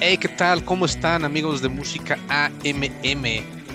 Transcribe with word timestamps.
Hey, 0.00 0.16
¿qué 0.16 0.28
tal? 0.28 0.64
¿Cómo 0.64 0.86
están 0.86 1.24
amigos 1.24 1.60
de 1.60 1.68
música 1.68 2.16
AMM? 2.28 3.24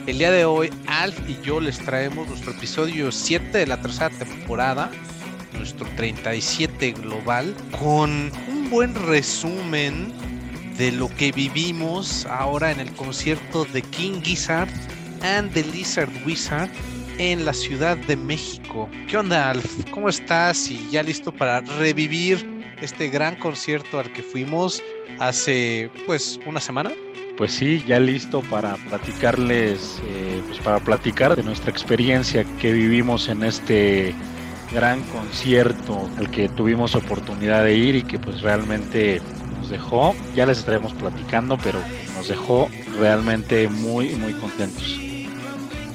El 0.07 0.17
día 0.17 0.31
de 0.31 0.45
hoy, 0.45 0.69
Alf 0.87 1.19
y 1.27 1.37
yo 1.45 1.59
les 1.59 1.77
traemos 1.79 2.29
nuestro 2.29 2.51
episodio 2.51 3.11
7 3.11 3.57
de 3.57 3.67
la 3.67 3.81
tercera 3.81 4.09
temporada, 4.09 4.89
nuestro 5.57 5.85
37 5.97 6.93
global, 6.93 7.53
con 7.77 8.31
un 8.47 8.69
buen 8.69 8.95
resumen 8.95 10.13
de 10.77 10.93
lo 10.93 11.09
que 11.09 11.33
vivimos 11.33 12.25
ahora 12.27 12.71
en 12.71 12.79
el 12.79 12.93
concierto 12.93 13.65
de 13.65 13.81
King 13.81 14.21
Gizzard 14.23 14.69
and 15.23 15.51
the 15.51 15.63
Lizard 15.63 16.09
Wizard 16.25 16.69
en 17.17 17.43
la 17.43 17.53
Ciudad 17.53 17.97
de 17.97 18.15
México. 18.15 18.89
¿Qué 19.09 19.17
onda, 19.17 19.49
Alf? 19.49 19.65
¿Cómo 19.91 20.07
estás? 20.07 20.71
Y 20.71 20.89
ya 20.89 21.03
listo 21.03 21.33
para 21.33 21.59
revivir 21.59 22.63
este 22.81 23.09
gran 23.09 23.35
concierto 23.35 23.99
al 23.99 24.11
que 24.13 24.23
fuimos 24.23 24.81
hace, 25.19 25.89
pues, 26.05 26.39
una 26.45 26.59
semana. 26.59 26.91
Pues 27.37 27.51
sí, 27.51 27.83
ya 27.87 27.99
listo 27.99 28.41
para 28.41 28.75
platicarles, 28.75 30.01
eh, 30.05 30.41
pues 30.47 30.59
para 30.59 30.79
platicar 30.79 31.35
de 31.35 31.41
nuestra 31.41 31.71
experiencia 31.71 32.45
que 32.61 32.71
vivimos 32.71 33.27
en 33.27 33.43
este 33.43 34.13
gran 34.71 35.01
concierto 35.03 36.09
al 36.17 36.29
que 36.29 36.47
tuvimos 36.49 36.95
oportunidad 36.95 37.63
de 37.63 37.75
ir 37.75 37.95
y 37.95 38.03
que 38.03 38.19
pues 38.19 38.41
realmente 38.41 39.21
nos 39.59 39.69
dejó, 39.69 40.15
ya 40.35 40.45
les 40.45 40.59
estaremos 40.59 40.93
platicando, 40.93 41.57
pero 41.63 41.79
nos 42.15 42.27
dejó 42.27 42.69
realmente 42.99 43.67
muy, 43.67 44.09
muy 44.09 44.33
contentos. 44.33 44.83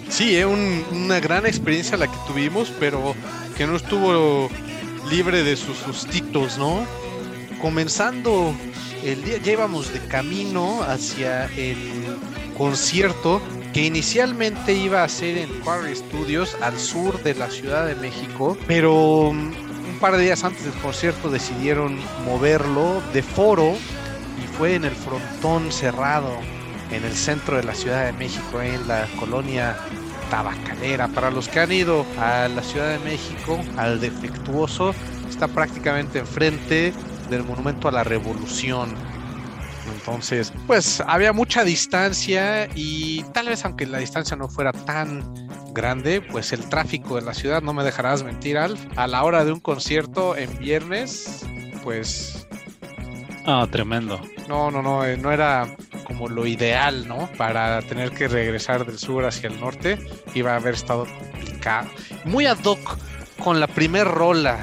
Sí, 0.09 0.37
es 0.37 0.45
eh, 0.45 0.85
una 0.91 1.21
gran 1.21 1.47
experiencia 1.47 1.97
la 1.97 2.07
que 2.07 2.19
tuvimos, 2.27 2.73
pero 2.81 3.15
que 3.57 3.67
no 3.67 3.77
estuvo 3.77 4.49
libre 5.11 5.43
de 5.43 5.57
sus 5.57 5.77
sustitos, 5.77 6.59
¿no? 6.59 6.85
Comenzando 7.61 8.55
el 9.13 9.25
día, 9.25 9.39
ya 9.39 9.53
íbamos 9.53 9.93
de 9.93 10.01
camino 10.01 10.83
hacia 10.83 11.47
el 11.57 11.77
concierto 12.57 13.41
que 13.73 13.85
inicialmente 13.85 14.75
iba 14.75 15.03
a 15.03 15.09
ser 15.09 15.39
en 15.39 15.49
Quarry 15.61 15.97
Studios 15.97 16.57
al 16.61 16.79
sur 16.79 17.23
de 17.23 17.35
la 17.35 17.51
Ciudad 17.51 17.87
de 17.87 17.95
México, 17.95 18.57
pero 18.67 19.33
mm, 19.33 19.53
un 19.93 19.99
par 19.99 20.17
de 20.17 20.25
días 20.25 20.45
antes 20.45 20.65
del 20.65 20.75
concierto 20.75 21.31
decidieron 21.31 21.99
moverlo 22.27 23.03
de 23.15 23.23
foro 23.23 23.75
y 24.43 24.57
fue 24.57 24.75
en 24.75 24.85
el 24.85 24.95
frontón 24.95 25.73
cerrado 25.73 26.37
en 26.91 27.05
el 27.05 27.15
centro 27.15 27.57
de 27.57 27.65
la 27.65 27.75
Ciudad 27.75 28.07
de 28.07 28.13
México, 28.13 28.61
en 28.61 28.87
la 28.89 29.07
colonia 29.19 29.77
tabacalera. 30.31 31.09
Para 31.09 31.31
los 31.31 31.49
que 31.49 31.61
han 31.61 31.73
ido 31.73 32.05
a 32.19 32.49
la 32.49 32.63
Ciudad 32.63 32.91
de 32.91 32.99
México, 32.99 33.59
al 33.77 34.01
defectuoso, 34.01 34.95
está 35.29 35.49
prácticamente 35.49 36.19
enfrente 36.19 36.93
del 37.29 37.45
Monumento 37.45 37.89
a 37.89 37.93
la 37.93 38.05
Revolución. 38.05 38.95
Entonces, 39.95 40.53
pues 40.67 41.03
había 41.07 41.33
mucha 41.33 41.65
distancia 41.65 42.69
y 42.75 43.23
tal 43.33 43.49
vez 43.49 43.65
aunque 43.65 43.87
la 43.87 43.99
distancia 43.99 44.37
no 44.37 44.49
fuera 44.49 44.73
tan 44.73 45.23
grande, 45.73 46.21
pues 46.21 46.53
el 46.53 46.69
tráfico 46.69 47.17
de 47.17 47.23
la 47.23 47.35
ciudad, 47.35 47.63
no 47.63 47.73
me 47.73 47.85
dejarás 47.85 48.23
mentir, 48.23 48.59
Alf, 48.59 48.81
a 48.97 49.07
la 49.07 49.23
hora 49.25 49.45
de 49.45 49.53
un 49.53 49.61
concierto 49.61 50.37
en 50.37 50.59
viernes, 50.59 51.47
pues... 51.83 52.47
Ah, 53.47 53.67
tremendo. 53.71 54.21
No, 54.49 54.71
no, 54.71 54.83
no, 54.83 55.05
eh, 55.05 55.17
no 55.17 55.33
era 55.33 55.77
como 56.05 56.29
lo 56.29 56.47
ideal, 56.47 57.07
¿no? 57.07 57.31
Para 57.37 57.81
tener 57.83 58.11
que 58.11 58.29
regresar 58.29 58.87
del 58.87 58.99
sur 58.99 59.25
hacia 59.25 59.49
el 59.49 59.61
norte, 59.61 59.99
iba 60.35 60.53
a 60.53 60.57
haber 60.57 60.75
estado 60.75 61.07
complicado. 61.07 61.89
Muy 62.25 62.47
ad 62.47 62.63
hoc 62.65 62.99
con 63.43 63.61
la 63.61 63.67
primer 63.67 64.07
rola 64.07 64.59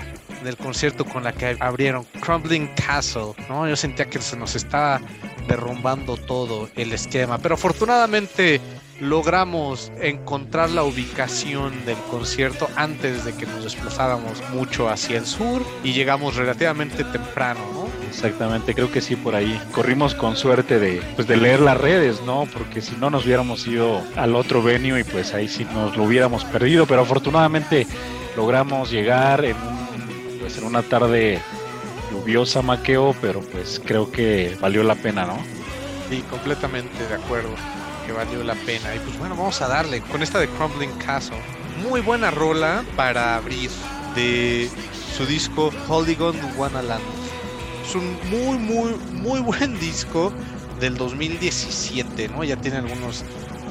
del 0.46 0.58
concierto 0.58 1.04
con 1.06 1.24
la 1.24 1.34
que 1.34 1.58
abrieron, 1.60 2.06
Crumbling 2.22 2.68
Castle, 2.76 3.34
¿no? 3.50 3.68
Yo 3.68 3.76
sentía 3.76 4.06
que 4.06 4.20
se 4.20 4.38
nos 4.38 4.56
estaba 4.56 5.02
derrumbando 5.48 6.18
todo 6.18 6.70
el 6.76 6.94
esquema, 6.94 7.38
pero 7.38 7.56
afortunadamente 7.56 8.62
logramos 9.00 9.92
encontrar 10.02 10.70
la 10.70 10.84
ubicación 10.84 11.86
del 11.86 11.98
concierto 12.10 12.70
antes 12.76 13.26
de 13.26 13.34
que 13.34 13.46
nos 13.46 13.64
desplazáramos 13.64 14.42
mucho 14.54 14.90
hacia 14.90 15.18
el 15.18 15.26
sur 15.26 15.66
y 15.84 15.94
llegamos 15.94 16.36
relativamente 16.36 17.04
temprano, 17.04 17.60
¿no? 17.74 17.86
Exactamente, 18.08 18.74
creo 18.74 18.92
que 18.92 19.02
sí 19.02 19.16
por 19.16 19.36
ahí. 19.36 19.60
Corrimos 19.74 20.16
con 20.16 20.38
suerte 20.38 20.80
de 20.80 21.02
pues 21.16 21.28
de 21.28 21.36
leer 21.36 21.60
las 21.60 21.78
redes, 21.78 22.22
¿no? 22.22 22.48
Porque 22.54 22.82
si 22.82 22.96
no 22.96 23.10
nos 23.10 23.26
hubiéramos 23.26 23.68
ido 23.68 24.02
al 24.16 24.36
otro 24.36 24.64
venue 24.64 25.02
y 25.02 25.04
pues 25.04 25.34
ahí 25.34 25.48
sí 25.48 25.66
nos 25.74 25.98
lo 25.98 26.04
hubiéramos 26.04 26.46
perdido, 26.46 26.86
pero 26.86 27.02
afortunadamente 27.02 27.86
logramos 28.38 28.92
llegar 28.92 29.44
en 29.44 29.58
pues 29.58 29.85
en 30.58 30.64
una 30.64 30.84
tarde 30.84 31.42
lluviosa 32.12 32.62
maqueo, 32.62 33.16
pero 33.22 33.42
pues 33.42 33.82
creo 33.84 34.12
que 34.12 34.58
valió 34.60 34.84
la 34.84 34.96
pena, 34.96 35.26
¿no? 35.26 35.38
Sí, 36.10 36.24
completamente 36.30 37.08
de 37.08 37.16
acuerdo 37.16 37.50
que 38.06 38.12
valió 38.12 38.44
la 38.44 38.56
pena. 38.56 38.96
Y 38.96 39.00
pues 39.00 39.18
bueno, 39.18 39.36
vamos 39.36 39.62
a 39.62 39.68
darle 39.68 40.02
con 40.02 40.22
esta 40.22 40.40
de 40.40 40.48
Crumbling 40.48 40.92
Castle. 40.98 41.42
Muy 41.82 42.02
buena 42.02 42.32
rola 42.32 42.84
para 42.96 43.36
abrir 43.36 43.70
de 44.16 44.70
su 45.18 45.26
disco 45.26 45.72
Polygon 45.88 46.36
Wanaland. 46.58 47.04
Es 47.88 47.96
un 47.96 48.18
muy, 48.30 48.58
muy, 48.58 48.96
muy 49.14 49.40
buen 49.40 49.80
disco 49.80 50.32
del 50.80 50.98
2017, 50.98 52.30
¿no? 52.30 52.44
Ya 52.44 52.56
tiene 52.58 52.78
algunos 52.78 53.24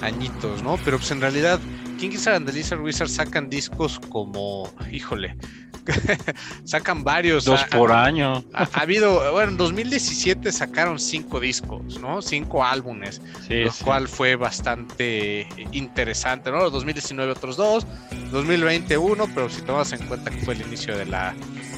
añitos, 0.03 0.63
¿no? 0.63 0.79
Pero 0.85 0.99
pues 0.99 1.11
en 1.11 1.21
realidad 1.21 1.61
King 1.99 2.11
Gizzard 2.11 2.37
and 2.37 2.47
the 2.47 2.53
Lizard 2.53 2.81
Wizard 2.81 3.09
sacan 3.09 3.49
discos 3.49 4.01
como, 4.11 4.71
híjole, 4.91 5.37
sacan 6.65 7.05
varios. 7.05 7.45
Dos 7.45 7.65
por 7.65 7.93
año. 7.93 8.45
Ha, 8.53 8.69
habido, 8.75 9.33
bueno, 9.33 9.53
en 9.53 9.57
2017 9.57 10.51
sacaron 10.53 10.99
cinco 10.99 11.41
discos, 11.41 11.99
¿no? 12.01 12.23
Cinco 12.23 12.65
álbumes, 12.65 13.21
lo 13.49 13.73
cual 13.85 14.09
fue 14.09 14.37
bastante 14.37 15.47
interesante, 15.73 16.51
¿no? 16.51 16.71
2019 16.71 17.33
otros 17.33 17.57
dos, 17.57 17.87
2020 18.31 18.97
uno, 18.99 19.29
pero 19.35 19.49
si 19.49 19.63
tomas 19.63 19.93
en 19.93 20.07
cuenta 20.07 20.31
que 20.31 20.39
fue 20.39 20.55
el 20.55 20.63
inicio 20.63 20.97
de 20.97 21.07
la 21.07 21.35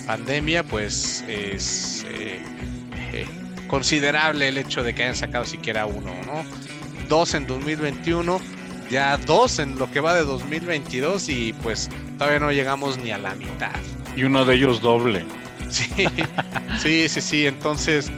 pandemia, 0.06 0.62
pues 0.62 1.24
es 1.28 2.06
eh, 2.08 2.40
eh, 3.12 3.26
considerable 3.66 4.48
el 4.48 4.58
hecho 4.58 4.82
de 4.82 4.94
que 4.94 5.02
hayan 5.02 5.16
sacado 5.16 5.44
siquiera 5.44 5.86
uno, 5.86 6.12
¿no? 6.26 6.44
Dos 7.08 7.34
en 7.34 7.46
2021 7.46 8.40
ya 8.90 9.16
dos 9.16 9.58
en 9.58 9.78
lo 9.78 9.90
que 9.90 10.00
va 10.00 10.14
de 10.14 10.24
2022 10.24 11.28
y 11.28 11.52
pues 11.54 11.90
todavía 12.18 12.40
no 12.40 12.52
llegamos 12.52 12.98
ni 12.98 13.10
a 13.10 13.18
la 13.18 13.34
mitad. 13.34 13.72
Y 14.16 14.24
uno 14.24 14.44
de 14.44 14.54
ellos 14.54 14.80
doble. 14.80 15.24
Sí, 15.68 15.88
sí, 16.78 17.08
sí, 17.08 17.20
sí. 17.20 17.46
Entonces, 17.46 18.10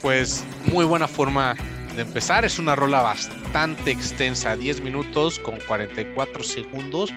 pues 0.00 0.44
muy 0.66 0.84
buena 0.84 1.08
forma 1.08 1.56
de 1.96 2.02
empezar. 2.02 2.44
Es 2.44 2.58
una 2.58 2.76
rola 2.76 3.02
bastante 3.02 3.90
extensa, 3.90 4.56
10 4.56 4.82
minutos 4.82 5.38
con 5.40 5.58
44 5.66 6.42
segundos. 6.44 7.12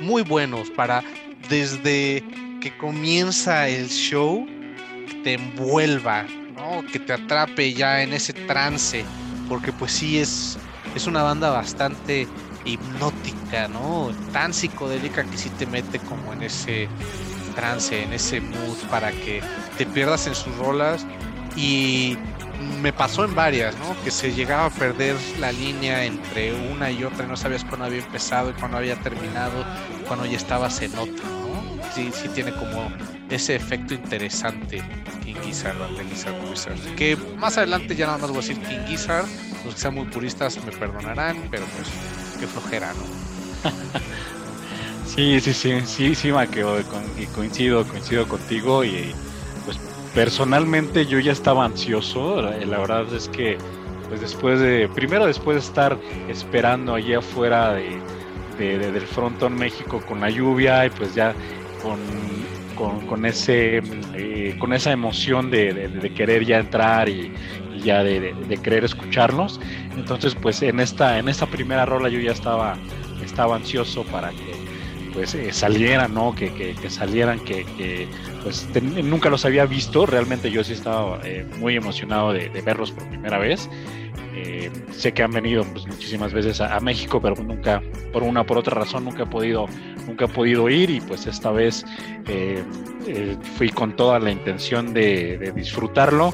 Muy 0.00 0.22
buenos 0.22 0.70
para 0.70 1.04
desde 1.48 2.24
que 2.60 2.76
comienza 2.76 3.68
el 3.68 3.88
show, 3.88 4.46
que 5.08 5.14
te 5.22 5.34
envuelva, 5.34 6.24
¿no? 6.54 6.84
que 6.90 6.98
te 6.98 7.12
atrape 7.12 7.72
ya 7.72 8.02
en 8.02 8.12
ese 8.12 8.32
trance. 8.32 9.04
Porque 9.48 9.72
pues 9.72 9.92
sí 9.92 10.18
es 10.18 10.58
es 10.94 11.06
una 11.06 11.22
banda 11.22 11.50
bastante 11.50 12.26
hipnótica, 12.64 13.68
¿no? 13.68 14.10
Tan 14.32 14.52
psicodélica 14.52 15.24
que 15.24 15.36
sí 15.36 15.50
te 15.50 15.66
mete 15.66 15.98
como 15.98 16.32
en 16.32 16.42
ese 16.42 16.88
trance, 17.54 18.02
en 18.02 18.12
ese 18.12 18.40
mood 18.40 18.76
para 18.90 19.10
que 19.10 19.42
te 19.76 19.86
pierdas 19.86 20.26
en 20.26 20.34
sus 20.34 20.54
rolas 20.56 21.06
y 21.56 22.16
me 22.82 22.92
pasó 22.92 23.24
en 23.24 23.34
varias, 23.34 23.74
¿no? 23.78 23.96
Que 24.04 24.10
se 24.10 24.32
llegaba 24.32 24.66
a 24.66 24.70
perder 24.70 25.16
la 25.38 25.52
línea 25.52 26.04
entre 26.04 26.52
una 26.70 26.90
y 26.90 27.04
otra, 27.04 27.26
no 27.26 27.36
sabías 27.36 27.64
cuándo 27.64 27.86
había 27.86 28.00
empezado 28.00 28.50
y 28.50 28.52
cuándo 28.54 28.76
había 28.76 28.96
terminado, 28.96 29.64
cuando 30.06 30.26
ya 30.26 30.36
estabas 30.36 30.80
en 30.82 30.96
otra, 30.96 31.24
¿no? 31.24 31.50
Sí, 31.94 32.10
sí 32.12 32.28
tiene 32.28 32.52
como 32.52 32.90
ese 33.30 33.54
efecto 33.54 33.94
interesante 33.94 34.82
King 35.24 35.36
Gizzard, 35.42 35.76
Wizard. 36.50 36.78
Que 36.96 37.16
más 37.36 37.56
adelante 37.56 37.96
ya 37.96 38.06
nada 38.06 38.18
más 38.18 38.30
voy 38.30 38.38
a 38.38 38.40
decir 38.40 38.60
King 38.60 38.86
Gizzard 38.86 39.26
los 39.64 39.74
que 39.74 39.80
sean 39.80 39.94
muy 39.94 40.06
puristas 40.06 40.58
me 40.64 40.72
perdonarán, 40.72 41.36
pero 41.50 41.64
pues 41.66 41.88
qué 42.40 42.46
flojera, 42.46 42.92
¿no? 42.94 43.70
sí, 45.06 45.40
sí, 45.40 45.52
sí, 45.52 45.80
sí, 45.84 46.14
sí, 46.14 46.32
Maqueo, 46.32 46.80
y 47.18 47.26
coincido, 47.26 47.86
coincido 47.86 48.26
contigo 48.26 48.82
y 48.82 49.12
pues 49.66 49.78
personalmente 50.14 51.04
yo 51.06 51.18
ya 51.18 51.32
estaba 51.32 51.66
ansioso, 51.66 52.40
la, 52.40 52.78
verdad 52.78 53.12
es 53.14 53.28
que 53.28 53.58
pues 54.08 54.22
después 54.22 54.58
de, 54.58 54.88
primero 54.88 55.26
después 55.26 55.56
de 55.56 55.60
estar 55.60 55.98
esperando 56.28 56.94
allí 56.94 57.12
afuera 57.14 57.74
de, 57.74 58.00
del 58.58 59.06
frontón 59.06 59.54
México 59.54 60.02
con 60.06 60.20
la 60.20 60.30
lluvia 60.30 60.86
y 60.86 60.90
pues 60.90 61.14
ya 61.14 61.34
con, 61.82 61.98
con, 63.06 63.24
ese 63.26 63.82
eh, 64.14 64.56
con 64.58 64.72
esa 64.72 64.92
emoción 64.92 65.50
de, 65.50 66.12
querer 66.16 66.44
ya 66.44 66.58
entrar 66.58 67.08
y, 67.08 67.32
ya 67.80 68.02
de, 68.02 68.34
querer 68.62 68.84
escucharnos. 68.84 69.60
Entonces, 69.96 70.34
pues 70.34 70.62
en 70.62 70.80
esta, 70.80 71.18
en 71.18 71.28
esta 71.28 71.46
primera 71.46 71.86
rola 71.86 72.08
yo 72.08 72.20
ya 72.20 72.32
estaba, 72.32 72.76
estaba 73.22 73.56
ansioso 73.56 74.04
para 74.04 74.30
que, 74.30 74.60
pues 75.12 75.34
eh, 75.34 75.52
salieran, 75.52 76.14
¿no? 76.14 76.34
Que, 76.34 76.52
que, 76.52 76.90
salieran, 76.90 77.40
que, 77.40 78.08
pues 78.42 78.68
nunca 79.02 79.28
los 79.28 79.44
había 79.44 79.66
visto, 79.66 80.06
realmente 80.06 80.50
yo 80.50 80.64
sí 80.64 80.72
estaba 80.72 81.20
eh, 81.24 81.46
muy 81.58 81.76
emocionado 81.76 82.32
de, 82.32 82.48
verlos 82.64 82.92
por 82.92 83.08
primera 83.08 83.38
vez. 83.38 83.68
Eh, 84.34 84.70
sé 84.92 85.12
que 85.12 85.22
han 85.22 85.32
venido 85.32 85.64
pues, 85.64 85.86
muchísimas 85.86 86.32
veces 86.32 86.60
a, 86.60 86.78
México, 86.80 87.20
pero 87.20 87.34
nunca, 87.42 87.82
por 88.12 88.22
una 88.22 88.44
por 88.44 88.58
otra 88.58 88.74
razón, 88.74 89.04
nunca 89.04 89.24
he 89.24 89.26
podido, 89.26 89.66
nunca 90.06 90.26
he 90.26 90.28
podido 90.28 90.68
ir 90.68 90.90
y 90.90 91.00
pues 91.00 91.26
esta 91.26 91.50
vez 91.50 91.84
fui 93.56 93.70
con 93.70 93.96
toda 93.96 94.18
la 94.20 94.30
intención 94.30 94.94
de, 94.94 95.52
disfrutarlo 95.54 96.32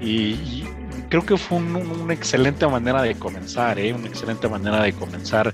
y, 0.00 0.64
creo 1.08 1.24
que 1.24 1.36
fue 1.36 1.58
una 1.58 2.14
excelente 2.14 2.66
manera 2.66 3.02
de 3.02 3.14
comenzar, 3.14 3.78
una 3.78 4.08
excelente 4.08 4.48
manera 4.48 4.82
de 4.82 4.92
comenzar 4.92 5.52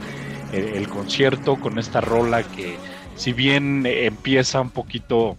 el, 0.52 0.88
concierto 0.88 1.56
con 1.56 1.78
esta 1.78 2.00
rola 2.00 2.42
que 2.42 2.76
si 3.16 3.32
bien 3.32 3.84
empieza 3.84 4.60
un 4.60 4.70
poquito 4.70 5.36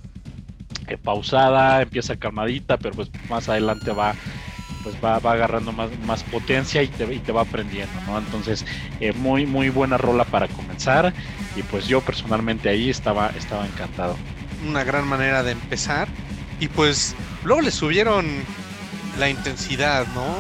eh, 0.88 0.98
pausada, 0.98 1.82
empieza 1.82 2.16
calmadita, 2.18 2.78
pero 2.78 2.96
pues 2.96 3.10
más 3.30 3.50
adelante 3.50 3.92
va 3.92 4.14
pues 4.84 4.96
va, 5.04 5.18
agarrando 5.18 5.72
más, 5.72 5.90
más 6.06 6.24
potencia 6.24 6.82
y 6.82 6.88
te, 6.88 7.14
y 7.14 7.20
te 7.20 7.32
va 7.32 7.42
aprendiendo, 7.42 7.94
¿no? 8.08 8.18
Entonces, 8.18 8.66
eh, 9.00 9.12
muy, 9.14 9.46
muy 9.46 9.70
buena 9.70 9.98
rola 9.98 10.24
para 10.24 10.48
comenzar 10.48 11.14
y 11.56 11.64
pues 11.64 11.88
yo 11.88 12.02
personalmente 12.02 12.70
ahí 12.70 12.90
estaba, 12.90 13.30
estaba 13.38 13.66
encantado. 13.66 14.16
Una 14.68 14.84
gran 14.84 15.08
manera 15.08 15.44
de 15.44 15.52
empezar 15.52 16.08
y 16.60 16.68
pues 16.68 17.16
luego 17.44 17.62
le 17.62 17.72
subieron 17.72 18.26
la 19.18 19.30
intensidad, 19.30 20.08
¿no? 20.08 20.36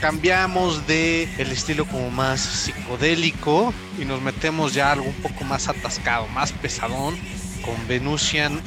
cambiamos 0.00 0.86
de 0.86 1.28
el 1.38 1.52
estilo 1.52 1.84
como 1.84 2.10
más 2.10 2.40
psicodélico 2.40 3.74
y 4.00 4.04
nos 4.04 4.22
metemos 4.22 4.72
ya 4.72 4.92
algo 4.92 5.06
un 5.06 5.22
poco 5.22 5.44
más 5.44 5.68
atascado, 5.68 6.26
más 6.28 6.52
pesadón 6.52 7.16
con 7.62 7.74
Venusian 7.86 8.60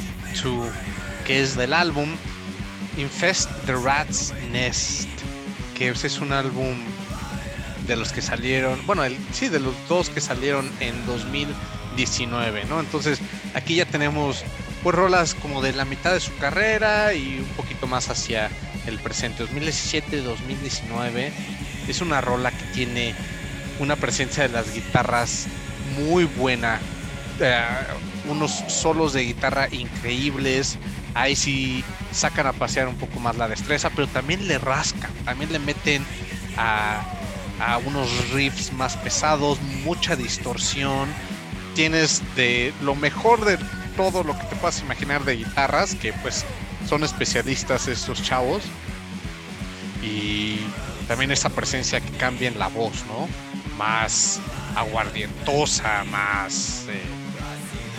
2, 0.43 0.69
que 1.25 1.41
es 1.41 1.55
del 1.55 1.73
álbum 1.73 2.09
Infest 2.97 3.49
the 3.65 3.73
Rat's 3.73 4.33
Nest, 4.51 5.09
que 5.75 5.89
es 5.89 6.19
un 6.19 6.31
álbum 6.31 6.77
de 7.87 7.95
los 7.95 8.11
que 8.11 8.21
salieron, 8.21 8.85
bueno, 8.85 9.03
sí, 9.31 9.49
de 9.49 9.59
los 9.59 9.73
dos 9.87 10.09
que 10.09 10.21
salieron 10.21 10.69
en 10.79 11.05
2019, 11.05 12.65
¿no? 12.65 12.79
Entonces 12.79 13.19
aquí 13.53 13.75
ya 13.75 13.85
tenemos 13.85 14.43
pues 14.83 14.95
rolas 14.95 15.33
como 15.33 15.61
de 15.61 15.73
la 15.73 15.83
mitad 15.83 16.13
de 16.13 16.19
su 16.19 16.35
carrera 16.37 17.13
y 17.13 17.39
un 17.39 17.55
poquito 17.55 17.87
más 17.87 18.09
hacia 18.09 18.49
el 18.87 18.99
presente. 18.99 19.45
2017-2019 19.45 21.31
es 21.87 22.01
una 22.01 22.21
rola 22.21 22.51
que 22.51 22.63
tiene 22.73 23.13
una 23.79 23.95
presencia 23.95 24.43
de 24.43 24.49
las 24.49 24.73
guitarras 24.73 25.47
muy 25.97 26.25
buena. 26.25 26.79
Eh, 27.39 27.63
unos 28.29 28.51
solos 28.67 29.13
de 29.13 29.23
guitarra 29.23 29.67
increíbles. 29.71 30.77
Ahí 31.13 31.35
sí 31.35 31.83
sacan 32.11 32.47
a 32.47 32.53
pasear 32.53 32.87
un 32.87 32.95
poco 32.95 33.19
más 33.19 33.35
la 33.35 33.47
destreza 33.47 33.89
pero 33.89 34.07
también 34.07 34.47
le 34.47 34.57
rascan 34.57 35.11
también 35.25 35.51
le 35.51 35.59
meten 35.59 36.05
a, 36.57 37.03
a 37.59 37.77
unos 37.79 38.09
riffs 38.31 38.71
más 38.73 38.97
pesados 38.97 39.61
mucha 39.83 40.15
distorsión. 40.15 41.09
Tienes 41.73 42.21
de 42.35 42.73
lo 42.81 42.95
mejor 42.95 43.43
de 43.43 43.57
todo 43.97 44.23
lo 44.23 44.37
que 44.37 44.45
te 44.45 44.55
puedas 44.55 44.79
imaginar 44.81 45.23
de 45.23 45.37
guitarras 45.37 45.95
que 45.95 46.13
pues 46.13 46.45
son 46.87 47.03
especialistas 47.03 47.87
estos 47.87 48.21
chavos. 48.21 48.63
Y 50.01 50.59
también 51.07 51.31
esa 51.31 51.49
presencia 51.49 51.99
que 51.99 52.11
cambia 52.11 52.47
en 52.47 52.59
la 52.59 52.67
voz, 52.67 53.05
¿no? 53.07 53.27
Más 53.77 54.39
aguardientosa, 54.75 56.03
más, 56.05 56.85
eh, 56.89 57.01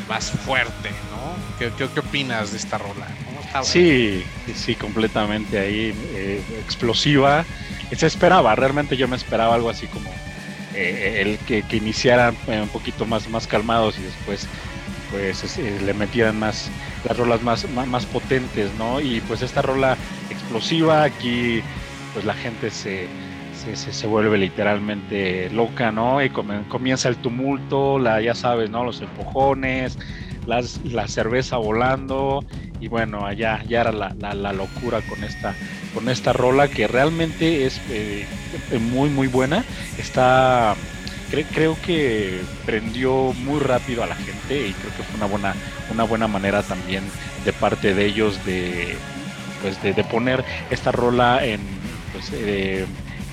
más 0.09 0.31
fuerte, 0.31 0.91
¿no? 0.91 1.77
¿Qué, 1.77 2.01
opinas 2.01 2.53
de 2.53 2.59
esta 2.59 2.79
rola? 2.79 3.07
Sí, 3.63 4.23
sí, 4.55 4.75
completamente 4.75 5.59
ahí, 5.59 5.95
eh, 6.15 6.43
explosiva. 6.63 7.45
Se 7.97 8.07
esperaba, 8.07 8.55
realmente 8.55 8.97
yo 8.97 9.09
me 9.09 9.17
esperaba 9.17 9.55
algo 9.55 9.71
así 9.71 9.87
como 9.87 10.11
eh, 10.75 11.23
el 11.23 11.39
que, 11.39 11.63
que 11.63 11.77
iniciaran 11.77 12.37
un 12.47 12.69
poquito 12.69 13.07
más, 13.07 13.29
más 13.29 13.47
calmados 13.47 13.99
y 13.99 14.03
después 14.03 14.47
pues 15.11 15.59
le 15.59 15.95
metían 15.95 16.39
más 16.39 16.71
las 17.09 17.17
rolas 17.17 17.43
más, 17.43 17.69
más, 17.71 18.07
potentes, 18.07 18.71
¿no? 18.79 19.01
Y 19.01 19.21
pues 19.23 19.43
esta 19.43 19.63
rola 19.63 19.97
explosiva, 20.31 21.05
aquí 21.05 21.63
pues 22.13 22.25
la 22.25 22.35
gente 22.35 22.71
se, 22.71 23.09
se, 23.75 24.07
vuelve 24.07 24.39
literalmente 24.39 25.51
loca, 25.51 25.93
¿no? 25.93 26.23
Y 26.23 26.31
comienza 26.31 27.09
el 27.09 27.17
tumulto, 27.17 27.99
la, 27.99 28.21
ya 28.21 28.35
sabes, 28.35 28.71
¿no? 28.71 28.85
Los 28.85 29.01
empujones, 29.01 29.99
las, 30.47 30.81
la 30.85 31.09
cerveza 31.09 31.57
volando 31.57 32.45
y 32.81 32.89
bueno, 32.89 33.25
allá 33.27 33.63
ya 33.69 33.83
era 33.83 33.93
la, 33.93 34.15
la, 34.15 34.53
locura 34.53 35.01
con 35.03 35.25
esta, 35.25 35.55
con 35.95 36.09
esta 36.09 36.33
rola 36.33 36.69
que 36.69 36.87
realmente 36.87 37.67
es 37.67 37.81
eh, 37.91 38.27
muy, 38.79 39.09
muy 39.09 39.29
buena. 39.29 39.65
Está 39.99 40.77
creo 41.31 41.77
que 41.85 42.41
prendió 42.65 43.33
muy 43.33 43.61
rápido 43.61 44.03
a 44.03 44.07
la 44.07 44.15
gente 44.15 44.69
y 44.69 44.73
creo 44.73 44.97
que 44.97 45.03
fue 45.03 45.17
una 45.17 45.27
buena, 45.27 45.55
una 45.91 46.05
buena 46.05 46.29
manera 46.29 46.63
también 46.63 47.05
de 47.45 47.53
parte 47.53 47.95
de 47.95 48.07
ellos 48.07 48.45
de, 48.45 48.97
pues 49.63 49.83
de, 49.83 50.05
poner 50.05 50.45
esta 50.71 50.93
rola 50.93 51.45
en, 51.45 51.61
pues, 52.13 52.31
eh, 52.33 52.87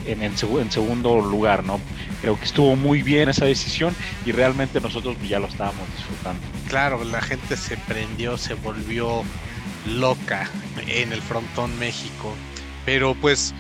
en, 0.06 0.24
en, 0.24 0.38
segundo 0.38 1.22
lugar, 1.22 1.64
¿no? 1.64 1.80
Creo 2.22 2.38
que 2.38 2.46
estuvo 2.46 2.76
muy 2.76 3.02
bien 3.02 3.30
esa 3.30 3.46
decisión 3.46 3.96
y 4.26 4.32
realmente 4.32 4.80
nosotros 4.82 5.18
ya 5.28 5.40
lo 5.40 5.48
estábamos 5.48 5.88
disfrutando. 5.96 6.42
Claro, 6.70 7.04
la 7.04 7.22
gente 7.22 7.58
se 7.58 7.78
prendió, 7.78 8.38
se 8.38 8.54
volvió 8.56 9.24
loca 9.86 10.50
en 10.88 11.12
el 11.12 11.22
frontón 11.22 11.78
México, 11.80 12.34
pero 12.86 13.16
pues 13.16 13.54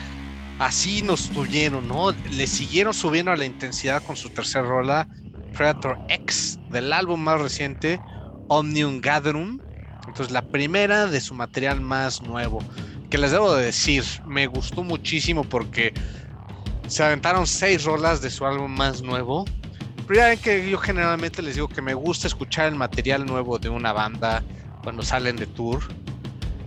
así 0.65 1.01
nos 1.01 1.29
tuvieron, 1.29 1.87
¿no? 1.87 2.11
Le 2.11 2.47
siguieron 2.47 2.93
subiendo 2.93 3.31
a 3.31 3.35
la 3.35 3.45
intensidad 3.45 4.01
con 4.03 4.15
su 4.15 4.29
tercera 4.29 4.65
rola, 4.65 5.07
Predator 5.51 5.99
X, 6.07 6.57
del 6.69 6.93
álbum 6.93 7.19
más 7.19 7.41
reciente, 7.41 7.99
Omnium 8.47 9.01
Gatherum. 9.01 9.59
Entonces, 10.07 10.31
la 10.31 10.41
primera 10.41 11.07
de 11.07 11.19
su 11.19 11.33
material 11.33 11.81
más 11.81 12.21
nuevo. 12.21 12.63
Que 13.09 13.17
les 13.17 13.31
debo 13.31 13.53
de 13.53 13.65
decir, 13.65 14.03
me 14.25 14.47
gustó 14.47 14.83
muchísimo 14.83 15.43
porque 15.43 15.93
se 16.87 17.03
aventaron 17.03 17.45
seis 17.45 17.83
rolas 17.83 18.21
de 18.21 18.29
su 18.29 18.45
álbum 18.45 18.71
más 18.71 19.01
nuevo. 19.01 19.45
Pero 20.07 20.15
ya 20.15 20.35
que 20.35 20.69
yo 20.69 20.77
generalmente 20.77 21.41
les 21.41 21.55
digo 21.55 21.67
que 21.67 21.81
me 21.81 21.93
gusta 21.93 22.27
escuchar 22.27 22.67
el 22.67 22.75
material 22.75 23.25
nuevo 23.25 23.59
de 23.59 23.69
una 23.69 23.93
banda 23.93 24.43
cuando 24.81 25.03
salen 25.03 25.35
de 25.35 25.47
tour 25.47 25.83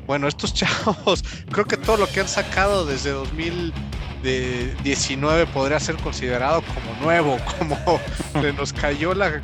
bueno, 0.07 0.29
estos 0.29 0.55
chavos, 0.55 1.25
creo 1.51 1.65
que 1.65 1.77
todo 1.77 1.97
lo 1.97 2.07
que 2.09 2.21
han 2.21 2.29
sacado 2.29 2.87
desde 2.87 3.11
2019 3.11 5.47
podría 5.47 5.81
ser 5.81 5.97
considerado 5.97 6.63
como 6.63 6.95
nuevo, 7.01 7.39
como 7.59 8.01
se 8.41 8.53
nos 8.53 8.73
cayó 8.73 9.13
la, 9.15 9.43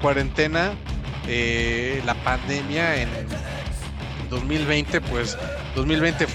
cuarentena, 0.00 0.72
eh, 1.26 2.02
la 2.04 2.12
pandemia 2.22 3.00
en 3.02 3.08
2020, 4.30 5.00
pues 5.02 5.38
2020 5.74 6.26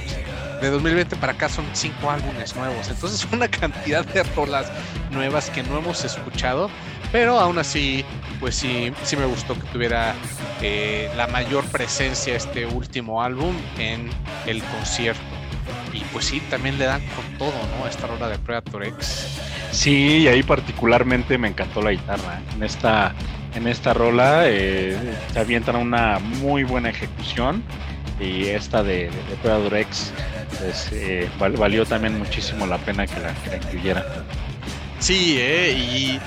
de 0.61 0.71
2020 0.71 1.15
para 1.17 1.33
acá 1.33 1.49
son 1.49 1.65
cinco 1.73 2.09
álbumes 2.09 2.55
nuevos. 2.55 2.89
Entonces 2.89 3.27
una 3.31 3.47
cantidad 3.47 4.05
de 4.05 4.23
rolas 4.23 4.71
nuevas 5.11 5.49
que 5.49 5.63
no 5.63 5.77
hemos 5.77 6.03
escuchado. 6.03 6.69
Pero 7.11 7.39
aún 7.39 7.57
así, 7.57 8.03
pues 8.39 8.55
sí, 8.55 8.91
sí 9.03 9.15
me 9.15 9.25
gustó 9.25 9.55
que 9.55 9.67
tuviera 9.67 10.15
eh, 10.61 11.09
la 11.15 11.27
mayor 11.27 11.65
presencia 11.65 12.35
este 12.35 12.65
último 12.65 13.21
álbum 13.21 13.55
en 13.77 14.09
el 14.45 14.61
concierto. 14.63 15.21
Y 15.93 16.01
pues 16.11 16.25
sí, 16.25 16.41
también 16.49 16.77
le 16.77 16.85
dan 16.85 17.01
con 17.15 17.37
todo, 17.37 17.53
¿no? 17.77 17.87
Esta 17.87 18.07
rola 18.07 18.27
de 18.27 18.37
Predator 18.37 18.85
X. 18.85 19.39
Sí, 19.71 20.19
y 20.19 20.27
ahí 20.27 20.43
particularmente 20.43 21.37
me 21.37 21.47
encantó 21.47 21.81
la 21.81 21.91
guitarra. 21.91 22.41
En 22.55 22.63
esta, 22.63 23.13
en 23.55 23.67
esta 23.67 23.93
rola 23.93 24.43
eh, 24.45 24.97
se 25.33 25.39
avientan 25.39 25.75
una 25.75 26.19
muy 26.19 26.63
buena 26.63 26.89
ejecución. 26.89 27.63
Y 28.19 28.47
esta 28.47 28.81
de, 28.81 29.11
Predator 29.43 29.75
X 29.77 30.11
pues, 30.59 30.89
eh, 30.91 31.29
valió 31.39 31.85
también 31.85 32.17
muchísimo 32.17 32.65
la 32.65 32.77
pena 32.79 33.05
que 33.05 33.19
la, 33.19 33.33
que 33.43 33.49
la 33.51 33.57
incluyera. 33.57 34.05
Sí, 34.99 35.37
eh, 35.39 35.73
y 35.73 36.19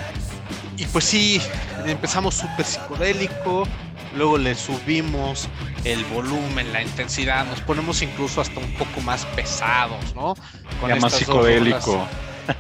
y 0.81 0.87
pues 0.87 1.05
sí, 1.05 1.41
empezamos 1.85 2.37
súper 2.37 2.65
psicodélico, 2.65 3.69
luego 4.17 4.39
le 4.39 4.55
subimos 4.55 5.47
el 5.85 6.03
volumen, 6.07 6.73
la 6.73 6.81
intensidad, 6.81 7.45
nos 7.45 7.61
ponemos 7.61 8.01
incluso 8.01 8.41
hasta 8.41 8.59
un 8.61 8.73
poco 8.75 9.03
más 9.03 9.27
pesados, 9.37 10.15
¿no? 10.15 10.35
Con 10.81 10.99
más 10.99 11.13
psicodélico. 11.13 12.09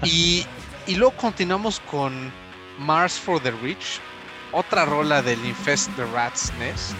Y, 0.02 0.46
y 0.86 0.96
luego 0.96 1.16
continuamos 1.16 1.80
con 1.90 2.30
Mars 2.78 3.14
for 3.14 3.42
the 3.42 3.52
Rich, 3.52 4.00
otra 4.52 4.84
rola 4.84 5.22
del 5.22 5.42
Infest 5.46 5.90
the 5.96 6.04
Rat's 6.04 6.52
Nest, 6.58 6.92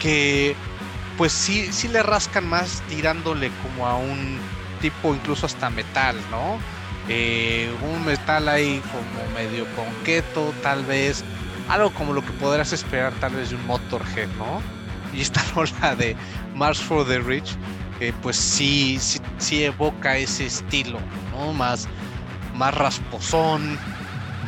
que 0.00 0.56
pues 1.18 1.32
sí, 1.32 1.70
sí 1.74 1.88
le 1.88 2.02
rascan 2.02 2.48
más 2.48 2.82
tirándole 2.88 3.50
como 3.62 3.86
a 3.86 3.96
un 3.96 4.38
tipo 4.80 5.14
incluso 5.14 5.44
hasta 5.44 5.68
metal, 5.68 6.16
¿no? 6.30 6.58
Eh, 7.08 7.70
un 7.82 8.04
metal 8.04 8.48
ahí 8.48 8.80
como 8.92 9.34
medio 9.34 9.66
conqueto, 9.74 10.54
tal 10.62 10.84
vez 10.84 11.24
algo 11.68 11.90
como 11.90 12.12
lo 12.12 12.24
que 12.24 12.32
podrás 12.32 12.72
esperar 12.72 13.12
tal 13.14 13.34
vez 13.34 13.50
de 13.50 13.56
un 13.56 13.66
Motorhead, 13.66 14.28
¿no? 14.38 14.62
Y 15.12 15.20
esta 15.20 15.42
rola 15.54 15.96
de 15.96 16.16
March 16.54 16.78
for 16.78 17.06
the 17.06 17.18
Rich, 17.18 17.56
pues 18.22 18.36
sí, 18.36 18.98
sí, 19.00 19.20
sí, 19.38 19.64
evoca 19.64 20.16
ese 20.16 20.46
estilo, 20.46 20.98
¿no? 21.32 21.52
Más, 21.52 21.88
más 22.54 22.74
rasposón, 22.74 23.78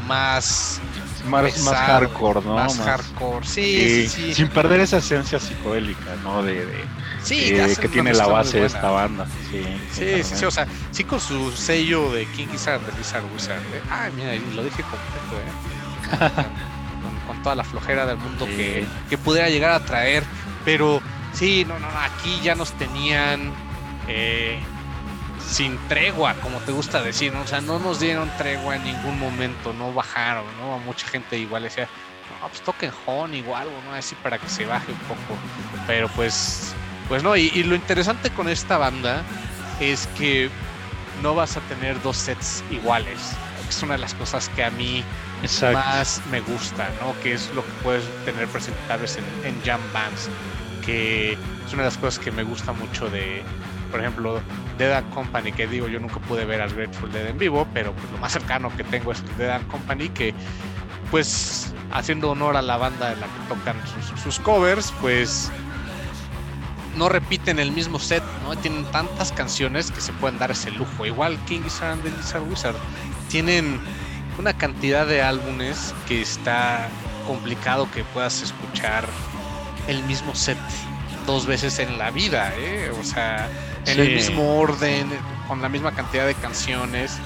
más 0.06 0.80
más, 1.26 1.58
más 1.60 1.74
hardcore, 1.74 2.42
¿no? 2.42 2.54
Más, 2.54 2.78
hardcore, 2.78 3.46
sí, 3.46 4.08
sí, 4.08 4.34
Sin 4.34 4.48
perder 4.48 4.80
esa 4.80 4.98
esencia 4.98 5.38
psicodélica, 5.38 6.16
¿no? 6.22 6.42
De, 6.42 6.66
de 6.66 6.84
sí, 7.24 7.54
que 7.80 7.88
tiene 7.88 8.12
la 8.12 8.26
base 8.26 8.60
de 8.60 8.66
esta 8.66 8.90
banda. 8.90 9.26
Sí, 9.50 9.64
sí, 9.92 10.22
sí, 10.22 10.44
o 10.44 10.50
sea, 10.50 10.66
sí 10.90 11.04
con 11.04 11.20
su 11.20 11.50
sello 11.52 12.12
de 12.12 12.26
King 12.26 12.46
Gizzard, 12.50 12.80
de 12.82 12.96
Lizard 12.98 13.24
Wizard. 13.32 13.58
¿eh? 13.58 13.82
Ah, 13.90 14.08
mira, 14.14 14.34
lo 14.54 14.62
dije 14.62 14.82
completo, 14.82 15.36
¿eh? 15.40 16.44
con, 17.26 17.42
toda 17.42 17.56
la 17.56 17.64
flojera 17.64 18.06
del 18.06 18.18
mundo 18.18 18.46
que, 18.46 18.86
que 19.10 19.18
pudiera 19.18 19.48
llegar 19.48 19.72
a 19.72 19.84
traer, 19.84 20.22
pero 20.64 21.00
sí, 21.32 21.64
no, 21.66 21.78
no, 21.78 21.88
aquí 22.00 22.40
ya 22.42 22.54
nos 22.54 22.72
tenían 22.72 23.52
eh, 24.08 24.58
sin 25.46 25.78
tregua, 25.88 26.34
como 26.34 26.58
te 26.60 26.72
gusta 26.72 27.02
decir, 27.02 27.32
¿no? 27.32 27.42
o 27.42 27.46
sea, 27.46 27.60
no 27.60 27.78
nos 27.78 28.00
dieron 28.00 28.30
tregua 28.38 28.76
en 28.76 28.84
ningún 28.84 29.18
momento, 29.18 29.72
no 29.72 29.92
bajaron, 29.92 30.44
¿no? 30.58 30.74
A 30.74 30.78
mucha 30.78 31.06
gente 31.06 31.38
igual 31.38 31.64
decía, 31.64 31.88
no, 32.40 32.48
pues 32.48 32.62
toquen 32.62 32.90
Honey 33.06 33.44
o 33.46 33.56
algo, 33.56 33.74
¿no? 33.86 33.94
Así 33.94 34.14
para 34.16 34.38
que 34.38 34.48
se 34.48 34.64
baje 34.64 34.92
un 34.92 34.98
poco, 34.98 35.38
pero 35.86 36.08
pues, 36.08 36.74
pues 37.08 37.22
no, 37.22 37.36
y, 37.36 37.50
lo 37.64 37.74
interesante 37.74 38.30
con 38.30 38.48
esta 38.48 38.78
banda 38.78 39.22
es 39.80 40.06
que 40.18 40.50
no 41.22 41.34
vas 41.34 41.56
a 41.56 41.60
tener 41.62 42.00
dos 42.02 42.16
sets 42.16 42.62
iguales, 42.70 43.18
es 43.68 43.82
una 43.82 43.94
de 43.94 44.00
las 44.00 44.14
cosas 44.14 44.48
que 44.50 44.64
a 44.64 44.70
mí 44.70 45.04
más 45.72 46.22
me 46.30 46.40
gusta, 46.40 46.88
¿no? 47.00 47.14
Que 47.22 47.34
es 47.34 47.50
lo 47.54 47.64
que 47.64 47.72
puedes 47.82 48.04
tener 48.24 48.48
presentables 48.48 49.16
en, 49.16 49.24
en 49.44 49.60
Jam 49.62 49.80
Bands, 49.92 50.28
que 50.84 51.32
es 51.32 51.72
una 51.72 51.82
de 51.82 51.88
las 51.88 51.98
cosas 51.98 52.22
que 52.22 52.30
me 52.30 52.42
gusta 52.42 52.72
mucho 52.72 53.08
de, 53.10 53.42
por 53.90 54.00
ejemplo, 54.00 54.40
Dead 54.78 55.04
Company, 55.10 55.52
que 55.52 55.66
digo, 55.66 55.88
yo 55.88 56.00
nunca 56.00 56.18
pude 56.20 56.44
ver 56.44 56.60
al 56.60 56.74
Grateful 56.74 57.12
Dead 57.12 57.28
en 57.28 57.38
vivo, 57.38 57.66
pero 57.72 57.92
pues 57.92 58.10
lo 58.10 58.18
más 58.18 58.32
cercano 58.32 58.74
que 58.76 58.84
tengo 58.84 59.12
es 59.12 59.22
Dead 59.38 59.62
Company, 59.68 60.08
que 60.08 60.34
pues 61.10 61.72
haciendo 61.92 62.32
honor 62.32 62.56
a 62.56 62.62
la 62.62 62.76
banda 62.76 63.12
en 63.12 63.20
la 63.20 63.26
que 63.26 63.54
tocan 63.54 63.76
sus, 64.22 64.40
covers, 64.40 64.92
pues 65.00 65.50
no 66.96 67.08
repiten 67.08 67.58
el 67.58 67.72
mismo 67.72 67.98
set, 67.98 68.22
¿no? 68.42 68.56
Tienen 68.56 68.84
tantas 68.86 69.32
canciones 69.32 69.90
que 69.90 70.00
se 70.00 70.12
pueden 70.12 70.38
dar 70.38 70.50
ese 70.50 70.70
lujo. 70.70 71.06
Igual 71.06 71.38
King 71.46 71.62
Gizzard 71.62 71.92
and 71.92 72.04
Lizard 72.04 72.42
Wizard 72.42 72.76
tienen 73.28 73.80
una 74.38 74.52
cantidad 74.52 75.06
de 75.06 75.22
álbumes 75.22 75.94
que 76.06 76.22
está 76.22 76.88
complicado 77.26 77.90
que 77.90 78.04
puedas 78.04 78.42
escuchar 78.42 79.06
el 79.88 80.02
mismo 80.04 80.34
set 80.34 80.58
dos 81.26 81.46
veces 81.46 81.78
en 81.78 81.98
la 81.98 82.10
vida, 82.10 82.52
¿eh? 82.56 82.90
O 83.00 83.04
sea, 83.04 83.48
en 83.86 84.00
el 84.00 84.14
mismo 84.14 84.58
orden, 84.58 85.10
con 85.48 85.62
la 85.62 85.68
misma 85.68 85.94
cantidad 85.94 86.26
de 86.26 86.34
canciones. 86.34 87.18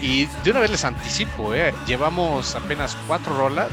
Y 0.00 0.26
de 0.44 0.50
una 0.50 0.60
vez 0.60 0.70
les 0.70 0.84
anticipo, 0.84 1.54
¿eh? 1.54 1.74
llevamos 1.86 2.54
apenas 2.54 2.96
cuatro 3.06 3.36
rolas, 3.36 3.70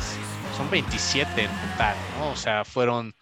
son 0.56 0.70
27 0.70 1.44
en 1.44 1.52
total, 1.60 1.96
¿no? 2.18 2.30
O 2.30 2.36
sea, 2.36 2.64
fueron 2.64 3.14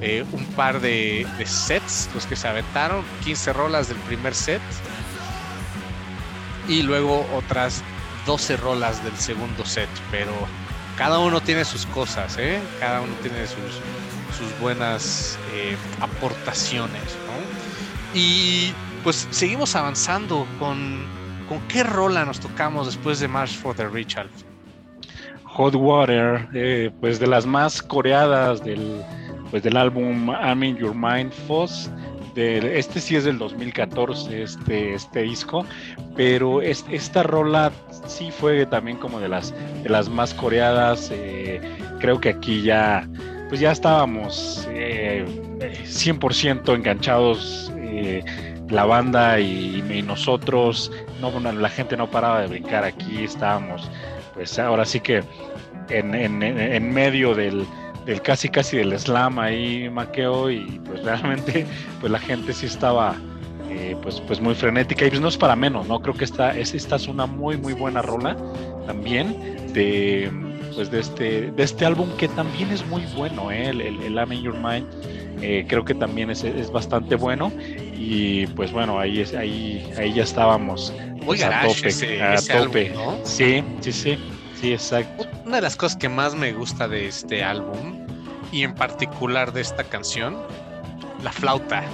eh, 0.00 0.24
un 0.32 0.44
par 0.54 0.80
de, 0.80 1.26
sets 1.44 2.10
los 2.14 2.26
que 2.26 2.36
se 2.36 2.46
aventaron, 2.46 3.02
15 3.24 3.52
rolas 3.52 3.88
del 3.88 3.96
primer 3.98 4.34
set 4.34 4.60
y 6.68 6.82
luego 6.82 7.26
otras 7.34 7.82
12 8.26 8.58
rolas 8.58 9.02
del 9.02 9.16
segundo 9.16 9.64
set, 9.64 9.88
pero 10.10 10.32
cada 10.96 11.18
uno 11.18 11.40
tiene 11.40 11.64
sus 11.64 11.86
cosas, 11.86 12.36
¿eh? 12.38 12.60
cada 12.78 13.00
uno 13.00 13.14
tiene 13.22 13.46
sus, 13.46 13.80
sus 14.36 14.60
buenas 14.60 15.38
eh, 15.54 15.76
aportaciones. 16.00 17.16
Y 18.14 18.72
pues 19.02 19.26
seguimos 19.30 19.74
avanzando 19.74 20.46
con, 20.58 21.06
con 21.48 21.60
qué 21.68 21.82
rola 21.82 22.24
nos 22.24 22.40
tocamos 22.40 22.86
después 22.86 23.20
de 23.20 23.28
March 23.28 23.56
for 23.56 23.74
the 23.74 23.88
Rich 23.88 24.16
Hot 25.44 25.74
Water, 25.74 26.46
eh, 26.54 26.90
pues 27.00 27.18
de 27.18 27.26
las 27.26 27.46
más 27.46 27.82
coreadas 27.82 28.62
del, 28.62 29.02
pues 29.50 29.62
del 29.62 29.76
álbum 29.76 30.30
I'm 30.30 30.62
in 30.62 30.76
Your 30.76 30.94
Mind 30.94 31.32
Foss. 31.46 31.90
Este 32.36 33.00
sí 33.00 33.16
es 33.16 33.24
del 33.24 33.36
2014, 33.38 34.44
este, 34.44 34.94
este 34.94 35.22
disco, 35.22 35.66
pero 36.14 36.62
esta 36.62 37.24
rola 37.24 37.72
sí 38.06 38.30
fue 38.30 38.64
también 38.66 38.96
como 38.96 39.18
de 39.18 39.28
las, 39.28 39.52
más 40.08 40.34
coreadas. 40.34 41.10
Eh, 41.12 41.60
creo 41.98 42.20
que 42.20 42.28
aquí 42.28 42.62
ya 42.62 43.08
pues 43.48 43.60
ya 43.60 43.72
estábamos 43.72 44.68
eh, 44.70 45.24
100% 45.84 46.74
enganchados 46.76 47.72
eh, 47.78 48.22
la 48.68 48.84
banda 48.84 49.40
y, 49.40 50.02
nosotros, 50.06 50.92
no, 51.20 51.40
la 51.40 51.68
gente 51.68 51.96
no 51.96 52.08
paraba 52.10 52.42
de 52.42 52.46
brincar 52.46 52.84
aquí, 52.84 53.24
estábamos 53.24 53.90
pues 54.34 54.56
ahora 54.58 54.84
sí 54.84 55.00
que 55.00 55.24
en, 55.88 56.92
medio 56.92 57.34
del, 57.34 57.66
del, 58.08 58.22
casi 58.22 58.48
casi 58.48 58.78
del 58.78 58.98
slam 58.98 59.38
ahí 59.38 59.88
maqueo 59.90 60.50
y 60.50 60.80
pues 60.86 61.04
realmente 61.04 61.66
pues 62.00 62.10
la 62.10 62.18
gente 62.18 62.52
sí 62.52 62.66
estaba 62.66 63.14
eh, 63.70 63.94
pues, 64.02 64.20
pues 64.22 64.40
muy 64.40 64.54
frenética 64.54 65.06
y 65.06 65.10
pues 65.10 65.20
no 65.20 65.28
es 65.28 65.36
para 65.36 65.54
menos, 65.54 65.86
¿no? 65.86 66.00
Creo 66.00 66.14
que 66.14 66.24
esta, 66.24 66.56
esta 66.56 66.96
es 66.96 67.06
una 67.06 67.26
muy 67.26 67.58
muy 67.58 67.74
buena 67.74 68.00
rola 68.00 68.36
también 68.86 69.72
de 69.74 70.30
pues 70.74 70.90
de 70.90 71.00
este, 71.00 71.50
de 71.50 71.62
este 71.62 71.84
álbum 71.84 72.08
que 72.16 72.28
también 72.28 72.70
es 72.70 72.86
muy 72.86 73.02
bueno, 73.16 73.50
¿eh? 73.50 73.68
el, 73.68 73.80
el, 73.80 74.14
I'm 74.14 74.32
in 74.32 74.42
Your 74.42 74.54
Mind. 74.54 74.86
Eh, 75.40 75.64
creo 75.68 75.84
que 75.84 75.94
también 75.94 76.30
es, 76.30 76.42
es, 76.42 76.72
bastante 76.72 77.14
bueno 77.14 77.52
y 77.96 78.46
pues 78.48 78.72
bueno 78.72 78.98
ahí 78.98 79.20
es, 79.20 79.34
ahí 79.34 79.88
ahí 79.96 80.12
ya 80.12 80.24
estábamos 80.24 80.92
muy 81.24 81.40
a 81.42 81.62
tope 81.62 82.20
a 82.20 82.36
tope 82.42 82.92
sí 83.22 83.62
sí 83.80 83.92
sí 83.92 84.18
sí 84.60 84.72
exacto 84.72 85.26
una 85.44 85.56
de 85.56 85.62
las 85.62 85.76
cosas 85.76 85.96
que 85.96 86.08
más 86.08 86.34
me 86.34 86.52
gusta 86.52 86.88
de 86.88 87.08
este 87.08 87.42
álbum 87.42 88.06
y 88.52 88.62
en 88.62 88.74
particular 88.74 89.52
de 89.52 89.60
esta 89.60 89.84
canción 89.84 90.36
la 91.22 91.32
flauta 91.32 91.84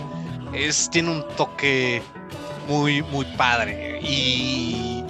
es 0.52 0.88
tiene 0.90 1.11
un 1.11 1.25
toque 1.37 2.02
muy 2.68 3.02
muy 3.02 3.25
padre 3.37 4.00
y 4.02 5.04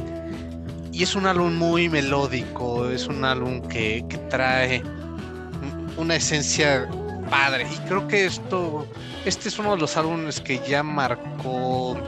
y 0.95 1.03
es 1.03 1.17
un 1.17 1.27
álbum 1.27 1.53
muy 1.53 1.89
melódico, 1.89 2.89
es 2.89 3.09
un 3.09 3.25
álbum 3.25 3.61
que, 3.63 4.05
trae 4.31 4.81
una 5.97 6.15
esencia 6.15 6.89
padre. 7.29 7.67
Y 7.69 7.89
creo 7.89 8.07
que 8.07 8.27
esto, 8.27 8.87
este 9.25 9.49
es 9.49 9.59
uno 9.59 9.73
de 9.73 9.79
los 9.79 9.97
álbumes 9.97 10.41
que 10.41 10.61
ya 10.69 10.85
marcó 10.85 11.99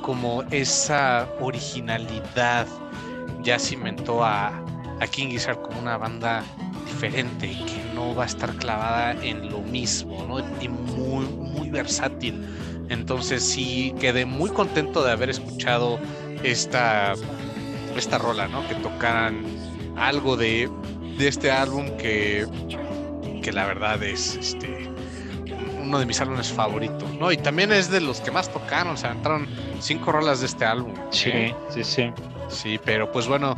como 0.00 0.44
esa 0.44 1.28
originalidad, 1.40 2.66
ya 3.42 3.58
cimentó 3.58 4.24
a, 4.24 4.50
a 5.02 5.06
King 5.08 5.30
Gizzard 5.30 5.60
como 5.60 5.80
una 5.80 5.96
banda 5.96 6.44
diferente, 6.86 7.48
que 7.48 7.92
no 7.94 8.14
va 8.14 8.22
a 8.22 8.26
estar 8.26 8.54
clavada 8.54 9.12
en 9.24 9.50
lo 9.50 9.60
mismo, 9.60 10.24
¿no? 10.26 10.38
Y 10.60 10.68
muy, 10.68 11.24
muy 11.26 11.70
versátil. 11.70 12.46
Entonces 12.88 13.42
sí 13.42 13.94
quedé 13.98 14.24
muy 14.26 14.50
contento 14.50 15.02
de 15.02 15.10
haber 15.10 15.30
escuchado 15.30 15.98
esta 16.44 17.14
esta 17.96 18.18
rola, 18.18 18.46
¿no? 18.48 18.66
Que 18.68 18.74
tocaran 18.76 19.44
algo 19.96 20.36
de, 20.36 20.70
de 21.18 21.28
este 21.28 21.50
álbum 21.50 21.96
que, 21.98 22.46
que 23.42 23.52
la 23.52 23.66
verdad 23.66 24.02
es 24.02 24.36
este 24.36 24.88
uno 25.82 25.98
de 25.98 26.06
mis 26.06 26.20
álbumes 26.20 26.52
favoritos, 26.52 27.12
¿no? 27.14 27.32
Y 27.32 27.36
también 27.36 27.72
es 27.72 27.90
de 27.90 28.00
los 28.00 28.20
que 28.20 28.30
más 28.30 28.50
tocaron, 28.50 28.94
o 28.94 28.96
sea, 28.96 29.10
entraron 29.10 29.48
cinco 29.80 30.12
rolas 30.12 30.40
de 30.40 30.46
este 30.46 30.64
álbum. 30.64 30.94
Sí, 31.10 31.52
sí, 31.70 31.82
sí. 31.82 32.12
Sí, 32.48 32.80
pero 32.82 33.10
pues 33.10 33.26
bueno, 33.26 33.56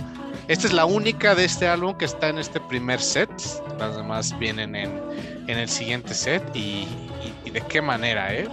esta 0.49 0.67
es 0.67 0.73
la 0.73 0.85
única 0.85 1.35
de 1.35 1.45
este 1.45 1.67
álbum 1.67 1.97
que 1.97 2.05
está 2.05 2.29
en 2.29 2.39
este 2.39 2.61
primer 2.61 3.01
set. 3.01 3.31
Las 3.79 3.97
demás 3.97 4.37
vienen 4.39 4.75
en, 4.77 5.01
en 5.49 5.59
el 5.59 5.69
siguiente 5.69 6.15
set 6.15 6.45
y, 6.55 6.87
y, 7.45 7.51
de 7.51 7.61
qué 7.63 7.81
manera, 7.81 8.33
¿eh? 8.35 8.49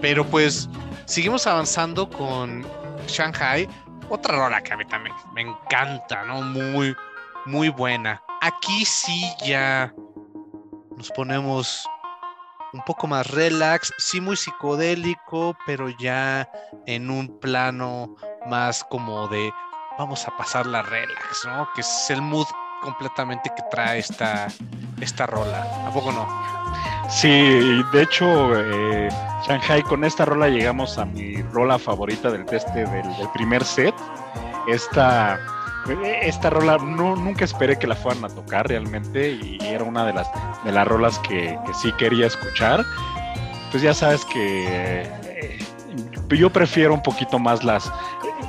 Pero 0.00 0.24
pues 0.24 0.68
seguimos 1.06 1.46
avanzando 1.46 2.08
con 2.08 2.64
Shanghai 3.08 3.68
otra 4.08 4.36
rola 4.36 4.62
que 4.62 4.72
a 4.72 4.76
mí 4.76 4.84
también 4.84 5.14
me 5.32 5.42
encanta, 5.42 6.24
¿no? 6.24 6.42
Muy, 6.42 6.94
muy 7.46 7.68
buena. 7.68 8.22
Aquí 8.40 8.84
sí 8.84 9.24
ya 9.44 9.92
nos 10.96 11.10
ponemos 11.12 11.84
un 12.72 12.82
poco 12.82 13.06
más 13.06 13.30
relax, 13.30 13.92
sí 13.98 14.20
muy 14.20 14.36
psicodélico, 14.36 15.56
pero 15.66 15.88
ya 15.88 16.48
en 16.86 17.10
un 17.10 17.38
plano 17.40 18.14
más 18.46 18.84
como 18.84 19.28
de 19.28 19.50
vamos 19.98 20.26
a 20.26 20.36
pasar 20.36 20.66
la 20.66 20.82
relax, 20.82 21.44
¿no? 21.46 21.68
Que 21.74 21.80
es 21.80 22.06
el 22.10 22.22
mood 22.22 22.46
completamente 22.82 23.50
que 23.56 23.62
trae 23.70 23.98
esta, 23.98 24.48
esta 25.00 25.26
rola. 25.26 25.66
¿A 25.86 25.90
poco 25.90 26.12
no? 26.12 26.26
Sí, 27.08 27.82
de 27.92 28.02
hecho, 28.02 28.58
eh, 28.58 29.08
Shanghai, 29.46 29.82
con 29.82 30.04
esta 30.04 30.24
rola 30.24 30.48
llegamos 30.48 30.98
a 30.98 31.04
mi 31.04 31.42
rola 31.42 31.78
favorita 31.78 32.30
del 32.30 32.44
teste 32.44 32.84
del, 32.86 33.28
primer 33.32 33.64
set. 33.64 33.94
Esta 34.68 35.38
esta 36.22 36.48
rola 36.48 36.78
no, 36.78 37.14
nunca 37.14 37.44
esperé 37.44 37.78
que 37.78 37.86
la 37.86 37.94
fueran 37.94 38.24
a 38.24 38.28
tocar 38.30 38.66
realmente 38.66 39.32
y 39.32 39.58
era 39.60 39.84
una 39.84 40.06
de 40.06 40.14
las, 40.14 40.26
de 40.64 40.72
las 40.72 40.88
rolas 40.88 41.18
que, 41.18 41.58
que 41.66 41.74
sí 41.74 41.92
quería 41.98 42.26
escuchar. 42.26 42.82
Pues 43.70 43.82
ya 43.82 43.92
sabes 43.92 44.24
que 44.24 45.02
eh, 45.26 45.58
yo 46.30 46.50
prefiero 46.50 46.94
un 46.94 47.02
poquito 47.02 47.38
más 47.38 47.62
las 47.64 47.92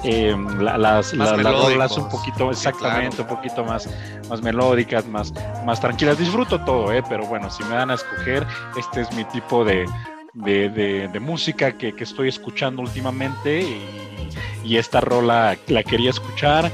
eh, 0.07 0.35
las, 0.59 1.13
las, 1.13 1.43
rolas 1.43 1.97
un 1.97 2.07
poquito, 2.09 2.51
exactamente, 2.51 3.23
un 3.23 3.27
poquito 3.27 3.63
más, 3.63 3.89
más 4.29 4.39
melódicas, 4.41 5.07
más, 5.07 5.33
más 5.65 5.81
tranquilas. 5.81 6.19
Disfruto 6.19 6.63
todo, 6.63 6.93
eh, 6.93 7.01
pero 7.09 7.25
bueno, 7.25 7.49
si 7.49 7.63
me 7.63 7.71
dan 7.75 7.89
a 7.89 7.95
escoger, 7.95 8.45
este 8.77 9.01
es 9.01 9.11
mi 9.13 9.25
tipo 9.25 9.65
de, 9.65 9.87
de, 10.33 10.69
de, 11.11 11.19
música 11.19 11.75
que, 11.75 11.93
que, 11.93 12.03
estoy 12.03 12.29
escuchando 12.29 12.83
últimamente 12.83 13.61
y, 13.61 14.29
y, 14.63 14.77
esta 14.77 15.01
rola 15.01 15.57
la 15.67 15.83
quería 15.83 16.11
escuchar. 16.11 16.71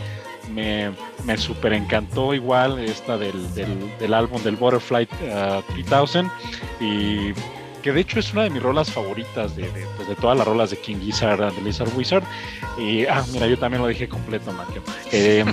Me, 0.53 0.91
me 1.23 1.37
super 1.37 1.71
encantó 1.71 2.33
igual 2.33 2.79
esta 2.79 3.17
del, 3.17 3.53
del, 3.53 3.97
del 3.97 4.13
álbum 4.13 4.43
del 4.43 4.57
Butterfly 4.57 5.05
3000 5.05 6.25
uh, 6.25 6.83
y 6.83 7.33
que 7.81 7.91
de 7.91 8.01
hecho 8.01 8.19
es 8.19 8.31
una 8.33 8.43
de 8.43 8.49
mis 8.49 8.61
rolas 8.61 8.91
favoritas 8.91 9.55
de, 9.55 9.71
de, 9.71 9.85
pues 9.95 10.07
de 10.07 10.15
todas 10.15 10.37
las 10.37 10.47
rolas 10.47 10.69
de 10.69 10.77
King 10.77 10.97
Gizzard 11.01 11.53
the 11.53 11.61
Lizard 11.61 11.89
Wizard. 11.95 12.23
Y, 12.77 13.05
ah, 13.05 13.23
mira, 13.31 13.47
yo 13.47 13.57
también 13.57 13.81
lo 13.81 13.87
dije 13.87 14.07
completo, 14.07 14.51
Maquio. 14.53 14.81
Eh, 15.13 15.43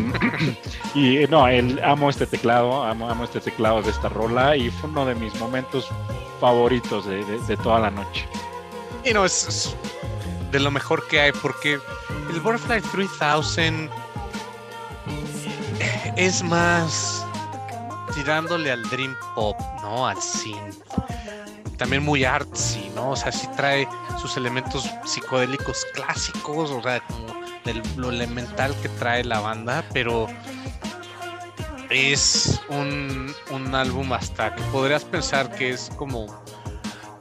y 0.94 1.26
no, 1.28 1.49
el, 1.49 1.82
amo 1.82 2.08
este 2.08 2.26
teclado, 2.26 2.85
amo, 2.85 3.11
amo 3.11 3.25
este 3.25 3.40
teclado 3.40 3.82
de 3.82 3.90
esta 3.90 4.08
rola 4.08 4.56
y 4.56 4.70
fue 4.70 4.88
uno 4.88 5.04
de 5.04 5.16
mis 5.16 5.35
momentos 5.40 5.88
favoritos 6.40 7.06
de, 7.06 7.25
de 7.25 7.56
toda 7.56 7.80
la 7.80 7.90
noche. 7.90 8.28
Y 9.04 9.12
no, 9.12 9.25
es, 9.25 9.49
es, 9.49 9.76
de 10.52 10.61
lo 10.61 10.70
mejor 10.70 11.06
que 11.08 11.20
hay 11.20 11.32
porque 11.32 11.80
el 12.30 12.40
Butterfly 12.40 12.80
3000 12.82 13.90
es 16.16 16.42
más 16.44 17.26
tirándole 18.14 18.70
al 18.70 18.82
Dream 18.90 19.16
Pop, 19.35 19.56
¿no? 19.82 20.06
Al 20.06 20.20
synth 20.23 20.78
también 21.78 22.04
muy 22.04 22.25
artsy, 22.25 22.90
¿no? 22.94 23.12
O 23.12 23.16
sea, 23.16 23.32
sí 23.32 23.49
trae 23.56 23.88
sus 24.20 24.37
elementos 24.37 24.90
psicodélicos 25.06 25.87
clásicos, 25.94 26.70
o 26.70 26.82
sea, 26.82 27.00
como 27.00 27.38
lo 27.97 28.11
elemental 28.11 28.75
que 28.82 28.88
trae 28.88 29.25
la 29.25 29.40
banda, 29.40 29.85
pero 29.92 30.26
es 31.90 32.61
un, 32.68 33.32
un 33.50 33.75
álbum 33.75 34.12
hasta 34.12 34.54
que 34.54 34.62
podrías 34.64 35.04
pensar 35.04 35.50
que 35.54 35.70
es 35.70 35.90
como 35.97 36.26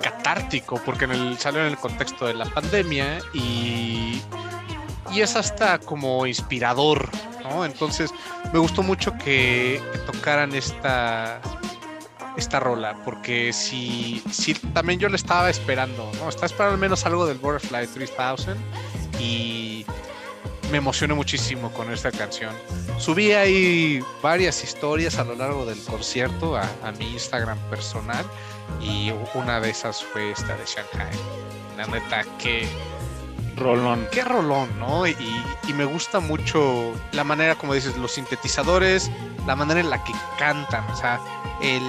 catártico, 0.02 0.82
porque 0.86 1.06
en 1.06 1.12
el, 1.12 1.38
salió 1.38 1.62
en 1.62 1.68
el 1.68 1.78
contexto 1.78 2.28
de 2.28 2.34
la 2.34 2.46
pandemia 2.46 3.20
y, 3.34 4.22
y 5.14 5.22
es 5.22 5.36
hasta 5.36 5.80
como 5.80 6.26
inspirador, 6.26 7.10
¿no? 7.44 7.66
Entonces 7.66 8.12
me 8.52 8.60
gustó 8.60 8.84
mucho 8.84 9.14
que 9.18 9.82
tocaran 10.06 10.54
esta 10.54 11.42
esta 12.38 12.60
rola, 12.60 12.96
porque 13.04 13.52
si, 13.52 14.22
si 14.32 14.54
también 14.54 15.00
yo 15.00 15.10
le 15.10 15.16
estaba 15.16 15.50
esperando, 15.50 16.12
¿no? 16.20 16.30
Estaba 16.30 16.46
esperando 16.46 16.76
al 16.76 16.80
menos 16.80 17.06
algo 17.06 17.26
del 17.26 17.38
Butterfly 17.38 17.88
3000 17.88 18.56
y 19.20 19.86
me 20.72 20.78
emocioné 20.78 21.14
muchísimo 21.14 21.72
con 21.72 21.92
esta 21.92 22.12
canción. 22.12 22.54
Subí 23.00 23.32
ahí 23.32 24.04
varias 24.22 24.64
historias 24.64 25.18
a 25.18 25.24
lo 25.24 25.36
largo 25.36 25.66
del 25.66 25.82
concierto 25.84 26.56
a, 26.56 26.70
a 26.84 26.92
mi 26.94 27.12
Instagram 27.14 27.58
personal 27.70 28.26
y 28.82 29.12
una 29.34 29.60
de 29.60 29.70
esas 29.70 30.04
fue 30.04 30.32
esta 30.32 30.56
de 30.56 30.66
Shanghai. 30.66 31.18
La 31.78 31.88
neta, 31.88 32.24
que 32.38 32.68
rolón. 33.56 34.08
Qué 34.12 34.24
rolón, 34.24 34.70
¿no? 34.80 35.08
Y, 35.08 35.16
y, 35.68 35.74
me 35.74 35.86
gusta 35.86 36.20
mucho 36.20 36.94
la 37.12 37.24
manera, 37.24 37.56
como 37.56 37.74
dices, 37.74 37.98
los 37.98 38.14
sintetizadores, 38.14 39.12
la 39.46 39.56
manera 39.56 39.80
en 39.80 39.90
la 39.90 40.04
que 40.04 40.14
cantan, 40.38 40.90
o 40.90 40.96
sea, 40.96 41.20
el, 41.62 41.82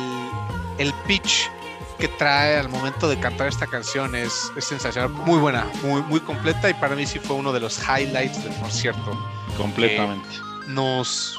el 0.79 0.93
pitch 1.07 1.51
que 1.99 2.09
trae 2.09 2.59
al 2.59 2.69
momento 2.69 3.09
de 3.09 3.19
cantar 3.19 3.49
esta 3.49 3.67
canción 3.67 4.15
es, 4.15 4.53
es, 4.57 4.65
sensacional, 4.65 5.11
muy 5.11 5.39
buena, 5.39 5.67
muy, 5.83 6.01
muy 6.03 6.21
completa 6.21 6.71
y 6.71 6.75
para 6.75 6.95
mí 6.95 7.07
sí 7.07 7.19
fue 7.19 7.37
uno 7.37 7.53
de 7.53 7.61
los 7.61 7.79
highlights 7.81 8.45
del 8.45 8.55
concierto. 8.57 9.19
Completamente. 9.57 10.29
Eh, 10.29 10.41
nos, 10.69 11.39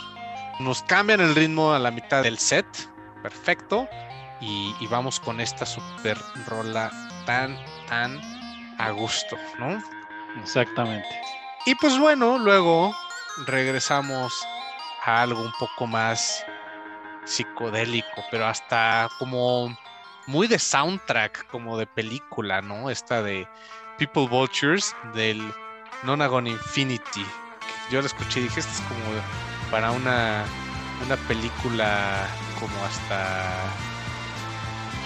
nos 0.59 0.83
cambian 0.83 1.21
el 1.21 1.33
ritmo 1.33 1.73
a 1.73 1.79
la 1.79 1.91
mitad 1.91 2.23
del 2.23 2.37
set, 2.37 2.65
perfecto, 3.23 3.87
y, 4.41 4.75
y, 4.79 4.87
vamos 4.87 5.19
con 5.19 5.41
esta 5.41 5.65
super 5.65 6.17
rola 6.47 6.91
tan, 7.25 7.57
tan 7.87 8.19
a 8.77 8.91
gusto, 8.91 9.37
¿no? 9.59 9.81
Exactamente. 10.41 11.07
Y 11.65 11.75
pues 11.75 11.97
bueno, 11.97 12.37
luego 12.37 12.95
regresamos 13.45 14.33
a 15.05 15.21
algo 15.21 15.41
un 15.41 15.51
poco 15.59 15.87
más 15.87 16.43
psicodélico, 17.29 18.23
pero 18.31 18.47
hasta 18.47 19.07
como 19.19 19.75
muy 20.27 20.47
de 20.47 20.59
soundtrack, 20.59 21.47
como 21.47 21.77
de 21.77 21.87
película, 21.87 22.61
¿no? 22.61 22.89
Esta 22.89 23.21
de 23.21 23.47
People 23.97 24.27
Vultures 24.27 24.95
del 25.13 25.41
Nonagon 26.03 26.47
Infinity. 26.47 27.25
Yo 27.91 28.01
la 28.01 28.07
escuché 28.07 28.39
y 28.39 28.43
dije, 28.43 28.59
esto 28.59 28.71
es 28.71 28.81
como 28.81 28.99
para 29.71 29.91
una, 29.91 30.43
una 31.05 31.15
película 31.27 32.27
como 32.59 32.83
hasta... 32.83 33.45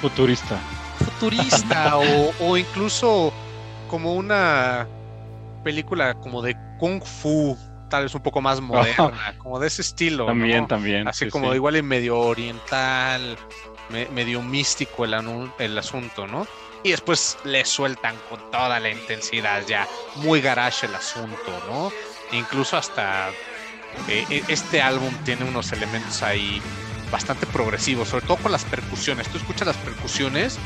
Futurista. 0.01 0.59
Futurista 0.99 1.97
o, 1.97 2.33
o 2.39 2.57
incluso 2.57 3.33
como 3.89 4.13
una 4.13 4.87
película 5.63 6.13
como 6.15 6.41
de 6.41 6.55
kung 6.79 7.01
fu 7.01 7.57
tal 7.93 8.05
vez 8.05 8.15
un 8.15 8.23
poco 8.23 8.41
más 8.41 8.59
moderna, 8.59 9.35
como 9.37 9.59
de 9.59 9.67
ese 9.67 9.83
estilo. 9.83 10.25
También, 10.25 10.61
¿no? 10.61 10.67
también. 10.67 11.07
Así 11.07 11.25
sí, 11.25 11.31
como 11.31 11.51
sí. 11.51 11.57
igual 11.57 11.75
y 11.75 11.83
medio 11.83 12.17
oriental, 12.17 13.37
me, 13.89 14.07
medio 14.07 14.41
místico 14.41 15.05
el, 15.05 15.13
el 15.59 15.77
asunto, 15.77 16.25
¿no? 16.25 16.47
Y 16.81 16.89
después 16.89 17.37
le 17.43 17.63
sueltan 17.65 18.15
con 18.31 18.49
toda 18.49 18.79
la 18.79 18.89
intensidad 18.89 19.61
ya, 19.67 19.87
muy 20.15 20.41
garage 20.41 20.87
el 20.87 20.95
asunto, 20.95 21.51
¿no? 21.69 21.91
Incluso 22.35 22.77
hasta 22.77 23.29
eh, 24.07 24.43
este 24.47 24.81
álbum 24.81 25.13
tiene 25.23 25.45
unos 25.45 25.71
elementos 25.71 26.23
ahí 26.23 26.63
bastante 27.11 27.45
progresivos, 27.45 28.07
sobre 28.07 28.25
todo 28.25 28.37
con 28.37 28.51
las 28.51 28.65
percusiones. 28.65 29.27
Tú 29.27 29.37
escuchas 29.37 29.67
las 29.67 29.77
percusiones 29.77 30.57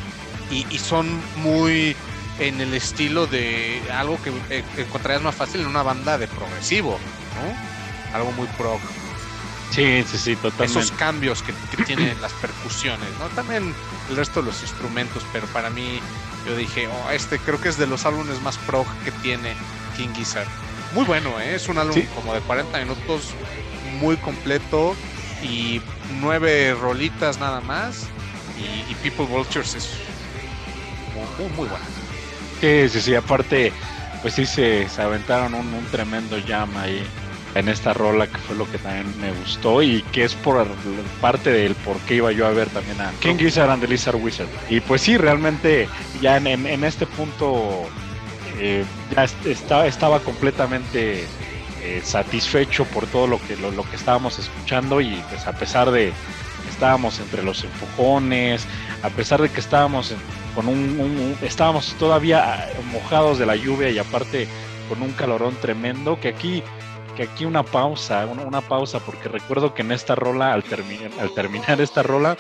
y, 0.50 0.66
y 0.74 0.80
son 0.80 1.22
muy 1.36 1.94
en 2.40 2.62
el 2.62 2.74
estilo 2.74 3.28
de 3.28 3.82
algo 3.92 4.20
que 4.22 4.32
eh, 4.50 4.64
encontrarías 4.78 5.24
más 5.24 5.36
fácil 5.36 5.62
en 5.62 5.68
una 5.68 5.84
banda 5.84 6.18
de 6.18 6.28
progresivo, 6.28 7.00
¿no? 7.36 8.16
Algo 8.16 8.32
muy 8.34 8.48
prog. 8.58 8.80
Sí, 9.72 10.04
sí, 10.10 10.18
sí, 10.18 10.36
totalmente. 10.36 10.80
Esos 10.80 10.92
cambios 10.92 11.44
que, 11.44 11.54
que 11.76 11.84
tienen 11.84 12.16
las 12.22 12.34
percusiones, 12.34 13.10
¿no? 13.20 13.28
También 13.30 13.74
el 14.10 14.16
resto 14.16 14.42
de 14.42 14.48
los 14.48 14.62
instrumentos, 14.62 15.24
pero 15.34 15.46
para 15.48 15.70
mí 15.70 16.00
yo 16.46 16.56
dije, 16.56 16.88
oh, 16.88 17.12
este 17.12 17.40
creo 17.40 17.60
que 17.60 17.70
es 17.70 17.78
de 17.78 17.88
los 17.88 18.06
álbumes 18.06 18.42
más 18.42 18.58
prog 18.60 18.88
que 19.04 19.12
tiene 19.12 19.56
King 19.96 20.10
Gizzard. 20.16 20.48
Muy 20.94 21.04
bueno, 21.04 21.40
¿eh? 21.40 21.56
es 21.56 21.68
un 21.68 21.78
álbum 21.78 21.96
sí. 21.96 22.08
como 22.16 22.34
de 22.34 22.40
40 22.42 22.80
minutos, 22.80 23.34
muy 24.00 24.16
completo 24.18 24.96
y 25.44 25.82
nueve 26.22 26.74
rolitas 26.80 27.40
nada 27.40 27.60
más. 27.62 28.08
Y, 28.58 28.92
y 28.92 28.96
People 29.04 29.26
Vultures 29.26 29.76
es 29.76 29.90
muy, 31.14 31.48
muy, 31.48 31.58
muy 31.58 31.68
bueno. 31.68 31.97
Sí, 32.62 32.90
sí, 32.90 33.02
sí, 33.02 33.16
aparte, 33.16 33.72
pues 34.22 34.34
sí 34.34 34.46
se, 34.46 34.90
se 34.90 35.02
aventaron 35.02 35.54
un, 35.54 35.74
un, 35.74 35.86
tremendo 35.86 36.38
jam 36.48 36.76
ahí 36.78 37.04
en 37.56 37.70
esta 37.70 37.94
rola 37.94 38.28
que 38.28 38.38
fue 38.38 38.56
lo 38.56 38.70
que 38.70 38.78
también 38.78 39.08
me 39.20 39.32
gustó 39.32 39.82
y 39.82 40.02
que 40.12 40.24
es 40.26 40.36
por 40.36 40.68
parte 41.22 41.52
del 41.52 41.76
por 41.76 41.98
qué 42.02 42.16
iba 42.16 42.32
yo 42.32 42.46
a 42.46 42.52
ver 42.52 42.68
también 42.70 43.00
a 43.02 43.12
King 43.20 43.38
Gizzard 43.38 43.70
and 43.70 43.82
the 43.82 43.88
Lizard 43.88 44.16
Wizard. 44.16 44.48
Y 44.70 44.80
pues 44.80 45.02
sí, 45.02 45.18
realmente 45.18 45.88
ya 46.22 46.38
en, 46.38 46.48
en, 46.48 46.66
en 46.68 46.84
este 46.84 47.06
punto 47.06 47.88
eh, 48.60 48.86
ya 49.16 49.24
está, 49.46 49.86
estaba 49.88 50.20
completamente 50.20 51.26
eh, 51.84 52.02
satisfecho 52.04 52.86
por 52.86 53.06
todo 53.08 53.28
lo 53.28 53.40
que, 53.42 53.56
lo, 53.56 53.72
lo, 53.72 53.88
que 53.90 53.96
estábamos 53.96 54.40
escuchando 54.40 55.00
y 55.00 55.24
pues 55.30 55.48
a 55.48 55.54
pesar 55.54 55.92
de 55.92 56.12
que 56.64 56.70
estábamos 56.70 57.20
entre 57.20 57.44
los 57.44 57.64
empujones, 57.64 58.66
a 59.04 59.10
pesar 59.10 59.42
de 59.42 59.50
que 59.50 59.60
estábamos 59.60 60.12
en, 60.12 60.18
con 60.58 60.68
un, 60.68 61.00
un, 61.00 61.38
estábamos 61.44 61.94
todavía 62.00 62.68
mojados 62.92 63.38
de 63.38 63.46
la 63.46 63.56
lluvia 63.56 63.92
y 63.92 64.00
aparte 64.00 64.48
con 64.90 65.04
un 65.04 65.12
calorón 65.12 65.56
tremendo 65.62 66.20
que 66.20 66.30
aquí 66.30 66.64
que 67.16 67.24
aquí 67.24 67.46
una 67.46 67.62
pausa 67.62 68.26
una, 68.26 68.42
una 68.42 68.62
pausa 68.62 69.00
porque 69.00 69.30
recuerdo 69.30 69.76
que 69.76 69.84
en 69.84 69.92
esta 69.92 70.16
rola 70.16 70.54
al, 70.54 70.64
termi 70.64 70.98
al 71.20 71.32
terminar 71.36 71.80
esta 71.80 72.02
rola 72.02 72.36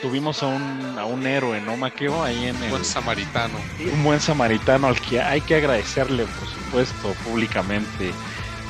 tuvimos 0.00 0.42
a 0.42 0.48
un, 0.48 0.98
a 0.98 1.04
un 1.04 1.24
héroe, 1.24 1.60
¿no, 1.60 1.76
Maqueo? 1.76 2.24
Ahí 2.24 2.46
en 2.46 2.60
el, 2.64 2.70
buen 2.70 2.84
samaritano. 2.84 3.54
Un 3.92 4.02
buen 4.02 4.20
samaritano 4.20 4.88
al 4.88 5.00
que 5.00 5.20
hay 5.20 5.40
que 5.42 5.54
agradecerle, 5.54 6.24
por 6.24 6.48
supuesto, 6.48 7.14
públicamente, 7.24 8.10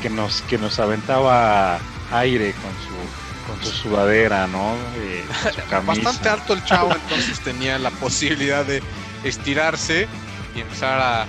que 0.02 0.10
nos, 0.10 0.42
que 0.42 0.58
nos 0.58 0.78
aventaba 0.78 1.78
aire 2.10 2.52
con 2.52 2.70
su, 2.72 3.21
con 3.46 3.62
su 3.62 3.70
sudadera, 3.70 4.46
¿no? 4.46 4.74
Eh, 4.96 5.24
su. 5.68 5.86
Bastante 5.86 6.28
alto 6.28 6.52
el 6.54 6.64
chavo, 6.64 6.92
entonces 7.02 7.40
tenía 7.40 7.78
la 7.78 7.90
posibilidad 7.90 8.64
de 8.64 8.82
estirarse 9.24 10.08
y 10.54 10.60
empezar 10.60 10.98
a, 11.00 11.22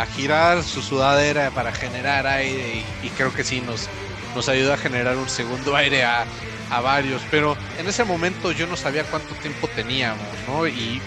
a, 0.00 0.06
girar 0.06 0.62
su 0.62 0.82
sudadera 0.82 1.50
para 1.50 1.72
generar 1.72 2.26
aire 2.26 2.84
y, 3.02 3.06
y 3.06 3.10
creo 3.10 3.32
que 3.32 3.44
sí 3.44 3.60
nos, 3.60 3.88
nos 4.34 4.48
ayudó 4.48 4.72
a 4.72 4.76
generar 4.76 5.16
un 5.16 5.28
segundo 5.28 5.76
aire 5.76 6.04
a, 6.04 6.24
a 6.70 6.80
varios, 6.80 7.22
pero 7.30 7.56
en 7.78 7.88
ese 7.88 8.04
momento 8.04 8.52
yo 8.52 8.66
no 8.66 8.76
sabía 8.76 9.04
cuánto 9.04 9.34
tiempo 9.36 9.68
teníamos, 9.68 10.26
¿no? 10.48 10.66
Y 10.66 11.00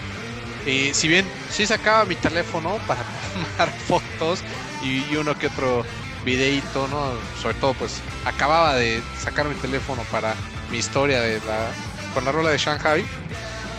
si 0.92 1.08
bien 1.08 1.26
sí 1.50 1.66
sacaba 1.66 2.04
mi 2.04 2.14
teléfono 2.14 2.78
para 2.86 3.00
tomar 3.56 3.72
fotos 3.86 4.40
y, 4.82 5.16
uno 5.16 5.36
que 5.38 5.46
otro 5.46 5.84
videito, 6.24 6.86
¿no? 6.88 7.12
Sobre 7.40 7.54
todo, 7.54 7.74
pues 7.74 8.00
acababa 8.24 8.74
de 8.74 9.02
sacar 9.18 9.46
mi 9.46 9.54
teléfono 9.56 10.02
para 10.10 10.34
mi 10.70 10.78
historia 10.78 11.20
de 11.20 11.40
la, 11.40 11.68
con 12.12 12.24
la 12.24 12.32
rola 12.32 12.50
de 12.50 12.58
Shanghai, 12.58 13.04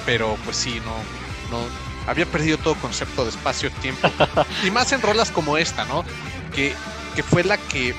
pero 0.06 0.38
pues 0.46 0.58
sí, 0.58 0.82
no, 0.86 0.96
no, 1.56 1.66
había 2.08 2.26
perdido 2.26 2.58
todo 2.58 2.76
concepto 2.76 3.24
de 3.24 3.32
espacio-tiempo. 3.32 4.10
y 4.66 4.72
más 4.72 4.92
en 4.92 5.02
rolas 5.02 5.32
como 5.32 5.58
esta, 5.58 5.86
¿no? 5.86 6.04
Que, 6.54 6.74
que 7.16 7.24
fue 7.24 7.44
la 7.44 7.58
que 7.58 7.96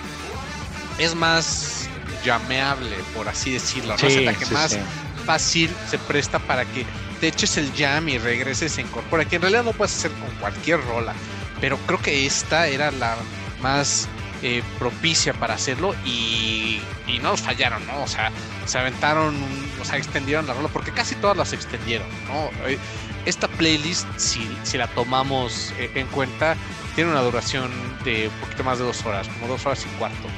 es 0.99 1.15
más 1.15 1.89
llameable, 2.25 2.97
por 3.15 3.29
así 3.29 3.53
decirlo, 3.53 3.97
¿no? 4.01 4.09
la 4.09 4.35
que 4.35 4.47
más 4.47 4.79
fácil 5.25 5.75
se 5.89 5.99
presta 5.99 6.39
para 6.39 6.65
que 6.65 6.85
te 7.21 7.29
eches 7.29 7.57
el 7.57 7.73
jam 7.77 8.09
y 8.09 8.19
regreses 8.19 8.79
en 8.79 8.87
incorpora, 8.87 9.25
que 9.25 9.37
en 9.37 9.43
realidad 9.43 9.65
no 9.65 9.73
puedes 9.73 9.97
hacer 9.97 10.11
con 10.13 10.31
cualquier 10.41 10.81
rola, 10.85 11.15
pero 11.61 11.79
creo 11.87 12.01
que 12.01 12.27
esta 12.27 12.69
era 12.69 12.91
la 12.91 13.17
más 13.61 14.09
eh, 14.49 14.63
propicia 14.79 15.35
para 15.35 15.55
hacerlo 15.55 15.93
y, 16.05 16.81
no 17.21 17.37
fallaron, 17.37 17.85
¿no? 17.89 18.05
O 18.05 18.07
sea, 18.07 18.31
se 18.67 18.79
aventaron, 18.79 19.35
o 19.81 19.85
sea, 19.85 19.97
extendieron 19.97 20.47
la 20.47 20.55
rola, 20.55 20.69
porque 20.69 20.93
casi 20.93 21.17
todas 21.17 21.37
las 21.37 21.53
extendieron, 21.53 22.07
¿no? 22.29 22.69
Eh, 22.69 22.79
esta 23.25 23.49
playlist, 23.49 24.07
si, 24.17 24.49
si 24.63 24.79
la 24.79 24.87
tomamos 24.87 25.75
eh, 25.79 25.91
en 25.97 26.07
cuenta, 26.07 26.57
tiene 26.95 27.11
una 27.11 27.23
duración 27.23 27.73
de 28.05 28.29
un 28.29 28.35
poquito 28.41 28.63
más 28.63 28.79
de 28.79 28.85
dos 28.85 29.05
horas, 29.05 29.27
como 29.27 29.49
dos 29.49 29.67
horas 29.67 29.85
y 29.85 29.99
cuarto. 29.99 30.29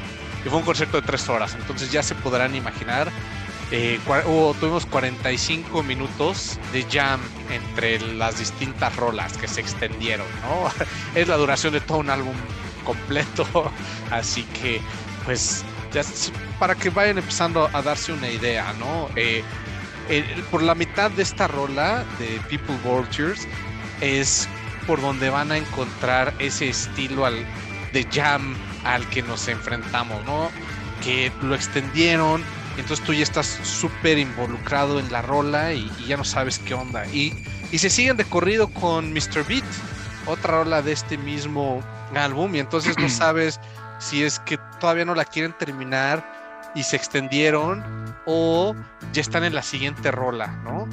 Y 0.42 0.48
fue 0.48 0.58
un 0.58 0.64
concierto 0.64 0.98
de 0.98 1.06
tres 1.06 1.28
horas, 1.28 1.54
entonces 1.54 1.92
ya 1.92 2.02
se 2.02 2.14
podrán 2.14 2.54
imaginar 2.54 3.12
eh, 3.70 4.00
tuvimos 4.58 4.86
45 4.86 5.82
minutos 5.82 6.58
de 6.72 6.84
jam 6.84 7.20
entre 7.50 8.00
las 8.14 8.38
distintas 8.38 8.96
rolas 8.96 9.36
que 9.36 9.46
se 9.46 9.60
extendieron, 9.60 10.26
¿no? 10.42 10.70
Es 11.14 11.28
la 11.28 11.36
duración 11.36 11.74
de 11.74 11.82
todo 11.82 11.98
un 11.98 12.08
álbum 12.08 12.34
completo, 12.78 13.46
así 14.10 14.44
que 14.60 14.80
pues 15.24 15.64
ya 15.92 16.02
para 16.58 16.74
que 16.74 16.90
vayan 16.90 17.18
empezando 17.18 17.68
a 17.72 17.82
darse 17.82 18.12
una 18.12 18.30
idea, 18.30 18.72
¿no? 18.78 19.08
Eh, 19.16 19.44
por 20.50 20.62
la 20.62 20.74
mitad 20.74 21.10
de 21.10 21.22
esta 21.22 21.46
rola 21.48 22.04
de 22.18 22.40
People 22.48 22.76
Vultures 22.82 23.46
es 24.00 24.48
por 24.86 25.00
donde 25.00 25.28
van 25.28 25.52
a 25.52 25.58
encontrar 25.58 26.32
ese 26.38 26.70
estilo 26.70 27.26
al, 27.26 27.44
de 27.92 28.04
jam 28.10 28.56
al 28.84 29.06
que 29.10 29.22
nos 29.22 29.48
enfrentamos, 29.48 30.24
¿no? 30.24 30.50
Que 31.02 31.30
lo 31.42 31.54
extendieron, 31.54 32.42
entonces 32.78 33.04
tú 33.04 33.12
ya 33.12 33.22
estás 33.22 33.46
súper 33.46 34.18
involucrado 34.18 34.98
en 34.98 35.12
la 35.12 35.20
rola 35.20 35.74
y, 35.74 35.90
ya 36.06 36.16
no 36.16 36.24
sabes 36.24 36.58
qué 36.58 36.74
onda. 36.74 37.06
Y, 37.06 37.34
y 37.70 37.78
se 37.78 37.90
siguen 37.90 38.16
de 38.16 38.24
corrido 38.24 38.68
con 38.68 39.12
Mr. 39.12 39.44
Beat, 39.46 39.64
otra 40.26 40.64
rola 40.64 40.80
de 40.80 40.92
este 40.92 41.18
mismo 41.18 41.82
álbum, 42.16 42.54
y 42.54 42.60
entonces 42.60 42.96
no 42.98 43.08
sabes 43.08 43.60
si 43.98 44.24
es 44.24 44.38
que 44.40 44.58
todavía 44.80 45.04
no 45.04 45.14
la 45.14 45.24
quieren 45.24 45.52
terminar 45.58 46.24
y 46.74 46.82
se 46.82 46.96
extendieron 46.96 47.84
o 48.26 48.74
ya 49.12 49.20
están 49.20 49.44
en 49.44 49.54
la 49.54 49.62
siguiente 49.62 50.10
rola, 50.10 50.46
¿no? 50.64 50.88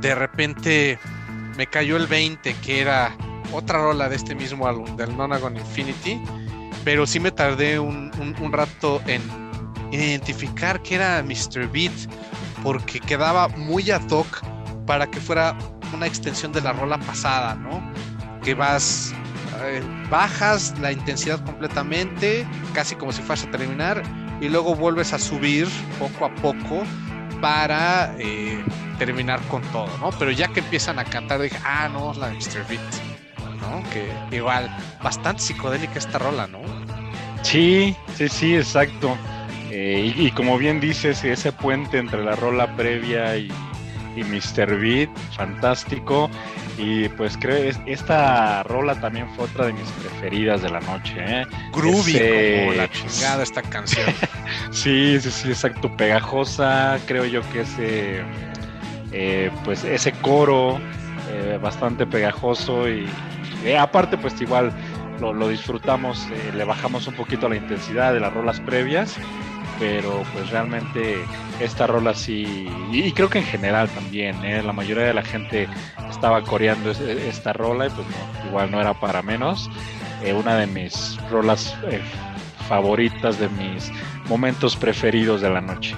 De 0.00 0.14
repente 0.14 0.98
me 1.56 1.66
cayó 1.66 1.96
el 1.96 2.06
20, 2.06 2.54
que 2.60 2.80
era 2.80 3.14
otra 3.52 3.78
rola 3.78 4.08
de 4.08 4.16
este 4.16 4.34
mismo 4.34 4.66
álbum, 4.66 4.96
del 4.96 5.16
Nonagon 5.16 5.56
Infinity, 5.56 6.20
pero 6.84 7.06
sí 7.06 7.20
me 7.20 7.30
tardé 7.30 7.78
un, 7.78 8.12
un 8.18 8.52
rato 8.52 9.02
en 9.06 9.22
identificar 9.92 10.82
que 10.82 10.96
era 10.96 11.22
Mr. 11.22 11.68
Beat 11.70 11.92
porque 12.62 13.00
quedaba 13.00 13.48
muy 13.48 13.90
ad 13.90 14.08
hoc 14.10 14.42
para 14.86 15.06
que 15.06 15.20
fuera 15.20 15.56
una 15.92 16.06
extensión 16.06 16.52
de 16.52 16.60
la 16.60 16.72
rola 16.72 16.98
pasada, 16.98 17.54
¿no? 17.54 17.82
Que 18.42 18.54
vas, 18.54 19.14
eh, 19.64 19.82
bajas 20.10 20.74
la 20.80 20.92
intensidad 20.92 21.42
completamente, 21.44 22.46
casi 22.72 22.94
como 22.94 23.12
si 23.12 23.22
fuese 23.22 23.48
a 23.48 23.50
terminar, 23.50 24.02
y 24.40 24.48
luego 24.48 24.74
vuelves 24.74 25.12
a 25.12 25.18
subir 25.18 25.68
poco 25.98 26.26
a 26.26 26.34
poco 26.36 26.82
para 27.40 28.14
eh, 28.18 28.62
terminar 28.98 29.40
con 29.48 29.62
todo, 29.72 29.88
¿no? 29.98 30.10
Pero 30.18 30.30
ya 30.30 30.48
que 30.48 30.60
empiezan 30.60 30.98
a 30.98 31.04
cantar, 31.04 31.40
dije, 31.40 31.58
ah, 31.64 31.88
no, 31.92 32.12
la 32.14 32.28
de 32.28 32.34
Mr. 32.34 32.66
Beat, 32.68 32.80
¿no? 33.60 33.82
Que 33.90 34.36
igual, 34.36 34.74
bastante 35.02 35.42
psicodélica 35.42 35.98
esta 35.98 36.18
rola, 36.18 36.46
¿no? 36.46 36.60
Sí, 37.42 37.94
sí, 38.16 38.28
sí, 38.28 38.56
exacto. 38.56 39.16
Eh, 39.70 40.12
y, 40.16 40.30
como 40.30 40.58
bien 40.58 40.80
dices, 40.80 41.22
ese 41.24 41.52
puente 41.52 41.98
entre 41.98 42.24
la 42.24 42.34
rola 42.36 42.74
previa 42.76 43.36
y, 43.36 43.52
Mr. 44.16 44.80
Beat, 44.80 45.10
fantástico. 45.36 46.30
Y 46.78 47.08
pues 47.10 47.36
creo 47.38 47.56
que 47.56 47.92
esta 47.92 48.62
rola 48.62 49.00
también 49.00 49.28
fue 49.34 49.46
otra 49.46 49.66
de 49.66 49.72
mis 49.72 49.88
preferidas 49.92 50.62
de 50.62 50.70
la 50.70 50.80
noche. 50.80 51.14
¿eh? 51.18 51.46
Groovy 51.72 52.12
como 52.12 52.72
la 52.72 52.90
chingada 52.90 53.42
esta 53.42 53.62
canción. 53.62 54.06
sí, 54.70 55.18
sí, 55.20 55.30
sí, 55.30 55.48
exacto. 55.48 55.94
Pegajosa, 55.96 56.98
creo 57.06 57.24
yo 57.24 57.40
que 57.50 57.60
ese, 57.62 58.22
eh, 59.12 59.50
pues 59.64 59.84
ese 59.84 60.12
coro 60.12 60.80
bastante 61.60 62.06
pegajoso 62.06 62.88
y 62.88 63.06
aparte 63.78 64.16
pues 64.16 64.40
igual 64.40 64.72
lo, 65.20 65.34
lo 65.34 65.48
disfrutamos, 65.48 66.26
le 66.54 66.64
bajamos 66.64 67.06
un 67.08 67.14
poquito 67.14 67.48
la 67.48 67.56
intensidad 67.56 68.14
de 68.14 68.20
las 68.20 68.32
rolas 68.32 68.58
previas 68.60 69.18
pero 69.78 70.22
pues 70.32 70.50
realmente 70.50 71.16
esta 71.60 71.86
rola 71.86 72.14
sí, 72.14 72.68
y, 72.92 73.12
creo 73.12 73.30
que 73.30 73.38
en 73.38 73.44
general 73.44 73.88
también, 73.90 74.44
¿eh? 74.44 74.62
la 74.62 74.72
mayoría 74.72 75.04
de 75.04 75.14
la 75.14 75.22
gente 75.22 75.68
estaba 76.10 76.42
coreando 76.42 76.90
esta 76.90 77.52
rola 77.52 77.86
y 77.86 77.90
pues 77.90 78.06
igual 78.46 78.70
no 78.70 78.80
era 78.80 78.94
para 78.94 79.22
menos. 79.22 79.70
Eh, 80.22 80.32
una 80.32 80.56
de 80.56 80.66
mis 80.66 81.18
rolas 81.30 81.76
eh, 81.90 82.00
favoritas, 82.68 83.38
de 83.38 83.48
mis 83.50 83.90
momentos 84.28 84.76
preferidos 84.76 85.40
de 85.40 85.50
la 85.50 85.60
noche. 85.60 85.94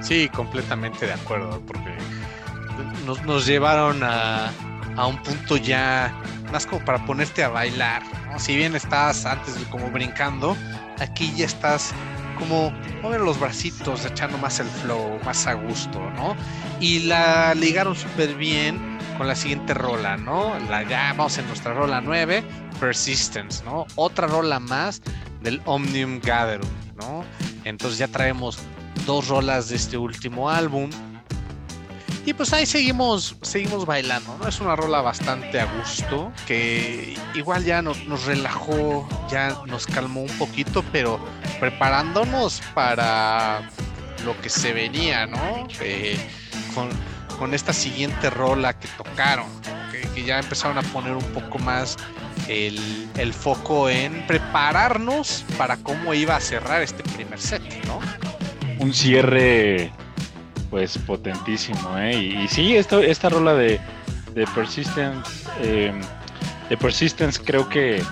Sí, 0.00 0.28
completamente 0.28 1.06
de 1.06 1.12
acuerdo, 1.12 1.60
porque 1.66 1.94
nos, 3.24 3.46
llevaron 3.46 4.02
a, 4.02 4.50
a 4.96 5.06
un 5.06 5.16
punto 5.22 5.56
ya 5.56 6.12
más 6.50 6.66
como 6.66 6.84
para 6.84 7.04
ponerte 7.06 7.44
a 7.44 7.48
bailar. 7.48 8.02
Si 8.36 8.56
bien 8.56 8.74
estás 8.74 9.26
antes 9.26 9.54
como 9.70 9.90
brincando, 9.90 10.56
aquí 10.98 11.32
ya 11.36 11.46
estás 11.46 11.94
como 12.42 12.72
mover 13.02 13.20
los 13.20 13.38
bracitos, 13.38 14.04
echando 14.04 14.36
más 14.38 14.58
el 14.58 14.66
flow, 14.66 15.20
más 15.24 15.46
a 15.46 15.54
gusto, 15.54 16.00
¿no? 16.16 16.34
Y 16.80 17.00
la 17.00 17.54
ligaron 17.54 17.94
súper 17.94 18.34
bien 18.34 18.98
con 19.16 19.28
la 19.28 19.36
siguiente 19.36 19.74
rola, 19.74 20.16
¿no? 20.16 20.58
La, 20.68 20.82
ya 20.82 21.14
vamos 21.16 21.38
en 21.38 21.46
nuestra 21.46 21.72
rola 21.72 22.00
9, 22.00 22.42
Persistence, 22.80 23.64
¿no? 23.64 23.86
Otra 23.94 24.26
rola 24.26 24.58
más 24.58 25.02
del 25.40 25.62
Omnium 25.66 26.20
Gatherum, 26.20 26.68
¿no? 26.96 27.24
Entonces 27.64 27.98
ya 27.98 28.08
traemos 28.08 28.58
dos 29.06 29.28
rolas 29.28 29.68
de 29.68 29.76
este 29.76 29.96
último 29.96 30.50
álbum 30.50 30.90
y 32.24 32.34
pues 32.34 32.52
ahí 32.52 32.66
seguimos, 32.66 33.36
seguimos 33.42 33.84
bailando, 33.84 34.36
¿no? 34.38 34.46
Es 34.46 34.60
una 34.60 34.76
rola 34.76 35.00
bastante 35.00 35.60
a 35.60 35.64
gusto, 35.64 36.32
que 36.46 37.16
igual 37.34 37.64
ya 37.64 37.82
nos, 37.82 38.04
nos 38.04 38.26
relajó, 38.26 39.08
ya 39.28 39.56
nos 39.66 39.86
calmó 39.86 40.22
un 40.22 40.38
poquito, 40.38 40.84
pero 40.92 41.18
preparándonos 41.58 42.62
para 42.74 43.68
lo 44.24 44.40
que 44.40 44.48
se 44.48 44.72
venía, 44.72 45.26
¿no? 45.26 45.66
Eh, 45.80 46.16
con, 46.74 46.90
con, 47.38 47.54
esta 47.54 47.72
siguiente 47.72 48.30
rola 48.30 48.78
que 48.78 48.86
tocaron, 48.96 49.48
que, 49.90 50.22
ya 50.22 50.38
empezaron 50.38 50.78
a 50.78 50.82
poner 50.82 51.14
un 51.14 51.24
poco 51.32 51.58
más 51.58 51.96
el, 52.46 53.08
el, 53.16 53.32
foco 53.32 53.90
en 53.90 54.24
prepararnos 54.28 55.44
para 55.58 55.76
cómo 55.78 56.14
iba 56.14 56.36
a 56.36 56.40
cerrar 56.40 56.82
este 56.82 57.02
primer 57.02 57.40
set, 57.40 57.62
¿no? 57.86 57.98
Un 58.78 58.94
cierre 58.94 59.90
pues 60.72 60.96
potentísimo, 60.96 61.98
¿eh? 61.98 62.16
Y, 62.16 62.48
sí, 62.48 62.74
esto, 62.74 63.00
esta 63.00 63.28
rola 63.28 63.52
de, 63.52 63.78
de 64.34 64.46
Persistence, 64.54 65.46
em, 65.60 66.00
de 66.70 66.76
Persistence 66.78 67.38
creo 67.44 67.68
que 67.68 68.02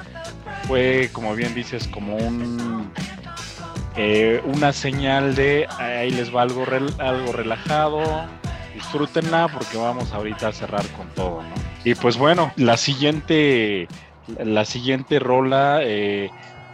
fue, 0.69 1.09
como 1.11 1.35
bien 1.35 1.55
dices, 1.55 1.89
como 1.89 2.17
un 2.17 2.93
eh, 3.97 4.43
una 4.45 4.75
señal 4.75 5.35
de 5.35 5.67
ahí 5.79 6.11
les 6.11 6.35
va 6.37 6.43
algo, 6.43 6.67
algo 6.99 7.33
relajado, 7.33 8.03
disfrútenla 8.75 9.49
porque 9.49 9.79
vamos 9.79 10.13
ahorita 10.13 10.49
a 10.49 10.53
cerrar 10.53 10.87
con 10.89 11.09
todo, 11.15 11.43
¿no? 11.43 11.55
Y 11.87 11.95
pues 11.95 12.19
bueno, 12.19 12.53
la 12.57 12.77
siguiente, 12.77 13.89
la 14.39 14.67
siguiente 14.67 15.19
rola, 15.19 15.81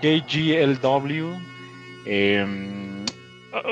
KGLW, 0.03 1.31
eh, 2.07 2.86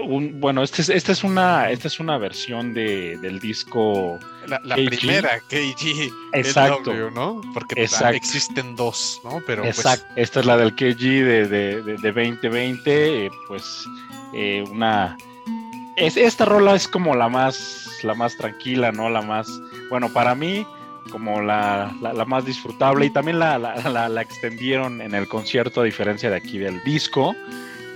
un, 0.07 0.41
bueno, 0.41 0.63
esta 0.63 0.83
es, 0.83 0.89
esta 0.89 1.13
es 1.13 1.25
una, 1.25 1.71
esta 1.71 1.89
es 1.89 2.01
una 2.01 2.19
versión 2.19 2.75
de, 2.75 3.19
del 3.19 3.41
disco. 3.41 4.19
La, 4.47 4.61
la 4.65 4.77
primera 4.77 5.41
KG. 5.49 6.13
Exacto. 6.33 7.11
¿no? 7.11 7.41
Porque 7.53 7.77
pues, 7.77 8.01
existen 8.01 8.77
dos, 8.77 9.21
¿no? 9.25 9.43
Pero 9.47 9.63
pues 9.63 9.79
Exacto. 9.79 10.07
Esta 10.17 10.41
es 10.41 10.47
la 10.47 10.57
del 10.57 10.75
KG 10.75 10.99
de, 10.99 11.49
de, 11.49 11.83
de, 11.83 11.97
de 11.97 12.13
2020. 12.13 13.27
Eh, 13.27 13.31
pues 13.49 13.85
eh, 14.35 14.65
una. 14.71 15.17
Es, 15.97 16.17
esta 16.17 16.45
rola 16.45 16.75
es 16.75 16.89
como 16.89 17.15
la 17.15 17.29
más, 17.29 17.89
la 18.03 18.15
más 18.15 18.37
tranquila, 18.37 18.93
¿no? 18.93 19.09
La 19.09 19.23
más. 19.23 19.49
Bueno, 19.91 20.13
para 20.13 20.35
mí 20.35 20.67
como 21.11 21.43
la, 21.43 21.95
la, 22.01 22.25
más 22.25 22.45
disfrutable 22.45 23.07
y 23.07 23.11
también 23.11 23.39
la, 23.39 23.59
la, 23.59 24.23
extendieron 24.23 25.01
en 25.01 25.15
el 25.15 25.29
concierto 25.29 25.83
a 25.83 25.85
diferencia 25.85 26.31
de 26.31 26.37
aquí 26.37 26.59
del 26.59 26.83
disco. 26.83 27.35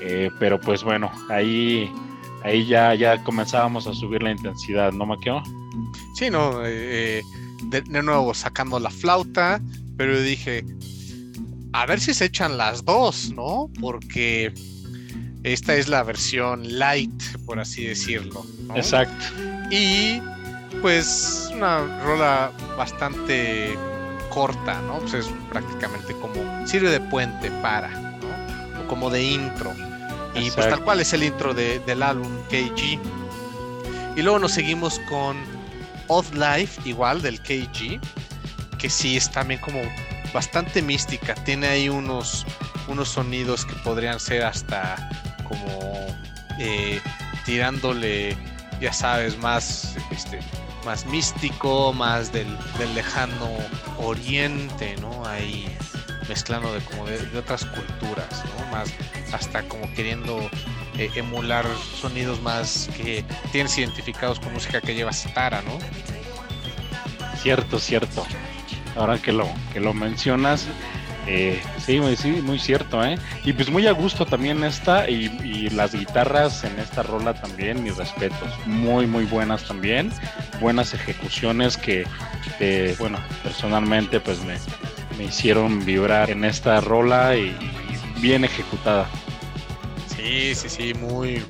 Eh, 0.01 0.31
pero 0.39 0.61
pues 0.61 0.85
bueno, 0.85 1.11
ahí, 1.29 1.93
ahí 2.45 2.67
ya, 2.67 2.95
ya 2.95 3.23
comenzábamos 3.25 3.87
a 3.87 3.95
subir 3.95 4.23
la 4.23 4.31
intensidad, 4.31 4.93
¿no, 4.93 5.07
Maqueo? 5.07 5.43
Sí, 6.15 6.31
no, 6.31 6.61
eh, 6.65 7.23
de, 7.65 7.83
nuevo 8.03 8.35
sacando 8.35 8.79
la 8.79 8.91
flauta, 8.91 9.61
pero 9.97 10.21
dije, 10.21 10.65
a 11.73 11.87
ver 11.87 12.01
si 12.01 12.15
se 12.15 12.27
echan 12.27 12.57
las 12.57 12.85
dos, 12.85 13.33
¿no? 13.35 13.71
Porque 13.81 14.53
esta 15.43 15.75
es 15.75 15.89
la 15.89 16.03
versión 16.03 16.79
light, 16.79 17.23
por 17.47 17.59
así 17.61 17.85
decirlo. 17.85 18.45
Exacto. 18.75 19.25
Y 19.71 20.21
pues 20.81 21.51
una 21.55 22.03
rola 22.03 22.53
bastante 22.77 23.77
corta, 24.31 24.81
¿no? 24.83 24.99
Pues 24.99 25.15
es 25.15 25.27
prácticamente 25.51 26.15
como 26.15 26.67
sirve 26.67 26.91
de 26.91 27.01
puente 27.01 27.51
para, 27.63 27.89
¿no? 27.89 28.81
O 28.83 28.89
como 28.89 29.11
de 29.11 29.23
intro. 29.23 29.73
Y 30.35 30.51
pues 30.51 30.69
tal 30.69 30.83
cual 30.85 31.01
es 31.01 31.13
el 31.13 31.23
intro 31.25 31.55
del 31.55 32.03
álbum 32.03 32.31
KG. 32.49 32.99
Y 34.17 34.23
luego 34.23 34.39
nos 34.39 34.53
seguimos 34.53 35.01
con 35.09 35.37
Odd 36.09 36.33
Life, 36.35 36.81
igual 36.85 37.23
del 37.23 37.41
KG, 37.41 38.01
que 38.79 38.91
sí 38.91 39.17
es 39.17 39.31
también 39.31 39.61
como 39.61 39.81
bastante 40.33 40.83
mística. 40.83 41.35
Tiene 41.35 41.69
ahí 41.69 41.89
unos, 41.89 42.47
unos 42.89 43.09
sonidos 43.09 43.65
que 43.65 43.75
podrían 43.77 44.21
ser 44.21 44.45
hasta 44.45 44.97
como 45.49 46.07
eh, 46.59 47.01
tirándole, 47.45 48.37
ya 48.81 48.93
sabes, 48.93 49.39
más 49.39 49.97
este, 50.11 50.41
más 50.85 51.07
místico, 51.07 51.93
más 51.93 52.33
del, 52.33 52.47
lejano 52.95 53.51
oriente, 53.99 54.97
¿no? 55.01 55.25
Ahí 55.27 55.77
mezclando 56.29 56.73
de 56.73 56.81
como 56.81 57.07
de, 57.07 57.19
otras 57.39 57.65
culturas, 57.65 58.45
¿no? 58.45 58.73
Más 58.73 58.93
hasta 59.33 59.63
como 59.65 59.93
queriendo 59.95 60.39
eh, 60.97 61.11
emular 61.15 61.67
sonidos 62.01 62.41
más 62.43 62.91
que 62.97 63.25
tienes 63.53 63.77
identificados 63.79 64.41
con 64.41 64.53
música 64.53 64.81
que 64.81 64.95
lleva 64.95 65.13
Sitara, 65.13 65.63
¿no? 65.63 65.79
Cierto, 67.43 67.79
cierto. 67.79 68.27
Ahora 68.97 69.19
que 69.19 69.33
lo, 69.33 69.49
que 69.73 69.81
lo 69.81 69.95
mencionas, 69.95 70.67
eh, 71.29 71.61
sí, 71.85 72.01
sí, 72.17 72.31
muy 72.43 72.59
cierto, 72.59 73.05
¿eh? 73.05 73.19
Y 73.45 73.53
pues 73.53 73.71
muy 73.71 73.87
a 73.87 73.93
gusto 73.93 74.25
también 74.25 74.65
esta 74.65 75.09
y, 75.09 75.69
las 75.71 75.93
guitarras 75.93 76.65
en 76.65 76.79
esta 76.79 77.03
rola 77.03 77.35
también, 77.35 77.83
mis 77.83 77.97
respetos. 77.97 78.49
Muy, 78.67 79.07
muy 79.07 79.25
buenas 79.25 79.65
también. 79.65 80.11
Buenas 80.61 80.95
ejecuciones 80.95 81.77
que, 81.77 82.07
bueno, 82.99 83.19
personalmente 83.43 84.21
pues 84.21 84.43
me, 84.43 84.57
hicieron 85.25 85.85
vibrar 85.85 86.31
en 86.31 86.45
esta 86.45 86.81
rola 86.81 87.37
y, 87.37 87.57
bien 88.21 88.45
ejecutada. 88.45 89.09
Sí, 90.17 90.55
sí, 90.55 90.69
sí, 90.69 90.95
muy, 90.95 91.43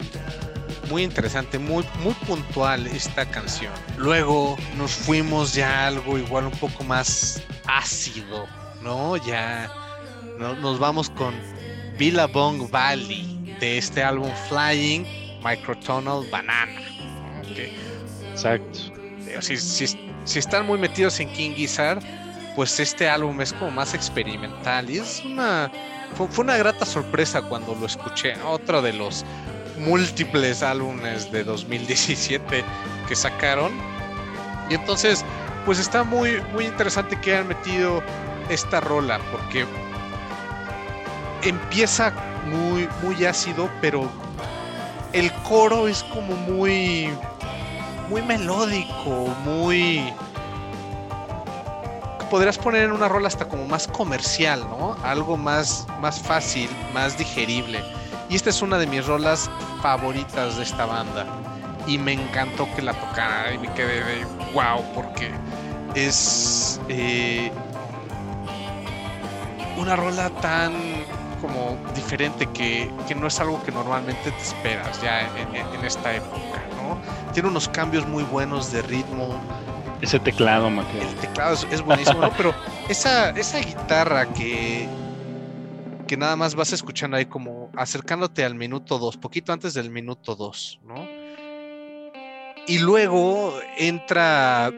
muy 0.91 1.03
interesante, 1.03 1.59
muy, 1.59 1.85
muy 2.03 2.13
puntual 2.27 2.87
esta 2.87 3.25
canción. 3.25 3.73
Luego 3.97 4.57
nos 4.77 4.93
fuimos 4.93 5.55
ya 5.55 5.87
algo 5.87 6.19
igual 6.19 6.47
un 6.47 6.53
poco 6.53 6.85
más 6.85 7.43
ácido 7.67 8.47
¿no? 8.83 9.17
Ya 9.17 9.71
nos 10.39 10.79
vamos 10.79 11.11
con 11.11 11.35
Billabong 11.99 12.71
Valley 12.71 13.57
de 13.61 13.79
este 13.79 14.03
álbum 14.03 14.31
Flying 14.49 15.05
Microtonal 15.45 16.29
Banana. 16.31 16.81
Exacto. 18.31 18.79
Si, 19.41 19.57
si, 19.57 20.39
están 20.39 20.67
muy 20.67 20.79
metidos 20.79 21.19
en 21.21 21.33
King 21.33 21.53
Gizzard, 21.53 22.03
pues 22.59 22.81
este 22.81 23.09
álbum 23.09 23.41
es 23.41 23.53
como 23.53 23.71
más 23.71 23.95
experimental 23.95 24.91
y 24.91 24.99
es 24.99 25.23
una 25.25 25.71
fue, 26.17 26.27
una 26.39 26.57
grata 26.57 26.85
sorpresa 26.85 27.41
cuando 27.41 27.73
lo 27.77 27.87
escuché. 27.87 28.35
Otro 28.45 28.83
de 28.83 28.93
los 28.95 29.25
múltiples 29.79 30.65
álbumes 30.65 31.31
de 31.31 31.45
2017 31.45 32.65
que 33.07 33.15
sacaron. 33.15 33.71
Y 34.69 34.75
entonces, 34.75 35.25
pues 35.65 35.79
está 35.79 36.03
muy, 36.03 36.43
muy 36.53 36.65
interesante 36.65 37.21
que 37.21 37.35
hayan 37.37 37.47
metido 37.47 38.03
esta 38.49 38.81
rola 38.81 39.21
porque 39.31 39.65
empieza 41.45 42.13
muy, 42.45 42.89
muy 43.05 43.25
ácido, 43.25 43.71
pero 43.81 44.11
el 45.13 45.33
coro 45.45 45.87
es 45.87 46.03
como 46.03 46.35
muy, 46.35 47.09
muy 48.09 48.21
melódico, 48.23 49.33
muy... 49.45 50.13
Podrías 52.31 52.59
poner 52.59 52.85
en 52.85 52.93
una 52.93 53.09
rola 53.09 53.29
hasta 53.29 53.49
como 53.49 53.65
más 53.67 53.89
comercial, 53.89 54.61
¿no? 54.69 54.97
Algo 55.03 55.37
más, 55.37 55.87
más 56.01 56.21
fácil, 56.21 56.69
más 56.93 57.17
digerible. 57.17 57.83
Y 58.29 58.37
esta 58.37 58.51
es 58.51 58.61
una 58.61 58.79
de 58.79 58.87
mis 58.87 59.07
rolas 59.07 59.51
favoritas 59.81 60.57
de 60.57 60.63
esta 60.63 60.85
banda. 60.85 61.27
Y 61.87 61.97
me 61.97 62.13
encantó 62.13 62.69
que 62.77 62.83
la 62.83 62.93
tocara 62.93 63.55
y 63.55 63.59
me 63.59 63.73
quedé 63.73 64.05
de 64.05 64.25
wow, 64.53 64.85
porque 64.95 65.31
es... 65.95 66.81
Eh, 66.89 67.51
una 69.79 69.95
rola 69.95 70.29
tan 70.41 70.73
como 71.41 71.79
diferente 71.95 72.47
que, 72.47 72.91
no 73.17 73.29
es 73.29 73.41
algo 73.41 73.63
que 73.63 73.71
normalmente 73.71 74.31
te 74.31 74.43
esperas 74.43 75.01
ya 75.01 75.21
en, 75.21 75.85
esta 75.85 76.15
época, 76.15 76.63
¿no? 76.77 76.99
Tiene 77.33 77.49
unos 77.49 77.69
cambios 77.69 78.07
muy 78.07 78.25
buenos 78.25 78.73
de 78.73 78.83
ritmo. 78.83 79.41
Ese 80.01 80.19
teclado, 80.19 80.71
Mateo. 80.71 81.03
El 81.03 81.15
teclado 81.17 81.55
es, 81.71 81.83
buenísimo, 81.83 82.21
¿no? 82.21 82.33
Pero 82.37 82.55
esa, 82.89 83.31
esa 83.31 83.59
guitarra 83.59 84.33
que, 84.33 84.89
que 86.07 86.17
nada 86.17 86.37
más 86.37 86.55
vas 86.55 86.73
escuchando 86.73 87.17
ahí 87.17 87.27
como 87.27 87.71
acercándote 87.77 88.45
al 88.45 88.55
minuto 88.55 88.99
2, 88.99 89.17
poquito 89.17 89.53
antes 89.53 89.75
del 89.75 89.91
minuto 89.91 90.37
2, 90.37 90.81
¿no? 90.85 91.07
Y 92.67 92.79
luego 92.79 93.59
entra, 93.77 94.71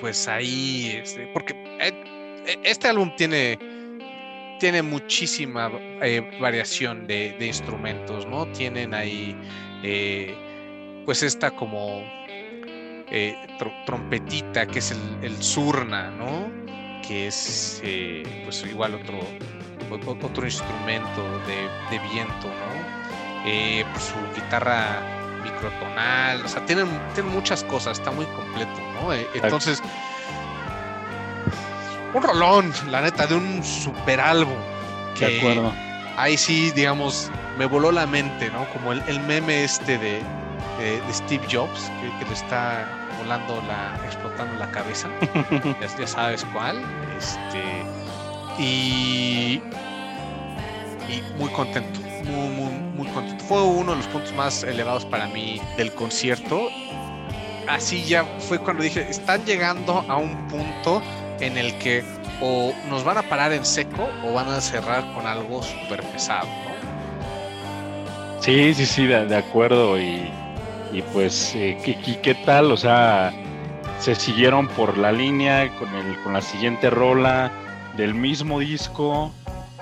pues 0.00 0.26
ahí, 0.28 0.98
este, 1.02 1.26
porque 1.34 1.54
eh, 1.80 2.58
este 2.64 2.88
álbum 2.88 3.14
tiene 3.16 3.58
tiene 4.58 4.82
muchísima 4.82 5.70
eh, 6.02 6.38
variación 6.40 7.06
de, 7.06 7.36
instrumentos, 7.40 8.26
¿no? 8.26 8.46
Tienen 8.52 8.94
ahí, 8.94 9.36
eh, 9.82 10.34
pues 11.04 11.22
esta 11.22 11.50
como 11.50 12.02
eh, 13.10 13.36
trompetita, 13.86 14.66
que 14.66 14.78
es 14.78 14.94
el, 15.22 15.42
surna, 15.42 16.10
¿no? 16.10 16.50
Que 17.06 17.28
es, 17.28 17.82
pues 18.44 18.64
igual 18.64 18.94
otro, 18.94 19.20
otro 20.22 20.44
instrumento 20.44 21.22
de, 21.46 21.98
viento, 22.12 22.48
¿no? 22.48 23.86
Pues 23.92 24.04
su 24.04 24.16
guitarra 24.34 25.00
microtonal, 25.44 26.44
o 26.44 26.48
sea, 26.48 26.64
tienen, 26.66 26.88
tienen 27.14 27.32
muchas 27.32 27.62
cosas, 27.64 27.98
está 27.98 28.10
muy 28.10 28.26
completo, 28.26 28.80
¿no? 29.00 29.12
entonces 29.12 29.80
un 32.16 32.22
rolón, 32.22 32.72
la 32.90 33.02
neta, 33.02 33.26
de 33.26 33.34
un 33.34 33.62
super 33.62 34.20
álbum. 34.20 34.56
Que 35.18 35.26
de 35.26 35.38
acuerdo. 35.38 35.72
Ahí 36.16 36.36
sí, 36.36 36.70
digamos, 36.70 37.30
me 37.58 37.66
voló 37.66 37.92
la 37.92 38.06
mente, 38.06 38.50
¿no? 38.50 38.66
Como 38.70 38.92
el, 38.92 39.20
meme 39.20 39.64
este 39.64 39.98
de, 39.98 40.22
Steve 41.12 41.46
Jobs, 41.50 41.90
que, 42.18 42.24
le 42.24 42.32
está 42.32 42.88
volando 43.18 43.62
la, 43.62 43.98
explotando 44.04 44.58
la 44.58 44.70
cabeza. 44.70 45.08
ya, 45.98 46.06
sabes 46.06 46.44
cuál. 46.52 46.82
Este. 47.16 47.62
Y. 48.58 49.62
Y 51.08 51.22
muy 51.38 51.50
contento. 51.50 52.00
Muy, 52.24 52.48
muy, 52.48 52.72
muy 52.96 53.06
contento. 53.08 53.44
Fue 53.44 53.62
uno 53.62 53.92
de 53.92 53.98
los 53.98 54.06
puntos 54.08 54.32
más 54.34 54.62
elevados 54.62 55.04
para 55.04 55.26
mí 55.28 55.60
del 55.76 55.92
concierto. 55.92 56.68
Así 57.68 58.04
ya 58.04 58.24
fue 58.38 58.58
cuando 58.58 58.82
dije, 58.82 59.06
están 59.08 59.44
llegando 59.44 60.04
a 60.08 60.16
un 60.16 60.46
punto 60.48 61.02
en 61.40 61.58
el 61.58 61.76
que 61.78 62.04
o 62.40 62.72
nos 62.88 63.04
van 63.04 63.18
a 63.18 63.22
parar 63.22 63.52
en 63.52 63.64
seco 63.64 64.08
o 64.24 64.32
van 64.32 64.48
a 64.48 64.60
cerrar 64.60 65.12
con 65.14 65.26
algo 65.26 65.62
súper 65.62 66.02
pesado, 66.02 66.46
¿no? 66.46 66.76
Sí, 68.42 68.74
sí, 68.74 68.86
sí, 68.86 69.06
de, 69.06 69.36
acuerdo. 69.36 69.98
Y, 69.98 70.30
pues, 71.02 71.54
eh, 71.54 71.76
¿qué, 72.22 72.34
tal? 72.34 72.72
O 72.72 72.76
sea, 72.76 73.32
se 73.98 74.14
siguieron 74.14 74.68
por 74.68 74.96
la 74.96 75.12
línea 75.12 75.70
con, 75.78 75.94
el, 75.94 76.16
con 76.22 76.32
la 76.32 76.40
siguiente 76.40 76.90
rola 76.90 77.50
del 77.96 78.14
mismo 78.14 78.58
disco, 78.58 79.32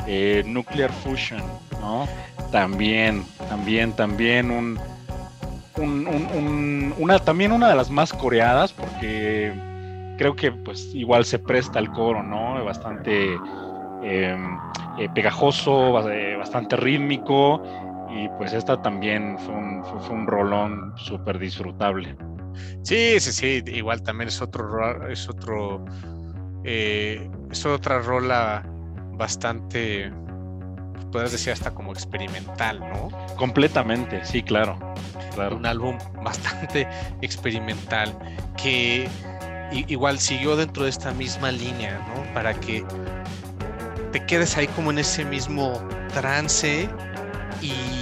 eh, 0.07 0.43
Nuclear 0.47 0.93
Fusion, 0.93 1.43
¿no? 1.81 2.07
También 2.51 3.25
También, 3.49 3.93
también 3.93 4.51
un, 4.51 4.79
un, 5.77 6.95
una, 6.99 7.19
también 7.19 7.53
una 7.53 7.69
de 7.69 7.75
las 7.75 7.91
más 7.91 8.13
coreadas, 8.13 8.73
porque 8.73 9.53
creo 10.17 10.37
que 10.37 10.53
pues 10.53 10.95
igual 10.95 11.25
se 11.25 11.39
presta 11.39 11.79
al 11.79 11.91
coro, 11.91 12.23
¿no? 12.23 12.65
Bastante 12.65 13.35
em, 14.03 14.59
eh, 14.99 15.09
pegajoso, 15.15 15.93
bastante 15.93 16.77
rítmico, 16.77 17.63
y 18.15 18.29
pues 18.39 18.53
esta 18.53 18.81
también 18.81 19.37
fue 19.39 19.55
un, 19.55 19.85
fue, 19.85 20.15
un 20.15 20.27
rolón 20.27 20.93
súper 20.97 21.39
disfrutable. 21.39 22.17
Sí, 22.83 23.19
sí, 23.19 23.33
sí, 23.33 23.63
igual 23.67 24.03
también 24.03 24.29
es 24.29 24.41
otro, 24.41 25.09
es 25.09 25.29
otro, 25.29 25.85
eh, 26.63 27.29
es 27.51 27.67
otra 27.67 27.99
rola 27.99 28.63
bastante, 29.17 30.13
puedes 31.11 31.33
decir 31.33 31.53
hasta 31.53 31.73
como 31.73 31.93
experimental, 31.93 32.79
¿no? 32.79 33.09
Completamente, 33.37 34.25
sí, 34.25 34.43
claro. 34.43 34.79
claro. 35.35 35.57
Un 35.57 35.67
álbum 35.67 35.99
bastante 36.23 36.87
experimental 37.23 38.17
que 38.57 39.09
igual 39.73 40.21
siguió 40.21 40.55
dentro 40.57 40.85
de 40.85 40.91
esta 40.91 41.13
misma 41.13 41.51
línea, 41.51 41.99
¿no? 42.09 42.35
Para 42.35 42.55
que 42.55 42.85
te 44.13 44.25
quedes 44.27 44.57
ahí 44.57 44.69
como 44.69 44.93
en 44.93 44.99
ese 44.99 45.25
mismo 45.25 45.73
trance 46.13 46.89
y, 47.61 47.94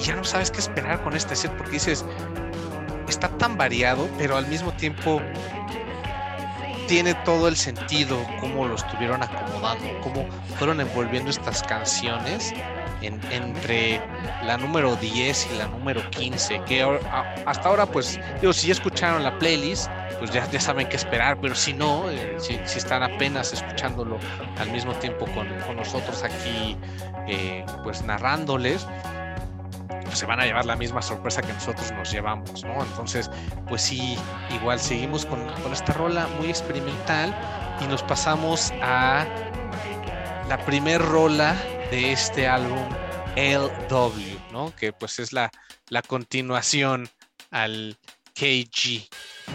y 0.00 0.04
ya 0.04 0.16
no 0.16 0.24
sabes 0.24 0.50
qué 0.50 0.60
esperar 0.60 1.02
con 1.02 1.14
este 1.14 1.36
set 1.36 1.52
porque 1.52 1.72
dices, 1.72 2.04
está 3.08 3.28
tan 3.38 3.56
variado, 3.56 4.08
pero 4.18 4.36
al 4.36 4.46
mismo 4.46 4.72
tiempo 4.72 5.20
tiene 6.88 7.14
todo 7.24 7.48
el 7.48 7.56
sentido 7.56 8.18
cómo 8.40 8.66
lo 8.66 8.74
estuvieron 8.74 9.22
acomodando, 9.22 9.86
cómo 10.02 10.26
fueron 10.58 10.80
envolviendo 10.80 11.30
estas 11.30 11.62
canciones 11.62 12.52
entre 13.02 14.00
la 14.44 14.56
número 14.56 14.96
10 14.96 15.48
y 15.52 15.58
la 15.58 15.68
número 15.68 16.08
15, 16.10 16.62
que 16.66 16.82
hasta 17.46 17.68
ahora 17.68 17.86
pues 17.86 18.18
digo, 18.40 18.52
si 18.52 18.68
ya 18.68 18.72
escucharon 18.72 19.22
la 19.22 19.38
playlist, 19.38 19.88
pues 20.18 20.32
ya, 20.32 20.60
saben 20.60 20.88
qué 20.88 20.96
esperar, 20.96 21.38
pero 21.40 21.54
si 21.54 21.72
no, 21.72 22.10
eh, 22.10 22.36
si, 22.38 22.54
están 22.54 23.02
apenas 23.02 23.52
escuchándolo 23.52 24.18
al 24.58 24.70
mismo 24.70 24.92
tiempo 24.94 25.26
con, 25.26 25.48
nosotros 25.76 26.22
aquí, 26.22 26.76
eh, 27.26 27.64
pues 27.84 28.02
narrándoles, 28.02 28.86
pues 30.10 30.18
se 30.18 30.26
van 30.26 30.40
a 30.40 30.44
llevar 30.44 30.66
la 30.66 30.74
misma 30.74 31.00
sorpresa 31.00 31.40
que 31.40 31.52
nosotros 31.52 31.92
nos 31.92 32.10
llevamos, 32.10 32.64
¿no? 32.64 32.82
Entonces, 32.82 33.30
pues 33.68 33.80
sí, 33.80 34.16
igual 34.50 34.80
seguimos 34.80 35.24
con, 35.24 35.46
con 35.62 35.72
esta 35.72 35.92
rola 35.92 36.26
muy 36.38 36.48
experimental 36.48 37.32
y 37.80 37.86
nos 37.86 38.02
pasamos 38.02 38.72
a 38.82 39.24
la 40.48 40.58
primer 40.66 41.00
rola 41.00 41.54
de 41.92 42.10
este 42.10 42.48
álbum, 42.48 42.88
LW, 43.36 44.52
¿no? 44.52 44.74
Que 44.74 44.92
pues 44.92 45.20
es 45.20 45.32
la, 45.32 45.48
la 45.90 46.02
continuación 46.02 47.08
al 47.52 47.96
KG, 48.34 49.08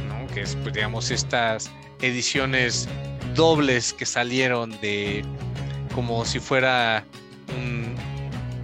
¿no? 0.08 0.28
Que 0.34 0.42
es, 0.44 0.56
pues, 0.56 0.74
digamos, 0.74 1.12
estas 1.12 1.70
ediciones 2.00 2.88
dobles 3.36 3.92
que 3.92 4.06
salieron 4.06 4.72
de 4.80 5.26
como 5.94 6.24
si 6.24 6.40
fuera 6.40 7.04
un, 7.58 7.98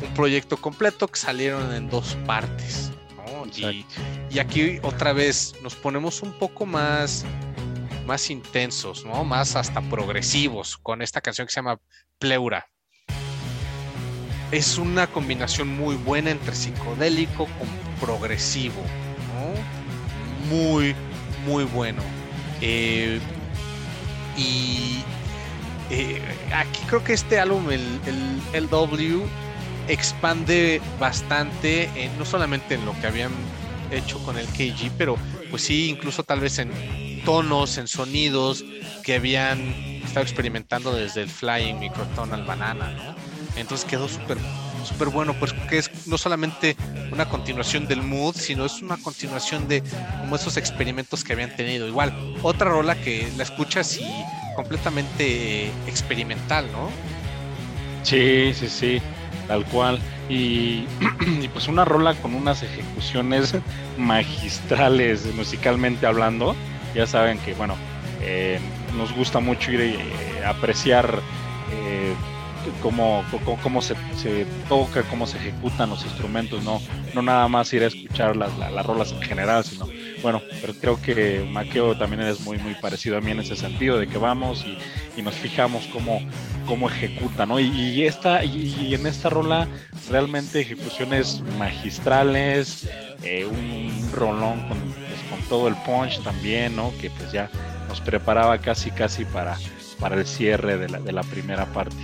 proyecto 0.09 0.57
completo 0.57 1.07
que 1.07 1.19
salieron 1.19 1.73
en 1.73 1.89
dos 1.89 2.17
partes. 2.25 2.91
¿no? 3.17 3.45
Y, 3.55 3.85
y, 4.29 4.39
aquí 4.39 4.79
otra 4.81 5.13
vez 5.13 5.53
nos 5.61 5.75
ponemos 5.75 6.21
un 6.21 6.31
poco 6.33 6.65
más, 6.65 7.25
más 8.05 8.29
intensos, 8.29 9.05
¿no? 9.05 9.23
Más 9.23 9.55
hasta 9.55 9.81
progresivos 9.81 10.77
con 10.77 11.01
esta 11.01 11.21
canción 11.21 11.47
que 11.47 11.53
se 11.53 11.57
llama 11.59 11.79
Pleura 12.17 12.67
es 14.51 14.77
una 14.77 15.07
combinación 15.07 15.69
muy 15.69 15.95
buena 15.95 16.29
entre 16.31 16.53
psicodélico 16.53 17.45
con 17.45 17.67
progresivo. 17.99 18.81
Muy, 20.49 20.93
muy 21.45 21.63
bueno. 21.63 22.01
Eh, 22.59 23.19
y 24.37 25.03
eh, 25.89 26.21
aquí 26.53 26.81
creo 26.87 27.03
que 27.03 27.13
este 27.13 27.39
álbum, 27.39 27.71
el, 27.71 27.81
el, 28.53 28.69
W, 28.69 29.21
expande 29.87 30.81
bastante, 30.99 31.89
no 32.17 32.25
solamente 32.25 32.75
en 32.75 32.85
lo 32.85 32.93
que 32.99 33.07
habían 33.07 33.31
hecho 33.91 34.23
con 34.23 34.37
el 34.37 34.45
KG, 34.47 34.91
pero 34.97 35.17
pues 35.49 35.63
sí, 35.63 35.89
incluso 35.89 36.23
tal 36.23 36.39
vez 36.39 36.59
en 36.59 36.71
tonos, 37.25 37.77
en 37.77 37.87
sonidos 37.87 38.63
que 39.03 39.15
habían 39.15 39.59
estado 40.03 40.23
experimentando 40.23 40.93
desde 40.93 41.21
el 41.23 41.29
Flying 41.29 41.79
Microtonal 41.79 42.43
Banana, 42.43 42.91
¿no? 42.91 43.15
Entonces 43.55 43.85
quedó 43.85 44.07
súper 44.07 44.37
súper 44.83 45.09
bueno, 45.09 45.33
pues 45.37 45.53
que 45.69 45.77
es 45.77 45.91
no 46.07 46.17
solamente 46.17 46.75
una 47.11 47.25
continuación 47.25 47.87
del 47.87 48.01
mood, 48.01 48.35
sino 48.35 48.65
es 48.65 48.81
una 48.81 48.97
continuación 48.97 49.67
de 49.67 49.83
como 50.19 50.35
esos 50.35 50.57
experimentos 50.57 51.23
que 51.23 51.33
habían 51.33 51.55
tenido. 51.55 51.87
Igual, 51.87 52.13
otra 52.41 52.71
rola 52.71 52.95
que 52.95 53.31
la 53.37 53.43
escuchas 53.43 53.99
y 53.99 54.05
completamente 54.55 55.67
experimental, 55.87 56.71
¿no? 56.71 56.89
Sí, 58.03 58.53
sí, 58.53 58.67
sí, 58.67 59.01
tal 59.51 59.65
cual. 59.65 59.99
Y, 60.29 60.87
pues 61.51 61.67
una 61.67 61.83
rola 61.83 62.13
con 62.13 62.33
unas 62.33 62.63
ejecuciones 62.63 63.53
magistrales 63.97 65.25
musicalmente 65.35 66.07
hablando. 66.07 66.55
Ya 66.95 67.05
saben 67.05 67.37
que, 67.39 67.53
bueno, 67.53 67.75
eh, 68.21 68.59
nos 68.95 69.13
gusta 69.13 69.41
mucho 69.41 69.73
ir 69.73 69.99
a 70.45 70.51
apreciar 70.51 71.19
eh, 71.73 72.13
cómo, 72.81 73.25
cómo, 73.61 73.81
se, 73.81 73.95
toca, 74.69 75.03
cómo 75.03 75.27
se 75.27 75.37
ejecutan 75.37 75.89
los 75.89 76.05
instrumentos, 76.05 76.63
no, 76.63 76.81
no 77.13 77.21
nada 77.21 77.47
más 77.49 77.73
ir 77.73 77.83
a 77.83 77.87
escuchar 77.87 78.37
las, 78.37 78.57
las, 78.57 78.85
rolas 78.85 79.11
en 79.11 79.21
general, 79.21 79.65
sino, 79.65 79.87
bueno, 80.21 80.41
pero 80.61 80.73
creo 80.73 81.01
que 81.01 81.45
Maqueo 81.49 81.97
también 81.97 82.21
es 82.21 82.41
muy, 82.41 82.57
muy 82.57 82.75
parecido 82.75 83.17
a 83.17 83.21
mí 83.21 83.31
en 83.31 83.39
ese 83.39 83.55
sentido, 83.55 83.97
de 83.97 84.07
que 84.07 84.17
vamos 84.17 84.65
y, 84.65 84.77
nos 85.21 85.35
fijamos 85.35 85.85
cómo, 85.93 86.19
cómo 86.65 86.89
ejecuta, 86.89 87.45
¿no? 87.45 87.59
Y, 87.59 88.05
esta, 88.05 88.43
y, 88.43 88.93
en 88.95 89.05
esta 89.05 89.29
rola 89.29 89.67
realmente 90.09 90.61
ejecuciones 90.61 91.43
magistrales, 91.59 92.89
eh, 93.21 93.45
un, 93.45 94.11
rolón 94.11 94.67
con, 94.67 94.79
pues, 94.79 95.21
con 95.29 95.39
todo 95.47 95.67
el 95.67 95.75
punch 95.75 96.23
también, 96.23 96.75
¿no? 96.75 96.91
Que 96.99 97.11
pues 97.11 97.31
ya 97.31 97.51
nos 97.87 98.01
preparaba 98.01 98.57
casi, 98.57 98.89
casi 98.89 99.25
para, 99.25 99.57
para 99.99 100.15
el 100.15 100.25
cierre 100.25 100.77
de 100.77 100.89
la, 100.89 100.99
de 100.99 101.11
la 101.11 101.21
primera 101.23 101.65
parte. 101.67 101.95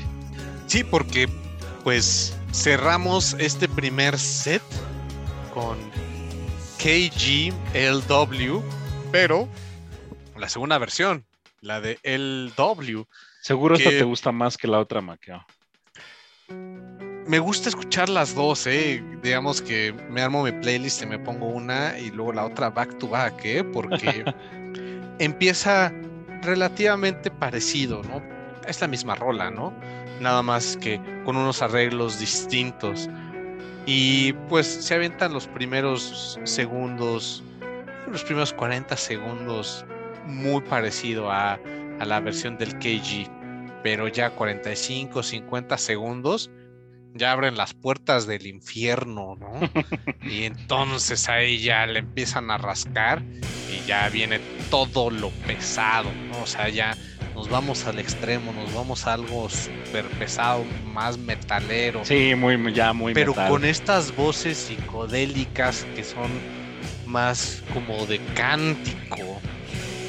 Sí, 0.68 0.84
porque 0.84 1.28
pues 1.84 2.36
cerramos 2.54 3.36
este 3.40 3.68
primer 3.68 4.20
set 4.20 4.62
con 5.54 5.78
KGLW, 6.78 8.62
pero 9.12 9.48
la 10.38 10.50
segunda 10.50 10.78
versión, 10.78 11.26
la 11.62 11.82
de 11.82 12.00
LW. 12.04 13.04
Seguro 13.42 13.76
esta 13.76 13.90
te 13.90 14.04
gusta 14.04 14.32
más 14.32 14.58
que 14.58 14.68
la 14.68 14.80
otra, 14.80 15.02
Maquia. 15.02 15.46
Me 17.28 17.40
gusta 17.40 17.70
escuchar 17.70 18.10
las 18.10 18.36
dos, 18.36 18.68
¿eh? 18.68 19.04
Digamos 19.22 19.62
que 19.62 19.92
me 20.10 20.22
armo 20.22 20.44
mi 20.44 20.52
playlist 20.52 21.02
y 21.02 21.06
me 21.06 21.20
pongo 21.20 21.48
una 21.48 22.00
y 22.00 22.12
luego 22.12 22.34
la 22.34 22.46
otra 22.46 22.70
back 22.70 22.98
to 23.00 23.08
back, 23.08 23.44
¿eh? 23.44 23.63
Porque 23.63 24.24
empieza 25.20 25.92
relativamente 26.42 27.30
parecido, 27.32 28.02
¿no? 28.04 28.22
Es 28.66 28.80
la 28.82 28.88
misma 28.88 29.16
rola, 29.16 29.52
¿no? 29.52 29.74
nada 30.20 30.42
más 30.42 30.78
que 30.78 31.02
con 31.24 31.38
unos 31.38 31.62
arreglos 31.62 32.20
distintos. 32.20 33.10
Y 33.88 34.34
pues 34.50 34.67
se 34.67 34.93
aventan 34.93 35.34
los 35.34 35.47
primeros 35.47 36.38
segundos, 36.43 37.41
los 38.12 38.23
primeros 38.23 38.54
40 38.54 38.97
segundos 38.97 39.86
muy 40.26 40.62
parecido 40.62 41.32
a, 41.32 41.54
a 42.00 42.06
la 42.06 42.19
versión 42.19 42.58
del 42.58 42.78
KG, 42.78 43.32
pero 43.84 44.10
ya 44.10 44.32
45, 44.32 45.23
50 45.23 45.78
segundos 45.78 46.52
ya 47.17 47.32
abren 47.32 47.58
las 47.58 47.73
puertas 47.73 48.27
del 48.27 48.48
infierno, 48.48 49.35
¿no? 49.35 49.60
y 50.21 50.44
entonces 50.44 51.27
ahí 51.29 51.60
ya 51.60 51.85
le 51.85 52.00
empiezan 52.00 52.52
a 52.52 52.58
rascar 52.58 53.23
y 53.71 53.85
ya 53.88 54.10
viene 54.10 54.40
todo 54.69 55.10
lo 55.10 55.29
pesado, 55.48 56.12
¿no? 56.29 56.44
O 56.44 56.46
sea, 56.46 56.69
ya 56.69 56.96
nos 57.38 57.50
vamos 57.50 57.85
al 57.85 58.00
extremo, 58.00 58.52
nos 58.52 58.73
vamos 58.73 59.06
a 59.06 59.13
algo 59.13 59.48
súper 59.48 60.06
pesado, 60.17 60.65
más 60.88 61.19
metalero. 61.19 62.04
Sí, 62.04 62.33
muy, 62.33 62.73
ya 62.73 62.94
muy 62.94 63.13
Pero 63.13 63.35
con 63.35 63.63
estas 63.63 64.15
voces 64.15 64.58
psicodélicas 64.58 65.85
que 65.96 66.04
son 66.04 66.31
más 67.06 67.62
como 67.75 68.08
de 68.08 68.17
cántico, 68.33 69.40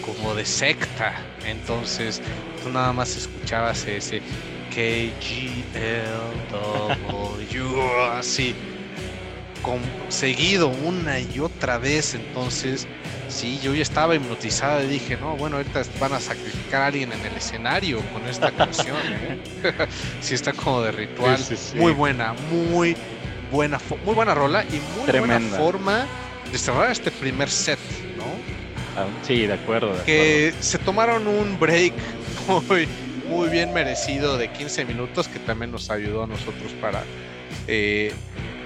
como 0.06 0.34
de 0.34 0.46
secta. 0.46 1.22
Entonces, 1.44 2.22
tú 2.62 2.70
nada 2.70 2.94
más 2.94 3.14
escuchabas 3.14 3.86
ese 3.86 4.22
KGLW 4.70 5.42
así, 8.12 8.54
seguido 10.08 10.68
una 10.68 11.20
y 11.20 11.40
otra 11.40 11.78
vez. 11.78 12.14
Entonces, 12.14 12.86
Sí, 13.28 13.60
yo 13.62 13.74
ya 13.74 13.82
estaba 13.82 14.14
hipnotizada 14.14 14.82
y 14.82 14.88
dije, 14.88 15.18
no, 15.18 15.36
bueno, 15.36 15.58
ahorita 15.58 15.82
van 16.00 16.14
a 16.14 16.20
sacrificar 16.20 16.82
a 16.82 16.86
alguien 16.86 17.12
en 17.12 17.24
el 17.26 17.36
escenario 17.36 18.00
con 18.12 18.26
esta 18.26 18.50
canción. 18.50 18.96
¿eh? 19.04 19.38
sí, 20.20 20.34
está 20.34 20.52
como 20.54 20.80
de 20.82 20.92
ritual. 20.92 21.38
Muy 21.74 21.92
buena, 21.92 22.34
muy, 22.50 22.96
buena, 23.52 23.78
muy 24.04 24.14
buena 24.14 24.34
rola 24.34 24.64
y 24.64 24.80
muy 24.98 25.18
buena 25.18 25.40
forma 25.40 26.06
de 26.50 26.58
cerrar 26.58 26.90
este 26.90 27.10
primer 27.10 27.50
set, 27.50 27.78
¿no? 28.16 28.24
Ah, 29.00 29.06
sí, 29.22 29.46
de 29.46 29.52
acuerdo. 29.52 29.92
que 30.04 30.54
se 30.60 30.78
tomaron 30.78 31.26
un 31.26 31.60
break 31.60 31.92
muy, 32.48 32.88
muy 33.28 33.50
bien 33.50 33.74
merecido 33.74 34.38
de 34.38 34.50
15 34.50 34.86
minutos 34.86 35.28
que 35.28 35.38
también 35.38 35.70
nos 35.70 35.90
ayudó 35.90 36.24
a 36.24 36.26
nosotros 36.26 36.72
para 36.80 37.04
eh, 37.66 38.14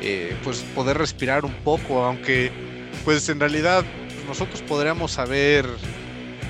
eh, 0.05 0.36
pues 0.42 0.64
poder 0.74 0.98
respirar 0.98 1.44
un 1.44 1.55
poco, 1.55 2.05
aunque 2.05 2.50
pues 3.05 3.28
en 3.28 3.38
realidad 3.38 3.84
nosotros 4.26 4.61
podríamos 4.62 5.18
haber 5.18 5.66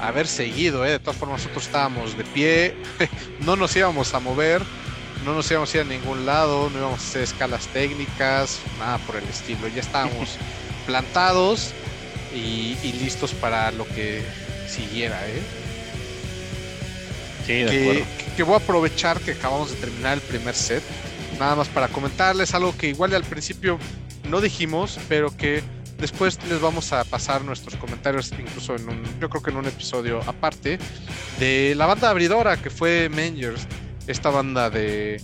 haber 0.01 0.27
seguido, 0.27 0.85
¿eh? 0.87 0.93
de 0.93 0.99
todas 0.99 1.17
formas 1.17 1.43
nosotros 1.43 1.67
estábamos 1.67 2.17
de 2.17 2.25
pie, 2.25 2.75
no 3.41 3.55
nos 3.55 3.77
íbamos 3.77 4.15
a 4.15 4.21
mover, 4.21 4.63
no 5.25 5.35
nos 5.35 5.51
íbamos 5.51 5.73
a 5.73 5.77
ir 5.77 5.83
a 5.83 5.87
ningún 5.87 6.27
lado, 6.27 6.71
no 6.71 6.79
íbamos 6.79 7.01
a 7.01 7.05
hacer 7.05 7.23
escalas 7.23 7.67
técnicas, 7.69 8.59
nada 8.79 8.99
por 8.99 9.17
el 9.17 9.25
estilo, 9.25 9.69
ya 9.69 9.81
estábamos 9.81 10.39
plantados 10.87 11.73
y, 12.35 12.75
listos 13.01 13.33
para 13.33 13.71
lo 13.71 13.87
que 13.87 14.23
siguiera. 14.67 15.21
¿eh? 15.29 15.43
Sí, 17.47 17.53
de 17.53 17.71
que, 17.71 17.83
acuerdo. 17.83 18.07
que 18.37 18.43
voy 18.43 18.55
a 18.55 18.57
aprovechar 18.57 19.21
que 19.21 19.33
acabamos 19.33 19.71
de 19.71 19.77
terminar 19.77 20.15
el 20.15 20.21
primer 20.21 20.55
set, 20.55 20.83
nada 21.43 21.57
más 21.57 21.69
para 21.69 21.89
comentarles 21.89 22.55
algo 22.55 22.77
que 22.77 22.89
igual 22.89 23.15
al 23.15 23.25
principio 23.25 23.79
no 24.29 24.41
dijimos, 24.41 24.99
pero 25.09 25.37
que 25.37 25.63
Después 26.03 26.37
les 26.49 26.61
vamos 26.61 26.93
a 26.93 27.05
pasar 27.05 27.45
nuestros 27.45 27.77
comentarios, 27.77 28.33
incluso 28.37 28.75
en 28.75 28.89
un, 28.89 29.05
yo 29.21 29.31
creo 29.31 29.41
que 29.41 29.51
en 29.51 29.57
un 29.57 29.67
episodio 29.67 30.21
aparte, 30.27 30.81
de 31.39 31.75
la 31.77 31.87
banda 31.87 32.11
abridora 32.11 32.57
que 32.57 32.71
fue 32.71 33.09
Mangers, 33.09 33.69
esta 34.09 34.31
banda 34.31 34.69
de, 34.69 35.21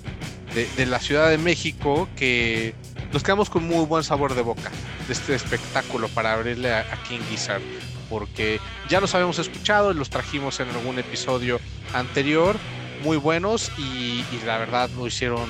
de, 0.55 0.87
la 0.87 1.01
Ciudad 1.01 1.31
de 1.31 1.37
México 1.37 2.09
que 2.15 2.77
nos 3.13 3.25
quedamos 3.25 3.51
con 3.51 3.65
muy 3.67 3.85
buen 3.87 4.05
sabor 4.05 4.37
de 4.37 4.43
boca 4.43 4.71
de 5.09 5.15
este 5.15 5.35
espectáculo 5.35 6.07
para 6.11 6.35
abrirle 6.35 6.73
a, 6.73 6.85
King 7.09 7.23
Gizzard, 7.29 7.61
porque 8.09 8.61
ya 8.89 9.01
los 9.01 9.13
habíamos 9.17 9.41
escuchado 9.41 9.91
y 9.91 9.95
los 9.95 10.11
trajimos 10.11 10.61
en 10.61 10.69
algún 10.69 11.01
episodio 11.01 11.59
anterior, 11.93 12.55
muy 13.03 13.17
buenos 13.17 13.73
y, 13.79 14.25
y 14.31 14.43
la 14.47 14.59
verdad 14.59 14.89
lo 14.97 15.09
hicieron 15.09 15.49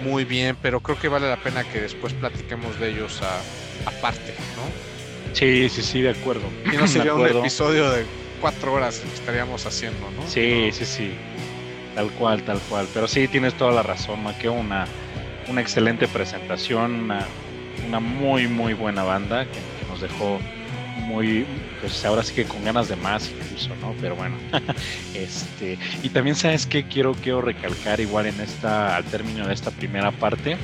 muy 0.00 0.24
bien, 0.24 0.56
pero 0.60 0.80
creo 0.80 0.98
que 0.98 1.08
vale 1.08 1.28
la 1.28 1.36
pena 1.36 1.64
que 1.64 1.80
después 1.80 2.12
platiquemos 2.14 2.78
de 2.78 2.90
ellos 2.90 3.20
aparte, 3.84 4.34
¿no? 4.56 5.34
Sí, 5.34 5.68
sí, 5.68 5.82
sí, 5.82 6.00
de 6.00 6.10
acuerdo. 6.10 6.44
Y 6.72 6.76
no 6.76 6.86
sería 6.86 7.14
un 7.14 7.26
episodio 7.26 7.90
de 7.90 8.04
cuatro 8.40 8.72
horas 8.72 9.00
que 9.00 9.14
estaríamos 9.14 9.66
haciendo, 9.66 10.10
¿no? 10.16 10.26
Sí, 10.28 10.70
sí, 10.72 10.84
sí. 10.84 11.10
Tal 11.94 12.10
cual, 12.12 12.42
tal 12.42 12.58
cual. 12.70 12.86
Pero 12.92 13.08
sí, 13.08 13.28
tienes 13.28 13.54
toda 13.54 13.72
la 13.72 13.82
razón, 13.82 14.22
Maqueo. 14.22 14.52
Una, 14.52 14.86
una 15.48 15.60
excelente 15.60 16.08
presentación, 16.08 16.94
una, 16.94 17.26
una 17.86 18.00
muy, 18.00 18.48
muy 18.48 18.74
buena 18.74 19.02
banda 19.02 19.44
que, 19.44 19.50
que, 19.50 19.86
nos 19.88 20.00
dejó 20.00 20.38
muy, 20.96 21.46
pues 21.80 22.04
ahora 22.04 22.22
sí 22.22 22.34
que 22.34 22.44
con 22.44 22.64
ganas 22.64 22.88
de 22.88 22.96
más 22.96 23.30
incluso, 23.30 23.70
¿no? 23.80 23.94
Pero 24.00 24.16
bueno, 24.16 24.36
este, 25.14 25.78
y 26.02 26.08
también 26.08 26.36
sabes 26.36 26.66
que 26.66 26.84
quiero, 26.84 27.14
quiero 27.14 27.42
recalcar 27.42 28.00
igual 28.00 28.26
en 28.26 28.40
esta, 28.40 28.96
al 28.96 29.04
término 29.04 29.46
de 29.46 29.54
esta 29.54 29.70
primera 29.70 30.10
parte, 30.10 30.56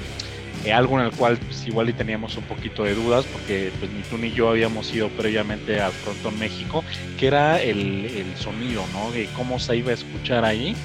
eh, 0.64 0.72
algo 0.72 0.98
en 1.00 1.06
el 1.06 1.12
cual 1.12 1.38
pues, 1.38 1.66
igual 1.66 1.88
y 1.88 1.92
teníamos 1.92 2.36
un 2.36 2.44
poquito 2.44 2.84
de 2.84 2.94
dudas 2.94 3.24
porque 3.32 3.72
pues 3.80 3.90
ni 3.90 4.02
tú 4.02 4.16
ni 4.16 4.30
yo 4.32 4.48
habíamos 4.48 4.92
ido 4.94 5.08
previamente 5.08 5.80
al 5.80 5.92
Frontón 5.92 6.38
México, 6.38 6.84
que 7.18 7.26
era 7.26 7.60
el, 7.60 8.06
el, 8.06 8.36
sonido, 8.36 8.84
¿no? 8.92 9.10
De 9.10 9.26
cómo 9.36 9.58
se 9.58 9.76
iba 9.76 9.90
a 9.90 9.94
escuchar 9.94 10.44
ahí 10.44 10.76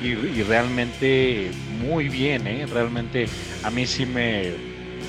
y, 0.00 0.08
y 0.08 0.42
realmente 0.42 1.50
muy 1.80 2.08
bien, 2.08 2.46
¿eh? 2.46 2.66
Realmente 2.66 3.28
a 3.62 3.70
mí 3.70 3.86
sí 3.86 4.06
me, 4.06 4.52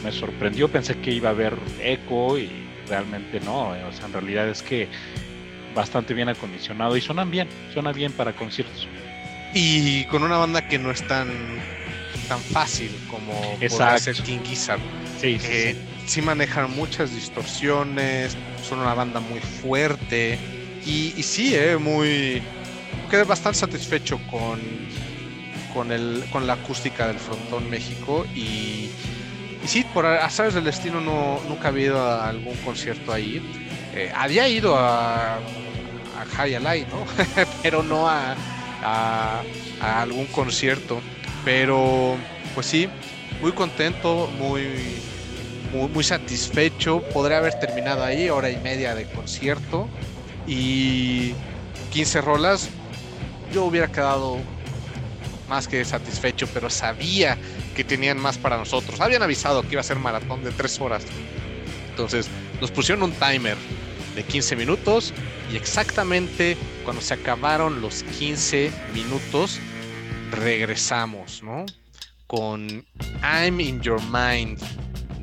me 0.03 0.11
sorprendió, 0.11 0.67
pensé 0.67 0.95
que 0.95 1.11
iba 1.11 1.29
a 1.29 1.31
haber 1.31 1.57
eco 1.81 2.37
y 2.37 2.66
realmente 2.87 3.39
no, 3.39 3.69
o 3.69 3.91
sea, 3.91 4.05
en 4.05 4.13
realidad 4.13 4.47
es 4.49 4.61
que 4.61 4.87
bastante 5.75 6.13
bien 6.13 6.29
acondicionado 6.29 6.97
y 6.97 7.01
suenan 7.01 7.29
bien, 7.29 7.47
suena 7.73 7.91
bien 7.91 8.11
para 8.11 8.33
conciertos. 8.33 8.87
Y 9.53 10.05
con 10.05 10.23
una 10.23 10.37
banda 10.37 10.67
que 10.67 10.77
no 10.79 10.91
es 10.91 11.05
tan 11.07 11.27
tan 12.27 12.39
fácil 12.39 12.91
como 13.09 13.33
ser 13.97 14.15
King 14.15 14.39
Gizzard. 14.43 14.81
Sí, 15.19 15.39
sí, 15.39 15.75
sí. 16.05 16.21
manejan 16.21 16.75
muchas 16.75 17.13
distorsiones, 17.13 18.35
son 18.67 18.79
una 18.79 18.93
banda 18.93 19.19
muy 19.19 19.39
fuerte 19.39 20.37
y, 20.85 21.13
y 21.15 21.23
sí, 21.23 21.55
eh, 21.55 21.77
muy 21.77 22.41
quedé 23.09 23.23
bastante 23.23 23.59
satisfecho 23.59 24.19
con 24.29 24.59
con 25.73 25.91
el 25.91 26.23
con 26.31 26.47
la 26.47 26.53
acústica 26.53 27.07
del 27.07 27.19
Frontón 27.19 27.69
México 27.69 28.25
y, 28.35 28.89
sí, 29.67 29.85
por 29.93 30.05
azares 30.05 30.53
del 30.53 30.63
destino 30.63 31.01
no 31.01 31.39
nunca 31.47 31.67
había 31.69 31.87
ido 31.87 32.01
a 32.01 32.29
algún 32.29 32.55
concierto 32.57 33.11
ahí. 33.11 33.41
Eh, 33.93 34.11
había 34.15 34.47
ido 34.47 34.77
a, 34.77 35.35
a 35.35 36.25
High 36.35 36.55
Alive, 36.55 36.87
¿no? 36.89 37.05
pero 37.63 37.83
no 37.83 38.07
a, 38.07 38.35
a, 38.83 39.43
a 39.81 40.01
algún 40.01 40.25
concierto. 40.27 41.01
Pero, 41.43 42.15
pues 42.53 42.65
sí, 42.65 42.89
muy 43.41 43.51
contento, 43.51 44.29
muy, 44.37 44.67
muy, 45.71 46.03
satisfecho. 46.03 47.01
Podría 47.13 47.37
haber 47.37 47.53
terminado 47.55 48.03
ahí, 48.03 48.29
hora 48.29 48.49
y 48.49 48.57
media 48.57 48.95
de 48.95 49.05
concierto. 49.05 49.87
Y 50.47 51.33
15 51.91 52.21
rolas. 52.21 52.69
Yo 53.53 53.65
hubiera 53.65 53.87
quedado 53.87 54.37
más 55.47 55.67
que 55.67 55.83
satisfecho, 55.85 56.47
pero 56.53 56.69
sabía 56.69 57.37
que 57.77 57.83
tenían 57.83 58.17
más 58.17 58.39
para 58.39 58.57
nosotros. 58.57 58.99
Habían 59.01 59.21
avisado 59.21 59.61
que 59.61 59.73
iba 59.73 59.81
a 59.81 59.83
ser 59.83 59.99
maratón 59.99 60.43
de 60.43 60.51
3 60.51 60.81
horas. 60.81 61.05
Entonces 61.91 62.27
nos 62.59 62.71
pusieron 62.71 63.03
un 63.03 63.11
timer 63.11 63.55
de 64.15 64.23
15 64.23 64.55
minutos 64.55 65.13
y 65.53 65.57
exactamente 65.57 66.57
cuando 66.83 67.03
se 67.03 67.13
acabaron 67.13 67.79
los 67.79 68.01
15 68.17 68.71
minutos 68.95 69.59
regresamos, 70.31 71.43
¿no? 71.43 71.67
Con 72.25 72.83
I'm 73.21 73.59
in 73.59 73.79
Your 73.81 74.01
Mind 74.11 74.59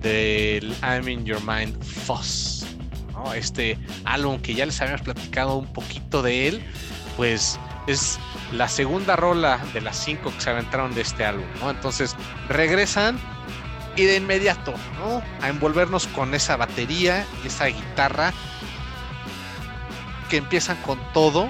del 0.00 0.72
I'm 0.80 1.08
in 1.08 1.24
Your 1.24 1.40
Mind 1.40 1.76
¿no? 3.12 3.34
Este 3.34 3.76
álbum 4.04 4.38
que 4.40 4.54
ya 4.54 4.64
les 4.64 4.80
habíamos 4.80 5.02
platicado 5.02 5.56
un 5.56 5.72
poquito 5.72 6.22
de 6.22 6.46
él, 6.46 6.62
pues 7.16 7.58
es 7.86 8.18
la 8.52 8.68
segunda 8.68 9.16
rola 9.16 9.58
de 9.72 9.80
las 9.80 9.96
cinco 9.96 10.32
que 10.34 10.40
se 10.40 10.50
aventaron 10.50 10.94
de 10.94 11.02
este 11.02 11.24
álbum, 11.24 11.46
¿no? 11.60 11.70
Entonces 11.70 12.16
regresan 12.48 13.18
y 13.96 14.04
de 14.04 14.16
inmediato, 14.16 14.74
¿no? 14.98 15.22
A 15.40 15.48
envolvernos 15.48 16.06
con 16.08 16.34
esa 16.34 16.56
batería 16.56 17.26
y 17.42 17.48
esa 17.48 17.66
guitarra 17.66 18.32
que 20.28 20.38
empiezan 20.38 20.76
con 20.78 20.98
todo 21.12 21.48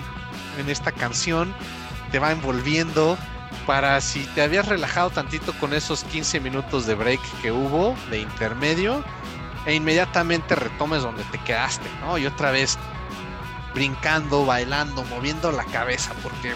en 0.58 0.68
esta 0.68 0.92
canción, 0.92 1.54
te 2.10 2.18
va 2.18 2.32
envolviendo, 2.32 3.16
para 3.66 4.00
si 4.00 4.20
te 4.34 4.42
habías 4.42 4.68
relajado 4.68 5.10
tantito 5.10 5.52
con 5.54 5.72
esos 5.72 6.04
15 6.04 6.40
minutos 6.40 6.86
de 6.86 6.94
break 6.94 7.20
que 7.40 7.50
hubo, 7.50 7.96
de 8.10 8.20
intermedio, 8.20 9.02
e 9.66 9.74
inmediatamente 9.74 10.54
retomes 10.54 11.02
donde 11.02 11.24
te 11.24 11.38
quedaste, 11.38 11.88
¿no? 12.00 12.18
Y 12.18 12.26
otra 12.26 12.50
vez 12.50 12.78
brincando, 13.74 14.46
bailando, 14.46 15.04
moviendo 15.04 15.50
la 15.52 15.64
cabeza, 15.64 16.12
porque 16.22 16.54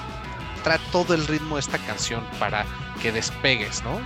trae 0.62 0.78
todo 0.92 1.14
el 1.14 1.26
ritmo 1.26 1.56
de 1.56 1.60
esta 1.60 1.78
canción 1.78 2.24
para 2.38 2.64
que 3.02 3.12
despegues, 3.12 3.82
¿no? 3.82 4.00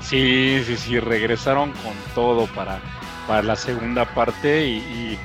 Sí, 0.00 0.62
sí, 0.66 0.76
sí, 0.76 1.00
regresaron 1.00 1.72
con 1.72 1.94
todo 2.14 2.46
para, 2.48 2.78
para 3.26 3.42
la 3.42 3.56
segunda 3.56 4.04
parte 4.04 4.66
y, 4.66 5.18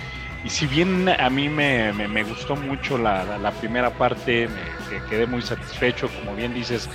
y, 0.44 0.50
si 0.50 0.68
bien 0.68 1.10
a 1.10 1.30
mí 1.30 1.50
me, 1.50 1.92
me, 1.92 2.24
gustó 2.24 2.56
mucho 2.56 2.98
la, 2.98 3.38
la 3.38 3.52
primera 3.52 3.90
parte, 3.90 4.48
me, 4.48 4.62
que 4.90 5.06
quedé 5.10 5.28
muy 5.28 5.42
satisfecho, 5.42 6.10
como 6.10 6.34
bien 6.34 6.54
dices, 6.54 6.90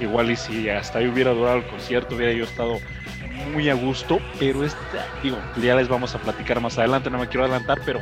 igual 0.00 0.30
y 0.30 0.36
si 0.36 0.68
hasta 0.68 0.98
ahí 0.98 1.06
hubiera 1.06 1.30
durado 1.30 1.58
el 1.58 1.66
concierto, 1.66 2.16
hubiera 2.16 2.32
yo 2.32 2.44
estado 2.44 2.80
muy 3.52 3.68
a 3.70 3.74
gusto, 3.74 4.20
pero 4.38 4.64
esta, 4.64 5.06
digo, 5.22 5.38
ya 5.62 5.76
les 5.76 5.88
vamos 5.88 6.14
a 6.14 6.18
platicar 6.18 6.60
más 6.60 6.78
adelante, 6.78 7.10
no 7.10 7.18
me 7.18 7.28
quiero 7.28 7.44
adelantar, 7.44 7.80
pero 7.84 8.00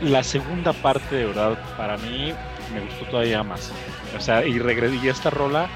la 0.00 0.22
segunda 0.22 0.72
parte 0.72 1.14
de 1.14 1.26
verdad 1.26 1.58
para 1.76 1.96
mí 1.98 2.32
me 2.72 2.80
gustó 2.80 3.04
todavía 3.06 3.42
más. 3.42 3.72
O 4.16 4.20
sea, 4.20 4.44
y, 4.46 4.56
y 4.56 5.08
esta 5.08 5.30
rola, 5.30 5.68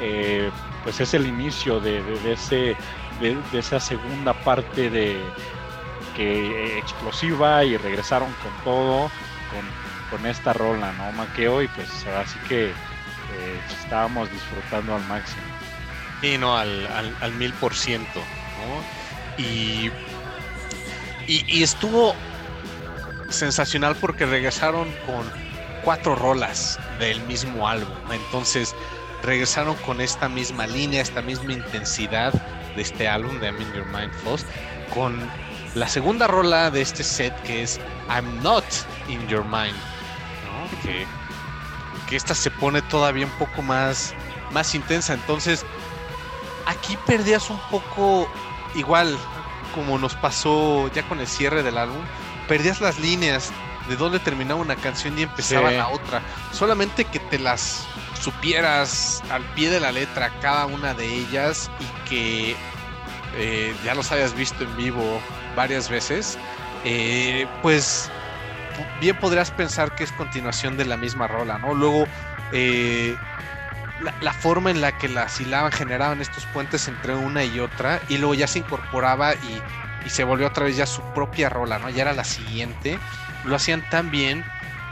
eh, 0.00 0.50
pues 0.82 1.00
es 1.00 1.14
el 1.14 1.26
inicio 1.26 1.80
de, 1.80 2.02
de, 2.02 2.32
ese, 2.32 2.76
de, 3.20 3.36
esa 3.52 3.80
segunda 3.80 4.32
parte 4.32 4.90
de 4.90 5.18
que 6.14 6.78
explosiva 6.78 7.64
y 7.64 7.76
regresaron 7.76 8.32
con 8.42 8.64
todo, 8.64 9.10
con 9.50 9.86
con 10.10 10.26
esta 10.26 10.52
rola, 10.52 10.92
¿no? 10.92 11.12
Maqueo 11.12 11.62
y 11.62 11.68
pues 11.68 11.88
así 12.06 12.38
que 12.48 12.66
eh, 12.68 13.60
estábamos 13.82 14.30
disfrutando 14.30 14.94
al 14.94 15.04
máximo. 15.06 15.42
Y 16.22 16.38
no, 16.38 16.56
al, 16.56 16.88
al, 17.20 17.32
mil 17.34 17.52
por 17.54 17.74
ciento, 17.74 18.20
¿no? 18.20 19.42
Y, 19.42 19.90
y, 21.26 21.62
estuvo 21.62 22.14
sensacional 23.28 23.96
porque 23.96 24.26
regresaron 24.26 24.88
con 25.06 25.30
cuatro 25.82 26.14
rolas 26.14 26.78
del 26.98 27.20
mismo 27.22 27.68
álbum. 27.68 27.94
Entonces 28.10 28.74
regresaron 29.22 29.74
con 29.76 30.00
esta 30.00 30.28
misma 30.28 30.66
línea, 30.66 31.02
esta 31.02 31.22
misma 31.22 31.52
intensidad 31.52 32.32
de 32.74 32.82
este 32.82 33.08
álbum 33.08 33.38
de 33.40 33.46
I'm 33.46 33.60
in 33.60 33.72
Your 33.72 33.86
Mind 33.86 34.12
Foss 34.22 34.44
con 34.92 35.30
la 35.74 35.88
segunda 35.88 36.26
rola 36.26 36.70
de 36.70 36.80
este 36.80 37.02
set 37.02 37.34
que 37.42 37.62
es 37.62 37.80
I'm 38.08 38.42
Not 38.42 38.64
in 39.08 39.26
Your 39.28 39.44
Mind, 39.44 39.76
que, 40.82 41.06
que 42.08 42.16
esta 42.16 42.34
se 42.34 42.50
pone 42.50 42.82
todavía 42.82 43.26
un 43.26 43.32
poco 43.32 43.62
más, 43.62 44.14
más 44.52 44.74
intensa. 44.74 45.14
Entonces, 45.14 45.64
aquí 46.66 46.96
perdías 47.06 47.50
un 47.50 47.60
poco, 47.70 48.28
igual 48.74 49.16
como 49.74 49.98
nos 49.98 50.14
pasó 50.14 50.90
ya 50.94 51.06
con 51.06 51.20
el 51.20 51.26
cierre 51.26 51.62
del 51.62 51.76
álbum, 51.76 52.02
perdías 52.48 52.80
las 52.80 52.98
líneas 52.98 53.52
de 53.88 53.96
dónde 53.96 54.18
terminaba 54.18 54.60
una 54.60 54.76
canción 54.76 55.18
y 55.18 55.22
empezaba 55.22 55.70
la 55.70 55.88
otra. 55.88 56.22
Solamente 56.52 57.04
que 57.04 57.20
te 57.20 57.38
las 57.38 57.86
supieras 58.20 59.22
al 59.30 59.44
pie 59.54 59.70
de 59.70 59.80
la 59.80 59.92
letra 59.92 60.30
cada 60.40 60.66
una 60.66 60.94
de 60.94 61.06
ellas 61.06 61.70
y 61.78 62.08
que 62.08 62.56
eh, 63.36 63.74
ya 63.84 63.94
los 63.94 64.10
hayas 64.12 64.34
visto 64.34 64.64
en 64.64 64.76
vivo 64.76 65.20
varias 65.54 65.88
veces, 65.88 66.38
eh, 66.84 67.46
pues 67.62 68.10
bien 69.00 69.16
podrías 69.18 69.50
pensar 69.50 69.94
que 69.94 70.04
es 70.04 70.12
continuación 70.12 70.76
de 70.76 70.84
la 70.84 70.96
misma 70.96 71.26
rola, 71.26 71.58
¿no? 71.58 71.74
Luego, 71.74 72.06
eh, 72.52 73.16
la, 74.20 74.32
forma 74.32 74.70
en 74.70 74.80
la 74.80 74.96
que 74.96 75.08
la 75.08 75.26
hilaban 75.38 75.72
generaban 75.72 76.20
estos 76.20 76.44
puentes 76.46 76.86
entre 76.88 77.14
una 77.14 77.44
y 77.44 77.60
otra, 77.60 78.00
y 78.08 78.18
luego 78.18 78.34
ya 78.34 78.46
se 78.46 78.58
incorporaba 78.60 79.34
y, 79.34 79.62
y 80.06 80.10
se 80.10 80.24
volvió 80.24 80.46
otra 80.46 80.64
vez 80.64 80.76
ya 80.76 80.86
su 80.86 81.02
propia 81.02 81.48
rola, 81.48 81.78
¿no? 81.78 81.90
Ya 81.90 82.02
era 82.02 82.12
la 82.12 82.24
siguiente. 82.24 82.98
Lo 83.44 83.56
hacían 83.56 83.82
tan 83.90 84.10
bien 84.10 84.44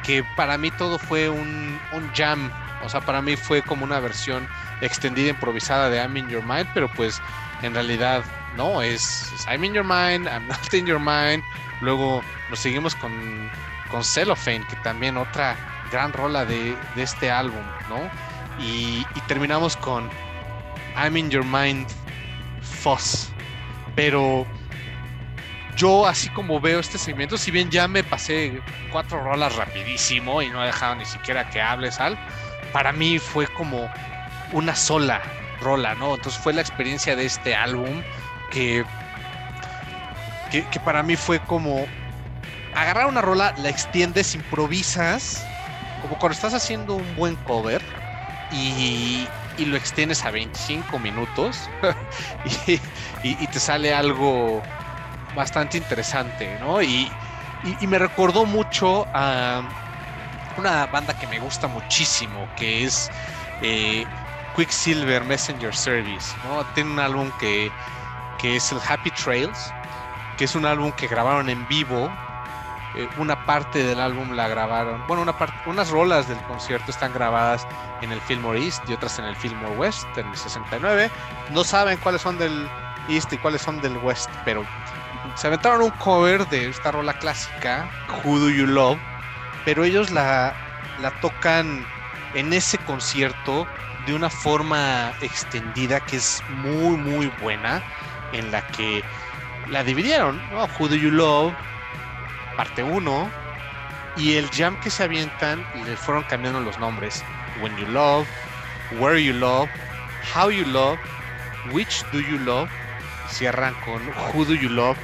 que 0.03 0.25
para 0.37 0.59
mí 0.59 0.71
todo 0.73 0.99
fue 0.99 1.31
un, 1.31 1.81
un 1.93 2.13
jam. 2.13 2.51
O 2.83 2.89
sea, 2.89 3.01
para 3.01 3.23
mí 3.23 3.37
fue 3.37 3.63
como 3.63 3.85
una 3.85 4.01
versión 4.01 4.47
extendida, 4.81 5.31
improvisada 5.31 5.89
de 5.89 5.99
I'm 5.99 6.17
in 6.17 6.29
Your 6.29 6.43
Mind, 6.45 6.69
pero 6.75 6.93
pues 6.93 7.23
en 7.63 7.73
realidad 7.75 8.25
no, 8.57 8.83
es, 8.83 9.33
I'm 9.49 9.65
in 9.65 9.73
Your 9.73 9.85
Mind, 9.85 10.27
I'm 10.27 10.47
not 10.49 10.75
in 10.75 10.85
Your 10.87 11.01
Mind. 11.01 11.43
Luego 11.81 12.23
nos 12.51 12.59
seguimos 12.59 12.95
con, 12.95 13.51
con 13.91 14.05
Cellophane, 14.05 14.67
que 14.69 14.77
también 14.77 15.17
otra 15.17 15.57
gran 15.91 16.13
rola 16.13 16.45
de, 16.45 16.77
de 16.97 17.03
este 17.03 17.31
álbum, 17.31 17.63
¿no? 17.89 18.11
Y, 18.59 19.05
terminamos 19.27 19.77
con 19.77 20.09
I'm 20.97 21.17
in 21.17 21.31
Your 21.31 21.45
Mind 21.45 21.87
Fuss. 22.61 23.31
Pero 23.97 24.47
yo 25.77 26.07
así 26.07 26.29
como 26.31 26.61
veo 26.61 26.81
este 26.81 26.99
segmento, 26.99 27.37
si 27.37 27.51
bien 27.51 27.71
ya 27.71 27.89
me 27.89 28.05
pasé 28.05 28.63
cuatro 28.91 29.23
rolas 29.23 29.57
rapidísimo 29.57 30.43
y 30.43 30.51
no 30.51 30.63
he 30.63 30.67
dejado 30.67 30.95
ni 30.95 31.05
siquiera 31.05 31.49
que 31.51 31.61
hables 31.61 32.01
al, 32.01 32.19
para 32.73 32.93
mí 32.93 33.19
fue 33.19 33.47
como 33.49 33.89
una 34.53 34.75
sola 34.75 35.23
rola, 35.61 35.95
¿no? 35.95 36.15
Entonces 36.15 36.41
fue 36.41 36.53
la 36.53 36.61
experiencia 36.61 37.17
de 37.17 37.27
este 37.27 37.55
álbum 37.55 38.03
que, 38.51 38.85
que, 40.51 40.81
para 40.81 41.03
mí 41.03 41.17
fue 41.17 41.41
como 41.41 41.87
agarrar 42.75 43.07
una 43.07 43.23
rola, 43.23 43.55
la 43.57 43.69
extiendes, 43.69 44.35
improvisas, 44.35 45.45
como 46.01 46.17
cuando 46.19 46.35
estás 46.35 46.55
haciendo 46.55 46.95
un 46.95 47.15
buen 47.15 47.37
cover 47.37 47.83
y, 48.51 49.29
y 49.57 49.65
lo 49.65 49.77
extiendes 49.77 50.25
a 50.25 50.31
25 50.31 50.99
minutos 50.99 51.71
y, 52.45 52.81
y, 53.23 53.47
te 53.49 53.59
sale 53.61 53.95
algo 53.95 54.63
bastante 55.35 55.77
interesante, 55.77 56.59
¿no? 56.59 56.83
Y, 56.83 57.11
me 57.89 57.99
recordó 57.99 58.45
mucho 58.45 59.07
a 59.15 59.63
una 60.57 60.87
banda 60.87 61.15
que 61.15 61.27
me 61.27 61.39
gusta 61.39 61.67
muchísimo, 61.67 62.49
que 62.57 62.85
es 62.85 63.11
eh, 63.63 64.07
Quicksilver 64.55 65.25
Messenger 65.25 65.75
Service, 65.75 66.37
¿no? 66.45 66.65
Tiene 66.75 66.91
un 66.91 66.99
álbum 66.99 67.31
que, 67.39 67.71
que 68.39 68.57
es 68.57 68.71
el 68.71 68.79
Happy 68.87 69.11
Trails, 69.11 69.73
que 70.37 70.45
es 70.45 70.55
un 70.55 70.67
álbum 70.67 70.93
que 70.93 71.07
grabaron 71.07 71.49
en 71.49 71.67
vivo. 71.69 72.11
Eh, 72.97 73.09
una 73.17 73.45
parte 73.45 73.83
del 73.83 73.99
álbum 74.01 74.33
la 74.33 74.47
grabaron, 74.47 75.05
bueno, 75.09 75.23
una 75.23 75.33
parte, 75.33 75.69
unas 75.69 75.91
rolas 75.91 76.29
del 76.29 76.39
concierto 76.43 76.93
están 76.93 77.13
grabadas 77.13 77.67
en 78.03 78.13
el 78.13 78.21
Fillmore 78.21 78.63
East 78.65 78.89
y 78.89 78.93
otras 78.93 79.19
en 79.19 79.25
el 79.25 79.35
Fillmore 79.35 79.75
West 79.75 80.17
en 80.17 80.29
el 80.29 80.37
69. 80.37 81.11
No 81.51 81.65
saben 81.65 81.99
cuáles 81.99 82.23
son 82.23 82.39
del 82.39 82.71
East 83.09 83.33
y 83.33 83.39
cuáles 83.39 83.63
son 83.63 83.81
del 83.81 83.97
West, 83.97 84.31
pero 84.45 84.65
se 85.37 85.47
aventaron 85.47 85.83
un 85.83 85.91
cover 85.91 86.47
de 86.49 86.69
esta 86.69 86.91
rola 86.91 87.15
clásica, 87.15 87.89
Who 88.09 88.39
Do 88.39 88.51
You 88.51 88.67
Love, 88.67 88.99
pero 89.65 89.85
ellos 89.85 90.11
la, 90.11 90.55
la 91.01 91.11
tocan 91.21 91.87
en 92.35 92.53
ese 92.53 92.79
concierto 92.79 93.67
de 94.07 94.15
una 94.15 94.31
forma 94.31 95.13
extendida 95.21 96.01
que 96.01 96.17
es 96.17 96.43
muy 96.49 96.97
muy 96.97 97.27
buena 97.41 97.83
en 98.33 98.51
la 98.51 98.63
que 98.63 99.05
la 99.69 99.83
dividieron, 99.83 100.41
¿no? 100.51 100.69
Who 100.79 100.89
Do 100.89 100.97
You 100.97 101.11
Love, 101.11 101.55
parte 102.57 102.83
1, 102.83 103.31
y 104.17 104.35
el 104.35 104.51
jam 104.51 104.77
que 104.81 104.91
se 104.91 105.03
avientan 105.03 105.65
le 105.73 105.97
fueron 105.97 106.25
cambiando 106.25 106.61
los 106.61 106.79
nombres. 106.79 107.25
When 107.61 107.77
You 107.77 107.87
Love, 107.87 108.29
Where 108.91 109.23
You 109.23 109.33
Love, 109.33 109.71
How 110.35 110.51
You 110.51 110.67
Love, 110.67 111.01
Which 111.73 112.05
Do 112.13 112.21
You 112.21 112.39
Love, 112.39 112.71
cierran 113.29 113.75
con 113.85 114.03
Who 114.09 114.45
Do 114.45 114.55
You 114.55 114.69
Love, 114.69 114.99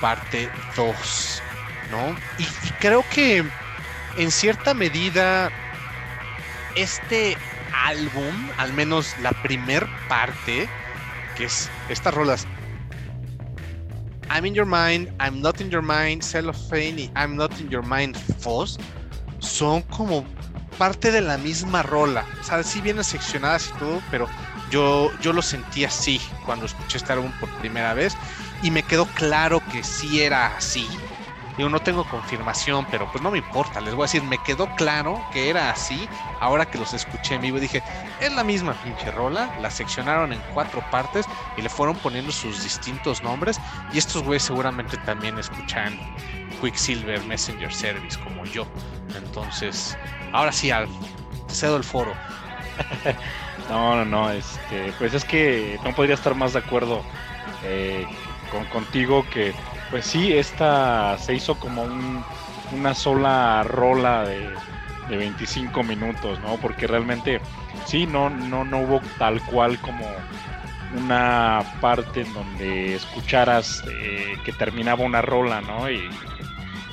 parte 0.00 0.50
2, 0.76 1.42
¿no? 1.90 2.16
Y, 2.38 2.44
creo 2.80 3.04
que 3.10 3.44
en 4.16 4.30
cierta 4.30 4.74
medida 4.74 5.50
este 6.74 7.36
álbum, 7.84 8.34
al 8.58 8.72
menos 8.72 9.14
la 9.20 9.32
primer 9.42 9.86
parte, 10.08 10.68
que 11.36 11.44
es 11.44 11.70
estas 11.88 12.14
rolas. 12.14 12.46
I'm 14.28 14.44
in 14.44 14.54
your 14.54 14.66
mind, 14.66 15.08
I'm 15.20 15.40
not 15.40 15.60
in 15.60 15.70
your 15.70 15.82
mind, 15.82 16.22
Cellophane 16.22 16.98
y 16.98 17.10
I'm 17.14 17.36
not 17.36 17.52
in 17.60 17.68
your 17.68 17.84
mind, 17.86 18.16
Foss, 18.40 18.78
son 19.38 19.82
como 19.82 20.24
parte 20.78 21.10
de 21.10 21.20
la 21.20 21.38
misma 21.38 21.82
rola. 21.82 22.24
O 22.40 22.44
sea, 22.44 22.62
sí 22.62 22.80
vienen 22.80 23.04
seccionadas 23.04 23.70
y 23.74 23.78
todo, 23.78 24.02
pero 24.10 24.28
yo, 24.70 25.12
yo 25.20 25.32
lo 25.32 25.42
sentí 25.42 25.84
así 25.84 26.20
cuando 26.44 26.66
escuché 26.66 26.98
este 26.98 27.12
álbum 27.12 27.30
por 27.38 27.48
primera 27.58 27.94
vez 27.94 28.16
y 28.66 28.70
me 28.72 28.82
quedó 28.82 29.06
claro 29.06 29.62
que 29.70 29.84
sí 29.84 30.22
era 30.22 30.48
así. 30.56 30.88
Yo 31.56 31.68
no 31.68 31.78
tengo 31.78 32.04
confirmación, 32.04 32.84
pero 32.90 33.08
pues 33.12 33.22
no 33.22 33.30
me 33.30 33.38
importa. 33.38 33.80
Les 33.80 33.94
voy 33.94 34.02
a 34.02 34.06
decir, 34.06 34.24
me 34.24 34.38
quedó 34.38 34.66
claro 34.74 35.24
que 35.32 35.48
era 35.48 35.70
así. 35.70 36.08
Ahora 36.40 36.66
que 36.66 36.76
los 36.76 36.92
escuché 36.92 37.36
en 37.36 37.42
vivo, 37.42 37.60
dije, 37.60 37.80
es 38.20 38.32
la 38.32 38.42
misma 38.42 38.74
pinche 38.82 39.12
rola. 39.12 39.56
La 39.60 39.70
seccionaron 39.70 40.32
en 40.32 40.40
cuatro 40.52 40.82
partes 40.90 41.26
y 41.56 41.62
le 41.62 41.68
fueron 41.68 41.96
poniendo 41.98 42.32
sus 42.32 42.64
distintos 42.64 43.22
nombres. 43.22 43.60
Y 43.92 43.98
estos 43.98 44.24
güeyes 44.24 44.42
seguramente 44.42 44.96
también 44.98 45.38
escuchan 45.38 45.96
Quicksilver 46.60 47.22
Messenger 47.22 47.72
Service 47.72 48.18
como 48.18 48.44
yo. 48.46 48.66
Entonces, 49.16 49.96
ahora 50.32 50.50
sí, 50.50 50.72
Al, 50.72 50.88
cedo 51.48 51.76
el 51.76 51.84
foro. 51.84 52.14
no, 53.70 53.94
no, 53.94 54.04
no. 54.04 54.30
Este, 54.32 54.92
pues 54.98 55.14
es 55.14 55.24
que 55.24 55.78
no 55.84 55.94
podría 55.94 56.16
estar 56.16 56.34
más 56.34 56.52
de 56.52 56.58
acuerdo 56.58 57.04
eh, 57.62 58.06
con, 58.48 58.64
contigo 58.66 59.28
que 59.28 59.54
pues 59.90 60.06
sí, 60.06 60.32
esta 60.32 61.16
se 61.18 61.34
hizo 61.34 61.58
como 61.58 61.86
una 62.72 62.94
sola 62.94 63.62
rola 63.64 64.24
de, 64.24 64.56
25 65.08 65.84
minutos, 65.84 66.40
¿no? 66.40 66.56
Porque 66.56 66.88
realmente 66.88 67.40
sí, 67.84 68.06
no, 68.06 68.28
no, 68.28 68.64
no 68.64 68.80
hubo 68.80 69.00
tal 69.18 69.40
cual 69.42 69.78
como 69.78 70.04
una 70.90 71.62
parte 71.80 72.22
en 72.22 72.32
donde 72.32 72.96
escucharas 72.96 73.84
eh, 73.88 74.36
que 74.44 74.52
terminaba 74.52 75.04
una 75.04 75.22
rola, 75.22 75.60
¿no? 75.60 75.88
Y, 75.88 76.10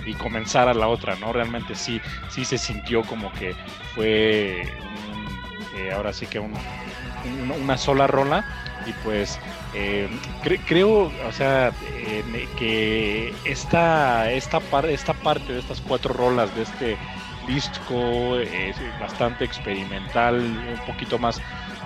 y, 0.06 0.14
comenzara 0.14 0.76
la 0.76 0.90
otra, 0.90 1.16
¿no? 1.16 1.34
Realmente 1.34 1.74
sí, 1.74 2.00
sí 2.30 2.46
se 2.46 2.60
sintió 2.60 3.02
como 3.02 3.34
que 3.34 3.56
fue 3.96 4.62
eh, 5.76 5.92
ahora 5.92 6.14
sí 6.14 6.28
que 6.28 6.40
una 7.26 7.78
sola 7.78 8.08
rola 8.08 8.44
y 8.86 8.94
pues 9.04 9.40
eh, 9.74 10.10
creo, 10.66 11.12
o 11.28 11.32
sea, 11.32 11.72
que 12.58 13.34
esta, 13.46 14.32
esta, 14.32 14.60
esta 14.90 15.14
parte 15.14 15.54
de 15.54 15.60
estas 15.60 15.82
cuatro 15.82 16.14
rolas 16.14 16.54
de 16.56 16.64
este 16.64 16.98
disco 17.48 18.38
es 18.38 18.76
bastante 19.00 19.46
experimental, 19.46 20.36
un 20.38 20.86
poquito 20.86 21.18
más 21.20 21.42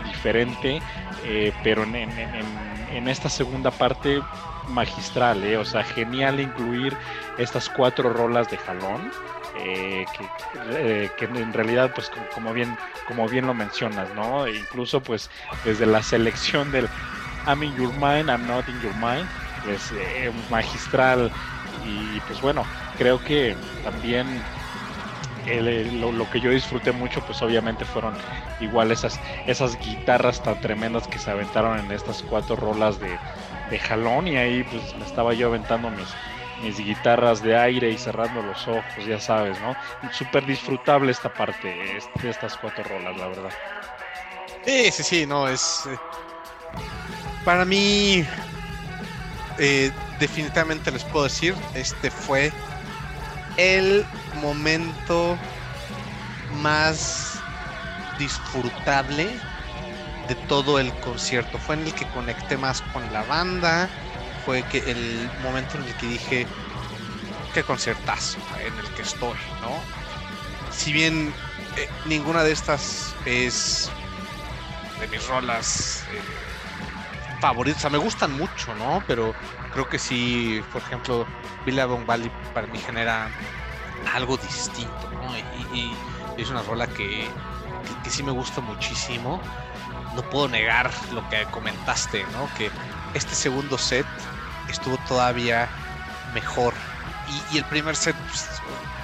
diferente, 0.06 0.82
eh, 1.24 1.54
pero 1.64 1.84
en, 1.84 1.96
en, 1.96 3.08
esta 3.08 3.30
segunda 3.30 3.72
parte 3.72 4.22
magistral, 4.70 5.44
eh, 5.44 5.58
o 5.58 5.66
sea, 5.66 5.84
genial 5.84 6.40
incluir 6.40 6.98
estas 7.38 7.70
cuatro 7.70 8.10
rolas 8.12 8.50
de 8.50 8.58
jalón. 8.58 9.12
Eh, 9.60 10.06
que, 10.14 11.10
que, 11.18 11.26
en 11.26 11.54
realidad 11.54 11.92
pues 11.94 12.10
como 12.10 12.54
bien 12.54 12.78
como 13.08 13.28
bien 13.28 13.48
lo 13.48 13.56
mencionas 13.56 14.14
no 14.14 14.48
incluso 14.48 15.02
pues 15.02 15.32
desde 15.64 15.88
la 15.88 16.04
selección 16.04 16.72
del 16.72 16.88
I'm 17.48 17.64
in 17.64 17.74
your 17.76 17.94
mind, 17.94 18.30
I'm 18.30 18.46
not 18.46 18.68
in 18.68 18.82
your 18.82 18.94
mind, 18.94 19.26
pues 19.64 19.94
magistral. 20.50 21.32
Y 21.86 22.20
pues 22.22 22.42
bueno, 22.42 22.66
creo 22.98 23.24
que 23.24 23.56
también 23.84 24.44
lo, 25.94 26.30
que 26.30 26.42
yo 26.42 26.52
disfruté 26.52 26.92
mucho, 26.92 27.22
pues 27.22 27.42
obviamente 27.42 27.86
fueron 27.86 28.14
igual 28.60 28.92
esas, 28.92 29.18
esas 29.46 29.80
guitarras 29.80 30.42
tan 30.42 30.60
tremendas 30.60 31.08
que 31.08 31.20
se 31.20 31.32
aventaron 31.32 31.80
en 31.80 31.92
estas 31.92 32.22
cuatro 32.22 32.58
rolas 32.58 33.00
de, 33.00 33.18
de 33.70 33.80
jalón. 33.80 34.28
Y 34.28 34.36
ahí 34.36 34.64
pues 34.64 34.94
me 34.98 35.06
estaba 35.06 35.34
yo 35.34 35.48
aventando 35.48 35.90
mis, 35.90 36.10
mis 36.62 36.78
guitarras 36.78 37.42
de 37.42 37.56
aire 37.58 37.92
y 37.92 37.98
cerrando 37.98 38.42
los 38.42 38.68
ojos, 38.68 39.06
ya 39.06 39.20
sabes, 39.20 39.60
¿no? 39.62 39.76
Súper 40.12 40.46
disfrutable 40.46 41.12
esta 41.12 41.34
parte 41.34 41.68
de 41.68 42.30
estas 42.30 42.58
cuatro 42.58 42.84
rolas, 42.84 43.18
la 43.18 43.28
verdad. 43.28 43.52
Sí, 44.66 44.92
sí, 44.92 45.04
sí, 45.04 45.26
no, 45.26 45.48
es... 45.48 45.86
Eh, 45.86 45.98
para 47.46 47.64
mí, 47.64 48.26
eh, 49.58 49.92
definitivamente 50.20 50.92
les 50.92 51.04
puedo 51.06 51.24
decir, 51.24 51.56
este 51.74 52.12
fue 52.12 52.52
el 53.56 54.06
momento 54.42 55.38
más 56.62 57.40
disfrutable 58.20 59.40
de 60.28 60.36
todo 60.48 60.80
el 60.80 60.92
concierto. 61.00 61.58
Fue 61.58 61.76
en 61.76 61.84
el 61.84 61.94
que 61.94 62.06
conecté 62.10 62.58
más 62.58 62.82
con 62.82 63.12
la 63.14 63.24
banda, 63.24 63.90
fue 64.48 64.64
que 64.64 64.78
el 64.90 65.30
momento 65.44 65.78
en 65.78 65.84
el 65.84 65.94
que 65.96 66.08
dije 66.08 66.48
qué 67.54 67.64
conciertazo 67.66 68.38
en 68.66 68.80
el 68.80 68.90
que 68.96 69.02
estoy, 69.02 69.36
¿no? 69.62 69.72
Si 70.72 70.94
bien 70.94 71.34
eh, 71.76 71.90
ninguna 72.06 72.46
de 72.46 72.54
estas 72.54 73.14
es 73.26 73.90
de 75.02 75.08
mis 75.10 75.28
rolas 75.28 76.06
eh, 76.14 76.22
favoritas, 77.42 77.80
o 77.80 77.82
sea, 77.82 77.90
me 77.90 77.98
gustan 77.98 78.38
mucho, 78.38 78.74
¿no? 78.74 79.04
Pero 79.06 79.36
creo 79.74 79.90
que 79.90 80.00
sí, 80.00 80.64
por 80.72 80.82
ejemplo, 80.82 81.28
Billabong 81.66 82.06
Valley 82.06 82.32
para 82.54 82.68
mí 82.68 82.80
genera 82.80 83.30
algo 84.14 84.38
distinto, 84.38 85.10
¿no? 85.22 85.38
Y, 85.76 85.94
es 86.38 86.50
una 86.50 86.62
rola 86.62 86.88
que, 86.88 87.28
que, 88.02 88.10
sí 88.10 88.24
me 88.24 88.32
gusta 88.32 88.62
muchísimo. 88.62 89.42
No 90.16 90.22
puedo 90.22 90.48
negar 90.48 90.90
lo 91.12 91.28
que 91.28 91.44
comentaste, 91.52 92.26
¿no? 92.32 92.48
Que 92.58 92.72
este 93.14 93.36
segundo 93.36 93.78
set 93.78 94.06
estuvo 94.70 94.98
todavía 95.08 95.68
mejor. 96.34 96.74
Y, 97.52 97.58
el 97.58 97.66
primer 97.66 97.96
set, 97.96 98.16
pues, 98.30 98.48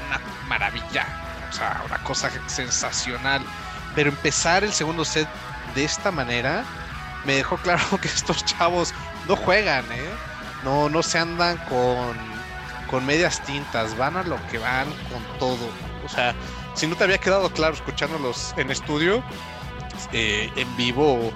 una 0.08 0.20
maravilla. 0.48 1.06
O 1.50 1.54
sea, 1.54 1.82
una 1.86 1.98
cosa 2.04 2.30
sensacional. 2.48 3.42
Pero 3.96 4.10
empezar 4.10 4.64
el 4.64 4.74
segundo 4.74 5.06
set 5.06 5.28
de 5.76 5.84
esta 5.84 6.12
manera 6.12 6.64
me 7.26 7.36
dejó 7.36 7.58
claro 7.58 7.84
que 8.02 8.08
estos 8.08 8.44
chavos 8.46 8.94
no 9.28 9.36
juegan, 9.36 9.86
¿eh? 9.92 10.10
No, 10.64 10.90
no 10.90 11.04
se 11.04 11.20
andan 11.20 11.58
con, 11.70 12.18
con 12.90 13.06
medias 13.06 13.42
tintas, 13.42 13.98
van 13.98 14.18
a 14.18 14.24
lo 14.24 14.38
que 14.48 14.58
van 14.58 14.88
con 15.10 15.40
todo. 15.40 15.70
O 16.06 16.10
sea, 16.10 16.34
si 16.74 16.88
no 16.88 16.96
te 16.96 17.04
había 17.04 17.18
quedado 17.18 17.52
claro 17.52 17.74
escuchándolos 17.74 18.54
en 18.58 18.72
estudio, 18.72 19.24
eh, 20.12 20.52
en 20.56 20.76
vivo 20.78 21.32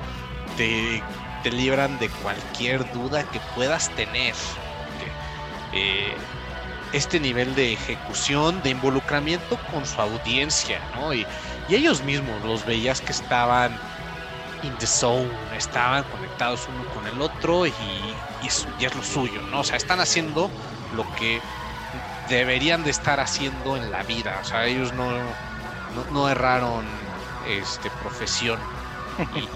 te, 0.55 1.03
te, 1.49 1.55
libran 1.55 1.97
de 1.99 2.09
cualquier 2.09 2.89
duda 2.91 3.23
que 3.23 3.39
puedas 3.55 3.89
tener. 3.95 4.35
Eh, 5.73 6.13
este 6.93 7.19
nivel 7.19 7.53
de 7.55 7.73
ejecución, 7.73 8.61
de 8.63 8.69
involucramiento 8.69 9.57
con 9.71 9.85
su 9.85 9.99
audiencia, 10.01 10.79
¿no? 10.95 11.13
Y, 11.13 11.25
ellos 11.69 12.01
mismos 12.01 12.41
los 12.43 12.65
veías 12.65 13.01
que 13.01 13.11
estaban 13.11 13.77
in 14.63 14.73
the 14.77 14.87
zone, 14.87 15.29
estaban 15.57 16.05
conectados 16.05 16.65
uno 16.69 16.85
con 16.93 17.05
el 17.07 17.21
otro 17.21 17.67
y, 17.67 17.73
es, 18.45 18.65
lo 18.95 19.03
suyo, 19.03 19.41
¿no? 19.51 19.59
O 19.59 19.63
sea, 19.65 19.75
están 19.75 19.99
haciendo 19.99 20.49
lo 20.95 21.05
que 21.15 21.41
deberían 22.29 22.83
de 22.83 22.91
estar 22.91 23.19
haciendo 23.19 23.75
en 23.75 23.91
la 23.91 24.03
vida, 24.03 24.39
o 24.41 24.45
sea, 24.45 24.65
ellos 24.65 24.93
no, 24.93 25.11
no, 26.11 26.29
erraron 26.29 26.85
este, 27.45 27.89
profesión 28.01 28.59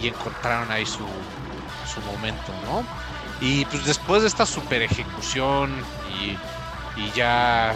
y, 0.01 0.09
encontraron 0.09 0.69
ahí 0.69 0.85
su, 0.85 1.07
su 1.93 2.01
momento, 2.01 2.53
¿no? 2.65 2.83
Y 3.41 3.65
pues 3.65 3.85
después 3.85 4.21
de 4.21 4.27
esta 4.27 4.45
super 4.45 4.81
ejecución 4.81 5.73
y, 6.21 6.37
ya 7.15 7.75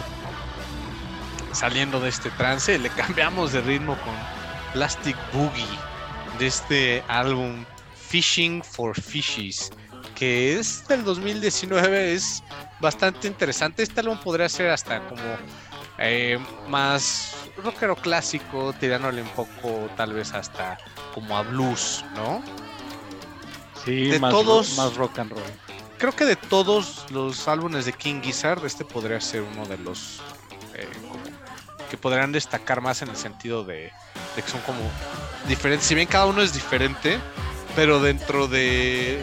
saliendo 1.52 1.98
de 2.00 2.08
este 2.10 2.30
trance, 2.30 2.78
le 2.78 2.90
cambiamos 2.90 3.52
de 3.52 3.60
ritmo 3.60 3.96
con 3.98 4.14
Plastic 4.72 5.16
Boogie 5.32 5.66
de 6.38 6.46
este 6.46 7.04
álbum 7.08 7.64
Fishing 7.94 8.62
for 8.62 8.98
Fishies, 8.98 9.70
que 10.14 10.58
es 10.58 10.86
del 10.86 11.02
2019, 11.02 12.12
es 12.12 12.44
bastante 12.78 13.26
interesante. 13.26 13.82
Este 13.82 14.00
álbum 14.00 14.18
podría 14.18 14.48
ser 14.48 14.70
hasta 14.70 15.00
como 15.08 15.22
eh, 15.98 16.38
más 16.68 17.34
rockero 17.64 17.96
clásico, 17.96 18.72
tirándole 18.74 19.22
un 19.22 19.28
poco 19.30 19.88
tal 19.96 20.12
vez 20.12 20.32
hasta 20.34 20.78
como 21.14 21.36
a 21.36 21.42
blues, 21.42 22.04
¿no? 22.14 22.42
Sí, 23.86 24.08
de 24.08 24.18
más, 24.18 24.32
todos, 24.32 24.76
más 24.76 24.94
rock 24.96 25.20
and 25.20 25.30
roll. 25.30 25.42
Creo 25.96 26.12
que 26.12 26.26
de 26.26 26.36
todos 26.36 27.06
los 27.10 27.48
álbumes 27.48 27.86
de 27.86 27.92
King 27.92 28.20
Gizzard, 28.20 28.66
este 28.66 28.84
podría 28.84 29.20
ser 29.20 29.42
uno 29.42 29.64
de 29.64 29.78
los 29.78 30.20
eh, 30.74 30.86
que 31.88 31.96
podrían 31.96 32.32
destacar 32.32 32.80
más 32.80 33.00
en 33.02 33.08
el 33.08 33.16
sentido 33.16 33.64
de, 33.64 33.92
que 34.34 34.42
son 34.42 34.60
como 34.62 34.80
diferentes. 35.48 35.86
Si 35.86 35.94
bien 35.94 36.08
cada 36.08 36.26
uno 36.26 36.42
es 36.42 36.52
diferente, 36.52 37.18
pero 37.76 38.00
dentro 38.00 38.48
de, 38.48 39.22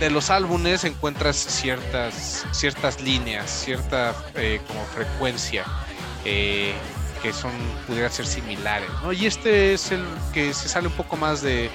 de, 0.00 0.10
los 0.10 0.30
álbumes 0.30 0.84
encuentras 0.84 1.36
ciertas, 1.36 2.44
ciertas 2.50 3.00
líneas, 3.00 3.48
cierta 3.48 4.14
eh, 4.34 4.60
como 4.66 4.84
frecuencia. 4.86 5.64
Eh, 6.24 6.74
que 7.24 7.32
son 7.32 7.52
pudieran 7.86 8.12
ser 8.12 8.26
similares, 8.26 8.90
Y 9.18 9.24
este 9.24 9.72
es 9.72 9.90
el 9.92 10.04
que 10.34 10.52
se 10.52 10.68
sale 10.68 10.88
un 10.88 10.92
poco 10.92 11.16
más 11.16 11.40
de, 11.40 11.70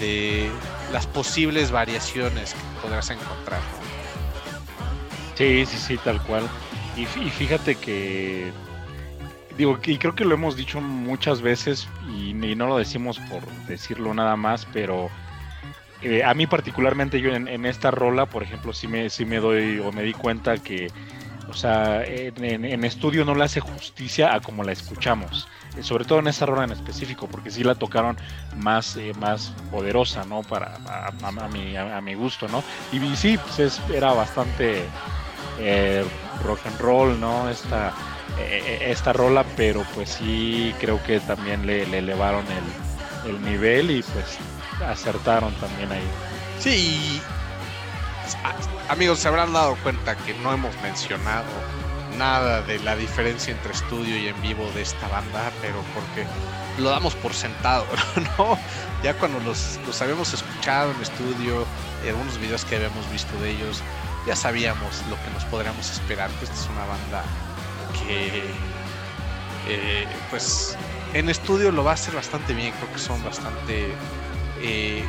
de 0.00 0.50
las 0.92 1.06
posibles 1.06 1.70
variaciones 1.70 2.54
que 2.54 2.80
podrás 2.82 3.10
encontrar. 3.10 3.60
Sí, 5.36 5.64
sí, 5.66 5.78
sí, 5.78 5.96
tal 5.98 6.20
cual. 6.22 6.48
Y, 6.96 7.06
fíjate 7.06 7.76
que 7.76 8.52
digo, 9.56 9.78
y 9.84 9.98
creo 9.98 10.14
que 10.14 10.24
lo 10.24 10.34
hemos 10.34 10.56
dicho 10.56 10.80
muchas 10.80 11.40
veces 11.40 11.88
y, 12.14 12.34
no 12.34 12.66
lo 12.66 12.76
decimos 12.76 13.18
por 13.30 13.46
decirlo 13.66 14.12
nada 14.12 14.36
más, 14.36 14.66
pero 14.72 15.08
eh, 16.02 16.24
a 16.24 16.34
mí 16.34 16.46
particularmente 16.46 17.20
yo 17.20 17.34
en, 17.34 17.64
esta 17.64 17.90
rola, 17.90 18.26
por 18.26 18.42
ejemplo, 18.42 18.72
sí 18.72 18.88
me, 18.88 19.08
sí 19.08 19.24
me 19.24 19.38
doy 19.38 19.78
o 19.78 19.92
me 19.92 20.02
di 20.02 20.12
cuenta 20.12 20.58
que, 20.58 20.88
o 21.50 21.54
sea, 21.54 22.04
en, 22.04 22.84
estudio 22.84 23.24
no 23.24 23.34
le 23.34 23.44
hace 23.44 23.60
justicia 23.60 24.34
a 24.34 24.40
como 24.40 24.62
la 24.62 24.72
escuchamos, 24.72 25.48
eh, 25.76 25.82
sobre 25.82 26.04
todo 26.04 26.20
en 26.20 26.28
esta 26.28 26.46
rola 26.46 26.64
en 26.64 26.72
específico, 26.72 27.26
porque 27.26 27.50
sí 27.50 27.64
la 27.64 27.74
tocaron 27.74 28.16
más, 28.56 28.96
eh, 28.96 29.12
más 29.18 29.52
poderosa, 29.70 30.24
¿no? 30.24 30.42
Para 30.42 30.76
a, 31.22 31.48
mi, 31.48 31.76
a, 31.76 32.00
mi 32.00 32.14
gusto, 32.14 32.48
¿no? 32.48 32.62
Y, 32.92 33.16
sí, 33.16 33.38
pues 33.38 33.80
era 33.92 34.12
bastante 34.12 34.84
rock 36.42 36.60
and 36.66 36.80
roll, 36.80 37.20
¿no? 37.20 37.50
Esta 37.50 37.92
eh, 38.38 38.90
esta 38.90 39.12
rola, 39.12 39.44
pero 39.56 39.84
pues 39.94 40.10
sí 40.10 40.74
creo 40.80 41.02
que 41.02 41.20
también 41.20 41.66
le, 41.66 41.82
elevaron 41.82 42.44
el, 43.26 43.42
nivel 43.44 43.90
y 43.90 44.02
pues 44.02 44.38
acertaron 44.86 45.52
también 45.54 45.92
ahí. 45.92 46.08
Sí, 46.58 47.20
amigos, 48.88 49.18
se 49.20 49.28
habrán 49.28 49.52
dado 49.52 49.76
cuenta 49.82 50.16
que 50.16 50.34
no 50.34 50.52
hemos 50.52 50.74
mencionado 50.82 51.46
nada 52.18 52.62
de 52.62 52.78
la 52.80 52.96
diferencia 52.96 53.52
entre 53.52 53.72
estudio 53.72 54.18
y 54.18 54.28
en 54.28 54.42
vivo 54.42 54.70
de 54.74 54.82
esta 54.82 55.08
banda, 55.08 55.50
pero 55.60 55.82
porque 55.94 56.26
lo 56.78 56.90
damos 56.90 57.14
por 57.14 57.32
sentado, 57.32 57.86
¿no? 58.38 58.58
Ya 59.02 59.14
cuando 59.14 59.40
los, 59.40 59.78
los 59.86 60.00
habíamos 60.02 60.34
escuchado 60.34 60.90
en 60.92 61.00
estudio, 61.00 61.66
en 62.02 62.10
algunos 62.10 62.38
videos 62.38 62.64
que 62.64 62.76
habíamos 62.76 63.10
visto 63.10 63.38
de 63.40 63.50
ellos, 63.50 63.82
ya 64.26 64.36
sabíamos 64.36 65.02
lo 65.08 65.16
que 65.16 65.30
nos 65.32 65.44
podríamos 65.44 65.90
esperar, 65.90 66.30
esta 66.42 66.54
es 66.54 66.68
una 66.68 66.84
banda 66.84 67.22
que 68.06 68.42
eh, 69.68 70.06
pues 70.30 70.76
en 71.14 71.28
estudio 71.28 71.70
lo 71.72 71.84
va 71.84 71.92
a 71.92 71.94
hacer 71.94 72.14
bastante 72.14 72.52
bien, 72.52 72.72
creo 72.72 72.92
que 72.92 72.98
son 72.98 73.22
bastante 73.24 73.92
eh, 74.60 75.04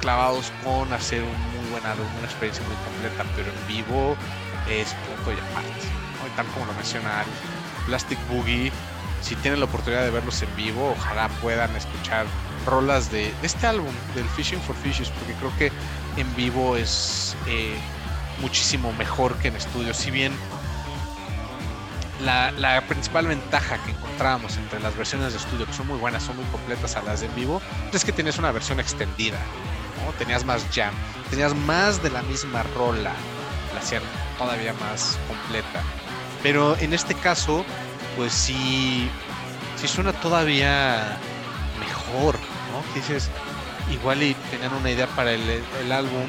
clavados 0.00 0.52
con 0.64 0.92
hacer 0.92 1.22
un 1.22 1.56
muy 1.56 1.70
buen 1.70 1.84
álbum, 1.86 2.06
una 2.18 2.26
experiencia 2.26 2.64
muy 2.66 2.76
completa, 2.76 3.24
pero 3.36 3.50
en 3.50 3.66
vivo 3.68 4.16
es 4.68 4.94
punto 4.94 5.32
y 5.32 5.50
aparte. 5.50 5.86
¿no? 6.22 6.36
tal 6.36 6.46
como 6.46 6.66
lo 6.66 6.72
menciona 6.74 7.24
Plastic 7.86 8.18
Boogie, 8.28 8.70
si 9.22 9.36
tienen 9.36 9.60
la 9.60 9.66
oportunidad 9.66 10.02
de 10.02 10.10
verlos 10.10 10.42
en 10.42 10.54
vivo, 10.56 10.94
ojalá 10.98 11.28
puedan 11.40 11.74
escuchar 11.76 12.26
rolas 12.66 13.10
de, 13.10 13.32
este 13.42 13.66
álbum, 13.66 13.92
del 14.14 14.24
Fishing 14.30 14.60
for 14.60 14.76
Fishes, 14.76 15.10
porque 15.10 15.34
creo 15.34 15.56
que 15.58 15.72
en 16.20 16.36
vivo 16.36 16.76
es 16.76 17.36
eh, 17.46 17.74
muchísimo 18.40 18.92
mejor 18.94 19.34
que 19.36 19.48
en 19.48 19.56
estudio. 19.56 19.94
Si 19.94 20.10
bien 20.10 20.32
la, 22.22 22.84
principal 22.88 23.26
ventaja 23.26 23.82
que 23.84 23.92
encontrábamos 23.92 24.56
entre 24.56 24.80
las 24.80 24.96
versiones 24.96 25.32
de 25.32 25.38
estudio, 25.38 25.66
que 25.66 25.72
son 25.72 25.86
muy 25.86 25.98
buenas, 25.98 26.22
son 26.22 26.36
muy 26.36 26.44
completas 26.46 26.96
a 26.96 27.02
las 27.02 27.20
de 27.20 27.26
en 27.26 27.34
vivo, 27.34 27.60
es 27.92 28.04
que 28.04 28.12
tenías 28.12 28.38
una 28.38 28.52
versión 28.52 28.80
extendida, 28.80 29.38
¿no? 30.04 30.12
Tenías 30.12 30.44
más 30.44 30.64
jam, 30.72 30.92
tenías 31.30 31.54
más 31.54 32.02
de 32.02 32.10
la 32.10 32.22
misma 32.22 32.62
rola, 32.74 33.12
la 33.74 33.80
hacían 33.80 34.02
todavía 34.38 34.72
más 34.74 35.18
completa. 35.28 35.82
Pero 36.42 36.76
en 36.78 36.92
este 36.92 37.14
caso, 37.14 37.64
pues 38.16 38.32
sí, 38.32 39.08
sí 39.76 39.88
suena 39.88 40.12
todavía 40.12 41.18
mejor, 41.78 42.34
¿no? 42.36 42.94
Dices, 42.94 43.30
igual 43.90 44.22
y 44.22 44.34
tenían 44.50 44.74
una 44.74 44.90
idea 44.90 45.06
para 45.08 45.32
el, 45.32 45.42
el 45.82 45.92
álbum, 45.92 46.28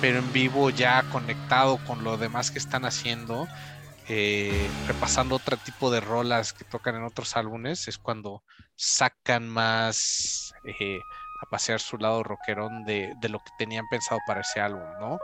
pero 0.00 0.18
en 0.18 0.32
vivo 0.32 0.70
ya 0.70 1.02
conectado 1.10 1.78
con 1.86 2.04
lo 2.04 2.16
demás 2.16 2.50
que 2.50 2.58
están 2.58 2.84
haciendo, 2.84 3.46
eh, 4.12 4.68
repasando 4.88 5.36
otro 5.36 5.56
tipo 5.56 5.88
de 5.88 6.00
rolas 6.00 6.52
que 6.52 6.64
tocan 6.64 6.96
en 6.96 7.04
otros 7.04 7.36
álbumes, 7.36 7.86
es 7.86 7.96
cuando 7.96 8.42
sacan 8.74 9.48
más 9.48 10.52
eh, 10.64 10.98
a 11.40 11.46
pasear 11.48 11.78
su 11.78 11.96
lado 11.96 12.24
rockerón 12.24 12.82
de, 12.84 13.14
de, 13.20 13.28
lo 13.28 13.38
que 13.38 13.52
tenían 13.56 13.86
pensado 13.88 14.20
para 14.26 14.40
ese 14.40 14.58
álbum, 14.58 14.82
¿no? 14.98 15.20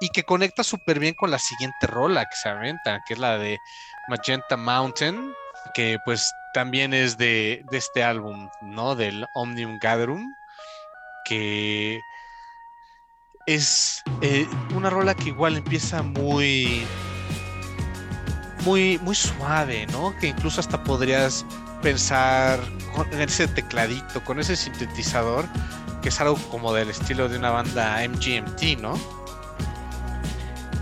Y 0.00 0.10
que 0.10 0.22
conecta 0.22 0.62
súper 0.62 1.00
bien 1.00 1.14
con 1.14 1.32
la 1.32 1.40
siguiente 1.40 1.88
rola 1.88 2.24
que 2.26 2.36
se 2.36 2.48
aventa, 2.48 3.02
que 3.04 3.14
es 3.14 3.18
la 3.18 3.36
de 3.36 3.58
Magenta 4.06 4.56
Mountain, 4.56 5.34
que 5.74 5.98
pues 6.04 6.32
también 6.54 6.94
es 6.94 7.18
de, 7.18 7.64
de 7.68 7.78
este 7.78 8.04
álbum, 8.04 8.48
¿no? 8.62 8.94
Del 8.94 9.26
Omnium 9.34 9.80
Gatherum, 9.80 10.32
que 11.24 11.98
es 13.46 14.04
eh, 14.22 14.46
una 14.76 14.88
rola 14.88 15.16
que 15.16 15.30
igual 15.30 15.56
empieza 15.56 16.04
muy 16.04 16.86
muy 18.60 18.98
muy 18.98 19.14
suave, 19.14 19.86
¿no? 19.88 20.14
Que 20.18 20.28
incluso 20.28 20.60
hasta 20.60 20.82
podrías 20.82 21.44
pensar 21.82 22.60
con 22.94 23.08
ese 23.20 23.48
tecladito, 23.48 24.22
con 24.24 24.38
ese 24.40 24.56
sintetizador, 24.56 25.46
que 26.02 26.08
es 26.10 26.20
algo 26.20 26.36
como 26.50 26.72
del 26.72 26.90
estilo 26.90 27.28
de 27.28 27.38
una 27.38 27.50
banda 27.50 28.00
MGMT, 28.08 28.80
¿no? 28.80 28.94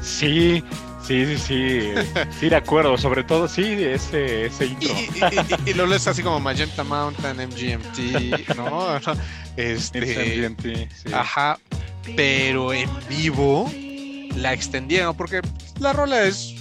Sí, 0.03 0.65
sí, 1.03 1.27
sí, 1.27 1.39
sí, 1.39 1.93
sí, 2.41 2.49
de 2.49 2.57
acuerdo, 2.57 2.97
sobre 2.99 3.25
todo 3.25 3.49
sí, 3.49 3.65
ese, 3.65 4.47
ese 4.47 4.67
intro. 4.67 4.91
Y, 4.93 5.25
y, 5.25 5.67
y, 5.67 5.71
y 5.71 5.75
lo 5.75 5.87
lees 5.87 6.07
así 6.07 6.23
como 6.23 6.41
Magenta 6.41 6.85
Mountain, 6.85 7.37
MGMT, 7.37 8.57
¿no? 8.57 9.01
Este, 9.57 10.01
MGMT, 10.01 10.63
sí. 10.93 11.13
Ajá, 11.13 11.59
pero 12.15 12.73
en 12.73 12.89
vivo 13.09 13.69
la 14.37 14.53
extendieron 14.53 15.17
porque 15.17 15.41
la 15.81 15.93
rola 15.93 16.23
es 16.23 16.55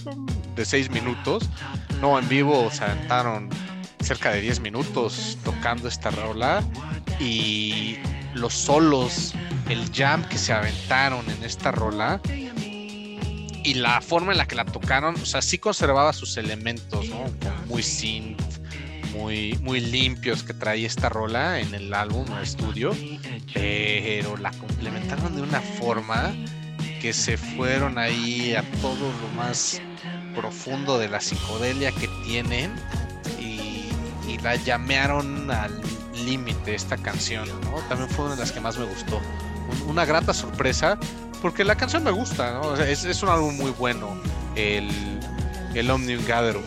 de 0.57 0.65
6 0.65 0.89
minutos. 0.89 1.47
No, 2.01 2.19
en 2.19 2.27
vivo 2.27 2.69
se 2.71 2.83
aventaron 2.83 3.49
cerca 4.01 4.31
de 4.31 4.41
10 4.41 4.59
minutos 4.59 5.37
tocando 5.43 5.87
esta 5.87 6.09
rola 6.11 6.63
y 7.19 7.97
los 8.33 8.53
solos, 8.53 9.33
el 9.69 9.91
jam 9.93 10.23
que 10.27 10.37
se 10.37 10.53
aventaron 10.53 11.29
en 11.29 11.43
esta 11.43 11.71
rola 11.71 12.21
y 12.25 13.73
la 13.73 14.01
forma 14.01 14.31
en 14.31 14.37
la 14.37 14.47
que 14.47 14.55
la 14.55 14.65
tocaron, 14.65 15.15
o 15.15 15.25
sea, 15.25 15.41
sí 15.41 15.57
conservaba 15.57 16.13
sus 16.13 16.37
elementos, 16.37 17.09
¿no? 17.09 17.25
Muy 17.67 17.83
synth, 17.83 18.41
muy, 19.13 19.57
muy 19.61 19.81
limpios 19.81 20.43
que 20.43 20.53
traía 20.53 20.87
esta 20.87 21.09
rola 21.09 21.59
en 21.59 21.73
el 21.73 21.93
álbum 21.93 22.25
o 22.31 22.39
estudio, 22.39 22.95
pero 23.53 24.37
la 24.37 24.51
complementaron 24.51 25.35
de 25.35 25.41
una 25.41 25.59
forma 25.59 26.33
que 27.01 27.11
se 27.11 27.37
fueron 27.37 27.97
ahí 27.97 28.55
a 28.55 28.63
todo 28.81 29.11
lo 29.11 29.27
más 29.35 29.81
profundo 30.37 30.99
de 30.99 31.09
la 31.09 31.19
psicodelia 31.19 31.91
que 31.91 32.07
tienen 32.23 32.71
y, 33.39 33.89
y 34.27 34.37
la 34.43 34.55
llamearon 34.55 35.49
al 35.49 35.81
límite 36.13 36.75
esta 36.75 36.95
canción, 36.95 37.47
¿no? 37.61 37.79
También 37.89 38.09
fue 38.09 38.25
una 38.25 38.35
de 38.35 38.41
las 38.41 38.51
que 38.51 38.59
más 38.59 38.77
me 38.77 38.85
gustó. 38.85 39.19
Una 39.87 40.05
grata 40.05 40.33
sorpresa, 40.33 40.97
porque 41.41 41.63
la 41.63 41.75
canción 41.75 42.03
me 42.03 42.11
gusta, 42.11 42.53
¿no? 42.53 42.75
Es, 42.75 43.03
es, 43.03 43.23
un 43.23 43.29
álbum 43.29 43.57
muy 43.57 43.71
bueno, 43.71 44.15
el, 44.55 44.89
el 45.73 45.89
Omnium 45.89 46.23
Gatherum. 46.25 46.63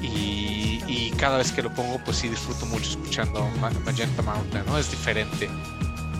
Y, 0.00 0.82
y, 0.86 1.12
cada 1.16 1.38
vez 1.38 1.52
que 1.52 1.62
lo 1.62 1.72
pongo, 1.72 1.98
pues 2.04 2.18
sí 2.18 2.28
disfruto 2.28 2.66
mucho 2.66 2.90
escuchando 2.90 3.48
Magenta 3.84 4.22
Mountain, 4.22 4.64
¿no? 4.66 4.78
Es 4.78 4.90
diferente. 4.90 5.48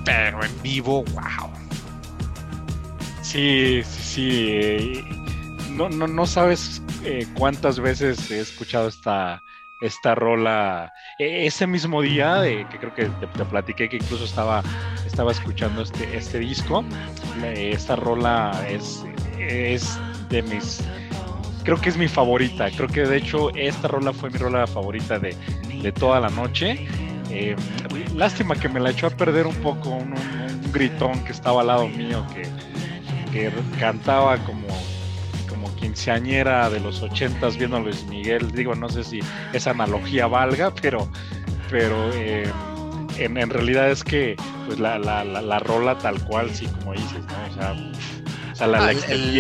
Pero 0.05 0.45
en 0.45 0.63
vivo, 0.63 1.05
wow. 1.05 1.51
Sí, 3.23 3.83
sí, 3.85 4.03
sí. 4.03 5.24
No, 5.75 5.89
no, 5.89 6.07
no 6.07 6.27
sabes 6.27 6.83
eh, 7.05 7.27
cuántas 7.35 7.81
veces 7.81 8.31
he 8.31 8.39
escuchado 8.39 8.89
esta, 8.89 9.43
esta 9.81 10.15
rola 10.15 10.93
e, 11.19 11.47
ese 11.47 11.67
mismo 11.67 12.01
día, 12.01 12.43
que 12.71 12.79
creo 12.79 12.95
que 12.95 13.07
te, 13.07 13.27
te, 13.27 13.45
platiqué 13.45 13.89
que 13.89 13.97
incluso 13.97 14.25
estaba, 14.25 14.63
estaba 15.05 15.33
escuchando 15.33 15.83
este, 15.83 16.17
este 16.17 16.39
disco. 16.39 16.85
Esta 17.43 17.97
rola 17.97 18.65
es, 18.69 19.05
es 19.39 19.99
de 20.29 20.43
mis. 20.43 20.81
Creo 21.65 21.81
que 21.81 21.89
es 21.89 21.97
mi 21.97 22.09
favorita. 22.09 22.71
Creo 22.71 22.89
que 22.89 23.03
de 23.03 23.17
hecho 23.17 23.51
esta 23.55 23.89
rola 23.89 24.13
fue 24.13 24.31
mi 24.31 24.39
rola 24.39 24.67
favorita 24.67 25.19
de, 25.19 25.37
de 25.83 25.93
toda 25.93 26.21
la 26.21 26.29
noche. 26.29 26.87
Eh, 27.31 27.57
lástima 28.15 28.55
que 28.55 28.69
me 28.69 28.79
la 28.79 28.91
echó 28.91 29.09
a 29.09 29.11
perder 29.11 29.47
un 29.47 29.57
poco 29.57 29.91
un, 29.91 30.13
un, 30.13 30.73
gritón 30.73 31.25
que 31.25 31.33
estaba 31.33 31.63
al 31.63 31.69
lado 31.69 31.89
mío 31.89 32.27
que, 32.35 32.43
que 33.33 33.53
cantaba 33.79 34.37
como 34.39 34.67
quinceañera 35.85 36.71
de 36.71 36.81
los 36.81 37.03
ochentas 37.03 37.59
viendo 37.59 37.77
a 37.77 37.81
Luis 37.81 38.07
Miguel. 38.07 38.53
Digo, 38.53 38.75
no 38.75 38.89
sé 38.89 39.05
si 39.05 39.21
esa 39.53 39.73
analogía 39.73 40.27
valga, 40.27 40.75
pero, 40.81 41.11
pero 41.71 42.11
eh, 42.15 42.51
en, 43.19 43.37
en, 43.37 43.51
realidad 43.51 43.91
es 43.91 44.03
que 44.03 44.35
pues 44.67 44.81
la, 44.81 44.99
la, 44.99 45.25
la, 45.25 45.43
la, 45.43 45.59
rola 45.59 45.99
tal 45.99 46.25
cual, 46.25 46.55
sí, 46.55 46.67
como 46.79 46.95
dices, 46.95 47.23
¿no? 47.27 47.51
O 47.51 47.55
sea, 47.55 47.73
o 48.53 48.55
sea 48.55 48.67
la, 48.67 48.87
ah. 48.87 48.93
El, 48.93 49.39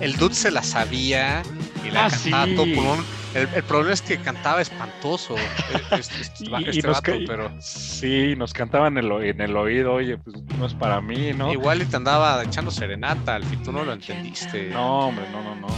el, 0.00 0.16
dude 0.16 0.34
se 0.34 0.50
la 0.50 0.64
sabía 0.64 1.44
y 1.86 1.92
la 1.92 2.06
ah, 2.06 2.10
cantaba 2.10 2.46
sí. 2.46 2.54
todo 2.56 2.64
pulmón. 2.74 3.04
El, 3.42 3.48
el, 3.54 3.62
problema 3.62 3.94
es 3.94 4.02
que 4.02 4.18
cantaba 4.18 4.60
espantoso. 4.60 5.36
Este, 5.90 6.20
este, 6.20 6.44
y, 6.44 6.78
y 6.78 6.82
nos 6.82 6.96
vato, 6.96 7.12
pero... 7.26 7.50
Sí, 7.60 8.34
nos 8.36 8.52
cantaban 8.52 8.98
en 8.98 9.04
el, 9.04 9.12
en 9.22 9.40
el, 9.40 9.56
oído, 9.56 9.94
oye, 9.94 10.18
pues 10.18 10.36
no 10.58 10.66
es 10.66 10.74
para 10.74 11.00
mí, 11.00 11.32
¿no? 11.32 11.52
Igual 11.52 11.82
y 11.82 11.86
te 11.86 11.96
andaba 11.96 12.42
echando 12.44 12.70
serenata, 12.70 13.36
al 13.36 13.44
fin 13.44 13.62
tú 13.62 13.72
no 13.72 13.84
lo 13.84 13.92
entendiste. 13.92 14.68
No, 14.70 15.08
hombre, 15.08 15.24
no, 15.32 15.42
no, 15.42 15.54
no. 15.54 15.68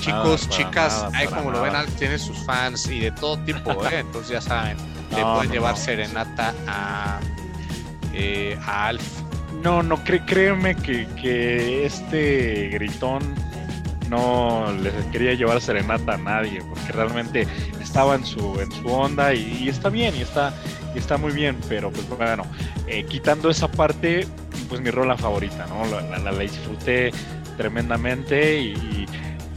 Chicos, 0.00 0.44
nada, 0.44 0.56
chicas, 0.56 1.02
nada, 1.02 1.18
ahí 1.18 1.26
como 1.26 1.50
nada. 1.50 1.82
lo 1.82 1.86
ven, 1.86 1.96
tiene 1.96 2.18
sus 2.18 2.38
fans 2.44 2.88
y 2.88 3.00
de 3.00 3.10
todo 3.12 3.38
tipo, 3.38 3.72
¿eh? 3.90 4.00
Entonces 4.00 4.30
ya 4.30 4.40
saben, 4.40 4.76
le 5.10 5.20
no, 5.20 5.34
pueden 5.34 5.48
no, 5.48 5.54
llevar 5.54 5.76
serenata 5.76 6.54
a, 6.66 7.20
eh, 8.12 8.58
a 8.64 8.88
Alf. 8.88 9.22
No, 9.62 9.82
no, 9.82 10.02
cré, 10.04 10.24
créeme 10.24 10.76
que, 10.76 11.06
que 11.20 11.84
este 11.84 12.68
gritón 12.68 13.34
no 14.08 14.72
le 14.72 14.90
quería 15.10 15.34
llevar 15.34 15.60
serenata 15.60 16.14
a 16.14 16.18
nadie, 16.18 16.62
porque 16.62 16.92
realmente 16.92 17.46
estaba 17.80 18.14
en 18.14 18.24
su, 18.24 18.60
en 18.60 18.70
su 18.72 18.88
onda 18.88 19.34
y, 19.34 19.68
está 19.68 19.88
bien, 19.88 20.14
y 20.16 20.22
está, 20.22 20.54
está 20.94 21.16
muy 21.16 21.32
bien, 21.32 21.56
pero 21.68 21.90
pues 21.90 22.08
bueno, 22.08 22.44
eh, 22.86 23.04
quitando 23.04 23.50
esa 23.50 23.70
parte, 23.70 24.26
pues 24.68 24.80
mi 24.80 24.90
rola 24.90 25.16
favorita, 25.16 25.66
¿no? 25.66 25.84
La, 25.86 26.18
la, 26.18 26.32
la 26.32 26.38
disfruté 26.38 27.12
tremendamente 27.56 28.60
y, 28.60 29.06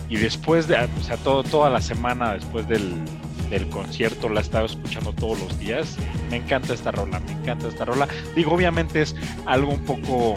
y, 0.10 0.18
después 0.18 0.68
de, 0.68 0.76
o 0.76 1.04
sea, 1.04 1.18
todo, 1.18 1.44
toda 1.44 1.70
la 1.70 1.82
semana 1.82 2.34
después 2.34 2.68
del, 2.68 2.96
del 3.50 3.68
concierto 3.70 4.30
la 4.30 4.40
he 4.40 4.44
estado 4.44 4.66
escuchando 4.66 5.14
todos 5.14 5.40
los 5.40 5.60
días. 5.60 5.98
Me 6.30 6.38
encanta 6.38 6.74
esta 6.74 6.92
rola, 6.92 7.20
me 7.20 7.34
encanta 7.34 7.68
esta 7.68 7.86
rola. 7.86 8.08
Digo, 8.36 8.54
obviamente 8.54 9.02
es 9.02 9.16
algo 9.46 9.72
un 9.72 9.82
poco 9.86 10.36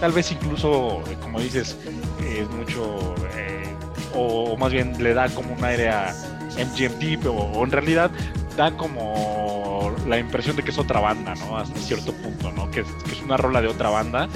tal 0.00 0.12
vez 0.12 0.30
incluso, 0.30 1.02
como 1.20 1.40
dices, 1.40 1.76
es 2.22 2.48
mucho, 2.50 3.14
eh, 3.34 3.74
o, 4.14 4.52
o, 4.52 4.56
más 4.56 4.72
bien 4.72 5.02
le 5.02 5.14
da 5.14 5.28
como 5.28 5.54
un 5.54 5.64
aire 5.64 5.88
a 5.88 6.14
MGMT, 6.56 7.26
o, 7.26 7.32
o, 7.32 7.64
en 7.64 7.70
realidad 7.70 8.10
da 8.56 8.76
como 8.76 9.94
la 10.06 10.18
impresión 10.18 10.56
de 10.56 10.62
que 10.62 10.70
es 10.70 10.78
otra 10.78 11.00
banda, 11.00 11.34
¿no? 11.36 11.56
Hasta 11.56 11.78
cierto 11.80 12.12
punto, 12.12 12.50
¿no? 12.52 12.70
Que 12.70 12.80
es, 12.80 12.88
que 13.04 13.12
es 13.12 13.22
una 13.22 13.36
rola 13.36 13.60
de 13.60 13.68
otra 13.68 13.90
banda, 13.90 14.28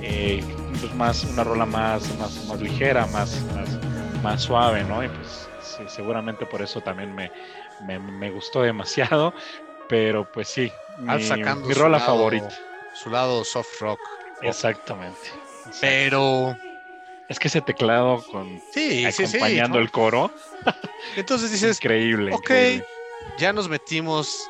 eh, 0.00 0.42
pues 0.80 0.94
más, 0.94 1.24
una 1.24 1.44
rola 1.44 1.66
más, 1.66 2.16
más, 2.18 2.44
más 2.46 2.60
ligera, 2.60 3.06
más, 3.06 3.42
más, 3.54 4.22
más, 4.22 4.42
suave, 4.42 4.84
¿no? 4.84 5.04
Y 5.04 5.08
pues 5.08 5.48
sí, 5.60 5.82
seguramente 5.88 6.46
por 6.46 6.62
eso 6.62 6.80
también 6.80 7.14
me, 7.14 7.30
me, 7.86 7.98
me, 7.98 8.30
gustó 8.30 8.62
demasiado, 8.62 9.34
pero 9.88 10.24
pues 10.30 10.48
sí, 10.48 10.72
mi, 10.98 11.14
mi 11.16 11.74
rola 11.74 11.98
lado, 11.98 12.06
favorita. 12.06 12.50
Su 12.94 13.10
lado 13.10 13.44
soft 13.44 13.80
rock. 13.80 14.00
Exactamente. 14.40 15.18
exactamente. 15.66 15.78
Pero 15.80 16.56
es 17.28 17.38
que 17.38 17.48
ese 17.48 17.60
teclado 17.60 18.24
con 18.30 18.60
sí, 18.72 19.04
acompañando 19.04 19.18
sí, 19.18 19.26
sí, 19.26 19.68
¿no? 19.68 19.78
el 19.78 19.90
coro. 19.90 20.32
Entonces 21.16 21.50
dices, 21.50 21.76
increíble. 21.76 22.32
Ok, 22.32 22.42
increíble. 22.42 22.84
ya 23.38 23.52
nos 23.52 23.68
metimos 23.68 24.48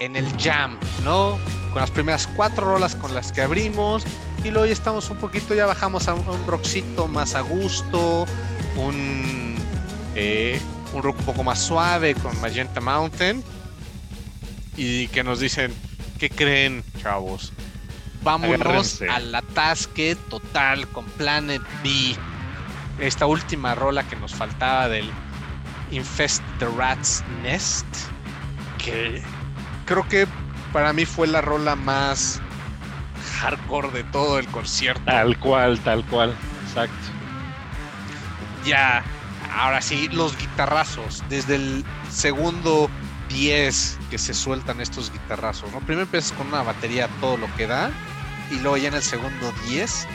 en 0.00 0.16
el 0.16 0.26
jam, 0.38 0.78
¿no? 1.04 1.38
Con 1.72 1.80
las 1.80 1.90
primeras 1.90 2.26
cuatro 2.28 2.66
rolas 2.66 2.94
con 2.94 3.14
las 3.14 3.32
que 3.32 3.42
abrimos 3.42 4.04
y 4.44 4.50
luego 4.50 4.66
ya 4.66 4.72
estamos 4.72 5.10
un 5.10 5.18
poquito, 5.18 5.54
ya 5.54 5.66
bajamos 5.66 6.08
a 6.08 6.14
un, 6.14 6.28
un 6.28 6.46
rockcito 6.46 7.08
más 7.08 7.34
a 7.34 7.40
gusto, 7.40 8.24
un 8.76 9.56
eh, 10.14 10.60
un 10.92 11.02
rock 11.02 11.18
un 11.20 11.26
poco 11.26 11.44
más 11.44 11.60
suave 11.60 12.14
con 12.14 12.38
Magenta 12.40 12.80
Mountain 12.80 13.42
y 14.76 15.08
que 15.08 15.22
nos 15.22 15.40
dicen, 15.40 15.72
¿qué 16.18 16.30
creen, 16.30 16.82
chavos? 17.02 17.52
Vámonos 18.28 18.60
Agárrense. 18.60 19.08
al 19.08 19.34
atasque 19.34 20.14
total 20.28 20.86
con 20.88 21.06
Planet 21.06 21.62
B. 21.82 22.14
Esta 22.98 23.24
última 23.24 23.74
rola 23.74 24.02
que 24.02 24.16
nos 24.16 24.34
faltaba 24.34 24.86
del 24.90 25.08
Infest 25.92 26.42
the 26.58 26.66
Rat's 26.76 27.24
Nest, 27.42 27.86
que 28.76 29.22
creo 29.86 30.06
que 30.08 30.26
para 30.74 30.92
mí 30.92 31.06
fue 31.06 31.26
la 31.26 31.40
rola 31.40 31.74
más 31.74 32.42
hardcore 33.40 33.92
de 33.92 34.04
todo 34.04 34.38
el 34.38 34.46
concierto. 34.48 35.02
Tal 35.06 35.38
cual, 35.38 35.78
tal 35.80 36.04
cual, 36.04 36.34
exacto. 36.66 36.94
Ya, 38.66 39.02
ahora 39.56 39.80
sí, 39.80 40.10
los 40.12 40.36
guitarrazos, 40.36 41.24
desde 41.30 41.54
el 41.54 41.84
segundo 42.10 42.90
10 43.30 43.98
que 44.10 44.18
se 44.18 44.34
sueltan 44.34 44.82
estos 44.82 45.10
guitarrazos, 45.10 45.72
¿no? 45.72 45.78
Primero 45.80 46.02
empiezas 46.02 46.32
con 46.32 46.48
una 46.48 46.62
batería 46.62 47.08
todo 47.22 47.38
lo 47.38 47.46
que 47.56 47.66
da, 47.66 47.90
y 48.50 48.56
luego 48.60 48.76
ya 48.76 48.88
en 48.88 48.94
el 48.94 49.02
segundo 49.02 49.52
10, 49.68 50.06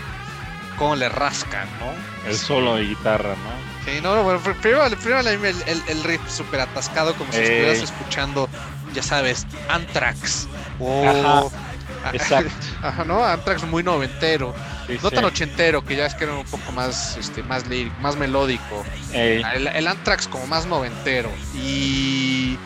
cómo 0.77 0.95
le 0.95 1.09
rascan, 1.09 1.67
¿no? 1.79 2.29
El 2.29 2.38
solo 2.38 2.75
de 2.75 2.84
guitarra, 2.84 3.36
¿no? 3.36 3.73
Sí, 3.86 3.99
no, 4.01 4.23
bueno, 4.23 4.39
primero, 4.39 4.89
primero 4.97 5.19
el, 5.19 5.27
el, 5.27 5.84
el 5.88 6.03
riff 6.03 6.21
súper 6.29 6.61
atascado, 6.61 7.13
como 7.15 7.31
si 7.34 7.39
estuvieras 7.39 7.79
escuchando, 7.79 8.49
ya 8.93 9.03
sabes, 9.03 9.45
Anthrax 9.69 10.47
o 10.79 11.51
Exacto. 12.11 12.51
Ajá, 12.81 13.03
¿no? 13.05 13.23
Anthrax 13.23 13.63
muy 13.63 13.84
noventero. 13.84 14.53
no 15.01 15.11
tan 15.11 15.25
ochentero, 15.25 15.84
que 15.84 15.95
ya 15.95 16.05
es 16.05 16.15
que 16.15 16.25
era 16.25 16.34
un 16.34 16.45
poco 16.45 16.71
más, 16.73 17.17
este, 17.17 17.43
más 17.43 17.67
lírico, 17.67 17.95
más 18.01 18.17
melódico. 18.17 18.84
El, 19.13 19.67
el, 19.67 19.88
Anthrax 19.88 20.27
como 20.27 20.47
más 20.47 20.65
noventero. 20.65 21.31
Y. 21.55 22.57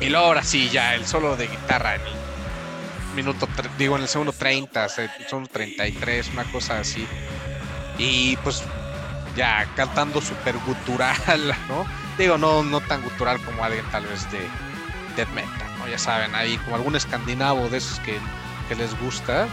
Y 0.00 0.08
luego 0.08 0.26
ahora 0.26 0.42
sí, 0.42 0.68
ya, 0.70 0.94
el 0.94 1.06
solo 1.06 1.36
de 1.36 1.46
guitarra 1.46 1.94
en 1.94 2.02
el 2.02 2.23
minuto, 3.14 3.48
digo, 3.78 3.96
en 3.96 4.02
el 4.02 4.08
segundo 4.08 4.32
30, 4.32 4.86
son 5.28 5.46
33, 5.46 6.30
una 6.32 6.44
cosa 6.44 6.80
así. 6.80 7.06
Y 7.98 8.36
pues 8.38 8.62
ya 9.36 9.66
cantando 9.76 10.20
súper 10.20 10.56
gutural, 10.58 11.54
¿no? 11.68 11.86
Digo, 12.18 12.38
no, 12.38 12.62
no 12.62 12.80
tan 12.80 13.02
gutural 13.02 13.40
como 13.44 13.64
alguien 13.64 13.84
tal 13.90 14.06
vez 14.06 14.30
de 14.30 14.40
death 15.16 15.30
metal 15.30 15.74
ya 15.88 15.98
saben, 15.98 16.34
ahí 16.34 16.56
como 16.58 16.76
algún 16.76 16.96
escandinavo 16.96 17.68
de 17.68 17.78
esos 17.78 18.00
que, 18.00 18.18
les 18.74 18.98
gusta. 19.00 19.46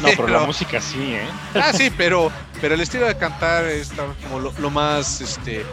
No, 0.00 0.08
pero 0.10 0.28
la 0.28 0.40
música 0.40 0.80
sí, 0.80 1.14
¿eh? 1.14 1.28
Ah, 1.54 1.72
sí, 1.72 1.90
pero, 1.96 2.30
pero 2.60 2.74
el 2.74 2.80
estilo 2.80 3.06
de 3.06 3.16
cantar 3.16 3.64
está 3.64 4.04
como 4.22 4.38
lo, 4.38 4.70
más 4.70 5.20
este 5.20 5.64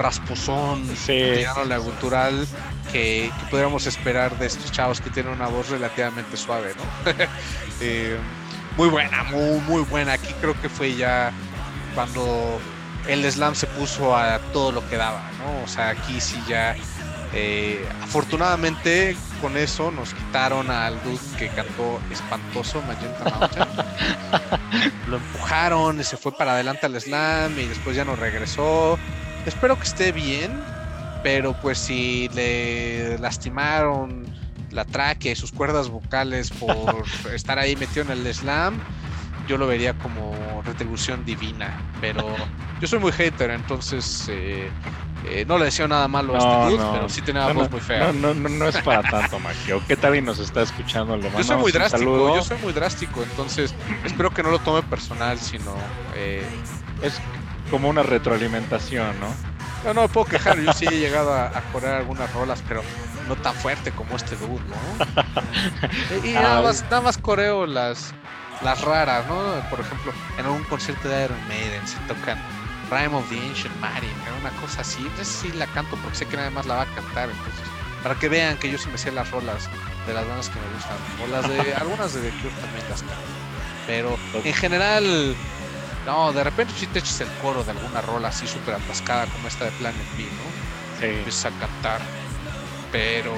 rasposón, 0.00 0.84
sí. 0.96 1.42
la 1.66 1.78
cultural 1.78 2.46
que, 2.92 3.30
que 3.38 3.50
podríamos 3.50 3.86
esperar 3.86 4.38
de 4.38 4.46
estos 4.46 4.72
chavos 4.72 5.00
que 5.00 5.10
tienen 5.10 5.32
una 5.32 5.46
voz 5.46 5.68
relativamente 5.68 6.36
suave, 6.36 6.74
¿no? 6.76 7.12
Eh, 7.82 8.18
muy 8.76 8.90
buena, 8.90 9.24
muy, 9.24 9.58
muy 9.60 9.82
buena. 9.84 10.12
Aquí 10.12 10.34
creo 10.38 10.60
que 10.60 10.68
fue 10.68 10.94
ya 10.94 11.32
cuando 11.94 12.60
el 13.08 13.24
slam 13.32 13.54
se 13.54 13.66
puso 13.66 14.14
a 14.14 14.38
todo 14.52 14.70
lo 14.70 14.86
que 14.90 14.96
daba, 14.96 15.22
¿no? 15.38 15.64
O 15.64 15.66
sea, 15.66 15.88
aquí 15.88 16.20
sí 16.20 16.38
ya 16.46 16.76
eh, 17.32 17.88
afortunadamente 18.02 19.16
con 19.40 19.56
eso 19.56 19.92
nos 19.92 20.12
quitaron 20.12 20.70
al 20.70 21.00
dude 21.04 21.20
que 21.38 21.48
cantó 21.48 22.00
espantoso, 22.10 22.82
Magenta 22.82 23.24
Mountain. 23.30 23.68
Lo 25.08 25.16
empujaron 25.16 26.00
y 26.00 26.04
se 26.04 26.16
fue 26.16 26.32
para 26.32 26.52
adelante 26.52 26.86
al 26.86 27.00
slam 27.00 27.58
y 27.58 27.66
después 27.66 27.96
ya 27.96 28.04
no 28.04 28.16
regresó. 28.16 28.98
Espero 29.46 29.76
que 29.76 29.84
esté 29.84 30.12
bien, 30.12 30.52
pero 31.22 31.54
pues 31.60 31.78
si 31.78 32.28
le 32.34 33.18
lastimaron 33.18 34.24
la 34.70 34.84
tráquea 34.84 35.32
y 35.32 35.36
sus 35.36 35.52
cuerdas 35.52 35.88
vocales 35.88 36.50
por 36.50 37.04
estar 37.34 37.58
ahí 37.58 37.76
metido 37.76 38.02
en 38.02 38.10
el 38.10 38.34
slam, 38.34 38.78
yo 39.48 39.58
lo 39.58 39.66
vería 39.66 39.94
como 39.94 40.62
retribución 40.64 41.24
divina. 41.24 41.80
Pero 42.00 42.36
yo 42.80 42.86
soy 42.86 42.98
muy 42.98 43.12
hater, 43.12 43.50
entonces 43.50 44.26
eh, 44.28 44.70
eh, 45.26 45.44
no 45.46 45.58
le 45.58 45.66
deseo 45.66 45.88
nada 45.88 46.06
malo 46.06 46.34
a 46.34 46.38
este 46.38 46.76
dude, 46.76 46.90
pero 46.92 47.08
sí 47.08 47.20
tiene 47.22 47.40
una 47.40 47.52
voz 47.52 47.70
muy 47.70 47.80
fea. 47.80 48.12
No, 48.12 48.34
no, 48.34 48.48
no, 48.48 48.68
es 48.68 48.78
para 48.78 49.02
tanto, 49.02 49.38
Maquio. 49.38 49.82
¿Qué 49.86 49.96
tal 49.96 50.16
y 50.16 50.22
nos 50.22 50.38
está 50.38 50.62
escuchando? 50.62 51.16
Le 51.16 51.30
yo 51.30 51.42
soy 51.42 51.56
muy 51.56 51.72
drástico, 51.72 52.36
yo 52.36 52.42
soy 52.42 52.58
muy 52.58 52.72
drástico, 52.72 53.22
entonces 53.22 53.74
espero 54.04 54.30
que 54.30 54.42
no 54.42 54.50
lo 54.50 54.58
tome 54.60 54.82
personal, 54.82 55.38
sino 55.38 55.74
eh, 56.14 56.44
es 57.02 57.20
como 57.70 57.88
una 57.88 58.02
retroalimentación, 58.02 59.18
¿no? 59.20 59.28
No, 59.84 59.94
no 59.94 60.02
me 60.02 60.08
puedo 60.08 60.26
quejar, 60.26 60.58
yo 60.60 60.72
sí 60.72 60.86
he 60.86 60.98
llegado 60.98 61.32
a, 61.32 61.46
a 61.46 61.62
correr 61.72 61.94
algunas 61.94 62.32
rolas, 62.34 62.62
pero 62.68 62.82
no 63.28 63.36
tan 63.36 63.54
fuerte 63.54 63.92
como 63.92 64.16
este 64.16 64.36
dude, 64.36 64.60
¿no? 64.68 66.24
y 66.28 66.32
nada 66.32 66.60
más, 66.60 66.82
nada 66.84 67.00
más 67.00 67.16
coreo 67.16 67.64
las, 67.66 68.12
las 68.62 68.80
raras, 68.82 69.26
¿no? 69.26 69.38
Por 69.70 69.80
ejemplo, 69.80 70.12
en 70.36 70.44
algún 70.44 70.64
concierto 70.64 71.08
de 71.08 71.24
Iron 71.24 71.48
Maiden 71.48 71.86
se 71.86 71.98
tocan 72.00 72.38
Rime 72.90 73.16
of 73.16 73.28
the 73.30 73.38
Ancient 73.38 73.74
Marine, 73.80 74.12
una 74.40 74.50
cosa 74.60 74.80
así. 74.80 75.02
No 75.02 75.24
sé 75.24 75.24
si 75.24 75.52
la 75.52 75.66
canto 75.68 75.96
porque 76.02 76.16
sé 76.18 76.26
que 76.26 76.36
nada 76.36 76.50
más 76.50 76.66
la 76.66 76.74
va 76.74 76.82
a 76.82 76.86
cantar, 76.86 77.30
entonces, 77.30 77.62
para 78.02 78.16
que 78.16 78.28
vean 78.28 78.56
que 78.58 78.70
yo 78.70 78.78
sí 78.78 78.88
me 78.90 78.98
sé 78.98 79.12
las 79.12 79.30
rolas 79.30 79.68
de 80.06 80.14
las 80.14 80.26
bandas 80.26 80.48
que 80.48 80.58
me 80.58 80.74
gustan, 80.74 80.96
o 81.22 81.26
las 81.28 81.48
de 81.48 81.74
algunas 81.80 82.12
de 82.12 82.20
The 82.20 82.30
Cure 82.38 82.54
también 82.60 82.84
las 82.90 83.02
canto. 83.02 83.14
Pero 83.86 84.18
en 84.44 84.54
general, 84.54 85.36
no, 86.10 86.32
de 86.32 86.44
repente 86.44 86.74
si 86.76 86.86
te 86.86 86.98
eches 86.98 87.20
el 87.20 87.28
coro 87.42 87.64
de 87.64 87.70
alguna 87.72 88.00
rola 88.00 88.28
así 88.28 88.46
súper 88.46 88.74
atascada 88.74 89.26
como 89.26 89.48
esta 89.48 89.66
de 89.66 89.70
Planet 89.72 90.16
B, 90.16 90.24
¿no? 90.24 90.98
Sí. 91.00 91.06
Empiezas 91.06 91.46
a 91.46 91.58
cantar. 91.58 92.00
Pero. 92.92 93.34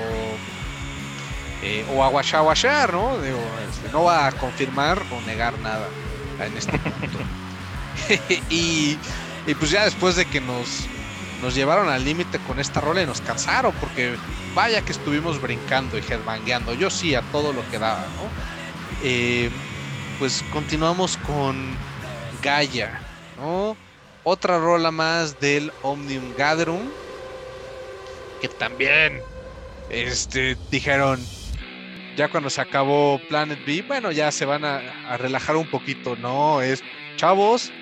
Eh, 1.62 1.86
o 1.94 2.02
a 2.02 2.08
guachar, 2.08 2.92
¿no? 2.92 3.20
Digo, 3.20 3.38
este, 3.70 3.92
no 3.92 4.04
va 4.04 4.26
a 4.26 4.32
confirmar 4.32 5.00
o 5.12 5.20
negar 5.26 5.56
nada 5.60 5.86
en 6.40 6.56
este 6.56 6.76
punto. 6.78 7.18
y 8.50 8.98
y 9.46 9.54
pues 9.54 9.70
ya 9.70 9.84
después 9.84 10.16
de 10.16 10.24
que 10.24 10.40
nos, 10.40 10.86
nos 11.42 11.54
llevaron 11.54 11.88
al 11.88 12.04
límite 12.04 12.38
con 12.40 12.60
esta 12.60 12.80
rola 12.80 13.02
y 13.02 13.06
nos 13.06 13.20
cansaron, 13.20 13.72
porque 13.80 14.14
vaya 14.54 14.82
que 14.82 14.92
estuvimos 14.92 15.40
brincando 15.40 15.98
y 15.98 16.00
headbangueando. 16.00 16.74
Yo 16.74 16.90
sí, 16.90 17.14
a 17.14 17.22
todo 17.22 17.52
lo 17.52 17.68
que 17.70 17.78
daba, 17.78 18.00
¿no? 18.00 19.02
Eh, 19.02 19.50
pues 20.18 20.44
continuamos 20.52 21.16
con 21.16 21.76
Gaia, 22.42 23.00
¿no? 23.36 23.76
Otra 24.24 24.58
rola 24.58 24.90
más 24.90 25.38
del 25.40 25.72
Omnium 25.82 26.34
Gatherum, 26.36 26.90
que 28.40 28.48
también 28.48 29.20
este, 29.90 30.56
dijeron, 30.70 31.20
ya 32.16 32.28
cuando 32.28 32.50
se 32.50 32.60
acabó 32.60 33.20
Planet 33.28 33.64
B, 33.66 33.82
bueno, 33.82 34.12
ya 34.12 34.30
se 34.30 34.44
van 34.44 34.64
a, 34.64 35.16
relajar 35.16 35.56
un 35.56 35.70
poquito, 35.70 36.16
¿no? 36.16 36.60
Es, 36.60 36.82
chavos, 37.16 37.72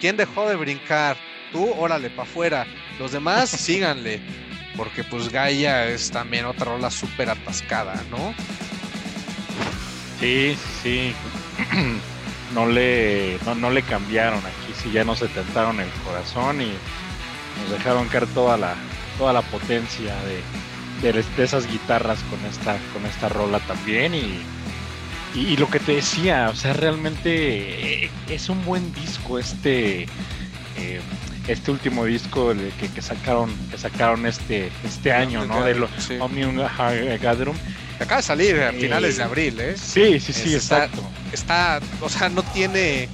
¿Quién 0.00 0.16
dejó 0.16 0.48
de 0.48 0.56
brincar? 0.56 1.18
Tú, 1.52 1.72
órale, 1.78 2.08
para 2.08 2.22
afuera. 2.22 2.66
Los 2.98 3.12
demás, 3.12 3.50
síganle. 3.50 4.20
Porque 4.76 5.04
pues 5.04 5.28
Gaia 5.28 5.88
es 5.88 6.10
también 6.10 6.46
otra 6.46 6.66
rola 6.66 6.90
súper 6.90 7.28
atascada, 7.28 8.02
¿no? 8.10 8.34
Sí, 10.18 10.56
sí. 10.82 11.14
no 12.54 12.66
le, 12.66 13.38
no, 13.44 13.70
le 13.70 13.82
cambiaron 13.82 14.38
aquí, 14.38 14.72
sí 14.74 14.90
ya 14.90 15.04
no 15.04 15.14
se 15.14 15.28
tentaron 15.28 15.80
el 15.80 15.90
corazón 16.04 16.60
y 16.60 16.72
nos 17.60 17.70
dejaron 17.70 18.08
caer 18.08 18.26
toda 18.28 18.56
la, 18.56 18.74
toda 19.18 19.32
la 19.32 19.42
potencia 19.42 20.14
de, 21.02 21.12
de, 21.12 21.24
esas 21.42 21.70
guitarras 21.70 22.18
con 22.24 22.44
esta, 22.46 22.76
con 22.92 23.06
esta 23.06 23.28
rola 23.28 23.60
también 23.60 24.14
y 24.14 24.40
y, 25.34 25.56
lo 25.56 25.70
que 25.70 25.78
te 25.78 25.94
decía, 25.94 26.48
o 26.50 26.56
sea, 26.56 26.72
realmente 26.72 28.04
eh, 28.04 28.10
es 28.28 28.48
un 28.48 28.64
buen 28.64 28.92
disco 28.94 29.38
este 29.38 30.02
eh, 30.76 31.00
este 31.46 31.70
último 31.70 32.04
disco 32.04 32.52
que, 32.80 32.88
que, 32.88 33.02
sacaron 33.02 33.50
que 33.70 33.78
sacaron 33.78 34.26
este 34.26 34.70
este 34.84 35.12
año, 35.12 35.44
¿no? 35.46 35.64
De 35.64 35.74
los 35.76 35.90
Omnium 36.20 36.56
Gatherum. 36.56 37.56
Acaba 38.00 38.16
de 38.16 38.22
salir 38.22 38.60
a 38.60 38.72
finales 38.72 39.18
de 39.18 39.22
abril, 39.22 39.60
¿eh? 39.60 39.76
Sí, 39.76 40.18
sí, 40.18 40.32
sí, 40.32 40.54
exacto. 40.54 41.02
Está, 41.32 41.80
o 42.00 42.08
sea, 42.08 42.28
no 42.28 42.42
tiene 42.42 43.08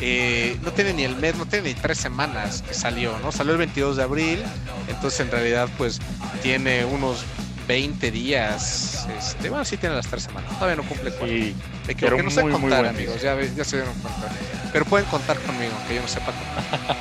eh, 0.00 0.58
no 0.62 0.72
tiene 0.72 0.92
ni 0.92 1.04
el 1.04 1.16
mes, 1.16 1.36
no 1.36 1.46
tiene 1.46 1.70
ni 1.70 1.74
tres 1.74 1.98
semanas 1.98 2.62
que 2.66 2.74
salió, 2.74 3.18
¿no? 3.20 3.32
Salió 3.32 3.52
el 3.52 3.58
22 3.58 3.96
de 3.96 4.02
abril, 4.02 4.42
entonces 4.88 5.20
en 5.20 5.30
realidad 5.30 5.68
pues 5.78 6.00
tiene 6.42 6.84
unos 6.84 7.24
20 7.66 8.10
días. 8.10 9.06
Este, 9.18 9.48
bueno, 9.48 9.64
sí 9.64 9.78
tiene 9.78 9.94
las 9.94 10.06
tres 10.06 10.24
semanas. 10.24 10.52
Todavía 10.54 10.76
no 10.76 10.88
cumple 10.88 11.10
cuatro. 11.12 11.28
Sí, 11.28 11.54
que 11.96 12.10
no 12.10 12.30
sé 12.30 12.42
contar, 12.42 12.86
amigos. 12.86 13.22
Ya, 13.22 13.40
ya 13.40 13.64
se 13.64 13.76
dieron 13.76 13.94
cuenta. 14.00 14.28
Pero 14.72 14.84
pueden 14.84 15.08
contar 15.08 15.38
conmigo, 15.38 15.72
que 15.88 15.94
yo 15.94 16.02
no 16.02 16.08
sepa 16.08 16.26
contar. 16.26 16.96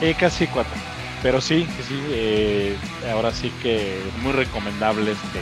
eh, 0.00 0.14
casi 0.18 0.46
cuatro. 0.46 0.74
Pero 1.22 1.40
sí, 1.40 1.66
sí, 1.88 2.00
eh, 2.10 2.76
ahora 3.12 3.32
sí 3.32 3.52
que 3.62 3.98
muy 4.22 4.32
recomendable 4.32 5.12
este, 5.12 5.40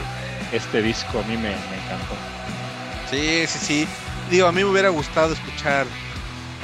este 0.51 0.81
disco. 0.81 1.19
A 1.19 1.23
mí 1.23 1.37
me, 1.37 1.51
encantó. 1.51 2.15
Sí, 3.09 3.45
sí, 3.47 3.59
sí. 3.59 3.87
Digo, 4.29 4.47
a 4.47 4.51
mí 4.51 4.63
me 4.63 4.69
hubiera 4.69 4.89
gustado 4.89 5.33
escuchar 5.33 5.85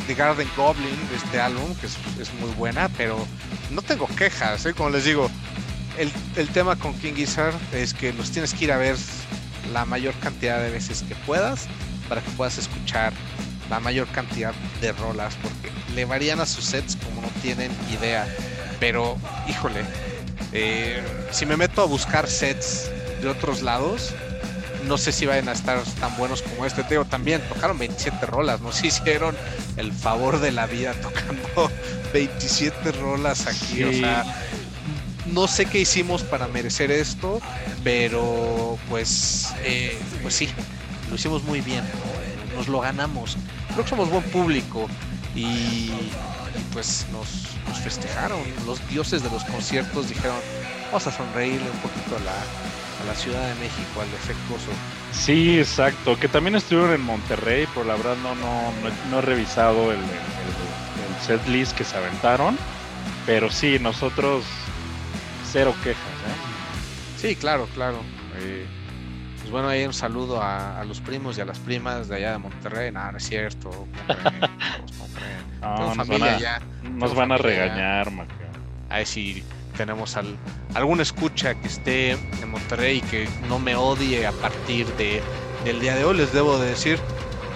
The 0.07 0.15
Garden 0.15 0.49
Goblin 0.57 0.97
este 1.15 1.39
álbum, 1.39 1.75
que 1.75 1.85
es, 1.85 1.97
es 2.19 2.33
muy 2.35 2.49
buena, 2.51 2.89
pero 2.97 3.25
no 3.69 3.81
tengo 3.81 4.07
quejas, 4.07 4.65
¿eh? 4.65 4.73
como 4.73 4.89
les 4.89 5.05
digo, 5.05 5.29
el, 5.97 6.47
tema 6.49 6.75
con 6.75 6.93
King 6.95 7.13
Gizzard 7.13 7.53
es 7.73 7.93
que 7.93 8.13
los 8.13 8.31
tienes 8.31 8.53
que 8.53 8.65
ir 8.65 8.71
a 8.71 8.77
ver 8.77 8.95
la 9.71 9.85
mayor 9.85 10.13
cantidad 10.15 10.61
de 10.61 10.69
veces 10.69 11.03
que 11.07 11.15
puedas 11.15 11.67
para 12.09 12.21
que 12.21 12.29
puedas 12.31 12.57
escuchar 12.57 13.13
la 13.69 13.79
mayor 13.79 14.07
cantidad 14.07 14.53
de 14.81 14.91
rolas 14.93 15.35
porque 15.41 15.71
le 15.93 16.05
varían 16.05 16.39
a 16.39 16.45
sus 16.45 16.65
sets 16.65 16.97
como 16.97 17.21
no 17.21 17.27
tienen 17.41 17.71
idea 17.91 18.27
pero 18.79 19.17
híjole 19.47 19.85
Eh, 20.53 21.01
si 21.31 21.45
me 21.45 21.55
meto 21.55 21.81
a 21.81 21.85
buscar 21.85 22.27
sets 22.27 22.91
de 23.21 23.29
otros 23.29 23.61
lados, 23.61 24.13
no 24.87 24.97
sé 24.97 25.11
si 25.11 25.25
vayan 25.25 25.49
a 25.49 25.53
estar 25.53 25.81
tan 25.99 26.15
buenos 26.17 26.41
como 26.41 26.65
este. 26.65 26.83
Teo 26.83 27.05
también 27.05 27.41
tocaron 27.47 27.77
27 27.77 28.25
rolas, 28.25 28.61
nos 28.61 28.83
hicieron 28.83 29.35
el 29.77 29.91
favor 29.91 30.39
de 30.39 30.51
la 30.51 30.67
vida 30.67 30.93
tocando 30.93 31.71
27 32.13 32.91
rolas 32.93 33.47
aquí. 33.47 33.83
O 33.83 33.93
sea, 33.93 34.25
no 35.27 35.47
sé 35.47 35.65
qué 35.65 35.79
hicimos 35.79 36.23
para 36.23 36.47
merecer 36.47 36.91
esto, 36.91 37.39
pero 37.83 38.77
pues, 38.89 39.53
eh, 39.63 39.97
pues 40.21 40.33
sí, 40.33 40.49
lo 41.09 41.15
hicimos 41.15 41.43
muy 41.43 41.61
bien, 41.61 41.83
nos 42.55 42.67
lo 42.67 42.81
ganamos. 42.81 43.37
Creo 43.73 43.83
que 43.83 43.89
somos 43.89 44.09
buen 44.09 44.23
público 44.23 44.87
y, 45.35 45.91
pues 46.73 47.05
nos, 47.11 47.27
nos, 47.67 47.79
festejaron. 47.79 48.41
Los 48.65 48.85
dioses 48.89 49.23
de 49.23 49.29
los 49.29 49.43
conciertos 49.45 50.09
dijeron, 50.09 50.35
vamos 50.87 51.07
a 51.07 51.11
sonreírle 51.11 51.69
un 51.69 51.77
poquito 51.77 52.17
a 52.17 52.19
la, 52.19 52.33
a 53.01 53.05
la 53.05 53.15
Ciudad 53.15 53.47
de 53.47 53.55
México, 53.55 54.01
al 54.01 54.11
defectuoso. 54.11 54.71
Sí, 55.11 55.59
exacto, 55.59 56.17
que 56.17 56.27
también 56.27 56.55
estuvieron 56.55 56.93
en 56.93 57.01
Monterrey, 57.01 57.67
pero 57.73 57.85
la 57.85 57.95
verdad 57.95 58.15
no, 58.23 58.35
no, 58.35 58.71
no, 59.09 59.19
he 59.19 59.21
revisado 59.21 59.91
el, 59.91 59.99
el, 59.99 60.01
el 60.01 61.21
set 61.25 61.45
list 61.47 61.75
que 61.75 61.83
se 61.83 61.97
aventaron, 61.97 62.57
pero 63.25 63.49
sí, 63.49 63.77
nosotros 63.79 64.45
cero 65.51 65.73
quejas. 65.83 65.97
¿eh? 65.97 67.17
Sí, 67.17 67.35
claro, 67.35 67.67
claro. 67.73 67.97
Eh, 68.39 68.65
pues 69.39 69.51
bueno, 69.51 69.67
ahí 69.67 69.85
un 69.85 69.93
saludo 69.93 70.41
a, 70.41 70.83
los 70.85 71.01
primos 71.01 71.37
y 71.37 71.41
a 71.41 71.45
las 71.45 71.59
primas 71.59 72.07
de 72.07 72.15
allá 72.15 72.31
de 72.33 72.37
Monterrey. 72.37 72.91
Nada, 72.91 73.11
no 73.11 73.17
es 73.17 73.27
cierto. 73.27 73.87
no, 75.61 75.95
nos 75.95 76.07
van 76.07 76.23
a, 76.23 76.39
ya, 76.39 76.61
nos 76.83 77.13
van 77.13 77.31
a 77.31 77.37
regañar, 77.37 78.11
Ahí 78.89 79.05
sí 79.05 79.43
tenemos 79.81 80.15
al, 80.15 80.37
algún 80.75 81.01
escucha 81.01 81.55
que 81.55 81.67
esté 81.67 82.11
en 82.11 82.51
Monterrey 82.51 82.99
y 82.99 83.01
que 83.01 83.27
no 83.49 83.57
me 83.57 83.75
odie 83.75 84.27
a 84.27 84.31
partir 84.31 84.85
de, 84.95 85.23
del 85.65 85.79
día 85.79 85.95
de 85.95 86.05
hoy. 86.05 86.17
Les 86.17 86.31
debo 86.33 86.59
de 86.59 86.69
decir, 86.69 86.99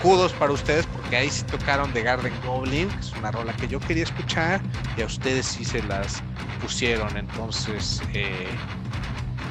kudos 0.01 0.33
para 0.33 0.51
ustedes 0.51 0.87
porque 0.87 1.17
ahí 1.17 1.29
sí 1.29 1.43
tocaron 1.43 1.93
de 1.93 2.01
Garden 2.01 2.33
Goblin, 2.43 2.89
que 2.89 2.99
es 2.99 3.11
una 3.11 3.29
rola 3.29 3.53
que 3.53 3.67
yo 3.67 3.79
quería 3.79 4.05
escuchar 4.05 4.59
y 4.97 5.03
a 5.03 5.05
ustedes 5.05 5.45
sí 5.45 5.63
se 5.63 5.83
las 5.83 6.23
pusieron. 6.59 7.15
Entonces 7.15 8.01
eh, 8.15 8.47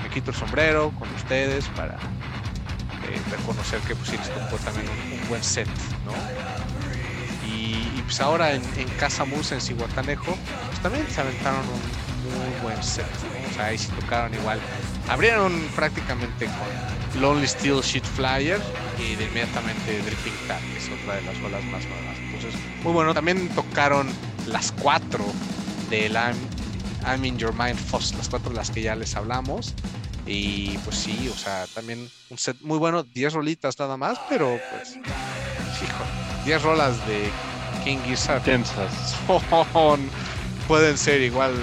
me 0.03 0.11
quito 0.11 0.33
el 0.33 0.37
sombrero 0.37 0.91
con 0.99 1.09
ustedes 1.15 1.69
para 1.77 1.95
eh, 1.95 3.21
reconocer 3.31 3.79
que 3.83 3.95
pues 3.95 4.11
sí 4.11 4.17
les 4.17 4.35
tocó 4.35 4.57
también 4.65 4.87
un, 5.13 5.29
buen 5.29 5.45
set. 5.45 5.69
Y, 7.47 8.03
pues 8.03 8.21
ahora 8.21 8.53
en, 8.53 8.63
Casa 8.99 9.25
Musa, 9.25 9.55
en 9.55 9.61
Cihuatanejo, 9.61 10.37
pues 10.67 10.81
también 10.83 11.07
se 11.09 11.21
aventaron 11.21 11.61
un 11.61 12.04
muy 12.35 12.61
buen 12.63 12.83
set, 12.83 13.07
O 13.51 13.55
sea, 13.55 13.67
ahí 13.67 13.79
sí 13.79 13.89
tocaron 14.01 14.35
igual. 14.35 14.61
Abrieron 15.09 15.53
prácticamente 15.75 16.47
con 16.47 17.23
Lonely 17.23 17.47
Steel 17.47 17.81
Sheet 17.81 18.05
Flyer 18.05 18.61
y 18.99 19.15
de 19.17 19.25
inmediatamente 19.25 20.01
Dripping 20.03 20.49
Tap, 20.49 20.61
que 20.61 20.79
es 20.79 20.91
otra 20.91 21.17
de 21.17 21.23
las 21.23 21.37
olas 21.39 21.65
más 21.65 21.85
nuevas. 21.87 22.19
Entonces, 22.19 22.55
muy 22.83 22.93
bueno. 22.93 23.15
También 23.15 23.49
tocaron 23.51 24.09
las 24.47 24.73
cuatro 24.73 25.25
del 25.91 26.15
I'm 26.15 27.25
in 27.25 27.39
Your 27.39 27.53
Mind 27.55 27.79
Foss, 27.79 28.15
las 28.17 28.29
cuatro 28.29 28.51
de 28.51 28.57
las 28.57 28.71
que 28.71 28.83
ya 28.83 28.95
les 28.97 29.15
hablamos. 29.17 29.75
Y 30.27 30.79
pues 30.79 30.97
sí, 30.97 31.31
o 31.33 31.37
sea, 31.37 31.67
también 31.75 32.11
un 32.31 32.39
set 32.39 32.57
muy 32.63 32.79
bueno, 32.79 33.03
10 33.03 33.35
rolitas 33.35 33.79
nada 33.79 33.97
más, 33.97 34.19
pero 34.29 34.59
pues, 34.71 34.97
hijo, 34.97 36.05
10 36.47 36.63
rolas 36.63 37.07
de 37.07 37.31
King 37.85 37.99
Gizzard. 38.07 38.43
Tensas. 38.43 39.17
pueden 40.67 40.97
ser 40.97 41.21
igual 41.21 41.55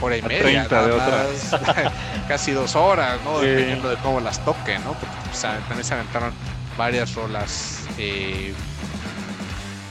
hora 0.00 0.16
y 0.16 0.22
media. 0.22 0.64
de 0.64 0.92
otras. 0.92 1.56
casi 2.28 2.52
dos 2.52 2.76
horas, 2.76 3.18
¿no? 3.24 3.40
Dependiendo 3.40 3.88
de 3.88 3.96
cómo 3.96 4.20
las 4.20 4.44
toquen, 4.44 4.82
¿no? 4.84 4.92
Porque 4.94 5.14
pues, 5.24 5.40
también 5.40 5.84
se 5.84 5.94
aventaron 5.94 6.32
varias 6.76 7.14
rolas 7.14 7.86
eh, 7.98 8.52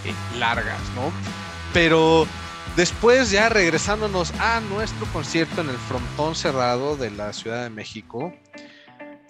eh, 0.06 0.14
largas, 0.38 0.80
¿no? 0.96 1.12
Pero 1.74 2.28
Después 2.76 3.32
ya 3.32 3.48
regresándonos 3.48 4.34
a 4.38 4.60
nuestro 4.60 5.06
concierto 5.14 5.62
en 5.62 5.70
el 5.70 5.78
frontón 5.78 6.36
cerrado 6.36 6.98
de 6.98 7.10
la 7.10 7.32
Ciudad 7.32 7.64
de 7.64 7.70
México, 7.70 8.34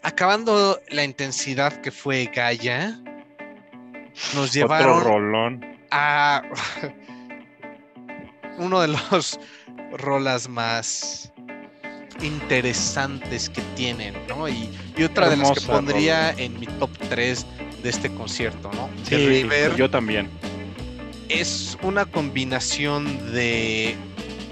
acabando 0.01 0.79
la 0.89 1.03
intensidad 1.03 1.79
que 1.81 1.91
fue 1.91 2.25
Gaia, 2.33 2.99
nos 4.33 4.51
llevaron 4.51 5.61
a 5.91 6.41
uno 8.57 8.81
de 8.81 8.87
los 8.87 9.39
rolas 9.93 10.49
más 10.49 11.31
interesantes 12.21 13.49
que 13.49 13.61
tienen, 13.75 14.15
¿no? 14.27 14.47
Y, 14.47 14.69
otra 15.03 15.29
de 15.29 15.37
las 15.37 15.51
que 15.51 15.61
pondría 15.61 16.31
en 16.31 16.59
mi 16.59 16.67
top 16.67 16.89
3 17.09 17.45
de 17.83 17.89
este 17.89 18.13
concierto, 18.13 18.71
¿no? 18.73 18.89
Sí, 19.03 19.45
yo 19.77 19.89
también 19.89 20.29
es 21.29 21.77
una 21.81 22.05
combinación 22.05 23.33
de 23.33 23.95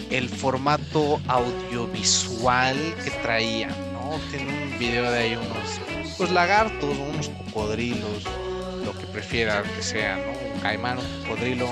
el 0.10 0.30
formato 0.30 1.22
audiovisual 1.28 2.78
que 3.04 3.12
traía, 3.22 3.68
¿no? 3.68 4.20
Tiene 4.32 4.52
un 4.52 4.80
video 4.80 5.10
de 5.12 5.18
ahí 5.18 5.36
unos 5.36 6.18
pues 6.18 6.32
lagartos, 6.32 6.96
unos 7.12 7.30
cocodrilos, 7.30 8.24
lo 8.86 8.98
que 8.98 9.06
prefieran 9.08 9.64
que 9.76 9.82
sea, 9.82 10.18
¿no? 10.18 10.54
Un 10.54 10.60
caimán, 10.62 11.00
un 11.00 11.24
cocodrilo, 11.24 11.70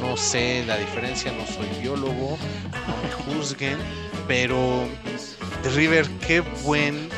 no 0.00 0.16
sé 0.16 0.64
la 0.66 0.76
diferencia, 0.76 1.32
no 1.32 1.46
soy 1.46 1.68
biólogo, 1.80 2.38
no 2.86 3.02
me 3.02 3.34
juzguen, 3.34 3.78
pero 4.26 4.86
The 5.62 5.70
River, 5.70 6.06
qué 6.26 6.40
buen, 6.40 7.08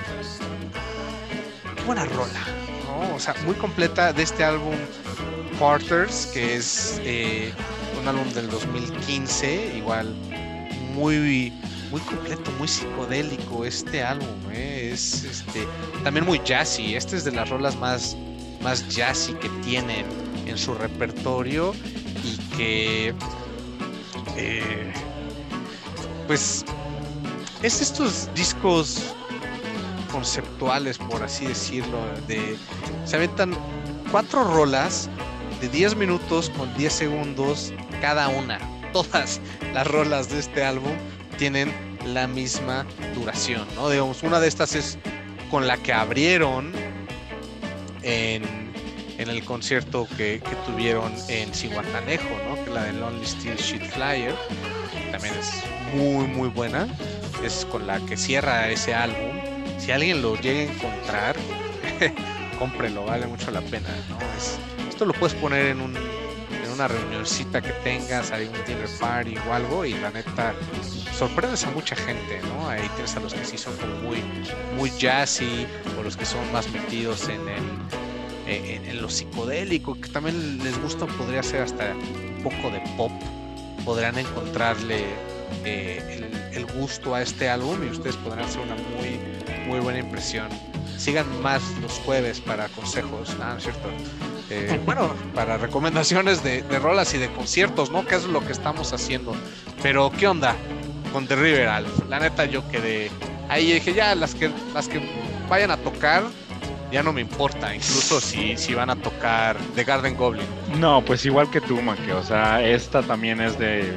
qué 1.77 1.83
buena 1.85 2.05
rola. 2.05 2.41
O 3.15 3.21
sea, 3.21 3.35
muy 3.45 3.55
completa 3.55 4.13
de 4.13 4.23
este 4.23 4.45
álbum 4.45 4.75
Quarters, 5.59 6.27
que 6.27 6.57
es 6.57 7.01
eh, 7.05 7.53
un 8.01 8.07
álbum 8.07 8.29
del 8.33 8.49
2015, 8.49 9.77
igual 9.77 10.15
muy 10.95 11.53
muy 11.91 12.01
completo, 12.03 12.51
muy 12.59 12.69
psicodélico 12.69 13.65
este 13.65 14.03
álbum, 14.03 14.29
eh, 14.53 14.91
es 14.93 15.25
este 15.25 15.67
también 16.05 16.27
muy 16.27 16.41
jazzy, 16.45 16.95
este 16.95 17.17
es 17.17 17.25
de 17.25 17.33
las 17.33 17.49
rolas 17.49 17.77
más 17.77 18.17
más 18.63 18.89
jazzy 18.89 19.33
que 19.35 19.49
tienen 19.65 20.07
en 20.49 20.59
su 20.59 20.75
repertorio 20.75 21.75
y 22.25 22.37
que 22.57 23.15
eh, 24.37 24.93
pues 26.27 26.65
es 27.63 27.81
estos 27.81 28.29
discos 28.35 29.15
conceptuales 30.11 30.99
por 30.99 31.23
así 31.23 31.47
decirlo 31.47 31.99
de 32.27 32.57
se 33.05 33.17
aventan 33.17 33.55
cuatro 34.11 34.45
rolas 34.45 35.09
de 35.61 35.69
10 35.69 35.97
minutos 35.97 36.51
con 36.51 36.73
10 36.77 36.93
segundos 36.93 37.73
cada 38.01 38.29
una. 38.29 38.59
Todas 38.93 39.41
las 39.75 39.87
rolas 39.87 40.31
de 40.31 40.39
este 40.39 40.65
álbum 40.65 40.93
tienen 41.37 41.73
la 42.07 42.27
misma 42.27 42.87
duración, 43.15 43.67
¿no? 43.75 43.91
Digamos, 43.91 44.23
una 44.23 44.41
de 44.41 44.49
estas 44.49 44.75
es 44.75 44.99
con 45.51 45.67
la 45.67 45.77
que 45.77 45.93
abrieron 45.93 46.73
en, 48.03 48.58
en 49.19 49.29
el 49.29 49.45
concierto 49.45 50.09
que, 50.17 50.41
tuvieron 50.67 51.13
en 51.29 51.53
Cihuatanejo, 51.53 52.29
¿no? 52.49 52.65
Que 52.65 52.71
la 52.71 52.85
de 52.85 52.93
Lonely 52.93 53.27
Steel 53.27 53.57
Sheet 53.57 53.91
Flyer, 53.91 54.35
también 55.11 55.35
es 55.35 55.63
muy, 55.95 56.27
muy 56.27 56.49
buena. 56.49 56.89
Es 57.45 57.67
con 57.71 57.87
la 57.87 58.01
que 58.01 58.17
cierra 58.17 58.69
ese 58.71 58.95
álbum. 58.95 59.41
Si 59.79 59.93
alguien 59.93 60.23
lo 60.23 60.37
llega 60.37 60.71
a 60.71 60.75
encontrar, 60.75 61.37
cómprelo, 62.59 63.05
vale 63.05 63.27
mucho 63.27 63.51
la 63.51 63.61
pena, 63.61 63.89
¿no? 64.09 64.19
Es, 64.37 64.59
esto 64.89 65.05
lo 65.05 65.13
puedes 65.13 65.37
poner 65.37 65.67
en, 65.67 65.81
un, 65.81 65.95
una 66.75 66.89
reunioncita 66.89 67.61
que 67.61 67.73
tengas, 67.85 68.31
hay 68.31 68.47
un 68.47 68.53
dinner 68.67 68.89
party 69.01 69.35
o 69.49 69.53
algo, 69.53 69.85
y 69.85 69.95
la 69.95 70.11
neta 70.11 70.55
sorprendes 71.17 71.65
a 71.65 71.71
mucha 71.73 71.97
gente, 71.97 72.41
¿no? 72.43 72.69
Ahí 72.69 72.89
tienes 72.95 73.17
a 73.17 73.21
los 73.21 73.35
que 73.35 73.45
sí 73.45 73.59
son 73.59 73.77
como 73.77 73.95
muy, 73.97 74.23
muy 74.77 74.91
jazzy, 74.91 75.67
o 75.99 76.03
los 76.03 76.17
que 76.17 76.25
son 76.25 76.53
más 76.53 76.69
metidos 76.71 77.29
en 77.29 77.49
el, 77.49 77.63
en, 78.49 79.01
lo 79.03 79.09
psicodélico, 79.11 80.01
que 80.01 80.09
también 80.09 80.59
les 80.63 80.81
gusta, 80.81 81.07
podría 81.07 81.43
ser 81.43 81.63
hasta 81.63 81.95
un 81.95 82.43
poco 82.43 82.71
de 82.71 82.81
pop, 82.97 83.13
podrán 83.85 84.19
encontrarle 84.19 85.05
eh, 85.65 86.31
el, 86.53 86.67
gusto 86.67 87.15
a 87.15 87.23
este 87.23 87.49
álbum 87.49 87.83
y 87.85 87.91
ustedes 87.91 88.17
podrán 88.17 88.45
hacer 88.45 88.61
una 88.61 88.75
muy, 88.75 89.19
muy 89.67 89.81
buena 89.81 89.99
impresión. 90.01 90.49
Sigan 90.97 91.27
más 91.43 91.63
los 91.81 91.93
jueves 92.01 92.41
para 92.41 92.69
consejos, 92.69 93.37
¿no 93.39 93.57
es 93.57 93.63
cierto? 93.63 93.89
Eh, 94.51 94.81
bueno, 94.87 95.15
para 95.35 95.57
recomendaciones 95.57 96.43
de, 96.43 96.63
rolas 96.79 97.15
y 97.15 97.19
de 97.19 97.31
conciertos, 97.31 97.91
¿no? 97.91 98.07
Que 98.07 98.17
es 98.17 98.25
lo 98.25 98.45
que 98.45 98.53
estamos 98.53 98.93
haciendo. 98.93 99.35
Pero, 99.83 100.11
¿qué 100.11 100.27
onda 100.27 100.57
con 101.13 101.27
The 101.27 101.37
River 101.37 101.69
La 102.09 102.19
neta, 102.19 102.45
yo 102.45 102.69
quedé. 102.69 103.11
Ahí 103.49 103.73
dije, 103.73 103.95
ya, 103.95 104.15
las 104.15 104.35
que, 104.35 104.51
las 104.75 104.89
que 104.89 105.01
vayan 105.49 105.71
a 105.71 105.77
tocar, 105.79 106.25
ya 106.91 107.03
no 107.03 107.13
me 107.13 107.21
importa, 107.21 107.75
incluso 107.75 108.21
si, 108.21 108.57
si 108.57 108.75
van 108.75 108.91
a 108.91 108.97
tocar 108.97 109.57
The 109.75 109.85
Garden 109.85 110.17
Goblin. 110.17 110.47
No, 110.79 111.05
pues 111.05 111.25
igual 111.27 111.51
que 111.51 111.61
tú, 111.61 111.81
Maque, 111.83 112.13
o 112.13 112.23
sea, 112.23 112.67
esta 112.67 113.03
también 113.03 113.41
es 113.41 113.59
de, 113.59 113.93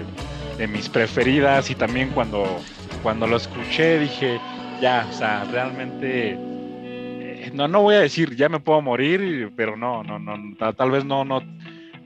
de 0.57 0.67
mis 0.67 0.89
preferidas 0.89 1.69
y 1.69 1.75
también 1.75 2.09
cuando 2.09 2.61
cuando 3.01 3.27
lo 3.27 3.37
escuché 3.37 3.99
dije, 3.99 4.39
ya, 4.79 5.07
o 5.09 5.13
sea, 5.13 5.43
realmente, 5.45 6.37
eh, 6.37 7.51
no, 7.53 7.67
no 7.67 7.81
voy 7.81 7.95
a 7.95 8.01
decir, 8.01 8.35
ya 8.35 8.49
me 8.49 8.59
puedo 8.59 8.81
morir, 8.81 9.51
pero 9.55 9.75
no, 9.75 10.03
no, 10.03 10.19
no, 10.19 10.55
tal 10.73 10.91
vez 10.91 11.03
no, 11.03 11.25
no, 11.25 11.41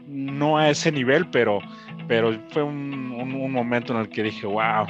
no 0.08 0.58
a 0.58 0.70
ese 0.70 0.92
nivel, 0.92 1.28
pero, 1.28 1.60
pero 2.08 2.38
fue 2.50 2.64
un, 2.64 3.12
un, 3.12 3.52
momento 3.52 3.94
en 3.94 4.00
el 4.00 4.10
que 4.10 4.24
dije, 4.24 4.46
wow, 4.46 4.88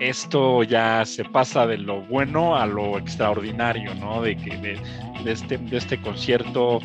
esto 0.00 0.62
ya 0.62 1.04
se 1.04 1.24
pasa 1.24 1.66
de 1.66 1.78
lo 1.78 2.02
bueno 2.02 2.56
a 2.56 2.66
lo 2.66 2.98
extraordinario, 2.98 3.94
¿no? 3.94 4.22
De 4.22 4.36
que 4.36 4.56
de, 4.56 4.78
este, 5.30 5.58
de 5.58 5.76
este 5.76 6.00
concierto, 6.00 6.80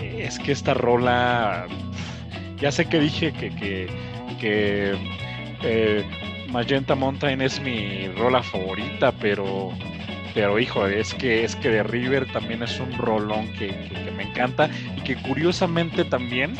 es 0.00 0.38
que 0.38 0.52
esta 0.52 0.74
rola, 0.74 1.66
ya 2.60 2.72
sé 2.72 2.86
que 2.86 3.00
dije 3.00 3.32
que, 3.32 3.50
que, 3.50 3.88
que 4.40 4.94
eh, 5.62 6.04
Magenta 6.48 6.94
Mountain 6.94 7.40
es 7.40 7.60
mi 7.60 8.08
rola 8.08 8.42
favorita, 8.42 9.12
pero 9.12 9.72
pero 10.34 10.58
hijo, 10.58 10.86
es 10.86 11.14
que 11.14 11.44
es 11.44 11.56
que 11.56 11.68
de 11.68 11.82
River 11.82 12.30
también 12.32 12.62
es 12.62 12.78
un 12.80 12.92
rolón 12.92 13.52
que, 13.52 13.72
me 14.16 14.24
encanta 14.24 14.70
y 14.96 15.00
que 15.02 15.16
curiosamente 15.16 16.04
también 16.04 16.54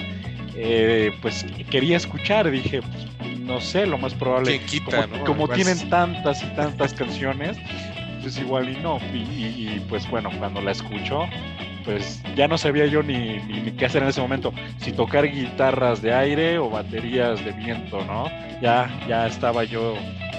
eh, 0.54 1.12
pues 1.20 1.44
quería 1.70 1.96
escuchar, 1.96 2.50
dije, 2.50 2.80
pues, 2.82 3.38
no 3.40 3.60
sé, 3.60 3.86
lo 3.86 3.98
más 3.98 4.14
probable, 4.14 4.60
como, 5.26 5.48
tienen 5.48 5.88
tantas 5.88 6.42
y 6.42 6.46
tantas 6.54 6.94
canciones, 6.94 7.56
pues 8.20 8.38
igual 8.38 8.68
y 8.68 8.76
no, 8.80 8.98
y, 9.12 9.80
pues 9.88 10.08
bueno, 10.10 10.30
cuando 10.38 10.60
la 10.60 10.72
escucho, 10.72 11.26
pues 11.84 12.22
ya 12.36 12.46
no 12.46 12.56
sabía 12.56 12.86
yo 12.86 13.02
ni, 13.02 13.38
ni, 13.40 13.72
qué 13.72 13.86
hacer 13.86 14.02
en 14.02 14.08
ese 14.08 14.20
momento, 14.20 14.52
si 14.78 14.92
tocar 14.92 15.26
guitarras 15.26 16.00
de 16.00 16.14
aire 16.14 16.58
o 16.58 16.70
baterías 16.70 17.44
de 17.44 17.52
viento, 17.52 18.04
¿no? 18.04 18.30
Ya, 18.60 18.88
ya 19.08 19.26
estaba 19.26 19.64
yo 19.64 19.96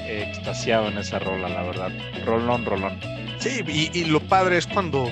extasiado 0.08 0.88
en 0.88 0.98
esa 0.98 1.20
rola, 1.20 1.50
la 1.50 1.64
verdad. 1.64 1.92
Rolón, 2.26 2.66
rolón. 2.66 3.00
Sí, 3.40 3.62
y, 3.94 4.06
lo 4.06 4.22
padre 4.22 4.58
es 4.58 4.68
cuando 4.68 5.12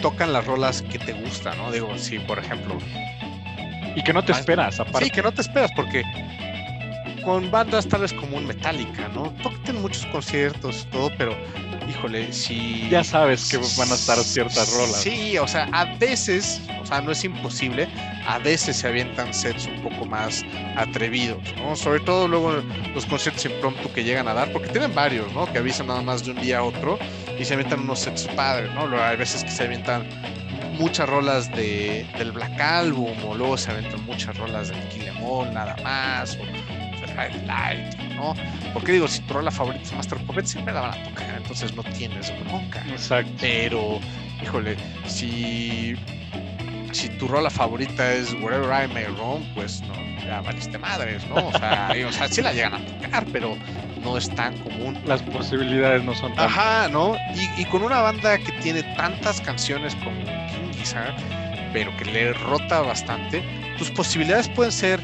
tocan 0.00 0.32
las 0.32 0.44
rolas 0.46 0.82
que 0.82 0.98
te 0.98 1.12
gustan, 1.12 1.56
¿no? 1.58 1.70
Digo, 1.70 1.96
sí, 1.96 2.18
por 2.18 2.38
ejemplo. 2.38 2.76
Y 3.94 4.02
que 4.02 4.12
no 4.12 4.24
te 4.24 4.32
esperas, 4.32 4.80
aparte. 4.80 5.04
Sí, 5.04 5.10
que 5.10 5.22
no 5.22 5.32
te 5.32 5.42
esperas, 5.42 5.70
porque 5.76 6.02
con 7.24 7.50
bandas 7.50 7.86
tales 7.86 8.12
como 8.12 8.36
un 8.36 8.46
Metallica, 8.46 9.08
¿no? 9.14 9.32
Tocan 9.42 9.80
muchos 9.80 10.04
conciertos, 10.06 10.86
todo, 10.90 11.10
pero 11.16 11.36
híjole, 11.88 12.32
si... 12.32 12.88
Ya 12.90 13.04
sabes 13.04 13.48
que 13.48 13.58
van 13.58 13.90
a 13.90 13.94
estar 13.94 14.18
ciertas 14.18 14.72
rolas. 14.74 15.00
Sí, 15.02 15.38
o 15.38 15.46
sea, 15.46 15.68
a 15.72 15.84
veces, 15.96 16.60
o 16.80 16.86
sea, 16.86 17.00
no 17.00 17.12
es 17.12 17.24
imposible, 17.24 17.88
a 18.26 18.38
veces 18.38 18.76
se 18.76 18.88
avientan 18.88 19.32
sets 19.32 19.66
un 19.66 19.82
poco 19.82 20.04
más 20.04 20.44
atrevidos, 20.76 21.42
¿no? 21.56 21.76
Sobre 21.76 22.00
todo 22.00 22.28
luego 22.28 22.52
los 22.94 23.06
conciertos 23.06 23.44
impromptu 23.44 23.92
que 23.92 24.04
llegan 24.04 24.28
a 24.28 24.34
dar, 24.34 24.52
porque 24.52 24.68
tienen 24.68 24.94
varios, 24.94 25.32
¿no? 25.32 25.50
Que 25.52 25.58
avisan 25.58 25.86
nada 25.88 26.02
más 26.02 26.24
de 26.24 26.32
un 26.32 26.40
día 26.40 26.58
a 26.58 26.62
otro 26.62 26.98
y 27.38 27.44
se 27.44 27.54
avientan 27.54 27.80
unos 27.80 28.00
sets 28.00 28.26
padres, 28.28 28.72
¿no? 28.74 28.88
Hay 29.02 29.16
veces 29.16 29.44
que 29.44 29.50
se 29.50 29.64
avientan 29.64 30.06
muchas 30.72 31.08
rolas 31.08 31.50
de, 31.50 32.06
del 32.18 32.32
Black 32.32 32.60
Album 32.60 33.16
o 33.26 33.34
luego 33.34 33.56
se 33.56 33.70
aventan 33.70 34.04
muchas 34.04 34.36
rolas 34.36 34.68
del 34.68 34.80
Kilemon 34.88 35.54
nada 35.54 35.76
más 35.82 36.36
o 36.36 36.62
Light, 37.46 37.94
¿no? 38.16 38.34
Porque 38.72 38.92
digo, 38.92 39.08
si 39.08 39.20
tu 39.22 39.34
rola 39.34 39.50
favorita 39.50 39.82
es 39.84 39.92
Master 39.92 40.18
Puppet, 40.18 40.46
siempre 40.46 40.72
la 40.72 40.80
van 40.80 41.00
a 41.00 41.02
tocar, 41.04 41.34
entonces 41.36 41.74
no 41.74 41.82
tienes 41.82 42.32
bronca. 42.44 42.84
Exacto. 42.88 43.32
Pero, 43.40 44.00
híjole, 44.42 44.76
si, 45.06 45.94
si 46.92 47.08
tu 47.10 47.28
rola 47.28 47.50
favorita 47.50 48.12
es 48.12 48.32
Wherever 48.34 48.84
I 48.84 48.92
May 48.92 49.04
Roam, 49.04 49.42
pues 49.54 49.82
no, 49.82 49.94
ya 50.24 50.40
valiste 50.40 50.78
madres, 50.78 51.26
¿no? 51.28 51.48
O 51.48 51.52
sea, 51.52 51.92
o 52.08 52.12
sea, 52.12 52.28
sí 52.28 52.42
la 52.42 52.52
llegan 52.52 52.74
a 52.74 52.86
tocar, 52.86 53.26
pero 53.32 53.56
no 54.02 54.16
es 54.16 54.28
tan 54.34 54.56
común. 54.58 54.98
Las 55.04 55.22
posibilidades 55.22 56.02
no 56.04 56.14
son 56.14 56.34
tan. 56.34 56.46
Ajá, 56.46 56.88
¿no? 56.88 57.16
Y, 57.34 57.62
y 57.62 57.64
con 57.66 57.82
una 57.82 58.00
banda 58.00 58.38
que 58.38 58.52
tiene 58.62 58.82
tantas 58.96 59.40
canciones 59.40 59.94
como 59.96 60.20
Pero 61.72 61.96
que 61.96 62.04
le 62.04 62.32
rota 62.32 62.80
bastante, 62.80 63.42
tus 63.78 63.90
posibilidades 63.90 64.48
pueden 64.48 64.72
ser 64.72 65.00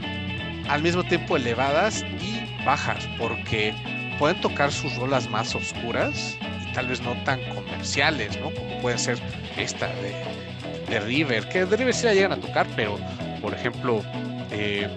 al 0.68 0.83
mismo 0.83 1.03
tiempo 1.05 1.37
elevadas 1.37 2.05
y 2.20 2.64
bajas, 2.64 3.09
porque 3.18 3.74
pueden 4.18 4.41
tocar 4.41 4.72
sus 4.72 4.95
rolas 4.97 5.31
más 5.31 5.55
oscuras 5.55 6.37
y 6.62 6.72
tal 6.72 6.89
vez 6.89 7.01
no 7.01 7.14
tan 7.24 7.41
comerciales, 7.55 8.39
¿no? 8.41 8.51
Como 8.51 8.81
puede 8.81 8.99
ser 8.99 9.18
esta 9.57 9.89
de, 9.97 11.01
River, 11.01 11.49
que 11.49 11.64
de 11.64 11.76
River 11.76 11.95
sí 11.95 12.07
la 12.07 12.14
llegan 12.14 12.33
a 12.33 12.37
tocar, 12.37 12.66
pero 12.74 12.99
por 13.41 13.55
ejemplo, 13.55 14.03
eh, 14.51 14.89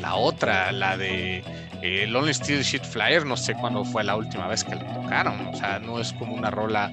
la 0.00 0.14
otra, 0.14 0.72
la 0.72 0.96
de 0.96 1.44
eh, 1.82 2.06
Lonely 2.06 2.34
Steel 2.34 2.62
Sheet 2.62 2.84
Flyer, 2.84 3.24
no 3.24 3.36
sé 3.36 3.54
cuándo 3.54 3.84
fue 3.84 4.02
la 4.04 4.16
última 4.16 4.48
vez 4.48 4.64
que 4.64 4.74
la 4.74 4.92
tocaron, 4.92 5.46
o 5.46 5.56
sea, 5.56 5.78
no 5.78 6.00
es 6.00 6.12
como 6.14 6.34
una 6.34 6.50
rola 6.50 6.90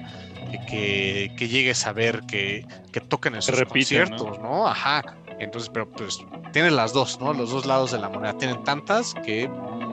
que, 0.68 1.32
que 1.36 1.48
llegues 1.48 1.86
a 1.86 1.92
ver 1.92 2.22
que, 2.22 2.66
que 2.92 3.00
toquen 3.00 3.34
en 3.34 3.42
sus 3.42 3.62
conciertos, 3.64 4.38
¿no? 4.40 4.66
Ajá. 4.66 5.02
Entonces, 5.38 5.70
pero 5.72 5.88
pues 5.88 6.18
tiene 6.52 6.70
las 6.70 6.92
dos, 6.92 7.20
¿no? 7.20 7.32
Los 7.32 7.50
dos 7.50 7.66
lados 7.66 7.92
de 7.92 7.98
la 7.98 8.08
moneda. 8.08 8.36
Tienen 8.36 8.64
tantas 8.64 9.14
que 9.24 9.48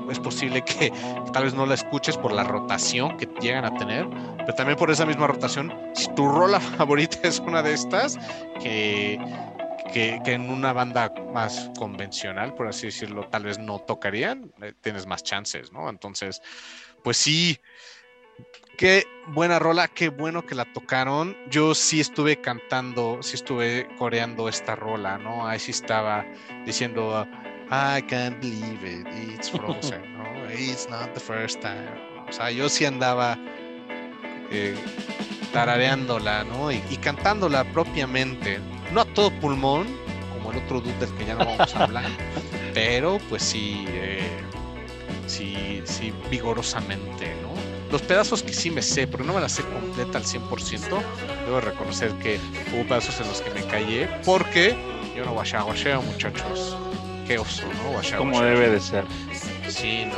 es 0.10 0.20
posible 0.20 0.64
que, 0.64 0.91
tal 1.34 1.43
vez 1.43 1.53
no 1.53 1.66
la 1.66 1.74
escuches 1.74 2.18
por 2.18 2.32
la 2.32 2.43
rotación 2.43 3.18
que 3.18 3.28
llegan 3.39 3.66
a 3.66 3.76
tener, 3.76 4.08
pero 4.38 4.53
también 4.53 4.78
por 4.78 4.91
esa 4.91 5.06
misma 5.06 5.28
rotación, 5.28 5.74
si 5.93 6.08
tu 6.16 6.28
rola 6.28 6.60
favorita 6.78 7.20
es 7.24 7.39
una 7.39 7.62
de 7.62 7.74
estas, 7.74 8.18
que, 8.62 9.20
que, 9.93 10.22
en 10.26 10.49
una 10.49 10.74
banda 10.74 11.14
más 11.34 11.72
convencional, 11.78 12.53
por 12.53 12.68
así 12.68 12.88
decirlo, 12.88 13.28
tal 13.30 13.43
vez 13.43 13.58
no 13.58 13.80
tocarían, 13.80 14.51
eh, 14.62 14.74
tienes 14.82 15.06
más 15.06 15.24
chances, 15.24 15.72
¿no? 15.72 15.89
Entonces, 15.89 16.41
pues 17.03 17.18
sí, 17.18 17.60
Qué 18.78 19.08
buena 19.28 19.58
rola, 19.58 19.88
qué 19.88 20.10
bueno 20.10 20.46
que 20.46 20.54
la 20.54 20.66
tocaron. 20.66 21.38
Yo 21.50 21.74
sí 21.74 22.02
estuve 22.02 22.42
cantando, 22.42 23.20
sí 23.22 23.36
estuve 23.36 23.88
coreando 23.98 24.50
esta 24.50 24.76
rola, 24.76 25.18
¿no? 25.18 25.48
Ahí 25.48 25.60
sí 25.60 25.72
estaba 25.72 26.26
diciendo, 26.66 27.26
I 27.72 28.02
can't 28.04 28.40
believe 28.42 28.84
it, 28.84 29.08
it's 29.32 29.50
frozen, 29.50 30.02
¿no? 30.18 30.52
It's 30.52 30.90
not 30.90 31.14
the 31.14 31.20
first 31.20 31.62
time. 31.62 31.90
O 32.28 32.32
sea, 32.34 32.52
yo 32.52 32.68
sí 32.68 32.86
andaba 32.86 33.38
eh, 34.52 34.76
tarareándola, 35.54 36.44
¿no? 36.44 36.72
Y, 36.72 36.80
cantándola 37.02 37.64
propiamente. 37.72 38.60
No 38.92 39.02
a 39.02 39.06
todo 39.06 39.32
pulmón, 39.40 39.88
como 40.34 40.52
el 40.52 40.58
otro 40.60 40.82
dude 40.82 40.98
del 41.00 41.14
que 41.16 41.26
ya 41.26 41.36
no 41.36 41.46
vamos 41.46 41.76
a 41.76 41.84
hablar, 41.84 42.12
pero 42.74 43.20
pues 43.30 43.42
sí, 43.42 43.86
eh, 43.88 44.30
sí, 45.28 45.82
sí, 45.86 46.14
vigorosamente, 46.30 47.34
¿no? 47.42 47.55
Los 47.96 48.02
pedazos 48.02 48.43
que 48.43 48.52
sí 48.52 48.72
me 48.72 48.82
sé, 48.82 49.08
pero 49.08 49.24
no 49.24 49.32
me 49.32 49.39
la 49.39 49.48
sé 49.48 49.64
completa 49.64 50.17
al 50.17 50.26
100%, 50.26 51.01
debo 51.46 51.62
reconocer 51.62 52.12
que 52.16 52.42
hubo 52.74 52.84
pedazos 52.84 53.22
en 53.22 53.28
los 53.30 53.39
que 53.39 53.50
me 53.51 53.66
callé, 53.67 54.09
porque 54.26 54.76
yo 55.16 55.24
no 55.24 55.32
guacheo, 55.32 56.01
muchachos. 56.01 56.76
Qué 57.26 57.38
oso, 57.38 57.63
¿no? 57.63 58.17
Como 58.17 58.42
debe 58.42 58.70
de 58.70 58.82
ser. 58.82 59.05
Sí, 59.70 60.04
¿no? 60.08 60.17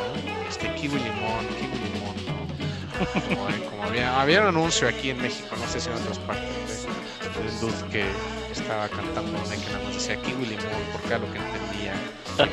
Este 0.49 0.73
kiwi 0.73 0.97
limón, 0.97 1.45
kiwi 1.59 1.77
limón, 1.93 2.15
¿no? 2.25 3.69
Como, 3.69 3.83
había, 3.83 4.21
había, 4.21 4.41
un 4.41 4.47
anuncio 4.47 4.87
aquí 4.87 5.11
en 5.11 5.21
México, 5.21 5.55
no 5.55 5.67
sé 5.71 5.79
si 5.79 5.89
en 5.89 5.97
otras 5.97 6.17
partes, 6.17 6.47
de, 6.81 7.59
dude 7.61 7.91
que 7.91 8.05
estaba 8.51 8.89
cantando 8.89 9.37
una 9.37 9.55
que 9.55 9.71
nada 9.71 9.83
más 9.83 9.93
decía 9.93 10.19
kiwi 10.23 10.47
limón, 10.47 10.81
porque 10.93 11.09
era 11.09 11.19
lo 11.19 11.31
que 11.31 11.37
entendía. 11.37 11.93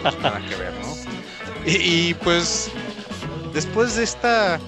Pues 0.03 0.19
nada 0.19 0.39
que 0.47 0.55
ver, 0.57 0.75
¿no? 0.83 0.95
y 1.65 2.13
pues 2.13 2.71
después 3.55 3.97
de 3.97 4.05
esta 4.05 4.61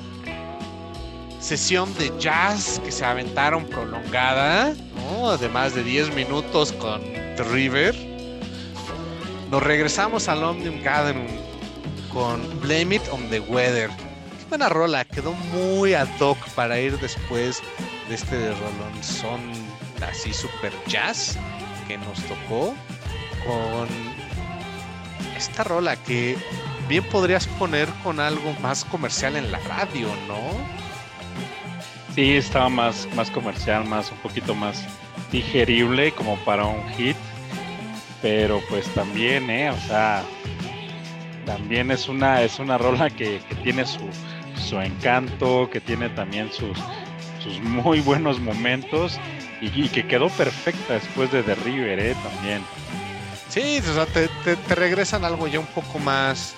sesión 1.46 1.94
de 1.96 2.12
jazz 2.18 2.80
que 2.84 2.90
se 2.90 3.04
aventaron 3.04 3.66
prolongada, 3.66 4.74
¿no? 4.96 5.38
de 5.38 5.48
más 5.48 5.76
de 5.76 5.84
10 5.84 6.12
minutos 6.16 6.72
con 6.72 7.00
The 7.36 7.44
River. 7.44 7.94
Nos 9.48 9.62
regresamos 9.62 10.26
al 10.26 10.42
Omnium 10.42 10.82
Gathering 10.82 11.28
con 12.12 12.42
Blame 12.60 12.96
It 12.96 13.02
on 13.12 13.30
the 13.30 13.38
Weather. 13.38 13.90
Qué 13.90 14.44
buena 14.48 14.68
rola, 14.68 15.04
quedó 15.04 15.34
muy 15.52 15.94
ad 15.94 16.08
hoc 16.18 16.36
para 16.56 16.80
ir 16.80 16.98
después 16.98 17.62
de 18.08 18.16
este 18.16 18.50
rolón 18.50 19.04
son 19.04 19.40
así 20.04 20.34
super 20.34 20.72
jazz 20.88 21.38
que 21.86 21.96
nos 21.96 22.20
tocó 22.24 22.74
con 23.46 23.86
esta 25.36 25.62
rola 25.62 25.94
que 25.94 26.36
bien 26.88 27.04
podrías 27.04 27.46
poner 27.46 27.88
con 28.02 28.18
algo 28.18 28.52
más 28.60 28.84
comercial 28.84 29.36
en 29.36 29.52
la 29.52 29.60
radio, 29.60 30.08
¿no? 30.26 30.85
Sí, 32.16 32.32
estaba 32.32 32.70
más, 32.70 33.06
más 33.14 33.30
comercial, 33.30 33.84
más 33.84 34.10
un 34.10 34.16
poquito 34.16 34.54
más 34.54 34.82
digerible 35.30 36.12
como 36.12 36.38
para 36.46 36.64
un 36.64 36.88
hit. 36.94 37.14
Pero 38.22 38.62
pues 38.70 38.86
también, 38.94 39.50
eh, 39.50 39.68
o 39.68 39.76
sea, 39.76 40.24
también 41.44 41.90
es 41.90 42.08
una, 42.08 42.40
es 42.40 42.58
una 42.58 42.78
rola 42.78 43.10
que, 43.10 43.42
tiene 43.62 43.84
su, 43.84 44.08
su 44.66 44.80
encanto, 44.80 45.68
que 45.70 45.78
tiene 45.78 46.08
también 46.08 46.50
sus, 46.50 46.78
sus 47.44 47.60
muy 47.60 48.00
buenos 48.00 48.40
momentos 48.40 49.20
y, 49.60 49.86
que 49.90 50.06
quedó 50.06 50.30
perfecta 50.30 50.94
después 50.94 51.30
de 51.30 51.42
The 51.42 51.54
River, 51.56 52.00
eh, 52.00 52.16
también. 52.22 52.62
Sí, 53.50 53.78
o 53.90 53.92
sea, 53.92 54.06
te, 54.06 54.28
te, 54.54 54.74
regresan 54.74 55.22
algo 55.22 55.48
ya 55.48 55.60
un 55.60 55.66
poco 55.66 55.98
más 55.98 56.54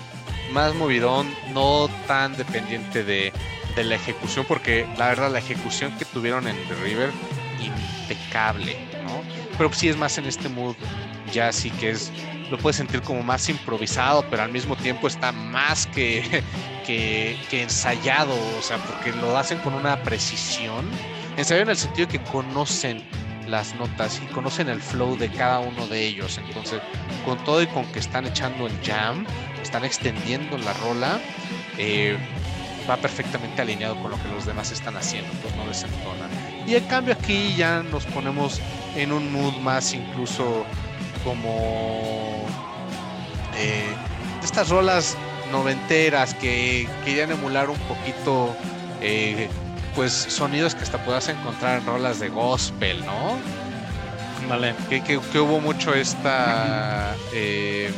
más 0.52 0.74
movidón, 0.74 1.28
no 1.52 1.88
tan 2.06 2.36
dependiente 2.36 3.04
de, 3.04 3.32
la 3.76 3.94
ejecución, 3.94 4.44
porque 4.48 4.88
la 4.96 5.06
verdad 5.06 5.30
la 5.30 5.38
ejecución 5.38 5.96
que 5.98 6.04
tuvieron 6.04 6.48
en 6.48 6.56
The 6.66 6.74
River, 6.82 7.12
impecable, 7.60 8.76
¿no? 9.04 9.22
Pero 9.56 9.72
sí 9.72 9.88
es 9.88 9.96
más 9.96 10.18
en 10.18 10.24
este 10.24 10.48
mood 10.48 10.74
ya 11.32 11.52
sí 11.52 11.70
que 11.70 11.90
es, 11.90 12.12
lo 12.50 12.58
puedes 12.58 12.76
sentir 12.76 13.02
como 13.02 13.22
más 13.22 13.48
improvisado, 13.48 14.24
pero 14.30 14.42
al 14.42 14.50
mismo 14.50 14.76
tiempo 14.76 15.06
está 15.06 15.32
más 15.32 15.86
que, 15.86 16.42
que, 16.86 17.36
ensayado, 17.52 18.34
o 18.58 18.62
sea, 18.62 18.78
porque 18.78 19.12
lo 19.12 19.36
hacen 19.36 19.58
con 19.58 19.74
una 19.74 20.02
precisión. 20.02 20.88
Ensayado 21.36 21.64
en 21.64 21.70
el 21.70 21.76
sentido 21.76 22.08
que 22.08 22.20
conocen 22.22 23.04
las 23.48 23.74
notas 23.74 24.20
y 24.22 24.26
conocen 24.32 24.68
el 24.68 24.80
flow 24.80 25.16
de 25.16 25.30
cada 25.30 25.60
uno 25.60 25.86
de 25.86 26.06
ellos. 26.06 26.38
Entonces, 26.38 26.80
con 27.24 27.42
todo 27.44 27.62
y 27.62 27.66
con 27.66 27.84
que 27.86 27.98
están 27.98 28.26
echando 28.26 28.66
el 28.66 28.72
jam, 28.84 29.24
están 29.62 29.84
extendiendo 29.84 30.58
la 30.58 30.72
rola, 30.74 31.20
eh, 31.76 32.16
va 32.88 32.96
perfectamente 32.96 33.62
alineado 33.62 34.00
con 34.00 34.10
lo 34.10 34.22
que 34.22 34.28
los 34.28 34.46
demás 34.46 34.70
están 34.72 34.96
haciendo, 34.96 35.30
pues 35.42 35.54
no 35.56 35.66
desentona. 35.66 36.28
Y 36.66 36.74
en 36.74 36.84
cambio 36.84 37.14
aquí 37.14 37.54
ya 37.56 37.82
nos 37.82 38.06
ponemos 38.06 38.60
en 38.96 39.12
un 39.12 39.32
mood 39.32 39.54
más 39.56 39.94
incluso 39.94 40.64
como 41.24 42.46
eh, 43.56 43.92
estas 44.42 44.68
rolas 44.68 45.16
noventeras 45.52 46.34
que 46.34 46.88
querían 47.04 47.30
emular 47.30 47.70
un 47.70 47.78
poquito 47.80 48.54
eh, 49.00 49.48
pues 49.98 50.12
sonidos 50.12 50.76
que 50.76 50.84
hasta 50.84 51.04
puedas 51.04 51.28
encontrar 51.28 51.80
en 51.80 51.86
rolas 51.86 52.20
de 52.20 52.28
gospel, 52.28 53.04
¿no? 53.04 53.36
Vale. 54.48 54.72
Que, 54.88 55.02
que, 55.02 55.18
que 55.18 55.40
hubo 55.40 55.58
mucho 55.58 55.92
esta 55.92 57.16
eh, 57.32 57.90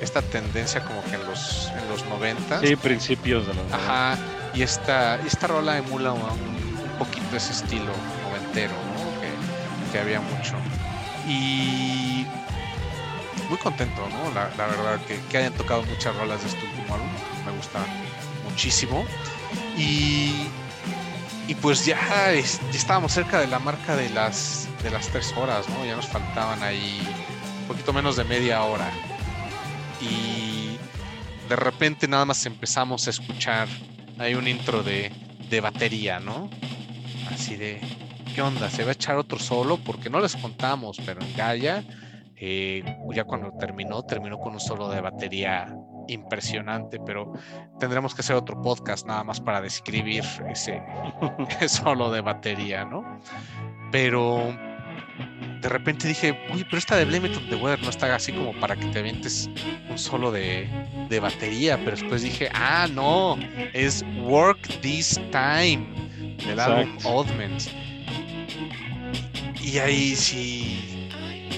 esta 0.00 0.22
tendencia 0.22 0.84
como 0.84 1.02
que 1.02 1.16
en 1.16 1.26
los 1.26 1.66
en 1.76 1.88
los 1.88 2.04
90 2.06 2.60
Sí, 2.60 2.76
principios 2.76 3.48
de 3.48 3.54
los. 3.54 3.72
Ajá, 3.72 4.16
y 4.54 4.62
esta, 4.62 5.16
esta 5.16 5.48
rola 5.48 5.78
emula 5.78 6.12
un, 6.12 6.22
un 6.22 6.96
poquito 6.96 7.36
ese 7.36 7.50
estilo 7.50 7.92
noventero, 8.22 8.74
¿no? 8.94 9.20
Que, 9.20 9.90
que 9.90 9.98
había 9.98 10.20
mucho. 10.20 10.54
Y 11.26 12.24
muy 13.48 13.58
contento, 13.58 14.08
¿no? 14.10 14.32
La, 14.32 14.48
la 14.56 14.66
verdad, 14.68 15.00
que, 15.08 15.18
que, 15.28 15.38
hayan 15.38 15.54
tocado 15.54 15.82
muchas 15.82 16.14
rolas 16.14 16.40
de 16.40 16.50
este 16.50 16.64
último 16.64 16.94
álbum, 16.94 17.10
me 17.44 17.56
gusta 17.56 17.80
muchísimo. 18.48 19.04
Y, 19.76 20.46
y 21.48 21.54
pues 21.54 21.84
ya, 21.84 22.32
es, 22.32 22.60
ya, 22.70 22.78
estábamos 22.78 23.12
cerca 23.12 23.40
de 23.40 23.46
la 23.46 23.58
marca 23.58 23.96
de 23.96 24.10
las, 24.10 24.68
de 24.82 24.90
las 24.90 25.08
tres 25.08 25.32
horas, 25.36 25.68
¿no? 25.68 25.84
Ya 25.84 25.96
nos 25.96 26.06
faltaban 26.06 26.62
ahí 26.62 27.00
un 27.62 27.68
poquito 27.68 27.92
menos 27.92 28.16
de 28.16 28.24
media 28.24 28.62
hora. 28.62 28.90
Y 30.00 30.76
de 31.48 31.56
repente 31.56 32.08
nada 32.08 32.24
más 32.24 32.44
empezamos 32.46 33.06
a 33.06 33.10
escuchar 33.10 33.68
hay 34.18 34.34
un 34.34 34.46
intro 34.46 34.82
de, 34.82 35.10
de 35.50 35.60
batería, 35.60 36.20
¿no? 36.20 36.48
Así 37.30 37.56
de, 37.56 37.80
¿qué 38.34 38.42
onda? 38.42 38.70
¿Se 38.70 38.84
va 38.84 38.90
a 38.90 38.92
echar 38.92 39.16
otro 39.16 39.38
solo? 39.38 39.78
Porque 39.78 40.10
no 40.10 40.20
les 40.20 40.36
contamos, 40.36 40.98
pero 41.04 41.20
en 41.20 41.34
Gaia, 41.36 41.84
eh, 42.36 42.84
ya 43.14 43.24
cuando 43.24 43.52
terminó, 43.58 44.02
terminó 44.04 44.38
con 44.38 44.54
un 44.54 44.60
solo 44.60 44.88
de 44.90 45.00
batería 45.00 45.74
impresionante, 46.08 46.98
pero 47.04 47.32
tendremos 47.78 48.14
que 48.14 48.20
hacer 48.20 48.36
otro 48.36 48.60
podcast 48.60 49.06
nada 49.06 49.24
más 49.24 49.40
para 49.40 49.60
describir 49.60 50.24
ese 50.48 50.82
solo 51.68 52.10
de 52.10 52.20
batería, 52.20 52.84
¿no? 52.84 53.20
Pero 53.90 54.54
de 55.62 55.68
repente 55.68 56.08
dije, 56.08 56.36
uy, 56.52 56.64
pero 56.64 56.78
esta 56.78 56.96
de 56.96 57.04
Blame 57.04 57.28
It 57.28 57.36
on 57.36 57.48
the 57.48 57.54
Weather 57.54 57.80
no 57.82 57.90
está 57.90 58.12
así 58.14 58.32
como 58.32 58.52
para 58.58 58.74
que 58.74 58.86
te 58.86 58.98
avientes 58.98 59.48
un 59.88 59.96
solo 59.96 60.32
de, 60.32 60.68
de 61.08 61.20
batería, 61.20 61.78
pero 61.78 61.92
después 61.92 62.22
dije, 62.22 62.50
ah, 62.52 62.88
no, 62.92 63.38
es 63.72 64.04
Work 64.22 64.80
This 64.80 65.20
Time 65.30 65.86
del 66.44 66.58
álbum 66.58 66.98
Oddments. 67.04 67.70
Y 69.62 69.78
ahí 69.78 70.16
sí, 70.16 71.08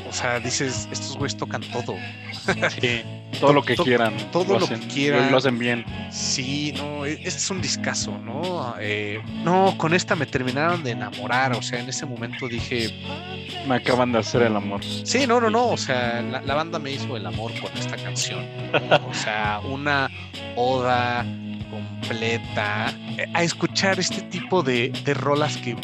o 0.07 0.13
sea, 0.13 0.39
dices, 0.39 0.87
estos 0.93 1.17
güeyes 1.17 1.37
tocan 1.37 1.63
todo. 1.73 1.97
Sí, 2.81 3.03
todo 3.41 3.53
lo 3.53 3.63
que 3.63 3.77
quieran. 3.77 4.15
Todo 4.31 4.55
lo, 4.55 4.59
lo 4.61 4.65
hacen, 4.67 4.81
que 4.81 4.87
quieran. 4.89 5.31
Lo 5.31 5.39
hacen 5.39 5.59
bien. 5.59 5.85
Sí, 6.11 6.73
no, 6.77 7.05
este 7.05 7.29
es 7.29 7.51
un 7.51 7.61
discazo, 7.61 8.19
¿no? 8.19 8.75
Eh, 8.81 9.21
no, 9.43 9.77
con 9.79 9.95
esta 9.95 10.15
me 10.15 10.27
terminaron 10.27 10.83
de 10.83 10.93
enamorar, 10.93 11.53
o 11.53 11.63
sea, 11.63 11.81
en 11.81 11.89
ese 11.89 12.07
momento 12.07 12.49
dije... 12.49 12.93
Me 13.67 13.77
acaban 13.77 14.13
de 14.13 14.19
hacer 14.19 14.43
el 14.43 14.57
amor. 14.57 14.83
Sí, 15.05 15.27
no, 15.27 15.41
no, 15.41 15.49
no, 15.51 15.69
o 15.69 15.77
sea, 15.77 16.21
la, 16.23 16.43
la 16.43 16.55
banda 16.55 16.79
me 16.79 16.93
hizo 16.93 17.17
el 17.17 17.27
amor 17.27 17.53
con 17.61 17.73
esta 17.79 17.97
canción. 17.97 18.45
¿no? 18.73 19.07
O 19.09 19.15
sea, 19.15 19.61
una 19.65 20.11
oda 20.57 21.25
completa 21.71 22.93
eh, 23.17 23.27
a 23.33 23.43
escuchar 23.43 23.99
este 23.99 24.23
tipo 24.23 24.63
de, 24.63 24.91
de 25.05 25.15
rolas 25.15 25.57
que 25.57 25.77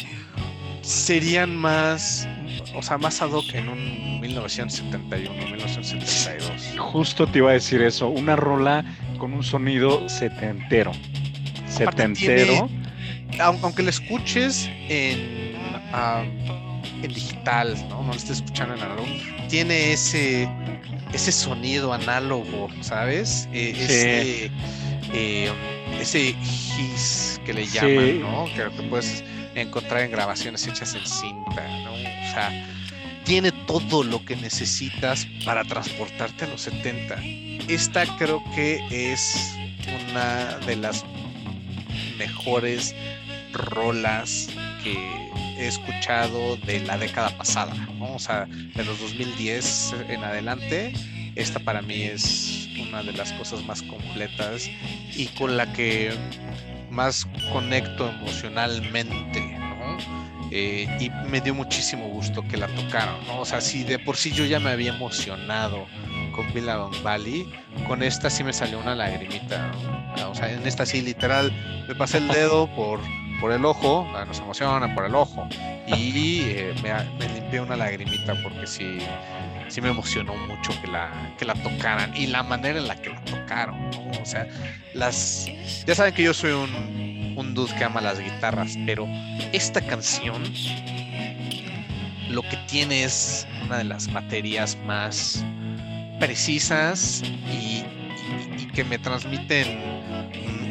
serían 0.81 1.55
más 1.55 2.27
o 2.75 2.81
sea, 2.81 2.97
más 2.97 3.21
ad 3.21 3.31
hoc 3.31 3.53
en 3.53 3.69
un 3.69 4.19
1971, 4.21 5.45
1972. 5.45 6.75
Justo 6.77 7.27
te 7.27 7.39
iba 7.39 7.49
a 7.49 7.53
decir 7.53 7.81
eso, 7.81 8.07
una 8.07 8.35
rola 8.35 8.83
con 9.17 9.33
un 9.33 9.43
sonido 9.43 10.07
setentero. 10.09 10.91
Setentero. 11.67 12.69
Tiene, 13.29 13.41
aunque 13.41 13.83
la 13.83 13.89
escuches 13.89 14.69
en, 14.89 15.55
uh, 15.93 17.03
en 17.03 17.13
digital, 17.13 17.75
¿no? 17.89 18.03
No 18.03 18.09
la 18.11 18.15
estés 18.17 18.37
escuchando 18.37 18.75
en 18.75 18.81
análogo, 18.81 19.07
tiene 19.49 19.93
ese, 19.93 20.49
ese 21.13 21.31
sonido 21.31 21.93
análogo, 21.93 22.69
¿sabes? 22.81 23.47
Eh, 23.53 23.73
Sí. 23.75 23.81
Ese, 23.83 24.51
eh, 25.13 25.51
ese 25.99 26.29
hiss 26.29 27.39
que 27.45 27.53
le 27.53 27.65
llaman, 27.67 28.05
Sí. 28.05 28.19
¿no? 28.21 28.45
Que, 28.45 28.75
que 28.75 28.83
puedes 28.89 29.23
encontrar 29.55 30.01
en 30.01 30.11
grabaciones 30.11 30.65
hechas 30.67 30.93
en 30.95 31.05
cinta, 31.05 31.67
¿no? 31.83 31.91
Sea, 32.33 32.65
tiene 33.25 33.51
todo 33.51 34.03
lo 34.03 34.23
que 34.25 34.35
necesitas 34.35 35.27
para 35.45 35.63
transportarte 35.63 36.45
a 36.45 36.47
los 36.47 36.61
70. 36.61 37.17
Esta 37.67 38.05
creo 38.17 38.43
que 38.55 38.81
es 38.89 39.55
una 40.11 40.57
de 40.65 40.75
las 40.75 41.05
mejores 42.17 42.95
rolas 43.53 44.47
que 44.83 44.95
he 45.57 45.67
escuchado 45.67 46.57
de 46.57 46.79
la 46.81 46.97
década 46.97 47.29
pasada. 47.37 47.73
O 47.99 48.19
sea, 48.19 48.45
de 48.45 48.83
los 48.83 48.99
2010 48.99 49.95
en 50.09 50.23
adelante, 50.23 50.93
esta 51.35 51.59
para 51.59 51.81
mí 51.81 52.03
es 52.03 52.67
una 52.81 53.03
de 53.03 53.13
las 53.13 53.31
cosas 53.33 53.63
más 53.65 53.81
completas 53.83 54.69
y 55.15 55.27
con 55.37 55.57
la 55.57 55.71
que 55.73 56.11
más 56.89 57.25
conecto 57.51 58.09
emocionalmente, 58.09 59.57
Eh, 60.51 60.85
y 60.99 61.09
me 61.29 61.39
dio 61.39 61.55
muchísimo 61.55 62.07
gusto 62.09 62.45
que 62.47 62.57
la 62.57 62.67
tocaron. 62.67 63.15
O 63.37 63.45
sea, 63.45 63.61
si 63.61 63.83
de 63.83 63.99
por 63.99 64.17
sí 64.17 64.31
yo 64.31 64.45
ya 64.45 64.59
me 64.59 64.69
había 64.69 64.93
emocionado 64.93 65.85
con 66.33 66.53
Billabong 66.53 67.01
Valley, 67.03 67.49
con 67.87 68.03
esta 68.03 68.29
sí 68.29 68.43
me 68.43 68.51
salió 68.51 68.79
una 68.79 68.95
lagrimita. 68.95 69.71
O 70.29 70.35
sea, 70.35 70.51
en 70.51 70.65
esta 70.67 70.85
sí 70.85 71.01
literal 71.01 71.51
me 71.87 71.95
pasé 71.95 72.17
el 72.17 72.27
dedo 72.27 72.67
por, 72.75 72.99
por 73.39 73.51
el 73.53 73.63
ojo, 73.63 74.07
nos 74.27 74.39
emociona 74.39 74.93
por 74.93 75.05
el 75.05 75.15
ojo, 75.15 75.47
y 75.87 76.41
eh, 76.45 76.73
me, 76.83 76.93
me, 77.17 77.33
limpié 77.33 77.61
una 77.61 77.75
lagrimita 77.75 78.33
porque 78.43 78.67
sí, 78.67 78.99
sí 79.67 79.81
me 79.81 79.89
emocionó 79.89 80.35
mucho 80.35 80.73
que 80.81 80.87
la, 80.87 81.33
que 81.37 81.45
la 81.45 81.53
tocaran 81.55 82.15
y 82.15 82.27
la 82.27 82.43
manera 82.43 82.79
en 82.79 82.87
la 82.87 82.95
que 82.95 83.09
la 83.09 83.21
tocaron. 83.21 83.89
O 84.21 84.25
sea, 84.25 84.47
las... 84.93 85.47
Ya 85.85 85.95
saben 85.95 86.13
que 86.13 86.23
yo 86.23 86.33
soy 86.33 86.51
un, 86.51 87.20
un 87.41 87.53
dude 87.53 87.73
que 87.75 87.83
ama 87.83 88.01
las 88.01 88.19
guitarras, 88.19 88.77
pero 88.85 89.07
esta 89.51 89.81
canción 89.81 90.41
lo 92.29 92.41
que 92.43 92.57
tiene 92.67 93.03
es 93.03 93.47
una 93.65 93.79
de 93.79 93.83
las 93.83 94.11
baterías 94.11 94.77
más 94.85 95.43
precisas 96.19 97.23
y, 97.51 97.83
que 98.73 98.85
me 98.85 98.97
transmiten 98.97 99.67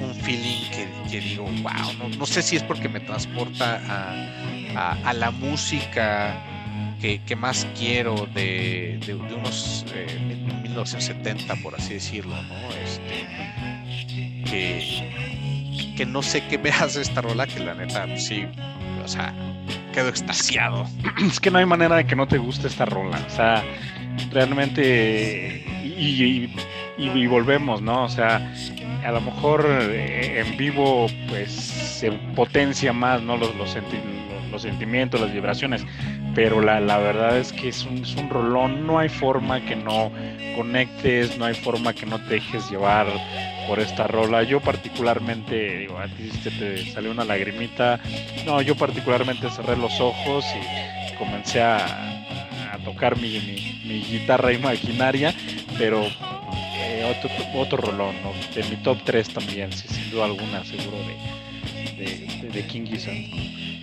un, 0.02 0.14
feeling 0.14 0.70
que, 1.10 1.20
digo, 1.20 1.44
wow, 1.44 1.92
no, 1.98 2.08
no, 2.08 2.26
sé 2.26 2.40
si 2.40 2.56
es 2.56 2.62
porque 2.62 2.88
me 2.88 3.00
transporta 3.00 3.80
a, 4.74 5.12
la 5.12 5.30
música 5.30 6.42
que, 7.00 7.36
más 7.36 7.66
quiero 7.78 8.26
de, 8.34 8.98
de, 9.04 9.14
unos 9.14 9.84
eh, 9.94 10.20
1970, 10.62 11.56
por 11.56 11.74
así 11.74 11.94
decirlo, 11.94 12.40
¿no? 12.42 12.54
Este, 12.74 13.26
que, 14.44 15.19
que 16.00 16.06
no 16.06 16.22
sé 16.22 16.42
qué 16.48 16.56
me 16.56 16.70
hace 16.70 17.02
esta 17.02 17.20
rola, 17.20 17.46
que 17.46 17.60
la 17.60 17.74
neta, 17.74 18.06
pues 18.06 18.24
sí, 18.24 18.46
o 19.04 19.06
sea, 19.06 19.34
quedo 19.92 20.08
extasiado. 20.08 20.86
Es 21.22 21.38
que 21.38 21.50
no 21.50 21.58
hay 21.58 21.66
manera 21.66 21.96
de 21.96 22.06
que 22.06 22.16
no 22.16 22.26
te 22.26 22.38
guste 22.38 22.68
esta 22.68 22.86
rola, 22.86 23.20
o 23.26 23.28
sea, 23.28 23.62
realmente, 24.32 25.62
y, 25.84 26.24
y, 26.24 26.54
y, 26.96 27.06
y 27.06 27.26
volvemos, 27.26 27.82
¿no? 27.82 28.04
O 28.04 28.08
sea, 28.08 28.50
a 29.04 29.12
lo 29.12 29.20
mejor 29.20 29.66
eh, 29.68 30.40
en 30.40 30.56
vivo, 30.56 31.06
pues 31.28 31.52
se 31.52 32.10
potencia 32.34 32.94
más, 32.94 33.20
¿no? 33.20 33.36
Los, 33.36 33.54
los, 33.56 33.76
los 34.50 34.62
sentimientos, 34.62 35.20
las 35.20 35.34
vibraciones, 35.34 35.84
pero 36.34 36.60
la, 36.60 36.80
la 36.80 36.98
verdad 36.98 37.38
es 37.38 37.52
que 37.52 37.68
es 37.68 37.84
un, 37.84 37.98
es 37.98 38.14
un, 38.14 38.30
rolón, 38.30 38.86
no 38.86 38.98
hay 38.98 39.08
forma 39.08 39.64
que 39.64 39.76
no 39.76 40.12
conectes, 40.56 41.36
no 41.38 41.44
hay 41.44 41.54
forma 41.54 41.92
que 41.92 42.06
no 42.06 42.18
te 42.18 42.34
dejes 42.34 42.70
llevar 42.70 43.06
por 43.66 43.80
esta 43.80 44.06
rola. 44.06 44.42
Yo 44.42 44.60
particularmente, 44.60 45.78
digo, 45.78 45.98
a 45.98 46.06
ti 46.06 46.30
te, 46.42 46.50
te 46.50 46.92
salió 46.92 47.10
una 47.10 47.24
lagrimita, 47.24 48.00
no, 48.44 48.62
yo 48.62 48.74
particularmente 48.76 49.50
cerré 49.50 49.76
los 49.76 50.00
ojos 50.00 50.44
y 50.54 51.16
comencé 51.16 51.60
a, 51.62 52.06
tocar 52.84 53.18
mi, 53.18 53.38
mi, 53.84 54.00
guitarra 54.00 54.54
imaginaria, 54.54 55.34
pero 55.76 56.02
eh, 56.02 57.04
otro, 57.04 57.30
otro 57.60 57.76
rolón, 57.76 58.16
de 58.54 58.62
mi 58.64 58.76
top 58.76 58.96
3 59.04 59.28
también, 59.28 59.70
sí, 59.70 59.86
sin 59.86 60.10
duda 60.10 60.24
alguna, 60.24 60.64
seguro 60.64 60.96
de, 60.96 61.39
de, 62.00 62.66
King 62.66 62.86
Gizzard. 62.86 63.14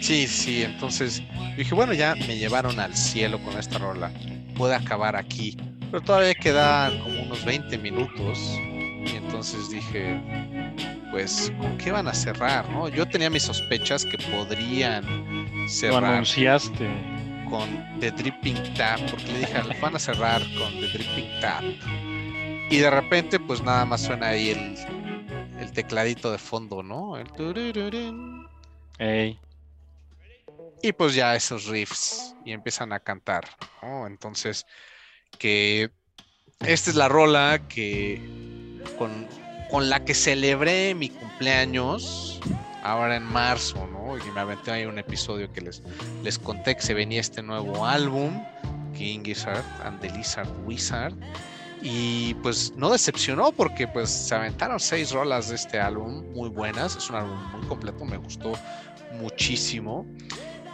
Sí, 0.02 0.27
sí, 0.27 0.64
entonces 0.64 1.23
dije, 1.57 1.73
bueno, 1.73 1.94
ya 1.94 2.15
me 2.15 2.38
llevaron 2.38 2.80
al 2.80 2.95
cielo 2.95 3.39
con 3.39 3.57
esta 3.57 3.77
rola, 3.77 4.11
puede 4.56 4.76
acabar 4.76 5.15
aquí, 5.15 5.56
pero 5.91 6.02
todavía 6.02 6.34
quedan 6.35 6.99
como 6.99 7.23
unos 7.23 7.44
20 7.45 7.77
minutos 7.77 8.39
y 9.06 9.15
entonces 9.15 9.69
dije, 9.69 10.19
pues, 11.11 11.52
¿con 11.60 11.77
qué 11.77 11.91
van 11.91 12.07
a 12.07 12.14
cerrar? 12.14 12.69
No? 12.69 12.89
Yo 12.89 13.07
tenía 13.07 13.30
mis 13.30 13.44
sospechas 13.44 14.06
que 14.06 14.18
podrían 14.18 15.03
cerrar. 15.69 16.02
Lo 16.02 16.07
anunciaste. 16.10 16.88
Con 17.49 17.99
The 18.02 18.11
Dripping 18.11 18.73
Tap, 18.73 18.99
porque 19.10 19.31
le 19.31 19.39
dije, 19.39 19.53
van 19.81 19.95
a 19.95 19.99
cerrar 19.99 20.41
con 20.57 20.73
The 20.81 20.88
Dripping 20.89 21.39
Tap. 21.39 21.64
Y 22.69 22.77
de 22.77 22.89
repente, 22.89 23.39
pues 23.39 23.64
nada 23.64 23.85
más 23.85 24.02
suena 24.02 24.27
ahí 24.27 24.49
el, 24.49 24.76
el 25.60 25.72
tecladito 25.72 26.32
de 26.32 26.38
fondo, 26.38 26.84
¿no? 26.84 27.18
El 27.18 27.28
Ey. 29.00 29.40
Y 30.82 30.92
pues 30.92 31.16
ya 31.16 31.36
esos 31.36 31.66
riffs 31.66 32.36
y 32.46 32.52
empiezan 32.52 32.94
a 32.94 33.00
cantar, 33.00 33.46
¿no? 33.82 34.06
Entonces, 34.08 34.66
que 35.40 35.90
esta 36.60 36.90
es 36.90 36.96
la 36.96 37.08
rola 37.08 37.62
que 37.68 38.22
con, 38.98 39.28
con, 39.70 39.90
la 39.90 40.04
que 40.06 40.14
celebré 40.14 40.94
mi 40.94 41.10
cumpleaños 41.10 42.40
ahora 42.84 43.16
en 43.16 43.24
marzo, 43.24 43.88
¿no? 43.88 44.18
Y 44.18 44.32
me 44.32 44.40
aventé 44.40 44.72
ahí 44.72 44.86
un 44.86 45.00
episodio 45.00 45.52
que 45.52 45.62
les, 45.62 45.82
les 46.24 46.38
conté 46.38 46.76
que 46.76 46.82
se 46.82 46.94
venía 46.94 47.22
este 47.22 47.42
nuevo 47.42 47.86
álbum, 47.86 48.44
King 48.96 49.24
Gizzard 49.24 49.66
and 49.84 50.00
the 50.00 50.10
Lizard 50.12 50.50
Wizard. 50.66 51.14
Y 51.89 52.34
pues 52.43 52.73
no 52.76 52.89
decepcionó 52.89 53.53
porque 53.53 53.88
pues 53.88 54.09
se 54.09 54.35
aventaron 54.35 54.77
seis 54.77 55.14
rolas 55.14 55.47
de 55.47 55.55
este 55.55 55.80
álbum 55.80 56.22
muy 56.34 56.49
buenas. 56.49 56.97
Es 56.97 57.09
un 57.09 57.15
álbum 57.15 57.38
muy 57.53 57.65
completo, 57.65 58.03
me 58.03 58.18
gustó 58.18 58.51
muchísimo. 59.22 60.05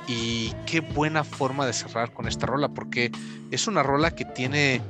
Y 0.07 0.52
qué 0.65 0.80
buena 0.80 1.23
forma 1.23 1.68
de 1.68 1.73
cerrar 1.73 2.11
con 2.14 2.27
esta 2.27 2.48
rola, 2.48 2.69
porque 2.69 3.11
es 3.52 3.68
una 3.68 3.84
rola 3.84 4.15
que 4.15 4.26
tiene 4.26 4.81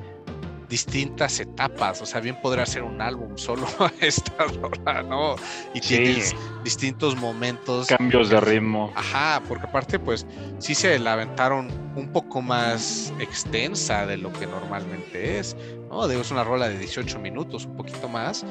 distintas 0.73 1.39
etapas, 1.39 2.01
o 2.01 2.05
sea, 2.07 2.19
bien 2.19 2.35
podría 2.41 2.65
ser 2.65 2.81
un 2.81 2.99
álbum 2.99 3.37
solo 3.37 3.67
esta 4.01 4.45
rola, 4.45 5.03
¿no? 5.03 5.35
Y 5.71 5.81
sí. 5.81 5.97
tienes 5.97 6.35
distintos 6.63 7.15
momentos. 7.15 7.85
Cambios 7.85 8.29
de 8.29 8.39
ritmo. 8.41 8.91
Ajá, 8.95 9.43
porque 9.47 9.67
aparte, 9.67 9.99
pues, 9.99 10.25
sí 10.57 10.73
se 10.73 10.97
la 10.97 11.13
aventaron 11.13 11.69
un 11.95 12.11
poco 12.11 12.41
más 12.41 13.13
extensa 13.19 14.07
de 14.07 14.17
lo 14.17 14.33
que 14.33 14.47
normalmente 14.47 15.37
es, 15.37 15.55
¿no? 15.91 16.07
Digo, 16.07 16.21
es 16.21 16.31
una 16.31 16.43
rola 16.43 16.67
de 16.69 16.79
18 16.79 17.19
minutos, 17.19 17.65
un 17.65 17.75
poquito 17.75 18.09
más, 18.09 18.43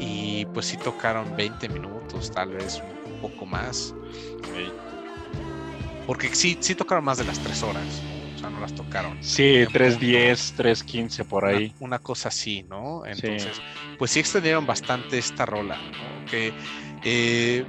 y 0.00 0.46
pues 0.46 0.66
sí 0.66 0.76
tocaron 0.78 1.36
20 1.36 1.68
minutos, 1.68 2.32
tal 2.32 2.54
vez 2.54 2.82
un 3.06 3.20
poco 3.20 3.46
más. 3.46 3.94
Sí. 4.42 4.72
Porque 6.08 6.34
sí, 6.34 6.58
sí 6.58 6.74
tocaron 6.74 7.04
más 7.04 7.18
de 7.18 7.24
las 7.24 7.38
3 7.38 7.62
horas. 7.62 8.02
O 8.38 8.40
sea, 8.40 8.50
no 8.50 8.60
las 8.60 8.72
tocaron. 8.72 9.18
Sí, 9.20 9.66
3.10, 9.66 10.54
3.15 10.56 11.24
por 11.24 11.44
ahí. 11.44 11.74
Una, 11.80 11.96
una, 11.96 11.98
cosa 11.98 12.28
así, 12.28 12.62
¿no? 12.62 13.04
Entonces, 13.04 13.56
sí. 13.56 13.62
pues 13.98 14.12
sí 14.12 14.20
extendieron 14.20 14.64
bastante 14.64 15.18
esta 15.18 15.44
rola, 15.44 15.76
¿no? 15.76 16.24
Que 16.30 16.52
eh, 17.02 17.64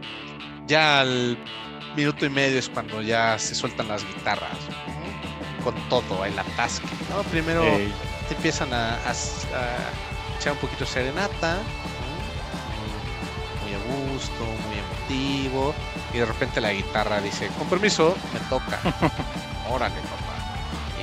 ya 0.67 0.99
al 0.99 1.39
minuto 1.95 2.23
y 2.27 2.29
medio 2.29 2.59
es 2.59 2.69
cuando 2.69 3.01
ya 3.01 3.39
se 3.39 3.55
sueltan 3.55 3.87
las 3.87 4.05
guitarras, 4.05 4.59
¿no? 4.69 5.63
Con 5.63 5.73
todo, 5.89 6.23
el 6.23 6.37
atasque, 6.37 6.87
¿no? 7.09 7.23
Primero 7.23 7.63
hey. 7.65 7.91
te 8.27 8.35
empiezan 8.35 8.71
a, 8.71 8.93
a, 8.93 9.09
a, 9.09 10.37
echar 10.37 10.53
un 10.53 10.59
poquito 10.59 10.85
de 10.85 10.91
serenata, 10.91 11.55
¿no? 11.55 12.19
muy, 13.65 13.71
muy 13.71 13.73
a 13.73 14.13
gusto, 14.13 14.45
muy 14.67 14.77
emotivo 14.77 15.73
y 16.13 16.19
de 16.19 16.25
repente 16.25 16.61
la 16.61 16.73
guitarra 16.73 17.19
dice, 17.21 17.47
con 17.57 17.67
permiso, 17.67 18.15
me 18.33 18.39
toca. 18.41 18.79
Órale, 19.69 19.95
papá. 19.95 20.18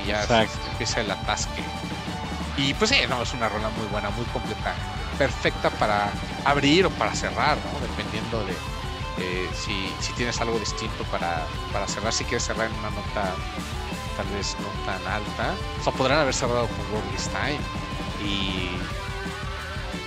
Ya 0.07 0.25
se 0.25 0.47
empieza 0.71 1.01
el 1.01 1.11
atasque. 1.11 1.63
Y 2.57 2.73
pues 2.73 2.89
sí, 2.89 2.97
no, 3.07 3.21
es 3.21 3.33
una 3.33 3.49
rola 3.49 3.69
muy 3.69 3.85
buena, 3.87 4.09
muy 4.11 4.25
completa. 4.25 4.73
Perfecta 5.17 5.69
para 5.69 6.09
abrir 6.45 6.85
o 6.85 6.89
para 6.91 7.13
cerrar, 7.13 7.57
¿no? 7.57 7.79
Dependiendo 7.79 8.43
de 8.45 8.53
eh, 9.19 9.49
si, 9.53 9.91
si, 9.99 10.13
tienes 10.13 10.39
algo 10.41 10.57
distinto 10.59 11.03
para, 11.05 11.45
para, 11.73 11.87
cerrar. 11.87 12.13
Si 12.13 12.23
quieres 12.23 12.43
cerrar 12.43 12.67
en 12.67 12.73
una 12.79 12.89
nota 12.89 13.33
tal 14.15 14.27
vez 14.35 14.55
no 14.59 14.69
tan 14.85 15.05
alta. 15.07 15.53
O 15.79 15.83
sea, 15.83 15.93
podrán 15.93 16.19
haber 16.19 16.33
cerrado 16.33 16.67
con 16.67 17.01
This 17.11 17.29
Time. 17.29 17.59
Y, 18.23 18.71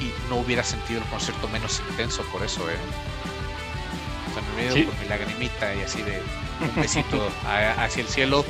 y 0.03 0.15
no 0.29 0.37
hubiera 0.37 0.65
sentido 0.65 1.01
el 1.01 1.07
concierto 1.09 1.47
menos 1.49 1.81
intenso 1.91 2.23
por 2.25 2.43
eso, 2.43 2.69
¿eh? 2.71 2.77
me 4.41 4.63
medio 4.63 4.75
sí. 4.75 4.85
con 4.85 5.01
mi 5.01 5.09
lagrimita 5.09 5.75
y 5.75 5.83
así 5.83 6.03
de 6.03 6.23
un 6.61 6.75
besito 6.77 7.29
hacia 7.45 8.03
el 8.03 8.09
cielo. 8.09 8.45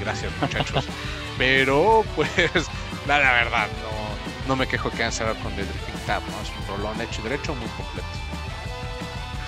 Gracias, 0.00 0.32
muchachos. 0.40 0.84
Pero, 1.38 2.04
pues, 2.14 2.30
la, 3.06 3.18
la 3.18 3.32
verdad, 3.32 3.66
no, 3.82 4.48
no, 4.48 4.56
me 4.56 4.66
quejo 4.66 4.90
que 4.90 4.96
hayan 4.96 5.12
cerrado 5.12 5.36
con 5.36 5.52
The 5.54 5.64
Dripping 5.64 6.06
Tap, 6.06 6.22
¿no? 6.28 6.40
Es 6.42 6.50
un 6.50 6.76
rolón 6.76 7.00
hecho 7.00 7.20
y 7.20 7.24
derecho 7.24 7.54
muy 7.54 7.68
completo. 7.68 8.08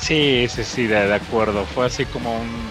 Sí, 0.01 0.47
sí, 0.48 0.64
sí, 0.64 0.86
de, 0.86 1.06
de 1.06 1.14
acuerdo. 1.14 1.64
Fue 1.64 1.86
así 1.86 2.05
como 2.06 2.36
un, 2.36 2.70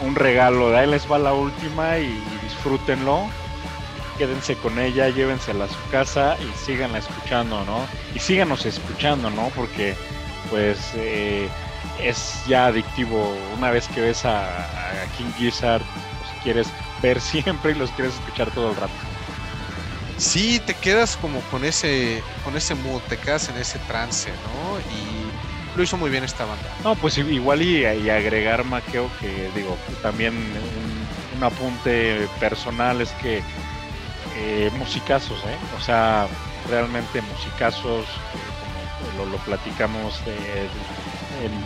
un, 0.00 0.14
regalo. 0.14 0.70
De 0.70 0.78
ahí 0.78 0.86
les 0.86 1.10
va 1.10 1.18
la 1.18 1.32
última 1.32 1.98
y, 1.98 2.06
y 2.06 2.38
disfrútenlo. 2.42 3.26
Quédense 4.18 4.56
con 4.56 4.78
ella, 4.78 5.10
llévensela 5.10 5.66
a 5.66 5.68
su 5.68 5.90
casa 5.90 6.36
y 6.40 6.64
síganla 6.64 6.98
escuchando, 6.98 7.62
¿no? 7.64 7.86
Y 8.14 8.18
síganos 8.18 8.64
escuchando, 8.64 9.28
¿no? 9.30 9.50
Porque, 9.54 9.94
pues, 10.50 10.92
eh, 10.94 11.48
es 12.00 12.42
ya 12.46 12.66
adictivo 12.66 13.36
una 13.56 13.70
vez 13.70 13.88
que 13.88 14.00
ves 14.00 14.24
a, 14.24 14.40
a 14.42 15.06
King 15.16 15.32
Gizzard, 15.36 15.82
los 15.82 16.42
quieres 16.42 16.68
ver 17.06 17.20
siempre 17.20 17.72
y 17.72 17.74
los 17.74 17.90
quieres 17.92 18.14
escuchar 18.14 18.50
todo 18.50 18.70
el 18.70 18.76
rato. 18.76 18.92
Sí, 20.18 20.60
te 20.64 20.74
quedas 20.74 21.16
como 21.16 21.40
con 21.42 21.64
ese, 21.64 22.22
con 22.44 22.56
ese 22.56 22.74
mood, 22.74 23.00
te 23.08 23.18
quedas 23.18 23.48
en 23.48 23.56
ese 23.58 23.78
trance, 23.80 24.30
¿no? 24.30 24.78
Y 24.80 25.76
lo 25.76 25.82
hizo 25.82 25.96
muy 25.98 26.10
bien 26.10 26.24
esta 26.24 26.44
banda. 26.46 26.64
No, 26.82 26.94
pues 26.94 27.18
igual 27.18 27.60
y, 27.62 27.82
y 27.82 28.10
agregar 28.10 28.64
Maqueo 28.64 29.10
que 29.20 29.50
digo, 29.54 29.76
también 30.02 30.34
un, 30.34 31.36
un, 31.36 31.44
apunte 31.44 32.26
personal 32.40 33.02
es 33.02 33.10
que 33.22 33.42
eh, 34.38 34.70
musicazos, 34.78 35.38
¿eh? 35.44 35.58
O 35.78 35.82
sea, 35.82 36.28
realmente 36.68 37.20
musicazos, 37.20 38.04
eh, 38.06 39.12
como 39.12 39.24
lo, 39.24 39.30
lo 39.30 39.38
platicamos 39.44 40.22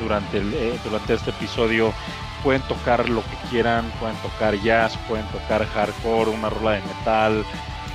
durante, 0.00 0.38
el, 0.38 0.54
eh, 0.54 0.80
durante 0.82 1.14
este 1.14 1.30
episodio 1.30 1.94
pueden 2.42 2.62
tocar 2.62 3.08
lo 3.08 3.22
que 3.22 3.36
quieran, 3.50 3.90
pueden 4.00 4.16
tocar 4.16 4.54
jazz, 4.60 4.96
pueden 5.08 5.26
tocar 5.26 5.66
hardcore, 5.66 6.30
una 6.30 6.50
rola 6.50 6.72
de 6.72 6.82
metal, 6.82 7.44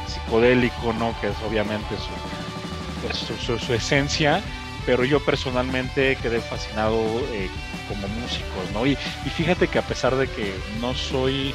psicodélico, 0.08 0.94
¿no? 0.94 1.14
Que 1.20 1.28
es 1.28 1.36
obviamente 1.48 1.96
su, 3.14 3.36
su, 3.38 3.60
su 3.60 3.74
esencia, 3.74 4.42
pero 4.86 5.04
yo 5.04 5.24
personalmente 5.24 6.16
quedé 6.22 6.42
fascinado 6.42 7.02
eh, 7.32 7.50
como 7.88 8.08
músicos, 8.08 8.72
¿no? 8.74 8.86
Y, 8.86 8.92
y, 9.26 9.30
fíjate 9.30 9.68
que 9.68 9.80
a 9.80 9.84
pesar 9.84 10.16
de 10.16 10.28
que 10.28 10.54
no 10.80 10.94
soy 10.94 11.54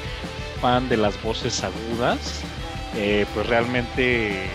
fan 0.61 0.89
de 0.89 0.97
las 0.97 1.21
voces 1.23 1.63
agudas, 1.63 2.43
eh, 2.97 3.25
pues 3.35 3.47
realmente 3.47 4.45
eh, 4.45 4.49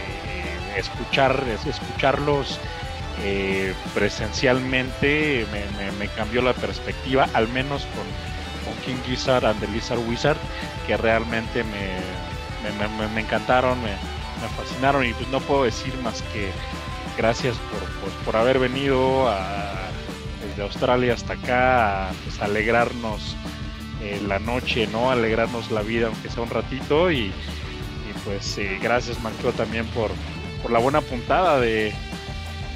escuchar, 0.77 1.43
escucharlos 1.65 2.59
eh, 3.23 3.73
presencialmente 3.93 5.45
me, 5.99 6.07
cambió 6.09 6.41
la 6.41 6.53
perspectiva, 6.53 7.27
al 7.33 7.47
menos 7.47 7.85
con, 7.95 8.05
King 8.85 9.01
Gizzard 9.07 9.45
and 9.45 9.59
the 9.59 9.67
Lizard 9.67 9.97
Wizard, 10.07 10.37
que 10.85 10.95
realmente 10.95 11.63
me, 11.63 13.07
me 13.13 13.21
encantaron, 13.21 13.81
me, 13.81 13.89
fascinaron 14.55 15.05
y 15.05 15.13
pues 15.13 15.27
no 15.29 15.39
puedo 15.39 15.63
decir 15.63 15.95
más 16.03 16.21
que 16.33 16.51
gracias 17.17 17.55
por, 17.57 18.11
por, 18.25 18.35
haber 18.35 18.59
venido 18.59 19.27
desde 20.47 20.61
Australia 20.61 21.13
hasta 21.13 21.33
acá 21.33 22.09
a 22.09 22.13
pues, 22.23 22.39
alegrarnos 22.41 23.35
eh, 24.01 24.21
la 24.27 24.39
noche, 24.39 24.87
¿no? 24.87 25.09
Alegrarnos 25.09 25.71
la 25.71 25.81
vida, 25.81 26.07
aunque 26.07 26.29
sea 26.29 26.43
un 26.43 26.49
ratito 26.49 27.11
y, 27.11 27.25
y 27.25 27.33
pues 28.23 28.57
eh, 28.57 28.77
gracias 28.81 29.21
Manqueo 29.21 29.51
también 29.53 29.85
por, 29.87 30.11
por 30.61 30.71
la 30.71 30.79
buena 30.79 31.01
puntada 31.01 31.59
de, 31.59 31.93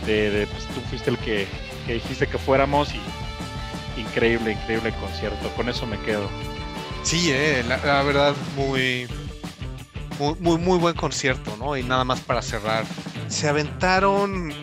de, 0.05 0.47
pues, 0.51 0.65
tú 0.67 0.81
fuiste 0.89 1.09
el 1.09 1.17
que, 1.17 1.47
que, 1.85 1.95
dijiste 1.95 2.27
que 2.27 2.37
fuéramos 2.37 2.93
y 2.93 3.99
increíble, 3.99 4.53
increíble 4.53 4.93
concierto. 4.99 5.49
Con 5.55 5.69
eso 5.69 5.85
me 5.85 5.99
quedo. 6.01 6.29
Sí, 7.03 7.31
eh, 7.31 7.63
la, 7.67 8.03
verdad, 8.03 8.35
muy, 8.55 9.07
muy, 10.39 10.57
muy, 10.57 10.77
buen 10.77 10.95
concierto, 10.95 11.55
¿no? 11.57 11.77
Y 11.77 11.83
nada 11.83 12.03
más 12.03 12.19
para 12.19 12.41
cerrar. 12.41 12.85
Se 13.27 13.47
aventaron 13.47 14.53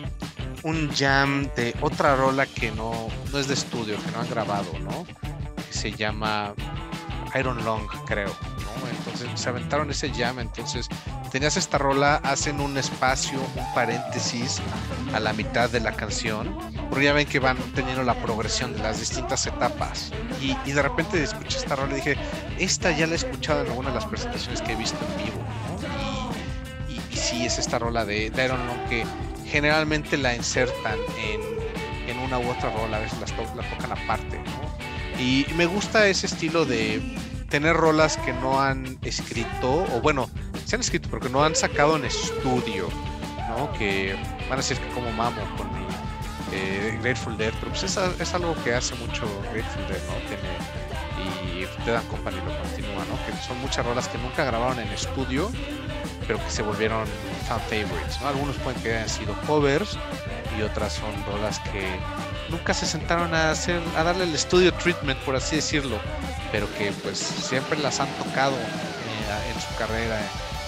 un 0.63 0.89
jam 0.93 1.49
de 1.55 1.75
otra 1.81 2.15
rola 2.15 2.45
que 2.45 2.71
no, 2.71 3.07
no 3.31 3.39
es 3.39 3.47
de 3.47 3.53
estudio, 3.53 3.95
que 4.03 4.11
no 4.11 4.21
han 4.21 4.29
grabado, 4.29 4.71
¿no? 4.79 5.05
Se 5.69 5.91
llama 5.91 6.53
Iron 7.37 7.63
Long, 7.63 7.87
creo. 8.05 8.33
Entonces 8.57 8.96
se 9.35 9.49
aventaron 9.49 9.89
ese 9.91 10.11
jam, 10.11 10.39
entonces 10.39 10.87
tenías 11.31 11.57
esta 11.57 11.77
rola, 11.77 12.15
hacen 12.23 12.59
un 12.59 12.77
espacio, 12.77 13.39
un 13.55 13.73
paréntesis 13.73 14.59
a 15.13 15.19
la 15.19 15.33
mitad 15.33 15.69
de 15.69 15.79
la 15.79 15.93
canción, 15.93 16.57
porque 16.89 17.05
ya 17.05 17.13
ven 17.13 17.27
que 17.27 17.39
van 17.39 17.57
teniendo 17.73 18.03
la 18.03 18.15
progresión 18.15 18.73
de 18.73 18.79
las 18.79 18.99
distintas 18.99 19.45
etapas. 19.47 20.11
Y, 20.41 20.71
de 20.71 20.81
repente 20.81 21.21
escuché 21.21 21.57
esta 21.57 21.75
rola 21.75 21.93
y 21.93 21.95
dije, 21.97 22.17
esta 22.59 22.91
ya 22.91 23.07
la 23.07 23.13
he 23.13 23.15
escuchado 23.15 23.61
en 23.61 23.67
alguna 23.67 23.89
de 23.89 23.95
las 23.95 24.05
presentaciones 24.05 24.61
que 24.61 24.73
he 24.73 24.75
visto 24.75 24.97
en 25.05 25.25
vivo, 25.25 25.41
y, 26.89 27.17
sí, 27.17 27.45
es 27.45 27.57
esta 27.57 27.79
rola 27.79 28.05
de, 28.05 28.27
Iron 28.27 28.65
Long 28.67 28.89
que 28.89 29.05
generalmente 29.45 30.17
la 30.17 30.35
insertan 30.35 30.97
en, 31.19 31.57
una 32.19 32.39
u 32.39 32.49
otra 32.49 32.71
rola, 32.71 32.97
a 32.97 32.99
veces 32.99 33.19
la 33.19 33.63
tocan 33.63 33.91
aparte, 33.91 34.41
Y 35.17 35.45
me 35.55 35.65
gusta 35.65 36.07
ese 36.07 36.25
estilo 36.25 36.65
de 36.65 37.15
tener 37.49 37.75
rolas 37.75 38.17
que 38.17 38.33
no 38.33 38.61
han 38.61 38.97
escrito, 39.03 39.85
o 39.93 40.01
bueno, 40.01 40.29
se 40.65 40.75
han 40.75 40.81
escrito, 40.81 41.07
pero 41.09 41.21
que 41.21 41.29
no 41.29 41.43
han 41.43 41.55
sacado 41.55 41.95
en 41.95 42.05
estudio, 42.05 42.89
¿no? 43.49 43.71
Que 43.73 44.15
van 44.49 44.53
a 44.53 44.57
decir 44.57 44.77
que 44.77 44.87
como 44.89 45.11
mamo 45.11 45.41
con 45.57 45.67
eh, 46.51 46.97
Grateful 47.01 47.37
Dead, 47.37 47.53
pero 47.59 47.71
pues 47.71 47.83
es, 47.83 48.33
algo 48.33 48.55
que 48.63 48.73
hace 48.73 48.95
mucho 48.95 49.23
Grateful 49.53 49.87
Dead, 49.87 50.01
¿no? 50.07 50.15
Tiene, 50.27 50.57
y 51.53 51.85
Dead 51.85 51.95
and 51.95 52.07
Company 52.09 52.37
lo 52.37 52.57
continúa, 52.57 53.05
¿no? 53.05 53.25
Que 53.25 53.41
son 53.45 53.59
muchas 53.61 53.85
rolas 53.85 54.07
que 54.07 54.17
nunca 54.17 54.43
grabaron 54.43 54.79
en 54.79 54.87
estudio, 54.89 55.51
pero 56.25 56.43
que 56.43 56.49
se 56.49 56.61
volvieron 56.61 57.05
fan 57.47 57.59
favorites, 57.61 58.21
¿no? 58.21 58.27
Algunos 58.27 58.55
pueden 58.57 58.81
que 58.81 58.95
hayan 58.95 59.09
sido 59.09 59.33
covers 59.45 59.97
y 60.57 60.61
otras 60.61 60.93
son 60.93 61.11
rolas 61.25 61.59
que 61.59 61.99
nunca 62.49 62.73
se 62.73 62.85
sentaron 62.85 63.33
a 63.33 63.51
hacer, 63.51 63.81
a 63.95 64.03
darle 64.03 64.23
el 64.23 64.35
estudio 64.35 64.73
treatment, 64.73 65.19
por 65.19 65.35
así 65.35 65.57
decirlo 65.57 65.99
pero 66.51 66.67
que 66.77 66.91
pues 67.03 67.17
siempre 67.17 67.77
las 67.79 67.99
han 67.99 68.09
tocado 68.17 68.55
eh, 68.55 69.51
en 69.53 69.61
su 69.61 69.75
carrera 69.77 70.19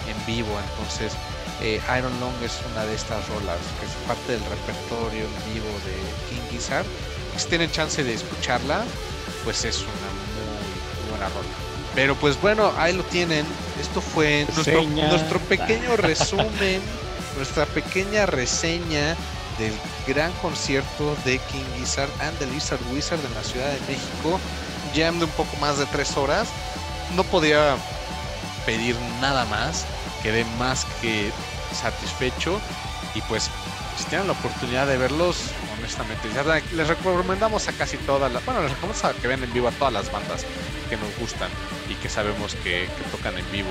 en 0.07 0.26
vivo. 0.26 0.49
Entonces, 0.72 1.14
eh, 1.61 1.81
Iron 1.97 2.18
Long 2.19 2.34
es 2.43 2.60
una 2.72 2.85
de 2.85 2.95
estas 2.95 3.27
rolas 3.30 3.57
que 3.80 3.85
es 3.85 3.91
parte 4.07 4.34
del 4.34 4.41
repertorio 4.41 5.26
en 5.26 5.53
vivo 5.53 5.68
de 5.85 5.95
King 6.30 6.41
Gizzard. 6.51 6.85
Si 7.38 7.47
tienen 7.47 7.72
chance 7.72 8.03
de 8.03 8.14
escucharla, 8.14 8.84
pues 9.43 9.64
es 9.65 9.77
una 9.80 9.89
muy 10.35 11.10
buena 11.10 11.27
rola. 11.30 11.47
Pero 11.95 12.15
pues 12.15 12.39
bueno, 12.41 12.72
ahí 12.77 12.93
lo 12.93 13.03
tienen. 13.03 13.45
Esto 13.80 14.01
fue 14.01 14.45
nuestro, 14.53 14.84
nuestro 14.84 15.39
pequeño 15.39 15.95
resumen, 15.95 16.81
nuestra 17.38 17.65
pequeña 17.65 18.26
reseña 18.26 19.15
del 19.60 19.73
gran 20.07 20.31
concierto 20.41 21.15
de 21.26 21.38
King 21.52 21.65
Gizzard 21.77 22.10
and 22.22 22.38
the 22.40 22.48
Lizard 22.48 22.80
Wizard 22.91 23.19
en 23.23 23.34
la 23.36 23.44
Ciudad 23.44 23.72
de 23.72 23.80
México 23.81 24.40
jam 24.94 25.19
de 25.19 25.26
un 25.26 25.31
poco 25.31 25.56
más 25.57 25.77
de 25.77 25.86
tres 25.88 26.15
horas, 26.18 26.48
no 27.15 27.23
podía 27.23 27.76
pedir 28.65 28.95
nada 29.22 29.45
más, 29.45 29.86
quedé 30.23 30.45
más 30.57 30.86
que 31.02 31.31
satisfecho 31.73 32.60
y 33.15 33.22
pues 33.22 33.49
si 33.98 34.06
tienen 34.06 34.27
la 34.27 34.34
oportunidad 34.34 34.88
de 34.88 34.98
verlos, 34.98 35.38
honestamente, 35.77 36.30
les 36.73 36.88
recomendamos 36.88 37.68
a 37.68 37.73
casi 37.73 37.98
todas 37.98 38.31
las, 38.31 38.45
bueno, 38.45 38.61
les 38.61 38.72
recomendamos 38.72 39.03
a 39.03 39.19
que 39.19 39.27
vean 39.27 39.44
en 39.44 39.53
vivo 39.53 39.68
a 39.68 39.72
todas 39.72 39.94
las 39.94 40.11
bandas 40.11 40.45
que 40.90 40.98
nos 40.98 41.15
gustan 41.18 41.49
y 41.90 41.95
que 41.95 42.10
sabemos 42.10 42.56
que, 42.56 42.88
que 42.98 43.03
tocan 43.11 43.38
en 43.38 43.52
vivo. 43.52 43.69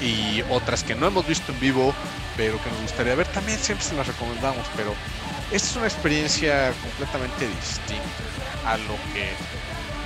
Y 0.00 0.42
otras 0.50 0.84
que 0.84 0.94
no 0.94 1.06
hemos 1.06 1.26
visto 1.26 1.52
en 1.52 1.60
vivo, 1.60 1.94
pero 2.36 2.62
que 2.62 2.70
nos 2.70 2.82
gustaría 2.82 3.14
ver, 3.14 3.26
también 3.28 3.58
siempre 3.58 3.84
se 3.84 3.96
las 3.96 4.06
recomendamos, 4.06 4.64
pero 4.76 4.94
esta 5.50 5.68
es 5.68 5.76
una 5.76 5.86
experiencia 5.86 6.72
completamente 6.82 7.48
distinta 7.48 8.04
a 8.66 8.76
lo 8.76 8.94
que 9.12 9.28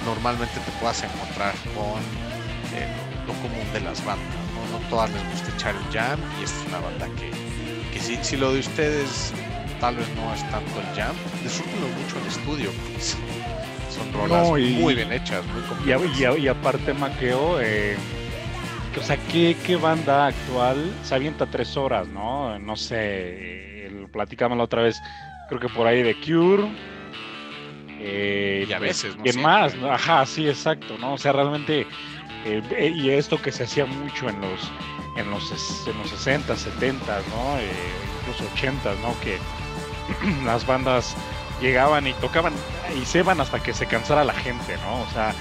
normalmente 0.05 0.55
te 0.55 0.71
puedas 0.81 1.03
encontrar 1.03 1.55
con 1.75 2.01
eh, 2.75 2.87
lo 3.27 3.33
común 3.35 3.73
de 3.73 3.81
las 3.81 4.05
bandas. 4.05 4.29
¿no? 4.71 4.79
todas 4.89 5.11
les 5.11 5.23
gusta 5.31 5.51
echar 5.55 5.75
el 5.75 5.93
jam 5.93 6.21
y 6.41 6.45
esta 6.45 6.61
es 6.61 6.67
una 6.69 6.79
banda 6.81 7.07
que, 7.19 7.31
que 7.93 8.01
si, 8.01 8.17
si, 8.23 8.37
lo 8.37 8.53
de 8.53 8.61
ustedes 8.61 9.33
tal 9.81 9.97
vez 9.97 10.07
no 10.15 10.33
es 10.33 10.41
tanto 10.51 10.81
el 10.81 10.97
jam, 10.97 11.15
disfrútenlo 11.43 11.89
mucho 11.89 12.19
en 12.19 12.27
estudio. 12.27 12.71
son 13.91 14.13
rolas 14.13 14.49
muy 14.49 14.95
bien 14.95 15.13
hechas, 15.13 15.43
muy 15.47 16.39
y, 16.39 16.43
y, 16.43 16.49
aparte 16.49 16.95
Maqueo, 16.95 17.61
eh, 17.61 17.97
o 19.01 19.03
sea, 19.03 19.17
¿qué, 19.31 19.57
¿qué, 19.65 19.77
banda 19.77 20.27
actual 20.27 20.93
se 21.03 21.15
avienta 21.15 21.47
tres 21.47 21.77
horas, 21.77 22.09
no? 22.09 22.59
No 22.59 22.77
sé, 22.77 22.97
eh, 22.99 24.07
platicamos 24.13 24.59
la 24.59 24.65
otra 24.65 24.83
vez, 24.83 25.01
creo 25.49 25.61
que 25.61 25.69
por 25.69 25.87
ahí 25.87 26.03
de 26.03 26.15
Cure, 26.15 26.69
eh, 28.05 28.67
y 28.69 28.73
a 28.73 28.81
veces, 28.81 29.17
¿no? 29.17 29.43
más, 29.43 29.75
ajá, 29.89 30.27
sí, 30.27 30.49
exacto, 30.49 30.99
¿no? 30.99 31.15
O 31.15 31.19
sea, 31.19 31.33
realmente, 31.33 31.87
eh, 32.45 32.93
y 32.95 33.11
esto 33.11 33.41
que 33.41 33.53
se 33.53 33.63
hacía 33.63 33.87
mucho 33.87 34.29
en 34.29 34.41
los, 34.41 34.73
en 35.17 35.31
los, 35.31 35.87
en 35.87 35.99
los 35.99 36.11
60, 36.11 36.57
70, 36.57 37.19
¿no? 37.29 37.59
Eh, 37.59 37.71
incluso 38.21 38.53
80, 38.55 38.95
¿no? 39.03 39.15
Que 39.21 39.39
las 40.45 40.67
bandas 40.67 41.17
llegaban 41.61 42.09
y 42.09 42.13
tocaban 42.15 42.53
y 43.01 43.05
se 43.05 43.21
iban 43.21 43.41
hasta 43.41 43.63
que 43.63 43.73
se 43.73 43.87
cansara 43.87 44.25
la 44.25 44.35
gente, 44.35 44.77
¿no? 44.79 45.03
O 45.03 45.07
sea, 45.13 45.33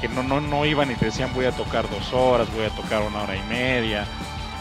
que 0.00 0.08
no, 0.08 0.22
no, 0.22 0.40
no 0.40 0.64
iban 0.64 0.90
y 0.90 0.94
te 0.94 1.06
decían 1.06 1.32
voy 1.34 1.46
a 1.46 1.52
tocar 1.52 1.88
dos 1.90 2.12
horas, 2.12 2.52
voy 2.52 2.64
a 2.64 2.70
tocar 2.70 3.02
una 3.02 3.22
hora 3.22 3.36
y 3.36 3.42
media, 3.44 4.06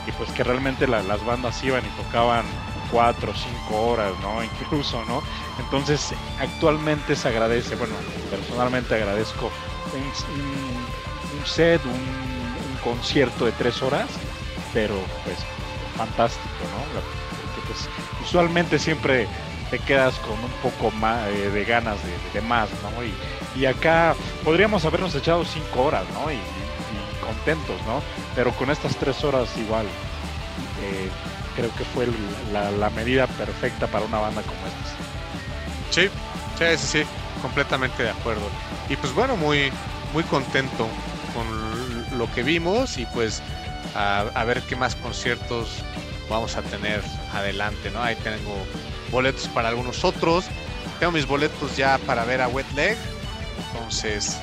y 0.07 0.11
pues 0.13 0.29
que 0.31 0.43
realmente 0.43 0.87
las 0.87 1.25
bandas 1.25 1.63
iban 1.63 1.83
y 1.85 1.89
tocaban 2.01 2.45
cuatro 2.91 3.31
o 3.31 3.35
cinco 3.35 3.87
horas, 3.87 4.13
¿no? 4.21 4.43
Incluso, 4.61 5.03
¿no? 5.05 5.21
Entonces, 5.59 6.13
actualmente 6.39 7.15
se 7.15 7.27
agradece, 7.27 7.75
bueno, 7.75 7.95
personalmente 8.29 8.95
agradezco 8.95 9.51
un, 9.93 11.45
set, 11.45 11.83
un, 11.85 12.35
concierto 12.83 13.45
de 13.45 13.51
tres 13.53 13.81
horas, 13.81 14.07
pero 14.71 14.93
pues 15.23 15.37
fantástico, 15.97 16.45
¿no? 16.71 17.01
Porque 17.01 17.67
pues 17.67 17.89
usualmente 18.23 18.77
siempre 18.77 19.27
te 19.75 19.79
quedas 19.79 20.15
con 20.19 20.41
un 20.41 20.51
poco 20.63 20.89
más 20.91 21.27
eh, 21.27 21.49
de 21.49 21.65
ganas 21.65 21.97
de, 22.33 22.41
más, 22.41 22.69
¿no? 22.81 23.59
Y, 23.59 23.65
acá 23.65 24.15
podríamos 24.45 24.85
habernos 24.85 25.13
echado 25.15 25.43
cinco 25.43 25.83
horas, 25.83 26.05
¿no? 26.13 26.31
Y, 26.31 26.37
contentos, 27.19 27.81
¿no? 27.85 28.01
Pero 28.35 28.51
con 28.51 28.69
estas 28.69 28.95
tres 28.95 29.21
horas 29.23 29.49
igual. 29.57 29.85
Eh, 30.81 31.09
creo 31.57 31.75
que 31.75 31.83
fue 31.83 32.07
la, 32.53 32.89
medida 32.91 33.27
perfecta 33.27 33.87
para 33.87 34.05
una 34.05 34.19
banda 34.19 34.43
como 34.43 34.59
esta. 34.65 34.87
Sí, 35.89 36.77
sí, 36.77 36.87
sí, 36.87 37.03
completamente 37.41 38.03
de 38.03 38.11
acuerdo. 38.11 38.47
Y 38.87 38.95
pues 38.95 39.13
bueno, 39.13 39.35
muy, 39.35 39.71
muy 40.13 40.23
contento 40.23 40.87
con 41.33 42.17
lo 42.17 42.31
que 42.31 42.43
vimos 42.43 42.97
y 42.97 43.05
pues 43.07 43.41
a, 43.95 44.43
ver 44.45 44.61
qué 44.61 44.75
más 44.77 44.95
conciertos 44.95 45.83
vamos 46.29 46.55
a 46.55 46.61
tener 46.61 47.01
adelante, 47.33 47.89
¿no? 47.91 48.01
Ahí 48.01 48.15
tengo 48.17 48.55
boletos 49.15 49.47
para 49.47 49.69
algunos 49.69 50.03
otros. 50.03 50.45
Tengo 50.99 51.13
mis 51.13 51.25
boletos 51.25 51.75
ya 51.77 51.97
para 51.99 52.25
ver 52.25 52.41
a 52.41 52.47
Wet 52.49 52.69
Leg. 52.75 52.97
Entonces, 53.71 54.37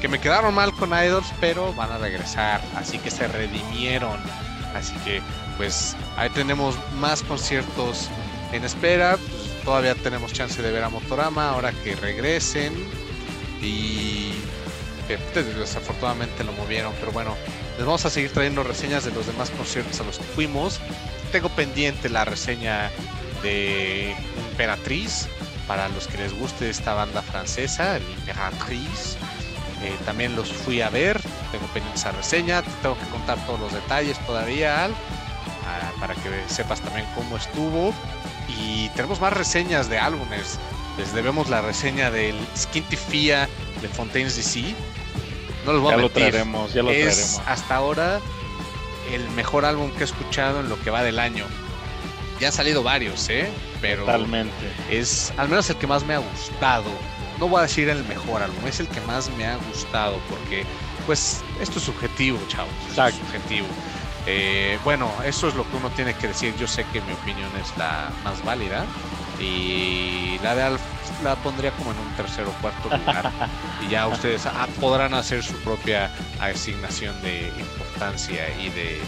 que 0.00 0.08
me 0.08 0.20
quedaron 0.20 0.52
mal 0.52 0.72
con 0.72 0.90
Idols, 0.90 1.28
pero 1.40 1.72
van 1.74 1.92
a 1.92 1.98
regresar. 1.98 2.60
Así 2.74 2.98
que 2.98 3.10
se 3.10 3.28
redimieron. 3.28 4.18
Así 4.74 4.94
que 5.04 5.22
pues 5.56 5.96
ahí 6.16 6.28
tenemos 6.30 6.74
más 6.98 7.22
conciertos 7.22 8.08
en 8.52 8.64
espera. 8.64 9.16
Pues, 9.16 9.64
todavía 9.64 9.94
tenemos 9.94 10.32
chance 10.32 10.60
de 10.60 10.70
ver 10.72 10.82
a 10.82 10.88
Motorama 10.88 11.50
ahora 11.50 11.72
que 11.84 11.94
regresen. 11.94 12.74
Y 13.62 14.32
pues, 15.06 15.20
desafortunadamente 15.56 16.42
lo 16.42 16.52
movieron. 16.52 16.92
Pero 16.98 17.12
bueno, 17.12 17.36
les 17.76 17.86
vamos 17.86 18.04
a 18.04 18.10
seguir 18.10 18.32
trayendo 18.32 18.64
reseñas 18.64 19.04
de 19.04 19.12
los 19.12 19.26
demás 19.26 19.50
conciertos 19.50 20.00
a 20.00 20.04
los 20.04 20.18
que 20.18 20.24
fuimos. 20.24 20.80
Tengo 21.30 21.48
pendiente 21.50 22.08
la 22.08 22.24
reseña 22.24 22.90
de 23.42 24.16
Imperatriz. 24.50 25.28
Para 25.66 25.88
los 25.88 26.06
que 26.06 26.18
les 26.18 26.32
guste 26.32 26.70
esta 26.70 26.94
banda 26.94 27.22
francesa, 27.22 27.96
el 27.96 28.08
Imperatriz. 28.10 29.16
Eh, 29.82 29.94
también 30.04 30.36
los 30.36 30.52
fui 30.52 30.80
a 30.80 30.88
ver, 30.88 31.20
tengo 31.52 31.66
pendiente 31.66 31.98
esa 31.98 32.12
reseña, 32.12 32.62
tengo 32.82 32.96
que 32.98 33.06
contar 33.06 33.38
todos 33.46 33.60
los 33.60 33.72
detalles 33.72 34.18
todavía, 34.26 34.84
Al 34.84 34.94
para 36.00 36.14
que 36.14 36.30
sepas 36.48 36.80
también 36.80 37.06
cómo 37.14 37.36
estuvo. 37.36 37.92
Y 38.48 38.88
tenemos 38.90 39.20
más 39.20 39.32
reseñas 39.32 39.88
de 39.88 39.98
álbumes. 39.98 40.58
Les 40.98 41.12
debemos 41.12 41.48
la 41.48 41.60
reseña 41.60 42.10
del 42.10 42.36
Skinty 42.56 42.96
Fia 42.96 43.48
de 43.82 43.88
Fontaines 43.88 44.36
DC. 44.36 44.74
No 45.64 45.72
los 45.72 45.82
voy 45.82 45.90
ya 45.90 45.98
a 45.98 46.00
lo 46.00 46.10
traeremos, 46.10 46.72
ya 46.72 46.82
lo 46.82 46.90
es 46.90 47.40
hasta 47.46 47.74
ahora 47.74 48.20
el 49.12 49.28
mejor 49.30 49.64
álbum 49.64 49.90
que 49.92 50.00
he 50.00 50.04
escuchado 50.04 50.60
en 50.60 50.68
lo 50.68 50.80
que 50.80 50.90
va 50.90 51.02
del 51.02 51.18
año. 51.18 51.44
Ya 52.40 52.48
han 52.48 52.52
salido 52.52 52.82
varios, 52.82 53.28
¿eh? 53.28 53.48
Pero 53.80 54.04
Totalmente. 54.04 54.52
es 54.90 55.32
al 55.36 55.48
menos 55.48 55.68
el 55.70 55.76
que 55.76 55.86
más 55.86 56.04
me 56.04 56.14
ha 56.14 56.18
gustado. 56.18 56.90
no 57.38 57.48
voy 57.48 57.60
a 57.60 57.62
decir 57.62 57.88
el 57.88 58.04
mejor 58.04 58.42
álbum, 58.42 58.66
es 58.66 58.80
el 58.80 58.88
que 58.88 59.00
más 59.02 59.30
me 59.36 59.46
ha 59.46 59.56
gustado 59.56 60.18
porque 60.28 60.64
pues 61.06 61.42
esto 61.60 61.78
es 61.78 61.84
subjetivo, 61.84 62.38
chavos, 62.48 62.72
es 62.90 63.14
subjetivo. 63.14 63.66
Eh, 64.26 64.78
bueno, 64.82 65.10
eso 65.24 65.48
es 65.48 65.54
lo 65.54 65.68
que 65.70 65.76
uno 65.76 65.88
tiene 65.90 66.14
que 66.14 66.28
decir. 66.28 66.54
Yo 66.58 66.66
sé 66.66 66.84
que 66.92 67.00
mi 67.02 67.12
opinión 67.12 67.48
es 67.62 67.76
la 67.78 68.10
más 68.24 68.44
válida 68.44 68.84
y 69.40 70.38
la 70.42 70.54
de 70.54 70.62
Alf 70.62 70.80
la 71.22 71.36
pondría 71.36 71.70
como 71.72 71.92
en 71.92 71.98
un 71.98 72.12
tercer 72.16 72.44
o 72.46 72.52
cuarto 72.60 72.94
lugar 72.94 73.30
y 73.86 73.90
ya 73.90 74.06
ustedes 74.08 74.44
ah, 74.46 74.66
podrán 74.80 75.14
hacer 75.14 75.42
su 75.42 75.54
propia 75.60 76.10
asignación 76.40 77.20
de 77.22 77.52
importancia 77.58 78.48
y 78.58 78.68
de 78.70 79.00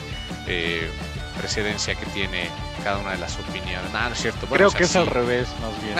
eh, 0.46 0.90
precedencia 1.38 1.94
que 1.94 2.06
tiene 2.06 2.48
cada 2.78 2.98
una 2.98 3.12
de 3.12 3.18
las 3.18 3.38
opiniones. 3.38 3.92
No, 3.92 4.00
no 4.00 4.14
es 4.14 4.20
cierto. 4.20 4.46
Creo 4.46 4.70
que 4.70 4.84
es 4.84 4.96
al 4.96 5.06
revés, 5.06 5.48
más 5.60 5.82
bien. 5.82 5.96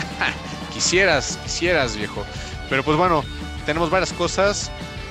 quisieras, 0.73 1.39
quisieras, 1.45 1.97
viejo. 1.97 2.25
Pero 2.69 2.83
pues 2.83 2.97
bueno, 2.97 3.25
tenemos 3.67 3.91
varias 3.91 4.13
cosas 4.13 4.71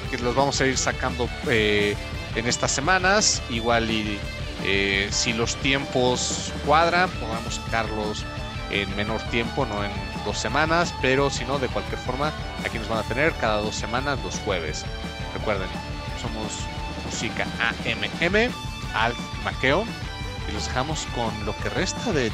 que 0.10 0.18
los 0.18 0.36
vamos 0.36 0.60
a 0.62 0.66
ir 0.66 0.78
sacando 0.78 1.30
eh, 1.48 1.96
en 2.36 2.48
estas 2.48 2.72
semanas. 2.72 3.42
Igual 3.50 3.90
y 3.90 4.20
eh, 4.64 5.08
si 5.12 5.34
los 5.34 5.56
tiempos 5.58 6.52
cuadran, 6.66 7.10
podamos 7.12 7.56
sacarlos 7.56 8.26
en 8.70 8.94
menor 8.96 9.22
tiempo, 9.30 9.66
no 9.66 9.84
en 9.84 9.92
dos 10.26 10.38
semanas, 10.38 10.94
pero 11.02 11.30
si 11.30 11.46
no, 11.46 11.58
de 11.58 11.68
cualquier 11.68 12.00
forma, 12.00 12.34
aquí 12.66 12.78
nos 12.78 12.90
van 12.90 13.00
a 13.00 13.04
tener 13.04 13.32
cada 13.34 13.62
dos 13.62 13.76
semanas, 13.76 14.20
los 14.24 14.38
jueves. 14.40 14.84
Recuerden, 15.34 15.70
somos 16.22 16.52
Música 17.06 17.46
AMM, 17.62 18.52
al 18.94 19.14
Maqueo, 19.46 19.86
y 20.48 20.52
los 20.52 20.66
dejamos 20.66 21.06
con 21.16 21.46
lo 21.46 21.56
que 21.58 21.70
resta 21.70 22.12
de, 22.12 22.30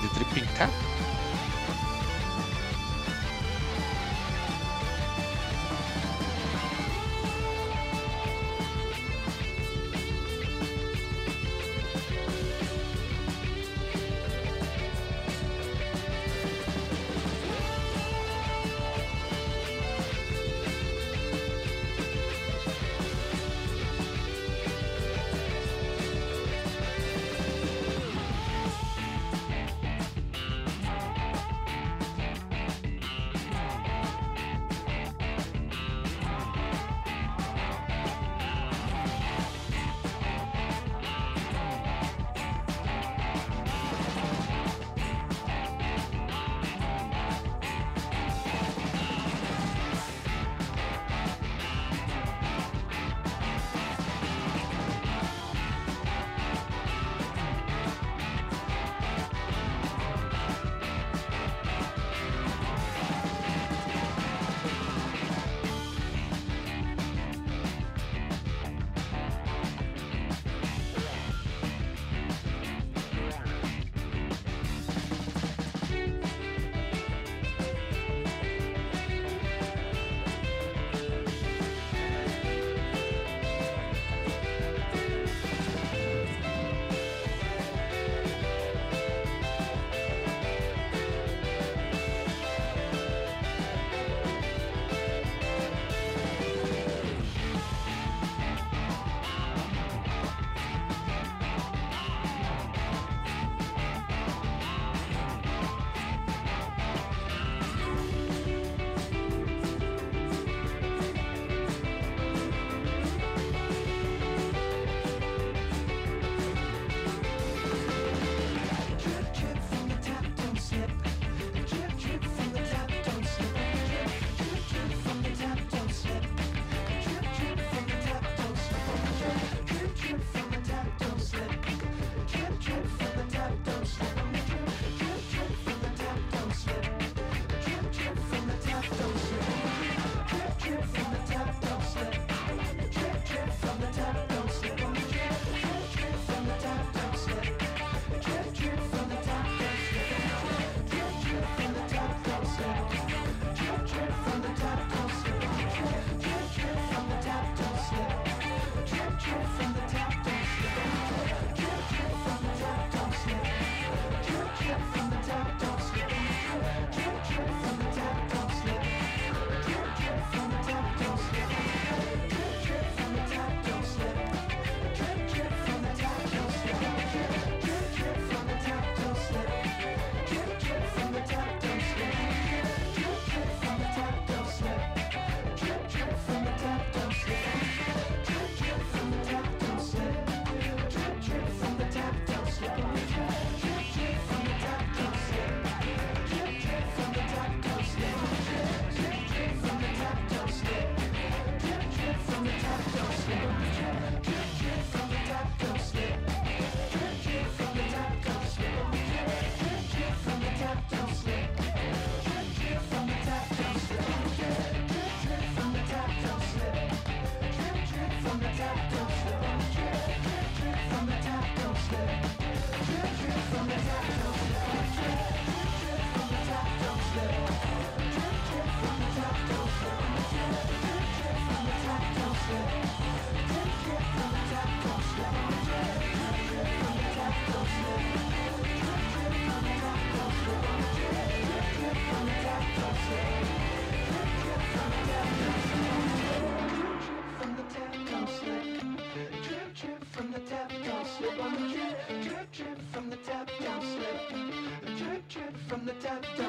the 255.85 255.93
tap. 255.93 256.42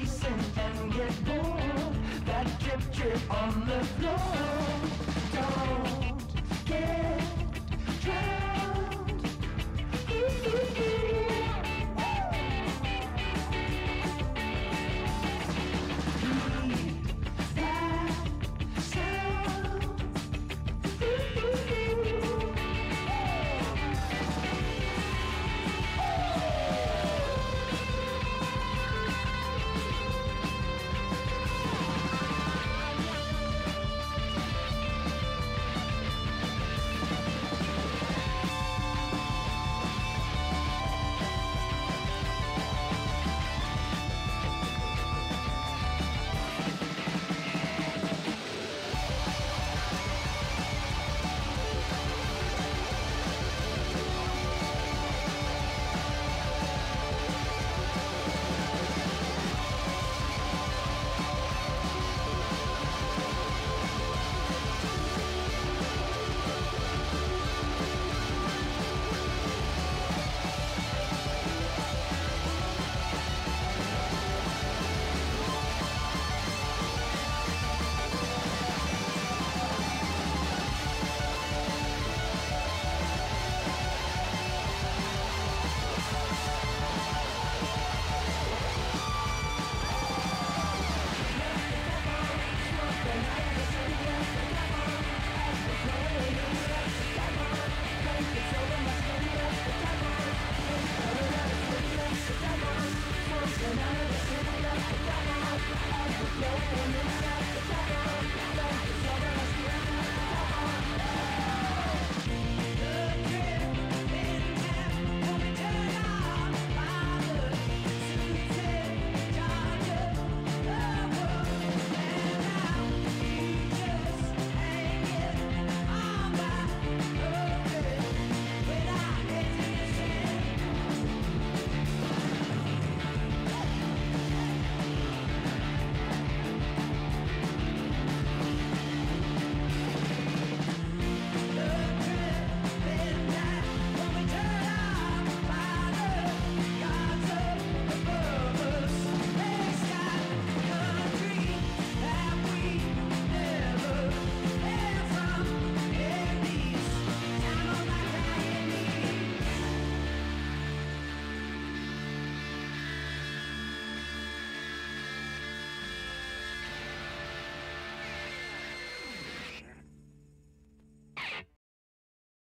chasing 0.00 0.32
and 0.56 0.92
get 0.92 1.24
bored. 1.24 1.94
That 2.26 2.46
drip 2.60 2.92
drip 2.92 3.42
on 3.42 3.66
the 3.66 3.84
floor. 3.84 4.59